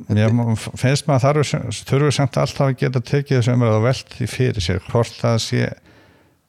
finnst 0.08 1.06
maður 1.08 1.24
þarf 1.26 1.52
þurfum 1.88 2.14
samt 2.16 2.38
alltaf 2.40 2.66
að 2.66 2.78
geta 2.80 3.02
tekið 3.04 3.38
þessu 3.38 3.54
umræðu 3.54 3.78
og 3.78 3.86
velt 3.86 4.14
því 4.16 4.28
fyrir 4.30 4.64
sér 4.64 4.82
hvort 4.88 5.14
það 5.20 5.38
sé 5.44 5.62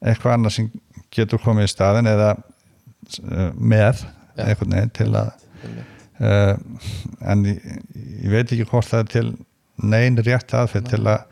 eitthvað 0.04 0.36
annað 0.36 0.56
sem 0.56 0.70
getur 1.14 1.42
komið 1.42 1.68
í 1.68 1.72
staðin 1.72 2.10
eða 2.10 2.30
uh, 2.34 3.50
með 3.54 4.02
Já. 4.34 4.46
einhvern 4.48 4.76
veginn 4.76 4.94
til 4.98 5.10
að 5.20 5.30
uh, 6.20 6.56
en 7.32 7.44
ég, 7.48 7.68
ég 8.24 8.32
veit 8.32 8.48
ekki 8.48 8.68
hvort 8.70 8.90
það 8.90 9.04
er 9.04 9.12
til 9.14 9.26
neyn 9.84 10.18
rétt 10.22 10.54
aðfyrir 10.54 10.90
til 10.90 11.04
að 11.10 11.30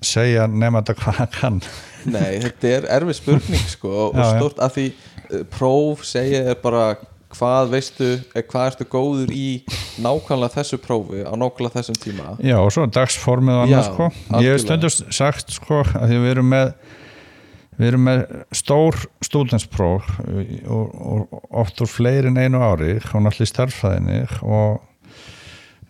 segja 0.00 0.46
þetta 0.48 0.96
hvað 0.96 1.20
hann 1.20 1.32
kann 1.34 1.62
Nei, 2.08 2.40
þetta 2.40 2.68
er 2.72 2.86
erfið 2.96 3.18
spurning 3.18 3.64
sko 3.68 3.90
og 4.08 4.14
Já, 4.16 4.22
já. 4.24 4.30
stórt 4.38 4.62
að 4.64 4.76
því 4.76 4.86
uh, 4.90 5.42
próf 5.52 6.04
segja 6.08 6.44
er 6.52 6.60
bara 6.62 6.84
hvað 7.34 7.74
veistu, 7.74 8.08
eh, 8.34 8.42
hvað 8.42 8.70
ertu 8.72 8.86
góður 8.90 9.34
í 9.34 9.48
nákvæmlega 10.02 10.56
þessu 10.58 10.80
prófi 10.82 11.22
á 11.22 11.32
nákvæmlega 11.38 11.78
þessum 11.78 12.00
tíma 12.02 12.32
Já, 12.42 12.56
og 12.58 12.72
svo 12.74 12.86
dagsformið 12.90 13.58
og 13.58 13.66
annað 13.66 13.76
Já, 13.76 13.90
sko. 13.90 14.08
Ég 14.10 14.34
algjörlega. 14.34 14.56
hef 14.56 14.64
stundum 14.64 15.14
sagt 15.20 15.54
sko 15.54 15.82
að 16.00 16.16
við 16.16 16.30
erum 16.34 16.50
með 16.50 16.74
við 17.80 17.88
erum 17.88 18.06
með 18.10 18.22
stór 18.52 18.98
stúdenspróf 19.24 20.08
og, 20.20 20.94
og 21.00 21.40
oft 21.62 21.80
úr 21.80 21.88
fleiri 21.88 22.28
en 22.28 22.40
einu 22.40 22.60
ári 22.60 22.98
og 22.98 23.24
náttúrulega 23.24 23.46
í 23.46 23.52
starffræðinni 23.54 24.20
og 24.42 24.82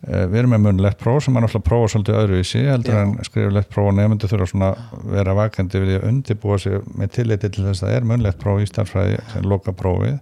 við 0.01 0.37
erum 0.41 0.55
með 0.55 0.63
munlegt 0.65 1.01
próf 1.01 1.25
sem 1.27 1.37
er 1.37 1.45
náttúrulega 1.45 1.67
prófa 1.67 1.89
svolítið 1.93 2.19
öðruvísi 2.23 2.61
heldur 2.65 2.95
Já. 2.97 3.01
en 3.03 3.27
skriflegt 3.27 3.69
próf 3.73 3.91
og 3.91 3.97
nefndi 3.99 4.31
þurfa 4.31 4.47
svona 4.49 4.71
vera 5.13 5.35
vakandi 5.37 5.83
við 5.83 5.99
að 5.99 6.07
undibúa 6.09 6.57
sig 6.63 6.87
með 6.97 7.11
tilliti 7.19 7.51
til 7.53 7.67
þess 7.67 7.85
að 7.85 7.91
það 7.91 7.97
er 7.99 8.07
munlegt 8.09 8.41
próf 8.41 8.63
í 8.63 8.69
starffræði 8.71 9.19
sem 9.35 9.49
loka 9.53 9.75
prófið 9.77 10.17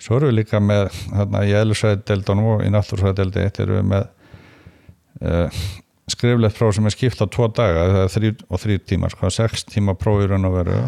svo 0.00 0.16
erum 0.16 0.32
við 0.32 0.38
líka 0.38 0.62
með 0.64 0.88
hérna, 1.12 1.44
í 1.44 1.52
eðlisvæðdeldunum 1.60 2.48
og 2.54 2.64
í 2.64 2.72
náttúrsvæðdeldi 2.72 3.44
eitt 3.44 3.60
erum 3.66 3.82
við 3.82 3.92
með 3.92 4.08
uh, 5.28 5.60
skriflegt 6.12 6.56
próf 6.58 6.74
sem 6.76 6.86
er 6.88 6.94
skipt 6.94 7.20
á 7.20 7.26
tvo 7.28 7.48
daga 7.52 8.06
þrjú 8.12 8.32
og 8.48 8.62
þrjú 8.62 8.78
tímar 8.88 9.12
sko, 9.14 9.30
sex 9.34 9.64
tíma 9.68 9.94
próf 9.98 10.24
í 10.24 10.28
raun 10.30 10.48
og 10.48 10.56
veru. 10.58 10.78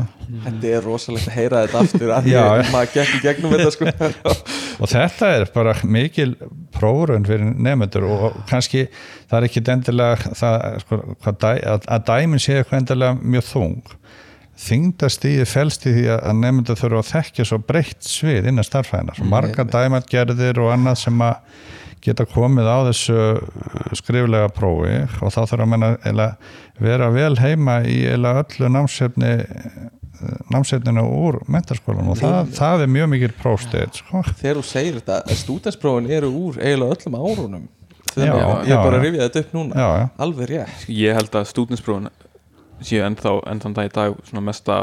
Þetta 0.46 0.72
er 0.76 0.86
rosalegt 0.86 1.28
að 1.30 1.36
heyra 1.38 1.62
þetta 1.66 1.82
aftur 1.84 2.12
að 2.16 2.28
Já, 2.30 2.42
já. 2.60 2.64
maður 2.72 3.14
í 3.14 3.22
gegnum 3.24 3.54
þetta 3.56 3.72
sko. 3.76 4.34
Og 4.80 4.88
þetta 4.88 5.28
er 5.36 5.42
bara 5.52 5.74
mikil 5.84 6.30
prófurinn 6.72 7.26
fyrir 7.28 7.50
nefnendur 7.52 8.06
og 8.08 8.38
kannski 8.48 8.86
það 9.28 9.34
er 9.36 9.46
ekki 9.50 9.62
endilega 9.74 10.34
það, 10.38 10.54
sko, 10.86 10.98
hvað 11.20 11.40
dæ, 11.42 11.50
að, 11.74 11.88
að 11.96 12.06
dæmin 12.08 12.40
sé 12.40 12.54
eitthvað 12.56 12.78
endilega 12.80 13.18
mjög 13.20 13.44
þung. 13.50 13.90
Þingdastíði 14.60 15.44
felst 15.48 15.84
í 15.88 15.92
því 15.98 16.06
að 16.16 16.38
nefnendur 16.40 16.80
þurfa 16.80 17.02
að 17.04 17.10
þekkja 17.10 17.46
svo 17.48 17.58
breytt 17.64 18.08
svið 18.08 18.48
innan 18.50 18.66
starfæðina, 18.66 19.14
svo 19.16 19.28
marga 19.28 19.64
dæmatgerðir 19.68 20.60
og 20.64 20.72
annað 20.74 20.98
sem 21.04 21.22
að 21.24 21.60
geta 22.04 22.24
komið 22.28 22.68
á 22.70 22.78
þessu 22.88 23.16
skriflega 23.98 24.50
prófi 24.56 24.96
og 25.20 25.32
þá 25.34 25.40
þurfa 25.44 25.64
að 25.66 25.72
menna 25.74 26.28
vera 26.80 27.10
vel 27.12 27.34
heima 27.40 27.80
í 27.84 27.98
öllu 28.14 28.70
námsefni 28.72 29.34
námsefninu 30.52 31.02
úr 31.04 31.38
mentarskólanum 31.48 32.12
og 32.12 32.18
það, 32.20 32.50
það 32.56 32.82
er 32.84 32.90
mjög 32.92 33.10
mikil 33.14 33.30
prófsteg 33.40 33.94
sko. 34.02 34.22
Þegar 34.40 34.58
þú 34.60 34.64
segir 34.68 34.96
þetta, 34.98 35.20
að 35.24 35.38
stúdensprófin 35.40 36.10
eru 36.12 36.32
úr 36.42 36.58
eiginlega 36.60 36.96
öllum 36.98 37.20
árunum 37.20 37.68
Þegar 38.10 38.26
Já, 38.26 38.42
ég, 38.42 38.64
ég 38.66 38.80
bara 38.82 38.98
já. 38.98 39.02
rifja 39.04 39.26
þetta 39.28 39.40
upp 39.44 39.52
núna 39.54 39.76
já, 39.78 39.88
já. 40.00 40.06
Alveg 40.26 40.48
rétt 40.50 40.88
Ég 40.90 41.14
held 41.20 41.36
að 41.40 41.46
stúdinsprófin 41.52 42.10
séu 42.82 43.04
ennþá 43.06 43.34
enn 43.52 43.60
þann 43.62 43.76
dag 43.76 43.90
í 43.90 43.92
dag 43.94 44.16
svona 44.26 44.42
mesta 44.48 44.80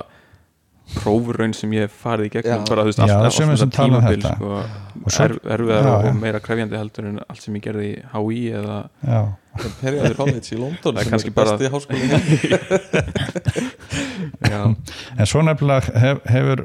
prófuraun 0.95 1.51
sem 1.57 1.72
ég 1.76 1.84
hef 1.88 1.95
farið 2.03 2.30
í 2.30 2.31
gegnum 2.38 2.64
bara 2.69 2.84
þú 2.85 2.89
veist 2.91 2.99
Já, 2.99 3.03
allt, 3.03 3.11
það 3.11 3.26
allt 3.27 3.35
sumir 3.38 3.57
sem 3.59 3.69
þetta 3.72 3.77
tala 3.77 3.97
um 3.97 4.01
tímabil 4.05 4.23
sko, 4.27 4.47
er, 5.26 5.34
erfiðar 5.57 5.84
Já, 5.84 5.91
og, 5.91 6.05
og 6.07 6.19
meira 6.22 6.39
krefjandi 6.45 6.80
heldur 6.80 7.09
en 7.09 7.18
allt 7.26 7.41
sem 7.43 7.57
ég 7.59 7.64
gerði 7.68 7.88
í 7.89 7.95
HÍ 8.14 8.39
eða. 8.61 8.77
Imperial 9.68 10.14
College 10.19 10.53
í 10.53 10.59
London 10.61 10.99
er 11.01 11.09
sem 11.09 11.18
er 11.18 11.35
bara- 11.35 11.57
besti 11.57 11.72
háskóli 11.73 11.97
í 11.97 12.07
heimi. 12.14 12.38
já, 14.47 14.61
en 15.18 15.26
svo 15.30 15.41
nefnilega 15.45 15.97
hef, 16.03 16.22
hefur 16.30 16.64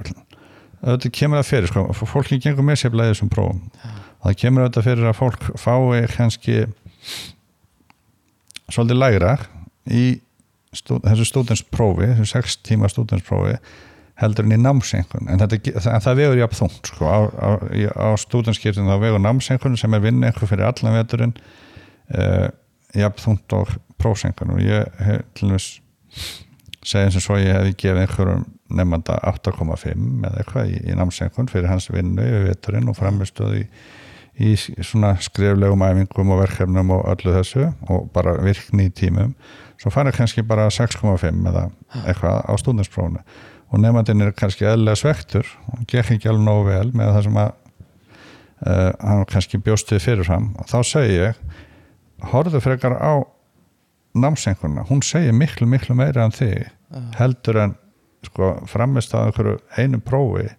auðvitað 0.83 1.15
kemur 1.19 1.39
það 1.43 1.51
fyrir 1.53 1.71
sko, 1.73 1.85
fólki 2.11 2.39
gengur 2.43 2.67
með 2.67 2.81
sér 2.83 2.93
blæðið 2.95 3.15
þessum 3.15 3.31
prófum. 3.33 3.61
Það 4.23 4.39
kemur 4.43 4.65
auðvitað 4.67 4.87
fyrir 4.91 5.11
að 5.13 5.19
fólk 5.19 5.47
fái 5.63 6.03
kannski 6.17 6.57
svolítið 8.73 8.99
lægra 9.03 9.33
í 9.91 10.05
stú, 10.77 10.99
þessu 11.05 11.27
stúdensprófi 11.29 12.07
þessu 12.13 12.29
sex 12.31 12.57
tíma 12.65 12.89
stúdensprófi 12.93 13.57
heldur 14.21 14.47
en 14.47 14.57
í 14.57 14.61
námsengun 14.61 15.31
en, 15.33 15.41
en 15.41 16.05
það 16.05 16.19
vegur 16.19 16.41
jafn 16.43 16.59
þungt 16.61 16.91
sko. 16.93 17.09
á, 17.09 17.21
á, 17.33 17.49
á 17.97 18.09
stúdenskiptin 18.21 18.91
þá 18.91 18.97
vegur 19.01 19.23
námsengun 19.23 19.79
sem 19.81 19.97
er 19.97 20.05
vinna 20.05 20.29
einhver 20.29 20.51
fyrir 20.51 20.69
allan 20.69 20.99
veturinn 20.99 21.35
uh, 22.13 22.49
jafn 22.99 23.25
þungt 23.25 23.57
og 23.57 23.73
prófsengun 24.03 24.57
og 24.57 24.63
ég 24.65 25.01
hef 25.01 25.25
til 25.39 25.53
dæmis 25.53 25.71
eins 26.83 27.17
og 27.17 27.25
svo 27.25 27.39
ég 27.39 27.55
hefði 27.55 27.75
gefið 27.79 28.03
einhverjum 28.03 28.47
nefnda 28.73 29.19
8,5 29.31 30.07
eða 30.27 30.39
eitthvað 30.41 30.73
í, 30.73 30.79
í 30.91 30.97
námsengun 30.99 31.51
fyrir 31.51 31.71
hans 31.71 31.89
vinnu 31.93 32.25
í 32.25 32.47
veturinn 32.49 32.91
og 32.91 32.99
framistöð 32.99 33.61
í, 33.61 33.65
í 34.43 34.55
svona 34.59 35.15
skriflegum 35.23 35.85
æfingum 35.87 36.33
og 36.35 36.43
verkefnum 36.43 36.95
og 36.97 37.07
öllu 37.13 37.37
þessu 37.37 37.69
og 37.93 38.09
bara 38.15 38.35
virkni 38.43 38.89
í 38.89 38.95
tímum. 38.97 39.37
Svo 39.81 39.93
fara 39.95 40.13
kannski 40.15 40.45
bara 40.47 40.69
6,5 40.73 41.23
eða 41.53 41.69
eitthvað 42.03 42.43
á 42.49 42.53
stúdinsprófunu 42.61 43.23
og 43.73 43.81
nefndin 43.81 44.25
er 44.25 44.35
kannski 44.37 44.69
eðlega 44.69 45.01
svektur 45.01 45.49
og 45.73 45.85
gekk 45.89 46.17
ekki 46.17 46.31
alveg 46.31 46.47
nógu 46.47 46.69
vel 46.69 46.89
með 46.93 47.13
það 47.17 47.27
sem 47.27 47.39
að 47.43 47.53
uh, 47.53 48.91
hann 49.01 49.29
kannski 49.33 49.61
bjóstuði 49.65 50.05
fyrirfram 50.05 50.51
og 50.61 50.69
þá 50.71 50.79
segi 50.87 51.19
ég 51.19 51.41
horfðu 52.33 52.61
frekar 52.63 52.99
á 53.01 53.25
námsenguna, 54.13 54.85
hún 54.91 55.01
segir 55.03 55.33
miklu 55.33 55.67
miklu 55.67 55.97
meira 55.97 56.27
en 56.27 56.35
þig 56.37 56.69
heldur 57.17 57.59
en 57.63 57.77
sko, 58.27 58.55
framist 58.71 59.15
að 59.17 59.57
einu 59.79 60.01
prófi. 60.05 60.51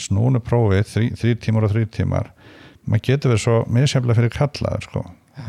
Snúnu 0.00 0.40
prófi, 0.40 0.80
þrí, 0.86 1.10
þrý 1.18 1.34
tímar 1.44 1.66
og 1.66 1.74
þrý 1.74 1.84
tímar. 1.92 2.30
Maður 2.88 3.02
getur 3.08 3.32
verið 3.34 3.42
svo 3.42 3.56
misjaflega 3.68 4.16
fyrir 4.16 4.32
kallaður 4.32 4.86
sko. 4.86 5.02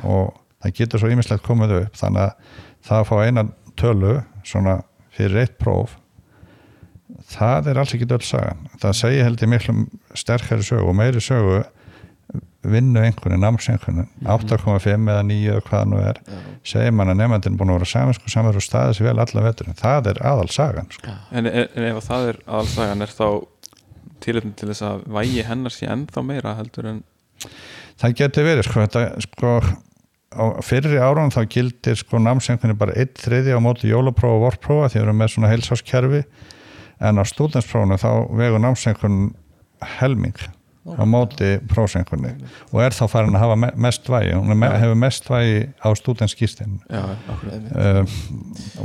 og 0.03 0.33
það 0.61 0.75
getur 0.77 1.01
svo 1.01 1.11
ýmislegt 1.13 1.45
komið 1.45 1.75
upp. 1.77 1.95
Þannig 1.95 2.25
að 2.25 2.57
það 2.87 2.97
að 2.97 3.07
fá 3.07 3.15
eina 3.21 3.45
tölu 3.79 4.13
svona 4.43 4.75
fyrir 5.15 5.43
eitt 5.45 5.57
próf 5.61 5.95
það 7.31 7.69
er 7.71 7.81
alls 7.81 7.93
ekki 7.95 8.09
öll 8.09 8.25
sagan 8.25 8.65
það 8.81 8.97
segir 9.01 9.27
held 9.27 9.43
ég 9.43 9.51
miklu 9.51 9.77
sterkari 10.17 10.65
sögu 10.65 10.89
og 10.89 10.97
meiri 10.97 11.23
sögu 11.23 11.61
vinnu 12.61 13.01
einhvern, 13.01 13.41
námseinhvern 13.41 14.05
8,5 14.21 14.85
eða 14.85 15.23
9 15.25 15.37
eða 15.51 15.63
hvað 15.67 15.87
nú 15.91 16.01
er 16.03 16.19
segir 16.67 16.93
mann 16.95 17.11
að 17.11 17.23
nefndin 17.23 17.57
búin 17.59 17.73
að 17.73 17.79
vera 17.79 17.89
saminsku 17.89 18.31
samar 18.31 18.57
og 18.59 18.65
staðið 18.65 18.99
sér 18.99 19.09
vel 19.09 19.23
alla 19.23 19.45
vetur 19.47 19.71
það 19.79 20.11
er 20.13 20.21
aðal 20.31 20.49
sagan 20.53 20.91
sko. 20.93 21.15
en, 21.31 21.49
en, 21.49 21.67
en 21.75 21.87
ef 21.89 22.03
það 22.05 22.27
er 22.29 22.41
aðalsagan 22.45 23.05
er 23.05 23.15
þá 23.17 23.27
tilöfnum 24.21 24.57
til 24.57 24.69
þess 24.69 24.85
að 24.85 25.07
vægi 25.17 25.45
hennar 25.47 25.73
sé 25.73 25.89
ennþá 25.89 26.25
meira 26.27 26.53
heldur 26.59 26.91
en 26.91 27.01
það 28.01 28.17
getur 28.21 28.47
verið 28.47 28.67
sko, 28.69 28.85
þetta, 28.85 29.05
sko 29.25 29.55
á 30.31 30.43
fyrri 30.63 31.01
árun 31.01 31.33
þá 31.33 31.41
gildir 31.51 31.97
sko 31.99 32.21
námseinkunni 32.21 32.77
bara 32.79 32.95
eitt 32.95 33.19
þriði 33.19 33.57
á 33.57 33.59
móti 33.63 33.89
jólaprófa 33.89 34.37
og 34.37 34.45
vorprófa 34.45 34.91
því 34.91 34.99
við 34.99 35.05
erum 35.07 35.19
með 35.19 35.33
svona 35.33 35.51
heilsáskerfi 35.51 36.21
en 37.01 37.21
á 37.21 37.23
stúdensprófunu 37.27 37.97
þá 38.01 38.09
vegur 38.37 38.61
námseinkun 38.63 39.21
helming 39.99 40.37
á 40.81 41.05
móti 41.05 41.59
prófseinkunni. 41.69 42.31
Og 42.73 42.81
er 42.81 42.95
þá 42.97 43.03
farin 43.11 43.35
að 43.37 43.43
hafa 43.43 43.55
me- 43.61 43.73
mest 43.85 44.07
vægi. 44.09 44.31
Hún 44.33 44.57
me 44.57 44.69
hefur 44.81 44.97
mest 44.97 45.27
vægi 45.29 45.59
á 45.77 45.89
stúdenskýstin 45.97 46.79
akkurat 46.89 47.67
um, 47.77 48.07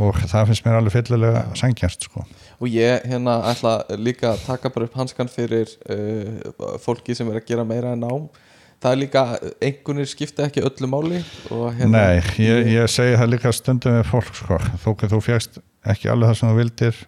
og 0.05 0.19
það 0.29 0.51
finnst 0.51 0.67
mér 0.67 0.77
alveg 0.81 0.93
fyllilega 0.99 1.45
sangjast 1.57 2.05
sko. 2.09 2.27
Og 2.61 2.69
ég 2.73 3.05
hérna 3.09 3.39
ætla 3.49 3.79
líka 3.97 4.35
að 4.35 4.45
taka 4.45 4.73
bara 4.75 4.89
upp 4.91 4.99
hanskan 5.01 5.29
fyrir 5.33 5.73
uh, 5.89 6.77
fólki 6.85 7.17
sem 7.17 7.29
er 7.33 7.41
að 7.41 7.49
gera 7.49 7.65
meira 7.65 7.95
en 7.97 8.05
nám. 8.05 8.29
Það 8.77 8.93
er 8.93 8.99
líka, 9.01 9.21
einhvernir 9.65 10.09
skipta 10.11 10.45
ekki 10.51 10.61
öllu 10.61 10.89
máli 10.93 11.23
hérna 11.49 11.87
Nei, 11.95 12.19
ég, 12.45 12.67
ég 12.75 12.91
segi 12.93 13.17
það 13.17 13.31
líka 13.33 13.53
stundum 13.57 13.97
við 13.97 14.11
fólk 14.11 14.37
sko, 14.37 14.59
þó 14.85 14.91
að 14.93 15.15
þú 15.15 15.21
fjast 15.25 15.57
ekki 15.89 16.11
alveg 16.13 16.29
það 16.29 16.37
sem 16.43 16.51
þú 16.53 16.59
vildir 16.61 16.99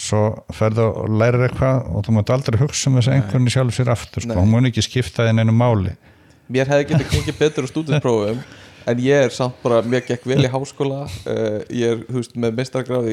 svo 0.00 0.22
ferðu 0.56 0.86
og 0.88 1.12
lærir 1.20 1.46
eitthvað 1.48 1.90
og 1.92 2.06
þú 2.06 2.16
mátt 2.16 2.32
aldrei 2.32 2.58
hugsa 2.62 2.88
um 2.90 2.98
þess 2.98 3.10
að 3.10 3.18
einhvernig 3.18 3.54
sjálf 3.54 3.76
sér 3.76 3.92
aftur 3.92 4.24
sko, 4.24 4.38
hún 4.38 4.50
mun 4.52 4.70
ekki 4.70 4.84
skipta 4.84 5.26
þinn 5.28 5.42
einu 5.42 5.54
máli. 5.56 5.94
Mér 6.52 6.70
hefði 6.72 6.88
getið 6.90 7.12
gengið 7.12 7.38
betur 7.38 7.68
á 7.68 7.68
stúdinsprófum 7.70 8.40
en 8.88 9.02
ég 9.02 9.26
er 9.26 9.34
samt 9.34 9.58
bara, 9.62 9.80
mér 9.86 10.04
gekk 10.06 10.26
vel 10.28 10.40
í 10.42 10.50
háskóla 10.50 11.02
uh, 11.06 11.58
ég 11.72 11.94
er, 11.94 12.02
þú 12.08 12.20
veist, 12.20 12.36
með 12.36 12.62
uh, 12.62 13.10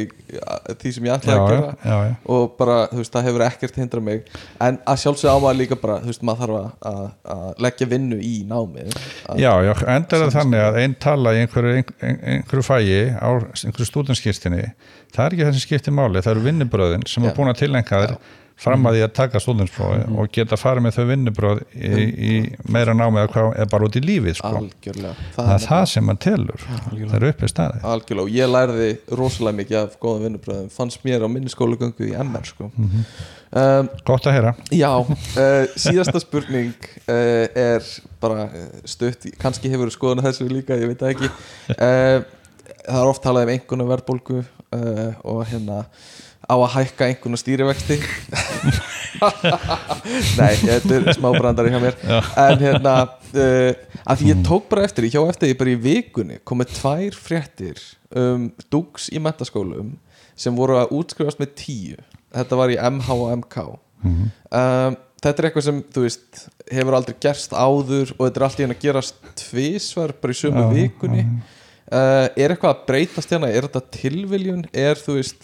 því 0.80 0.94
sem 0.96 1.08
ég 1.10 1.16
ætlaði 1.16 1.40
að 1.40 1.54
gera. 1.54 1.74
já, 1.84 1.98
já. 2.10 2.14
og 2.36 2.56
bara, 2.60 2.78
þú 2.91 3.02
veist, 3.02 3.14
það 3.16 3.28
hefur 3.30 3.46
ekkert 3.48 3.80
hindrað 3.82 4.06
mig. 4.10 4.24
En 4.66 4.80
að 4.90 5.02
sjálfsögja 5.04 5.36
á 5.36 5.40
maður 5.44 5.60
líka 5.62 5.80
bara 5.80 6.00
þú 6.04 6.12
veist, 6.14 6.26
maður 6.30 6.44
þarf 6.46 6.90
að, 6.91 7.10
að, 7.36 7.46
leggja 7.66 7.90
vinnu 7.94 8.20
í 8.24 8.36
námið 8.50 8.94
Já, 9.40 9.52
já, 9.66 9.74
endur 9.96 10.26
það 10.26 10.36
þannig 10.38 10.66
að 10.66 10.80
einn 10.84 10.96
tala 11.04 11.36
í 11.36 11.44
einhverju, 11.44 11.76
ein, 12.00 12.20
einhverju 12.36 12.66
fægi 12.66 13.02
á 13.20 13.30
einhverju 13.38 13.90
stúdenskýrstinni 13.90 14.64
það 15.14 15.26
er 15.26 15.36
ekki 15.36 15.46
það 15.48 15.56
sem 15.56 15.66
skiptir 15.66 15.96
máli, 15.96 16.22
það 16.24 16.36
eru 16.36 16.46
vinnubröðin 16.46 17.06
sem 17.10 17.26
er 17.26 17.36
búin 17.38 17.52
að 17.52 17.64
tilengja 17.64 18.04
þér 18.04 18.16
fram 18.60 18.88
að 18.90 18.98
því 18.98 19.03
að 19.06 19.14
taka 19.15 19.40
stúdensprófi 19.44 19.99
og 20.19 20.31
geta 20.36 20.57
farið 20.60 20.86
með 20.86 20.98
þau 20.98 21.06
vinnubröð 21.10 21.61
í, 21.73 22.03
í 22.30 22.34
meira 22.72 22.95
hvað 22.95 23.49
er 23.56 23.69
bara 23.72 23.88
út 23.88 23.98
í 23.99 24.03
lífið 24.03 24.38
sko. 24.40 24.52
algjörlega. 24.60 25.27
Það 25.38 25.52
er 25.53 25.65
það 25.65 25.84
sem 25.94 26.07
maður 26.10 26.22
telur. 26.26 26.65
Það 26.91 27.18
er 27.19 27.27
uppi 27.30 27.52
staði 27.52 27.84
algjörlega. 27.94 28.26
Og 28.26 28.36
ég 28.36 28.52
lærði 28.53 28.90
rosalega 29.22 29.60
mikið 29.61 29.80
af 29.81 29.98
góðum 30.03 30.26
vinnubröðum 30.27 30.72
fannst 30.76 31.06
mér 31.07 31.23
á 31.23 31.27
minni 31.31 31.53
skólagöngu 31.53 32.10
í 32.10 32.15
MR 32.19 32.49
sko. 32.49 32.72
um, 32.76 33.91
gott 34.10 34.27
að 34.27 34.36
heyra. 34.38 34.56
Já, 34.76 34.91
uh, 34.99 35.77
síðasta 35.80 36.19
spurning 36.23 36.76
uh, 37.07 37.45
er 37.48 37.88
bara 38.19 38.49
uh, 38.49 38.68
stutt, 38.84 39.30
kannski 39.40 39.72
hefur 39.72 39.94
skoðun 39.95 40.23
að 40.23 40.34
þessu 40.34 40.49
líka, 40.52 40.77
ég 40.80 40.91
veit 40.91 40.99
það 40.99 41.15
ekki. 41.15 41.31
Uh, 41.77 42.36
Það 42.90 43.03
er 43.03 43.10
oft 43.11 43.22
talað 43.22 43.44
um 43.45 43.49
einhverjum 43.53 43.90
verðbólgu 43.91 44.40
og 45.30 45.40
hérna 45.49 45.84
á 46.50 46.56
að 46.58 46.72
hækka 46.76 47.08
einhvern 47.12 47.38
stýrivexti. 47.40 48.00
Nei, 50.40 50.54
þetta 50.60 50.96
er 50.98 51.08
smá 51.18 51.30
brandari 51.36 51.72
hjá 51.74 51.80
mér. 51.84 51.98
En 52.40 52.62
hérna 52.62 52.94
uh, 53.06 53.72
að 54.10 54.22
því 54.22 54.30
ég 54.32 54.44
tók 54.48 54.70
bara 54.72 54.86
eftir, 54.88 55.08
ég 55.08 55.16
hjá 55.18 55.24
eftir 55.30 55.52
ég 55.54 55.60
bara 55.60 55.74
í 55.74 55.80
vikunni 55.84 56.40
komið 56.48 56.72
tvær 56.80 57.18
fréttir 57.20 57.82
um 58.18 58.48
dúks 58.74 59.10
í 59.14 59.20
mentaskólum 59.22 59.92
sem 60.40 60.56
voru 60.56 60.78
að 60.80 60.94
útskrifast 60.98 61.42
með 61.42 61.54
tíu. 61.60 62.00
Þetta 62.34 62.58
var 62.60 62.72
í 62.74 62.78
MH 62.80 63.08
og 63.16 63.30
MK 63.42 63.56
um, 63.66 64.98
Þetta 65.20 65.42
er 65.42 65.48
eitthvað 65.50 65.66
sem 65.66 65.80
þú 65.92 66.02
veist 66.06 66.44
hefur 66.72 66.96
aldrei 66.96 67.16
gerst 67.26 67.52
áður 67.58 68.12
og 68.16 68.22
þetta 68.28 68.40
er 68.40 68.46
alltaf 68.46 68.70
að 68.70 68.84
gerast 68.86 69.18
tvisvar 69.42 70.14
bara 70.22 70.36
í 70.36 70.38
sömu 70.40 70.62
Já, 70.62 70.70
vikunni. 70.78 71.24
uh, 71.90 72.28
Er 72.40 72.54
eitthvað 72.54 72.72
að 72.76 72.86
breytast 72.88 73.34
hérna, 73.34 73.50
er 73.52 73.68
þetta 73.68 73.82
tilviljun? 73.98 74.62
Er 74.72 75.02
þú 75.02 75.18
veist 75.18 75.44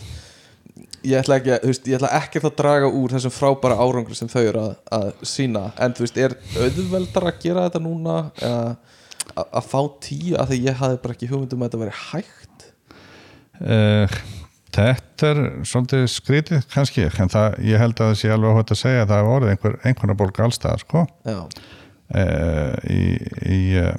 ég 1.06 1.20
ætla 1.22 1.38
ekki, 1.40 1.54
að- 1.56 1.66
veist, 1.70 1.88
ég 1.90 1.98
ætla 2.00 2.12
ekki 2.20 2.42
að 2.44 2.56
draga 2.60 2.90
úr 2.90 3.14
þessum 3.16 3.34
frábæra 3.36 3.78
árangur 3.82 4.18
sem 4.18 4.30
þau 4.32 4.42
eru 4.44 4.64
að, 4.66 4.76
að 5.00 5.08
sína, 5.32 5.66
en 5.82 5.94
þú 5.98 6.06
veist, 6.06 6.18
er 6.26 6.36
auðveldar 6.62 7.30
að 7.32 7.40
gera 7.46 7.68
þetta 7.70 7.84
núna 7.86 8.18
eða 8.42 8.62
að 9.36 9.52
að 9.60 9.66
fá 9.68 9.80
tíu 10.06 10.36
af 10.40 10.48
því 10.52 10.58
ég 10.68 10.78
hafði 10.80 10.98
bara 11.04 11.16
ekki 11.16 11.28
hugmyndum 11.32 11.64
að 11.66 11.70
þetta 11.72 11.80
veri 11.82 11.96
hægt? 12.12 12.66
Uh, 13.56 14.18
þetta 14.76 15.30
er 15.32 15.40
svolítið 15.68 16.04
skrítið 16.14 16.68
kannski 16.72 17.06
en 17.10 17.32
það, 17.34 17.58
ég 17.66 17.82
held 17.82 17.96
að 17.98 18.12
það 18.12 18.20
sé 18.22 18.32
alveg 18.36 18.58
hótt 18.60 18.74
að 18.76 18.80
segja 18.84 19.02
að 19.06 19.12
það 19.12 19.22
er 19.24 19.32
orðið 19.36 19.54
einhver, 19.56 19.78
einhverna 19.90 20.18
bólka 20.22 20.46
allstað 20.46 20.82
sko, 20.84 21.04
já, 21.26 21.38
uh, 22.22 22.74
í, 22.92 23.02
í 23.56 23.60
uh, 23.82 23.92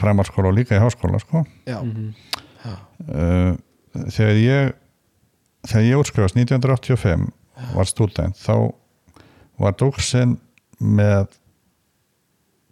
framhalskóla 0.00 0.50
og 0.50 0.56
líka 0.58 0.76
í 0.76 0.82
háskóla 0.82 1.20
sko. 1.22 1.44
já, 1.68 1.78
uh, 2.66 3.52
þegar 4.08 4.40
ég 4.42 4.72
þegar 5.68 5.86
ég 5.86 6.00
útskrifast 6.00 6.36
1985 6.38 7.28
var 7.76 7.86
stúdent 7.88 8.36
þá 8.40 8.54
var 9.62 9.72
dóksinn 9.78 10.34
með 10.82 11.26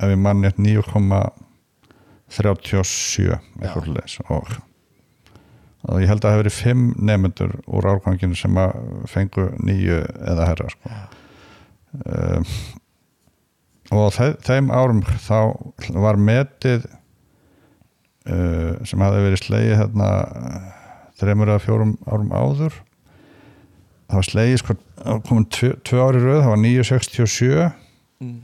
ef 0.01 0.09
ég 0.11 0.19
manni 0.19 0.51
9,37 0.57 3.39
eitthvað 3.61 3.87
leis 3.95 4.15
og, 4.27 4.47
og 5.87 5.95
ég 6.01 6.09
held 6.11 6.23
að 6.23 6.25
það 6.25 6.33
hefur 6.35 6.43
verið 6.43 6.59
fimm 6.59 6.85
nefnendur 6.99 7.53
úr 7.69 7.85
árganginu 7.93 8.37
sem 8.39 8.55
að 8.61 8.71
fengu 9.13 9.45
nýju 9.61 9.99
eða 10.33 10.49
herra 10.51 10.69
sko. 10.75 10.87
uh, 12.01 12.41
og 13.91 14.07
þe 14.17 14.27
þeim 14.47 14.67
árum 14.75 15.03
þá 15.27 15.41
var 16.01 16.17
metið 16.19 16.81
uh, 18.31 18.73
sem 18.87 19.03
hafði 19.05 19.21
verið 19.29 19.41
slegið 19.45 19.79
hérna 19.83 20.09
þreymur 21.21 21.53
eða 21.53 21.65
fjórum 21.65 21.97
árum 22.09 22.33
áður. 22.33 22.79
Það 24.11 24.19
var 24.19 24.27
slegið 24.27 24.61
sko 24.63 24.77
komin 25.27 25.49
tvö, 25.55 25.73
tvö 25.87 26.05
ári 26.05 26.23
röð, 26.23 26.41
það 26.43 26.53
var 26.53 26.63
967 26.65 27.51
mm, 28.21 28.39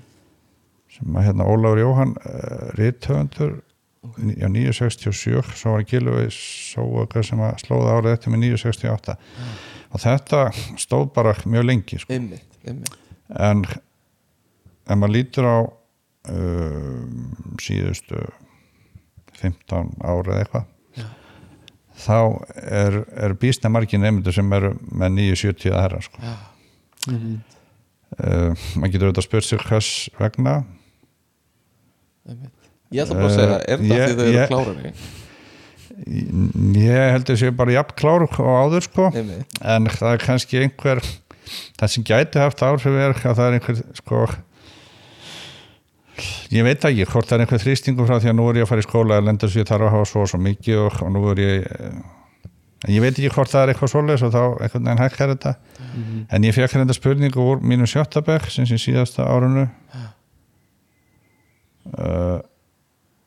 sem 0.96 1.16
að 1.18 1.26
hérna 1.26 1.48
Ólafur 1.50 1.82
Jóhann 1.82 2.14
uh, 2.20 2.68
rithöfundur 2.78 3.56
já 4.38 4.46
967, 4.48 5.42
svo 5.58 5.72
var 5.74 5.84
Gilvi 5.88 6.28
Sóaka 6.30 7.22
sem 7.26 7.40
að 7.42 7.58
slóða 7.64 7.96
árið 7.96 8.12
eftir 8.14 8.32
með 8.32 8.44
968 8.44 9.16
og 9.90 10.02
þetta 10.02 10.42
stóð 10.78 11.08
bara 11.16 11.34
mjög 11.44 11.66
lengi 11.66 11.98
sko. 11.98 12.14
ymmit, 12.14 12.60
ymmit 12.62 12.94
en 13.34 13.64
ef 13.66 14.94
maður 14.94 15.14
lítur 15.16 15.48
á 15.48 15.58
um, 16.30 17.34
síðustu 17.62 18.22
15 19.40 19.96
ára 20.00 20.36
eða 20.36 20.40
eitthvað 20.44 20.72
þá 21.96 22.16
er, 22.60 22.96
er 23.26 23.34
býstna 23.40 23.70
margir 23.72 23.98
nefndur 24.02 24.34
sem 24.36 24.52
eru 24.52 24.74
með 24.92 25.14
970 25.16 25.72
að 25.72 25.82
herra 25.86 26.00
sko. 26.04 26.18
Mhm. 27.10 27.36
uh, 28.20 28.66
maður 28.76 28.92
getur 28.92 29.06
auðvitað 29.08 29.22
að 29.22 29.28
spurt 29.28 29.44
sig 29.48 29.58
hvers 29.66 29.90
vegna. 30.20 30.56
Ég 32.94 33.02
ætla 33.04 33.14
bara 33.18 33.28
að 33.28 33.36
segja, 33.36 33.60
er 33.66 33.78
Eh, 33.80 33.86
það 33.86 33.96
ég- 33.96 34.08
því 34.08 34.16
þau 34.16 34.26
eru 34.26 34.36
ég- 34.36 34.50
klárari 34.50 34.92
ég 36.76 37.12
heldur 37.14 37.36
sér 37.40 37.54
bara 37.56 37.72
jafn 37.72 37.94
klár 37.96 38.22
og 38.26 38.36
áður 38.36 38.82
sko. 38.84 39.06
En 39.16 39.86
það 39.86 40.12
er 40.12 40.18
kannski 40.18 40.58
einhver 40.60 41.00
það 41.78 41.88
sem 41.88 42.04
gæti 42.04 42.38
haft 42.42 42.60
áhrif 42.60 42.86
er 42.86 43.14
að 43.14 43.36
það 43.38 43.46
er 43.46 43.56
einhver 43.58 43.80
sko 43.96 44.26
ég 46.54 46.64
veit 46.66 46.84
ekki 46.88 47.06
hvort 47.10 47.28
það 47.28 47.36
er 47.36 47.44
einhver 47.44 47.62
þrýstingur 47.62 48.08
frá 48.08 48.20
því 48.20 48.30
að 48.32 48.38
nú 48.38 48.48
er 48.50 48.60
ég 48.60 48.66
að 48.66 48.70
fara 48.72 48.84
í 48.84 48.86
skóla 48.86 49.18
að 49.20 49.26
lenda 49.28 49.50
svo 49.50 49.62
ég 49.62 49.68
þarf 49.68 49.88
að 49.88 49.94
hafa 49.96 50.08
svo 50.10 50.22
og 50.24 50.30
svo 50.32 50.40
mikið 50.40 50.82
og, 50.84 51.00
og 51.04 51.12
nú 51.12 51.22
er 51.32 51.42
ég 51.42 51.66
eh, 51.66 51.98
en 52.86 52.94
ég 52.94 53.04
veit 53.04 53.14
ekki 53.14 53.32
hvort 53.34 53.50
það 53.52 53.62
er 53.62 53.72
eitthvað 53.72 53.92
svoleiðis 53.92 54.26
og 54.26 54.34
þá 54.34 54.42
einhvern 54.44 54.84
veginn 54.86 55.02
hækkar 55.02 55.32
þetta. 55.34 55.52
En 56.30 56.46
ég 56.46 56.56
fekk 56.56 56.76
hérna 56.76 56.96
spurningu 56.96 57.40
úr 57.42 57.62
mínu 57.64 57.88
sjöttabæk 57.90 58.50
sem 58.52 58.68
sem 58.68 58.80
síðasta 58.80 59.26
árunu 59.26 59.64
uh, 61.96 62.38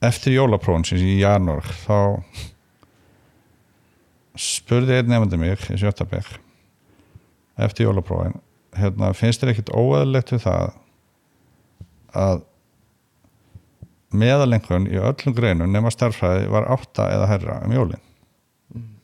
eftir 0.05 0.37
jólaprófun 0.37 0.85
sem 0.87 1.01
sem 1.01 1.11
í 1.11 1.19
janúar 1.23 1.65
þá 1.83 1.97
spurði 4.39 4.99
einn 4.99 5.11
nefndi 5.11 5.39
mig 5.39 5.65
í 5.73 5.79
sjöttabæk 5.81 6.37
eftir 7.59 7.89
jólaprófin 7.89 8.37
hérna, 8.77 9.11
finnst 9.17 9.41
þér 9.41 9.53
ekkert 9.53 9.73
óeðlegt 9.75 10.31
við 10.35 10.45
það 10.45 10.77
að 12.19 12.45
meðalengun 14.15 14.87
í 14.89 14.97
öllum 14.97 15.35
greinum 15.37 15.71
nema 15.73 15.91
starffræði 15.93 16.49
var 16.51 16.67
átta 16.73 17.09
eða 17.13 17.29
herra 17.29 17.59
um 17.65 17.75
jólin. 17.75 18.01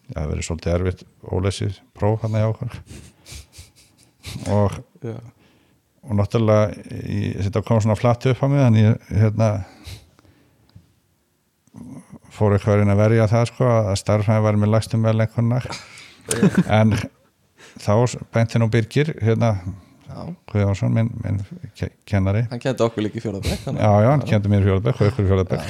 Það 0.05 0.19
hefur 0.19 0.31
verið 0.31 0.47
svolítið 0.47 0.75
erfitt 0.75 1.05
ólesið 1.33 1.79
próf 1.97 2.25
hann 2.25 2.37
hjá 2.37 2.47
okkur. 2.49 2.75
Og, 4.51 4.73
Já. 5.05 5.15
og 6.01 6.17
náttúrulega 6.17 6.71
í, 6.97 7.19
þetta 7.45 7.61
kom 7.63 7.77
svona 7.79 7.95
flatt 7.95 8.25
upp 8.27 8.41
á 8.41 8.45
mig 8.49 8.59
þannig 8.63 8.87
ég, 8.87 9.03
hérna 9.21 9.49
fór 12.35 12.55
eitthvað 12.55 12.73
að 12.73 12.81
reyna 12.81 12.95
að 12.95 13.01
verja 13.03 13.27
það 13.31 13.45
sko 13.51 13.69
að 13.69 13.91
starffræði 14.01 14.45
var 14.47 14.57
með 14.59 14.71
lægstum 14.73 15.05
meðalengunar 15.05 15.69
en 16.79 16.95
þá 17.85 17.93
benti 18.33 18.59
nú 18.59 18.67
Birgir 18.73 19.13
hérna 19.21 19.53
Guðjónsson, 20.51 20.93
minn, 20.95 21.09
minn 21.23 21.39
ke- 21.77 21.91
kennari. 22.07 22.45
Hann 22.51 22.61
kendi 22.63 22.85
okkur 22.85 23.03
líka 23.05 23.19
í 23.19 23.23
fjórðabæk 23.25 23.65
Já, 23.75 23.89
já, 24.05 24.09
hann 24.11 24.23
kendi 24.29 24.51
mér 24.53 24.63
fjólabæk 24.67 25.01
og 25.01 25.09
ykkur 25.11 25.27
fjólabæk 25.31 25.61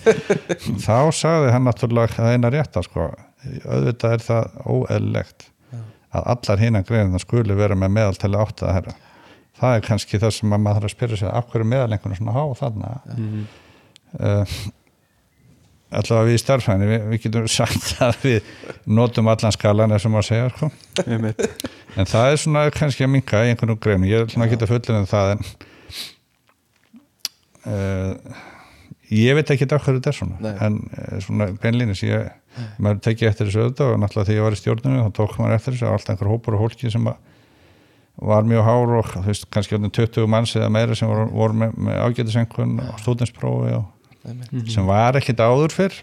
Þá 0.86 0.98
sagði 1.18 1.50
hann 1.54 1.66
náttúrulega 1.68 2.14
það 2.16 2.32
eina 2.36 2.52
rétta 2.54 2.82
sko. 2.86 3.10
auðvitað 3.66 4.16
er 4.16 4.24
það 4.26 4.56
óeðlilegt 4.66 5.50
að 6.16 6.30
allar 6.32 6.62
hinnan 6.62 6.86
greinin 6.88 7.20
skuli 7.20 7.54
vera 7.58 7.76
með 7.76 7.92
meðaltali 7.98 8.38
átt 8.40 8.62
að 8.64 8.72
herra. 8.78 8.94
Það 9.60 9.74
er 9.76 9.84
kannski 9.86 10.18
það 10.22 10.32
sem 10.38 10.52
að 10.56 10.62
maður 10.64 10.80
þarf 10.80 10.88
að 10.88 10.94
spyrja 10.96 11.18
sig 11.20 11.28
af 11.32 11.46
hverju 11.52 11.68
meðalengunum 11.70 12.18
svona 12.18 12.34
há 12.36 12.44
þarna? 12.60 12.90
Uh, 14.16 14.56
allavega 15.96 16.26
við 16.30 16.36
í 16.38 16.40
starfræðinni 16.42 16.88
við, 16.90 17.04
við 17.12 17.22
getum 17.26 17.48
sagt 17.52 17.92
að 18.04 18.18
við 18.24 18.50
notum 18.98 19.28
allan 19.32 19.54
skalan 19.54 19.92
eins 19.96 20.06
og 20.08 20.14
maður 20.16 20.28
segja 20.30 20.48
sko. 20.56 20.70
En 21.96 22.08
það 22.08 22.32
er 22.32 22.42
svona 22.42 22.64
kannski 22.74 23.06
að 23.06 23.12
minka 23.14 23.44
í 23.44 23.52
einhvern 23.52 23.78
greinu, 23.80 24.08
ég 24.10 24.24
er 24.24 24.32
svona 24.32 24.48
að 24.48 24.54
geta 24.54 24.68
fullin 24.70 24.98
en 25.00 25.08
það 25.08 25.32
en 25.34 25.44
uh, 27.66 28.42
ég 29.16 29.38
veit 29.38 29.52
ekki 29.54 29.68
af 29.70 29.86
hverju 29.86 30.00
þetta 30.00 30.12
er 30.12 30.18
svona. 30.18 30.40
Nei. 30.44 30.52
en 30.66 30.80
uh, 30.90 31.16
svona 31.24 31.48
beinlínis 31.62 32.04
ég, 32.04 32.28
maður 32.82 33.00
tekið 33.08 33.30
eftir 33.30 33.48
þessu 33.48 33.64
auðvitað 33.64 33.94
og 33.94 34.02
náttúrulega 34.02 34.30
þegar 34.30 34.38
ég 34.40 34.46
var 34.46 34.58
í 34.58 34.60
stjórnunu 34.60 35.06
þá 35.06 35.16
tók 35.20 35.38
maður 35.40 35.56
eftir 35.58 35.76
þessu, 35.76 35.88
alltaf 35.90 36.14
einhver 36.14 36.32
hópur 36.32 36.58
og 36.58 36.66
hólki 36.66 36.92
sem 36.92 37.10
að 37.10 37.24
var 38.16 38.46
mjög 38.48 38.64
hár 38.64 38.94
og 38.96 39.10
þú 39.12 39.26
veist, 39.26 39.44
kannski 39.52 39.76
orðin 39.76 39.92
20 39.92 40.28
manns 40.32 40.54
eða 40.56 40.70
meira 40.72 40.96
sem 40.96 41.08
voru, 41.10 41.26
voru 41.36 41.58
með, 41.60 41.74
með 41.88 41.98
ágætisengun 42.00 42.78
og 42.86 43.00
stúdinsprófi 43.02 43.74
og 43.76 44.70
sem 44.72 44.88
var 44.88 45.18
ekkit 45.20 45.42
áður 45.44 45.74
fyrr 45.76 45.98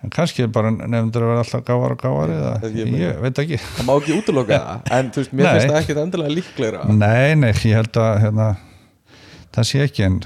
en 0.00 0.12
kannski 0.14 0.46
bara 0.52 0.70
nefndur 0.72 1.24
að 1.26 1.32
vera 1.32 1.42
alltaf 1.44 1.64
gáðar 1.68 1.94
og 1.96 2.02
gáðar 2.04 2.34
eða 2.36 2.70
Ég 2.76 2.92
ég 3.00 3.18
veit 3.20 3.40
ekki. 3.42 3.58
Það 3.76 3.88
má 3.88 3.94
ekki 3.98 4.16
útiloka 4.16 4.60
það 4.66 4.92
En 4.98 5.10
þú 5.14 5.22
veist, 5.22 5.32
mér 5.34 5.44
Nei. 5.46 5.52
finnst 5.54 5.72
það 5.72 5.80
ekkit 5.82 6.02
endilega 6.04 6.36
líklegra. 6.36 6.84
Nei, 6.90 7.34
nei, 7.40 7.50
ég 7.52 7.74
held 7.80 8.00
að 8.00 8.12
hérna, 8.24 8.46
það 9.56 9.68
sé 9.72 9.82
ekki 9.84 10.06
en 10.06 10.20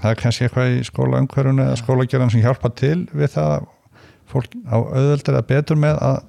það 0.00 0.10
er 0.12 0.18
kannski 0.24 0.48
eitthvað 0.48 0.74
í 0.76 0.82
skólaumhverjunu 0.88 1.64
eða 1.68 1.78
skólagerðan 1.80 2.34
sem 2.34 2.44
hjálpa 2.44 2.72
til 2.82 2.98
við 3.12 3.32
það 3.36 3.54
að 3.56 3.70
fólk 4.32 4.54
á 4.64 4.76
auðveldur 4.80 5.36
að 5.36 5.48
betur 5.50 5.76
með 5.80 5.98
að 6.00 6.20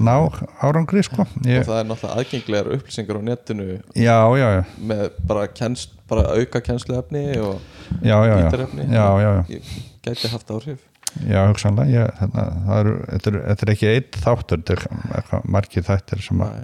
ná 0.00 0.14
árangri 0.62 1.02
sko. 1.04 1.26
ég, 1.44 1.60
Og 1.60 1.66
það 1.66 1.80
er 1.80 1.88
náttúrulega 1.88 2.20
aðgengilegar 2.22 2.70
upplýsingar 2.76 3.18
á 3.18 3.22
netinu 3.26 3.66
Já, 3.98 4.18
já, 4.38 4.46
já, 4.54 4.60
með 4.78 5.02
bara, 5.28 5.48
kenst, 5.50 5.96
bara 6.08 6.28
auka 6.38 6.62
kennsluefni 6.64 7.24
og 7.42 7.58
ítarefni. 8.00 8.86
Gæti 10.06 10.30
haft 10.32 10.54
áhrif 10.54 10.86
já 11.26 11.40
hugsanlega 11.48 11.90
ég, 11.94 12.14
hérna, 12.20 12.46
það 12.68 12.80
eru, 12.84 12.94
þetta, 13.08 13.32
er, 13.32 13.40
þetta 13.48 13.66
er 13.66 13.74
ekki 13.74 13.90
einn 13.90 14.22
þáttur 14.24 14.64
þetta 14.70 15.20
er 15.20 15.50
margir 15.56 15.86
þættir 15.86 16.24
sem 16.24 16.46
að 16.46 16.56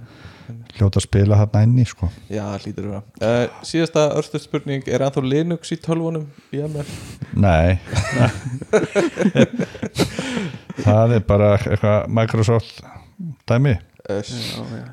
hljóta 0.77 1.01
að 1.01 1.05
spila 1.07 1.39
þarna 1.41 1.63
inn 1.65 1.79
í 1.81 1.85
sko. 1.87 2.09
Já, 2.31 2.43
hlýtur 2.61 2.87
að 2.87 2.93
vera. 2.93 3.01
Uh, 3.19 3.65
Síðasta 3.67 4.05
örstuð 4.17 4.43
spurning 4.45 4.87
Er 4.87 5.03
ennþá 5.05 5.23
Linux 5.25 5.73
í 5.73 5.79
tölvunum 5.83 6.27
í 6.53 6.61
MR? 6.63 6.87
Nei. 7.33 7.79
Það 10.85 11.17
er 11.17 11.27
bara 11.27 11.53
eitthvað 11.57 12.07
Microsoft 12.19 12.81
dæmi. 13.49 13.75
Uh, 14.07 14.21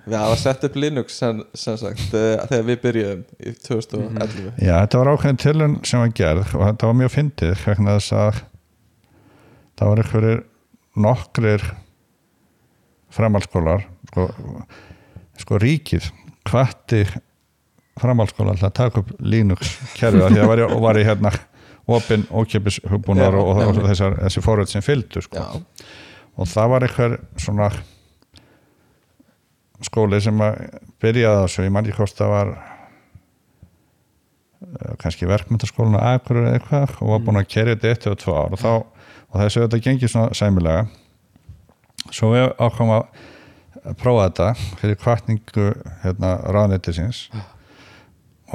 við 0.08 0.16
hafa 0.18 0.38
sett 0.40 0.64
upp 0.66 0.78
Linux 0.80 1.20
sem, 1.20 1.44
sem 1.54 1.76
sagt 1.78 2.16
uh, 2.16 2.40
þegar 2.48 2.64
við 2.66 2.80
byrjuðum 2.82 3.20
í 3.38 3.52
2011 3.62 4.48
Já, 4.58 4.72
þetta 4.72 4.98
var 4.98 5.10
ákveðin 5.12 5.38
tilun 5.44 5.76
sem 5.86 6.02
var 6.02 6.10
gerð 6.18 6.56
og 6.56 6.64
þetta 6.64 6.88
var 6.90 6.96
mjög 6.98 7.12
fyndið 7.14 7.62
vegna 7.62 7.94
þess 8.00 8.16
að 8.18 8.40
það 9.78 9.90
var 9.92 10.02
einhverjir 10.04 10.42
nokkrir 11.04 11.64
framhaldsskólar 13.14 13.84
sko, 14.10 14.28
sko 15.42 15.58
ríkið 15.62 16.08
hvatti 16.50 17.04
framhaldsskólar 18.00 18.58
til 18.58 18.68
að 18.68 18.76
taka 18.80 19.02
upp 19.04 19.10
Linux 19.22 19.74
kerfið 19.98 20.24
af 20.26 20.32
því 20.34 20.40
að 20.44 20.50
var, 20.50 20.62
í- 20.64 20.80
var 20.82 20.98
í 21.00 21.04
hérna 21.06 21.30
opin 21.94 22.24
ókjöpis 22.32 22.78
hugbúnar 22.90 23.34
og, 23.38 23.50
og, 23.68 23.80
þessar, 23.86 24.14
þessi 24.24 24.42
fóröld 24.44 24.70
sem 24.72 24.82
fylgdu 24.82 25.20
sko. 25.26 25.42
Og 26.40 26.48
það 26.50 26.70
var 26.72 26.86
einhver 26.86 27.16
svona 27.38 27.68
skóli 29.84 30.18
sem 30.24 30.38
að 30.42 30.62
byrjaði 31.02 31.42
þessu, 31.44 31.64
ég 31.66 31.74
mann 31.74 31.84
ekki 31.86 31.98
hvort 32.00 32.16
það 32.18 32.30
var 32.32 32.52
eh, 34.64 34.94
kannski 35.02 35.28
verkmyndaskólinu 35.28 36.00
eða 36.00 36.54
eitthvað 36.56 36.94
og 37.02 37.10
var 37.12 37.24
búin 37.26 37.40
að 37.42 37.50
kerja 37.52 37.74
þetta 37.76 37.92
eitt 37.92 38.06
eða 38.08 38.20
tvö 38.24 38.36
ár. 38.38 38.54
Og, 38.56 38.62
þá, 38.62 38.72
og 39.34 39.40
þessu 39.42 39.64
þetta 39.64 39.80
gengið 39.82 40.12
svona 40.12 40.36
sæmilega. 40.38 40.84
Svo 42.14 42.30
við 42.34 42.46
ákvæmum 42.60 42.94
að 42.94 43.96
prófa 44.00 44.28
þetta 44.28 44.48
fyrir 44.80 45.00
kvartningu 45.00 45.66
hérna, 46.04 46.36
ráðnettisins 46.54 47.26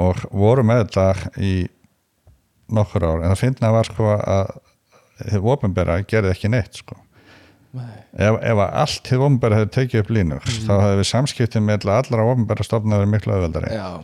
og 0.00 0.24
voru 0.32 0.64
með 0.66 0.86
þetta 0.86 1.36
í 1.44 1.52
nokkur 2.72 3.04
ár. 3.04 3.20
En 3.20 3.34
það 3.34 3.42
finna 3.42 3.72
var 3.74 3.90
sko 3.90 4.16
að 4.16 4.56
þið 5.20 5.48
ofinbera 5.52 6.00
gerði 6.08 6.32
ekki 6.32 6.52
neitt 6.52 6.80
sko. 6.80 6.96
Ef, 7.70 8.34
ef 8.40 8.58
að 8.58 8.76
allt 8.82 9.02
til 9.06 9.20
ofnbæra 9.22 9.60
hefði 9.60 9.74
tekið 9.76 10.00
upp 10.00 10.08
Linux 10.16 10.56
þá 10.64 10.72
hefði 10.72 10.96
við 10.98 11.08
samskiptin 11.12 11.62
með 11.68 11.84
allra 11.92 12.24
ofnbæra 12.32 12.66
stofna 12.66 12.98
verið 12.98 13.12
miklu 13.12 13.36
auðveldari. 13.36 13.76
Já 13.76 14.00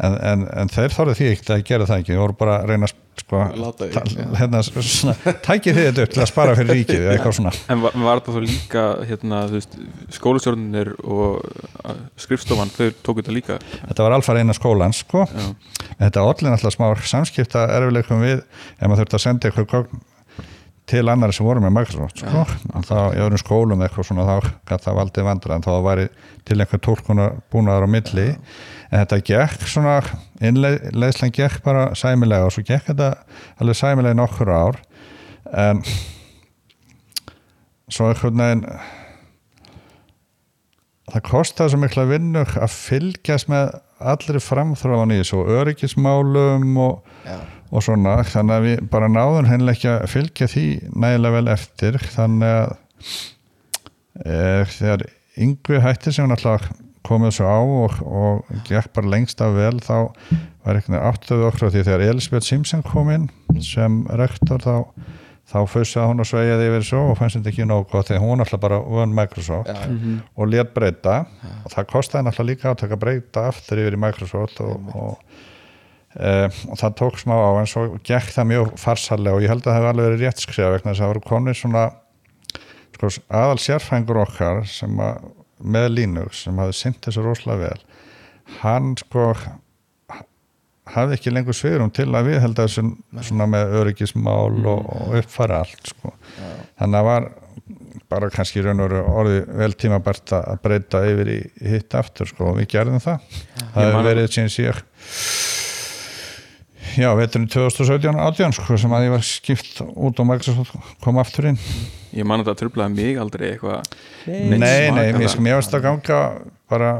en, 0.00 0.16
en, 0.18 0.44
en 0.56 0.70
þeir 0.72 0.94
þorðu 0.94 1.16
því 1.18 1.30
ekki 1.32 1.54
að 1.54 1.64
gera 1.68 1.88
það 1.88 2.02
ekki, 2.02 2.12
þeir 2.12 2.22
voru 2.22 2.38
bara 2.42 2.58
að 2.60 2.72
reyna 2.72 2.88
að 2.88 2.94
sko, 3.20 3.40
já. 3.92 4.24
hérna, 4.38 4.62
svona, 4.64 5.14
tækið 5.44 5.78
þið 5.78 5.88
þetta 5.88 6.04
upp 6.06 6.14
til 6.14 6.22
að 6.22 6.30
spara 6.30 6.54
fyrir 6.58 6.78
ríkið 6.78 7.00
eða 7.00 7.16
eitthvað 7.16 7.36
svona. 7.38 7.52
En 7.72 7.82
var, 7.84 7.96
var 8.04 8.20
þetta 8.20 8.36
þá 8.36 8.46
líka 8.46 8.84
hérna, 9.08 9.40
skólastjórnir 10.16 10.92
og 11.02 11.42
uh, 11.42 11.98
skrifstofan, 12.24 12.72
þau 12.72 12.86
tóku 13.04 13.20
þetta 13.20 13.36
líka? 13.36 13.58
Þetta 13.82 14.06
var 14.06 14.16
alfar 14.16 14.40
eina 14.40 14.56
skólans 14.56 15.02
sko. 15.04 15.26
Já, 15.28 15.50
en 15.98 16.06
þetta 16.06 16.24
allir 16.24 16.54
náttúrulega 16.54 16.76
smá 16.78 17.04
samskipta 17.12 17.66
erfileikum 17.76 18.24
við 18.24 18.40
ef 18.40 18.86
maður 18.86 19.04
þurfti 19.04 19.20
að 19.20 19.24
senda 19.26 19.50
eitthvað 19.50 19.70
gögn 19.76 20.08
til 20.92 21.08
annari 21.08 21.34
sem 21.34 21.46
voru 21.46 21.62
með 21.62 21.74
Microsoft 21.76 22.20
sko. 22.22 22.44
En 22.74 22.84
þá 22.86 22.96
í 23.14 23.22
öðrum 23.22 23.40
skólum 23.40 23.84
eitthvað 23.84 24.08
svona 24.08 24.26
þá 24.28 24.50
gæti 24.68 24.86
það 24.88 24.98
valdið 24.98 25.28
vandra 25.28 25.56
en 25.56 25.64
þá 25.64 25.72
væri 25.86 26.06
til 26.48 26.58
einhver 26.58 26.82
tólkunar 26.82 27.36
búnaðar 27.52 27.86
á 27.86 27.94
milli 27.94 28.26
en 28.92 29.00
þetta 29.00 29.20
gekk 29.24 29.68
svona 29.72 30.00
innleðslan 30.44 31.32
gekk 31.32 31.62
bara 31.64 31.86
sæmilega 31.96 32.48
og 32.48 32.52
svo 32.52 32.64
gekk 32.68 32.90
þetta 32.90 33.14
alveg 33.62 33.78
sæmilega 33.78 34.18
nokkur 34.18 34.52
ár. 34.52 34.80
En 35.48 35.80
svo 37.92 38.10
einhvern 38.10 38.42
veginn 38.42 38.66
það 41.12 41.24
kostaði 41.28 41.72
svo 41.72 41.80
mikla 41.80 42.04
vinnu 42.10 42.44
að 42.44 42.76
fylgjast 42.76 43.48
með 43.52 43.72
allri 44.12 44.40
framþróan 44.42 45.14
í 45.14 45.18
þessu 45.22 45.40
og 45.40 45.50
öryggismálum 45.56 46.78
og, 46.82 47.10
og 47.72 47.84
svona. 47.84 48.18
Þannig 48.28 48.56
að 48.58 48.68
við 48.68 48.86
bara 48.92 49.10
náðum 49.12 49.48
hennilega 49.48 49.78
ekki 49.78 49.92
að 49.94 50.12
fylgja 50.12 50.52
því 50.52 50.68
nægilega 50.92 51.36
vel 51.38 51.52
eftir. 51.56 52.00
Þannig 52.12 52.56
að 52.60 52.72
e, 54.20 54.38
þegar 54.76 55.06
yngvi 55.42 55.84
hætti 55.84 56.12
sem 56.12 56.28
náttúrulega 56.28 56.76
komið 57.06 57.36
svo 57.38 57.48
á 57.50 57.60
og, 57.62 57.98
og 58.02 58.62
gekk 58.68 58.92
bara 58.96 59.12
lengst 59.14 59.42
af 59.44 59.56
vel 59.56 59.78
þá 59.82 59.96
var 60.62 60.78
eitthvað 60.78 61.08
áttuðu 61.08 61.48
okkur 61.48 61.68
á 61.68 61.72
því 61.74 61.82
þegar 61.88 62.06
Elisabeth 62.10 62.48
Simpson 62.48 62.84
kom 62.86 63.10
inn 63.12 63.28
sem 63.62 64.02
rektor 64.20 64.62
þá 64.62 64.76
þá 65.52 65.58
fussaði 65.68 66.08
hún 66.08 66.22
og 66.22 66.28
sveigaði 66.28 66.68
yfir 66.70 66.84
svo 66.86 67.00
og 67.10 67.16
fannst 67.18 67.36
þetta 67.38 67.50
ekki 67.52 67.66
nóg 67.68 67.88
gott 67.90 68.08
þegar 68.08 68.22
hún 68.24 68.42
alltaf 68.44 68.60
bara 68.62 68.78
vön 68.80 69.14
Microsoft 69.16 69.68
já, 69.68 69.80
og 70.38 70.48
let 70.48 70.72
breyta. 70.74 71.22
Og 71.66 71.74
það 71.74 71.88
kostaði 71.92 72.26
náttúrulega 72.28 72.50
líka 72.52 72.72
átök 72.72 72.94
að 72.96 73.02
breyta 73.02 73.46
aftur 73.50 73.82
yfir 73.82 73.96
í 73.98 74.00
Microsoft 74.00 74.62
og, 74.64 74.94
og, 74.96 75.42
e, 76.16 76.32
og 76.70 76.80
það 76.80 76.96
tók 77.02 77.20
smá 77.20 77.34
á 77.36 77.50
en 77.60 77.68
svo 77.68 77.84
gekk 78.06 78.32
það 78.36 78.50
mjög 78.52 78.72
farsalega 78.80 79.36
og 79.36 79.44
ég 79.44 79.52
held 79.52 79.66
að 79.66 79.70
það 79.70 79.78
hefði 79.80 79.92
alveg 79.92 80.08
verið 80.08 80.24
rétt 80.24 80.46
skrifa 80.46 80.72
vegna 80.76 80.92
þess 80.92 81.02
að 81.02 81.04
það 81.04 81.12
voru 81.12 81.24
konir 81.28 81.58
svona 81.58 81.84
sko, 82.96 83.12
aðal 83.42 83.60
sérfængur 83.60 84.22
okkar 84.22 84.64
sem 84.70 85.04
að, 85.04 85.30
með 85.64 85.88
Linux 85.96 86.44
sem 86.46 86.58
hafði 86.62 86.78
sint 86.78 87.00
þessu 87.06 87.24
rosalega 87.26 87.68
vel 87.68 87.80
hann 88.62 88.94
sko 89.00 89.26
hafði 90.92 91.14
ekki 91.16 91.32
lengur 91.32 91.54
sviðrum 91.56 91.92
til 91.94 92.08
að 92.10 92.26
við 92.32 92.40
held 92.42 92.58
að 92.58 92.66
þessu 92.68 93.26
svona 93.28 93.46
með 93.52 93.76
öryggismál 93.80 94.50
og, 94.66 94.82
og 94.82 95.14
uppfæra 95.20 95.62
allt 95.62 95.92
sko. 95.94 96.12
þannig 96.80 96.98
að 96.98 97.06
var 97.08 97.28
bara 98.12 98.28
kannski 98.34 98.60
í 98.60 98.64
raun 98.66 98.82
og 98.84 98.92
orði 99.22 99.38
vel 99.62 99.70
tímabært 99.78 100.34
að 100.36 100.58
breyta 100.64 101.00
yfir 101.08 101.30
í 101.32 101.38
hitt 101.70 101.94
aftur 101.96 102.28
sko 102.28 102.50
og 102.50 102.58
við 102.58 102.68
gerðum 102.74 103.00
það. 103.00 103.22
Það 103.56 103.62
Ég 103.62 103.86
hefur 103.86 103.96
man- 103.96 104.08
verið 104.10 104.28
síðan 104.34 104.52
síðan 104.52 104.82
já, 106.98 107.08
veturinn 107.16 107.48
2017 107.48 108.20
átján 108.26 108.52
sko, 108.52 108.76
sem 108.76 108.92
að 108.92 109.06
ég 109.06 109.14
var 109.14 109.24
skipt 109.24 109.80
út 109.86 110.20
og 110.20 110.28
Microsoft 110.28 110.74
kom 111.04 111.20
aftur 111.22 111.48
inn 111.52 111.60
ég 112.12 112.28
man 112.28 112.42
að 112.42 112.50
það 112.50 112.60
trublaði 112.62 112.98
mig 112.98 113.20
aldrei 113.22 113.46
eitthvað. 113.52 113.94
Nei, 114.26 114.58
nei, 114.60 115.08
mér 115.16 115.38
mér 115.42 115.58
varst 115.60 115.76
að 115.76 115.86
ganga 115.86 116.20
bara 116.72 116.92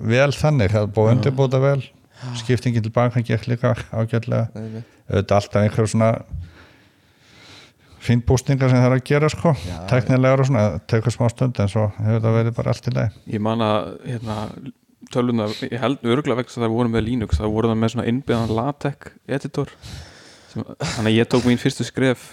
vel 0.00 0.30
þannig, 0.36 0.72
það 0.74 0.90
búið 0.96 1.10
að 1.10 1.16
undirbúta 1.18 1.62
vel. 1.62 1.78
Skiptingin 2.40 2.84
tilbaka 2.84 3.20
gekk 3.20 3.50
líka 3.50 3.74
Einmitt. 3.92 4.86
auðvitað 5.10 5.36
alltaf 5.36 5.60
einhver 5.60 5.90
svona 5.90 6.10
fínbústingar 8.04 8.70
sem 8.70 8.80
það 8.80 8.90
er 8.90 8.96
að 8.98 9.04
gera 9.08 9.30
sko, 9.32 9.52
teknilegar 9.90 10.42
og 10.42 10.48
svona, 10.48 10.64
það 10.64 10.80
tekur 10.92 11.14
smá 11.14 11.26
stund 11.32 11.60
en 11.62 11.70
svo 11.72 11.84
hefur 11.98 12.24
það 12.24 12.38
verið 12.38 12.56
bara 12.58 12.74
allt 12.74 12.88
í 12.88 12.94
leið 12.94 13.18
ég 13.34 13.44
man 13.44 13.64
að 13.64 13.78
hérna, 14.08 14.38
tölvuna, 15.14 15.48
ég 15.70 15.78
held 15.80 16.04
örgulega 16.04 16.40
vegna 16.40 16.50
þess 16.50 16.60
að 16.60 16.66
það 16.66 16.74
voru 16.76 16.92
með 16.92 17.06
Linux, 17.08 17.40
það 17.40 17.54
voru 17.54 17.70
það 17.70 17.80
með 17.80 17.94
svona 17.94 18.08
innbyggðan 18.12 18.54
LaTeX 18.58 19.14
editor 19.38 19.72
sem, 20.52 20.66
þannig 20.82 21.10
að 21.10 21.16
ég 21.16 21.30
tók 21.32 21.48
mín 21.48 21.62
fyrstu 21.62 21.88
skref 21.88 22.26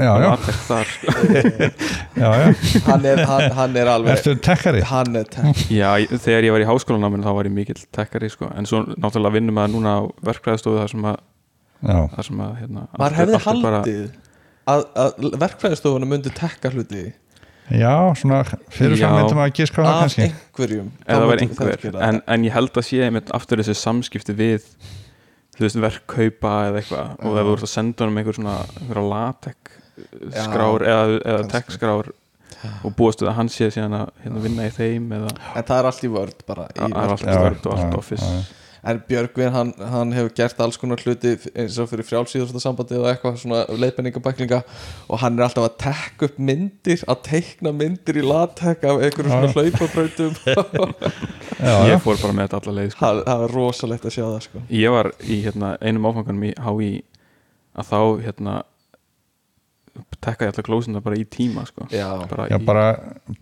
Já, 0.00 0.12
já, 0.24 0.30
já, 2.22 2.28
já, 2.40 2.80
hann 2.86 3.04
er, 3.04 3.22
hann, 3.28 3.46
hann 3.58 3.76
er 3.76 3.90
alveg 3.92 4.16
ertu 4.16 4.34
tekkari? 4.44 4.80
hann 4.88 5.16
er 5.20 5.26
tech 5.28 5.64
Já, 5.72 5.90
þegar 6.14 6.46
ég 6.48 6.54
var 6.56 6.64
í 6.64 6.68
háskólanáminu 6.70 7.26
þá 7.26 7.32
var 7.36 7.48
ég 7.50 7.54
mikill 7.56 7.80
tekkari 7.94 8.30
sko. 8.32 8.48
en 8.56 8.68
svo 8.68 8.82
náttúrulega 8.96 9.34
vinnum 9.36 9.56
maður 9.58 9.74
núna 9.76 9.94
á 9.96 10.00
verkfræðistofu 10.30 10.80
þar 10.80 10.92
sem 10.94 11.08
að, 11.12 11.18
Já, 11.80 11.98
þar 12.16 12.28
sem 12.30 12.44
að 12.46 12.54
hérna, 12.62 12.86
er- 13.00 13.18
hefði 13.20 13.42
haldið 13.46 14.04
að, 14.70 14.86
að 15.04 15.26
verkfræðistofuna 15.44 16.08
myndi 16.10 16.32
tekka 16.36 16.72
hluti 16.74 17.04
já, 17.70 17.92
svona 18.18 18.40
fyrir 18.72 18.96
Já. 18.98 19.04
svo 19.06 19.12
myndum 19.18 19.42
að 19.44 19.52
gíska 19.60 19.82
það 19.84 19.90
af 19.92 20.00
kannski. 20.04 20.24
einhverjum. 20.26 20.88
Eða 21.06 21.20
það 21.20 21.28
var 21.30 21.36
Þá 21.36 21.44
myndi 21.44 21.60
einhver 21.60 22.00
en, 22.08 22.22
en 22.34 22.46
ég 22.48 22.56
held 22.56 22.80
að 22.80 22.86
sé 22.88 22.98
einmitt 23.06 23.30
aftur 23.36 23.62
þessi 23.62 23.76
samskipti 23.78 24.34
við 24.34 24.64
þú 25.54 25.66
veist 25.66 25.78
verkkaupa 25.84 26.54
eða 26.70 26.80
eitthvað. 26.80 27.12
Og 27.20 27.36
þú 27.38 27.52
ert 27.54 27.66
að 27.68 27.70
senda 27.70 28.04
honum 28.06 28.18
einhver 28.22 28.38
svona 28.40 28.56
einhverja 28.80 29.04
latek 30.00 30.36
Já, 30.36 30.44
skrár 30.48 30.86
eða, 30.86 31.02
eða 31.20 31.40
kannski. 31.40 31.52
tech 31.56 31.74
skrár 31.78 32.12
og 32.84 32.92
búast 32.98 33.22
við 33.22 33.30
að 33.30 33.36
hann 33.38 33.48
sé 33.52 33.70
síðan 33.72 33.94
að 34.02 34.08
hérna, 34.24 34.40
vinna 34.44 34.64
í 34.68 34.72
þeim 34.76 35.12
eða 35.16 35.28
en 35.32 35.68
það 35.68 35.76
er 35.78 35.90
allt 35.92 36.02
í 36.04 36.14
vörd 36.16 36.42
bara 36.48 36.66
í 36.74 36.80
það 36.80 36.88
er 36.90 36.96
allt 37.04 37.22
verkfræði. 37.24 37.36
störd 37.38 37.68
og 37.70 37.78
allt 37.78 37.94
office 38.00 38.26
já, 38.26 38.34
já. 38.40 38.56
en 38.90 39.00
Björgvin 39.08 39.52
hann, 39.54 39.70
hann 39.92 40.12
hefur 40.16 40.30
gert 40.36 40.60
alls 40.64 40.78
konar 40.80 41.00
hluti 41.04 41.32
eins 41.54 41.78
og 41.80 41.88
fyrir 41.90 42.06
frjálsíðarsambandi 42.08 42.96
og 43.00 43.08
eitthvað 43.10 43.34
svona 43.42 43.62
leiðbenningabæklinga 43.80 44.60
og 45.08 45.20
hann 45.20 45.36
er 45.40 45.46
alltaf 45.46 45.66
að 45.70 45.74
tekka 45.86 46.28
upp 46.30 46.38
myndir 46.50 47.04
að 47.12 47.20
teikna 47.28 47.72
myndir 47.76 48.20
í 48.20 48.24
latek 48.24 48.84
af 48.88 49.00
einhverjum 49.04 49.34
svona 49.36 49.52
hlaupabrautum 49.52 50.32
ég 51.92 52.00
fór 52.04 52.20
bara 52.22 52.32
með 52.36 52.46
þetta 52.48 52.60
alla 52.62 52.76
leið 52.80 52.90
sko. 52.94 53.00
það 53.04 53.22
það 53.28 53.44
er 53.46 53.54
rosalegt 53.56 54.08
að 54.08 54.16
sjá 54.16 54.24
það 54.26 54.40
sko 54.48 54.64
ég 54.80 54.94
var 54.96 55.12
í 55.20 55.40
hérna, 55.44 55.74
einum 55.80 56.08
áfanganum 56.08 56.48
í 56.48 56.52
HÍ 56.56 56.90
að 57.80 57.90
þá 57.92 58.00
hérna 58.26 58.54
tekka 60.20 60.44
ég 60.46 60.50
alltaf 60.52 60.66
glósina 60.66 61.00
bara 61.04 61.16
í 61.16 61.24
tíma 61.30 61.62
sko. 61.68 61.86
já, 61.92 62.06
bara, 62.30 62.46
já 62.50 62.56
í, 62.58 62.64
bara, 62.66 62.84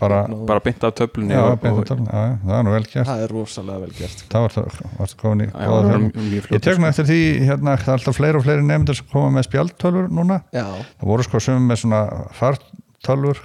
bara 0.00 0.18
bara 0.48 0.62
beint 0.64 0.84
af 0.84 0.94
töflunni 0.98 1.34
já, 1.34 1.42
og, 1.44 1.58
beint 1.62 1.78
og, 1.80 1.86
tala, 1.88 2.06
já, 2.06 2.38
það 2.44 2.54
er 2.58 2.64
nú 2.68 2.74
vel 2.76 2.86
gert. 2.92 3.08
Það 3.10 3.22
er 3.26 3.34
rosalega 3.34 3.82
vel 3.84 3.92
gert 3.98 4.22
sko. 4.22 4.28
það 4.32 4.46
var 4.46 4.56
það, 4.56 5.14
komin 5.22 5.44
í 5.44 6.40
ég 6.54 6.62
tek 6.64 6.78
nú 6.82 6.88
eftir 6.90 7.08
því, 7.10 7.20
hérna, 7.48 7.76
það 7.82 7.92
er 7.92 7.98
alltaf 7.98 8.18
fleiri 8.20 8.40
og 8.40 8.46
fleiri 8.48 8.66
nefndir 8.68 8.98
sem 9.00 9.10
koma 9.12 9.30
með 9.38 9.48
spjaldtölfur 9.50 10.08
núna. 10.20 10.40
Já, 10.54 10.66
það 11.00 11.12
voru 11.12 11.28
sko 11.28 11.40
sem 11.48 11.68
með 11.72 11.82
svona 11.84 12.02
fartölfur 12.38 13.44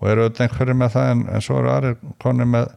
og 0.00 0.08
eru 0.12 0.26
auðvitað 0.28 0.46
einhverju 0.48 0.78
með 0.82 0.94
það 0.98 1.10
en, 1.16 1.26
en 1.32 1.44
svo 1.44 1.58
eru 1.62 1.70
aðrir 1.72 1.96
konir 2.22 2.48
með 2.52 2.70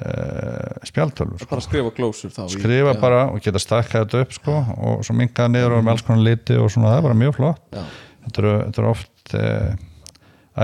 uh, 0.00 0.86
spjaldtölfur 0.88 1.38
sko. 1.42 1.50
bara 1.50 1.64
skrifa 1.64 1.92
glósur 1.96 2.32
þá 2.34 2.42
í- 2.46 2.54
skrifa 2.56 2.94
já, 2.94 3.00
bara 3.00 3.20
og 3.30 3.40
geta 3.44 3.60
stakkað 3.62 4.06
þetta 4.06 4.22
upp 4.24 4.34
sko, 4.36 4.56
og 4.90 5.04
svo 5.06 5.16
minkaða 5.18 5.52
niður 5.54 5.76
og 5.78 5.84
með 5.86 5.94
alls 5.96 6.06
konar 6.06 6.24
liti 6.26 6.58
og 6.60 6.70
svona, 6.72 6.90
það 6.94 6.98
er 7.00 7.06
bara 7.08 7.18
mjög 7.22 7.36
flott. 7.38 7.62
Já, 7.76 7.84
þetta 8.26 8.42
eru, 8.44 8.88
oft 8.92 9.34
uh, 9.38 9.74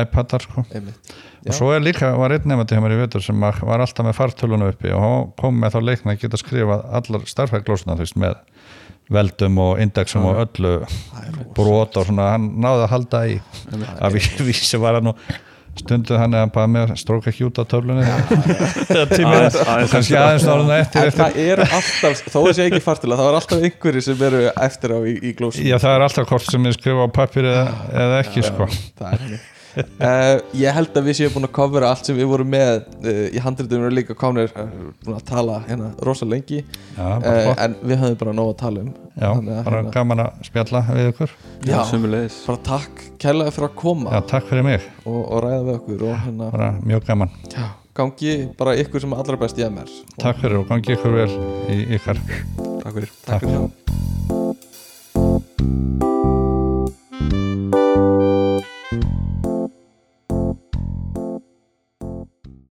iPadar 0.03 0.45
sko. 0.47 0.65
Einmitt. 0.73 1.13
Og 1.43 1.57
svo 1.57 1.73
er 1.75 1.83
líka, 1.83 2.13
var 2.17 2.33
einn 2.37 2.45
nefndi 2.49 2.77
hjá 2.77 2.83
mér 2.85 2.95
í 2.95 3.01
vetur 3.03 3.25
sem 3.25 3.41
var 3.43 3.59
alltaf 3.83 4.07
með 4.07 4.15
fartöluna 4.15 4.69
uppi 4.71 4.93
og 4.95 5.33
kom 5.41 5.57
með 5.59 5.75
þá 5.75 5.81
leikna 5.89 6.15
að 6.15 6.21
geta 6.23 6.39
skrifað 6.41 6.85
allar 7.01 7.25
starfhæglósuna 7.27 7.97
þú 7.99 8.05
veist 8.07 8.21
með 8.23 8.37
veldum 9.13 9.59
og 9.61 9.81
indexum 9.83 10.25
og 10.31 10.39
öllu 10.45 10.71
brot 11.57 11.99
og 11.99 12.07
svona, 12.09 12.29
hann 12.37 12.47
náði 12.63 12.85
að 12.87 12.93
halda 12.95 13.23
í 13.29 13.35
að 13.99 14.15
ví- 14.15 14.45
vísi 14.47 14.79
var 14.81 15.01
hann 15.01 15.11
og 15.13 15.19
stundu 15.81 16.19
hann 16.21 16.35
eða 16.37 16.51
bara 16.53 16.69
með 16.71 16.93
að 16.93 17.01
stróka 17.01 17.31
ekki 17.33 17.47
út 17.49 17.61
á 17.61 17.65
töflunni. 17.69 18.05
Og 18.93 19.89
kannski 19.93 20.19
aðeins 20.19 20.45
náður 20.47 20.75
eftir, 20.77 21.13
það 21.17 21.39
eru 21.47 21.67
alltaf, 21.69 22.27
þó 22.29 22.39
að 22.43 22.53
sé 22.59 22.67
ekki 22.69 22.83
fartilega 22.85 23.23
það 23.23 23.31
er 23.31 23.39
alltaf 23.41 23.65
einhverju 23.69 24.05
sem 24.09 24.27
eru 24.29 24.45
eftir 24.53 24.95
á 24.95 24.99
í, 25.01 25.17
í 25.17 25.33
glósum. 25.39 25.65
Já 25.67 25.79
það 25.79 25.97
er 25.97 26.07
alltaf 26.09 26.29
hvort 26.29 26.53
sem 26.53 26.69
ég 26.69 26.77
skrifa 26.77 27.09
á 27.09 27.11
pappir 27.17 27.49
eða, 27.49 27.67
eða 28.05 28.21
ekki 28.25 28.47
sko. 28.47 28.69
er 29.09 29.41
uh, 29.77 30.41
ég 30.59 30.75
held 30.77 30.97
að 30.99 31.09
við 31.09 31.19
séum 31.19 31.35
búin 31.35 31.49
að 31.49 31.55
covera 31.57 31.91
allt 31.93 32.09
sem 32.09 32.17
við 32.19 32.29
vorum 32.31 32.51
með 32.53 32.83
uh, 33.03 33.23
í 33.33 33.43
handritum 33.43 33.85
erum 33.85 33.97
líka 33.97 34.17
komnir 34.19 34.53
uh, 34.57 34.69
búin 35.05 35.17
að 35.19 35.25
tala 35.29 35.61
hérna 35.69 35.91
rosa 36.05 36.29
lengi. 36.29 36.63
Já, 36.97 37.07
uh, 37.19 37.53
en 37.57 37.77
við 37.81 38.03
höfum 38.03 38.19
bara 38.23 38.37
nóg 38.37 38.53
að 38.53 38.59
tala 38.65 38.85
um. 38.85 38.93
Já, 39.13 39.29
Þannig 39.29 39.53
að 39.59 39.63
bara 39.69 39.81
hérna- 39.83 39.95
gaman 39.99 40.25
að 40.25 40.43
spjalla 40.49 40.83
við 40.89 41.11
ykkur. 41.13 41.37
Já, 41.69 41.79
bara 42.47 42.59
takk 42.71 43.05
kærlega 43.23 43.55
fyrir 43.55 43.69
að 43.69 43.79
koma 43.83 44.17
já, 44.17 44.21
takk 44.33 44.49
fyrir 44.51 44.67
mig, 44.67 44.91
og, 45.05 45.21
og 45.23 45.45
ræða 45.45 45.63
við 45.69 45.75
okkur 45.79 46.05
og 46.09 46.21
hérna 46.27 46.51
bara 46.57 46.71
mjög 46.83 47.09
gaman. 47.11 47.35
Já, 47.53 47.67
gangi 47.99 48.37
bara 48.59 48.77
ykkur 48.83 49.05
sem 49.05 49.15
er 49.15 49.25
allra 49.25 49.41
best 49.45 49.61
í 49.61 49.67
MR 49.69 49.97
takk 50.23 50.41
fyrir 50.43 50.63
og 50.63 50.69
gangi 50.73 50.97
ykkur 50.97 51.19
vel 51.21 51.33
í 51.73 51.83
ykkar. 51.99 52.23
Takk 52.83 52.95
fyrir. 52.97 53.19
Takk. 53.29 53.45
Fyrir 53.47 53.61
það 53.61 54.42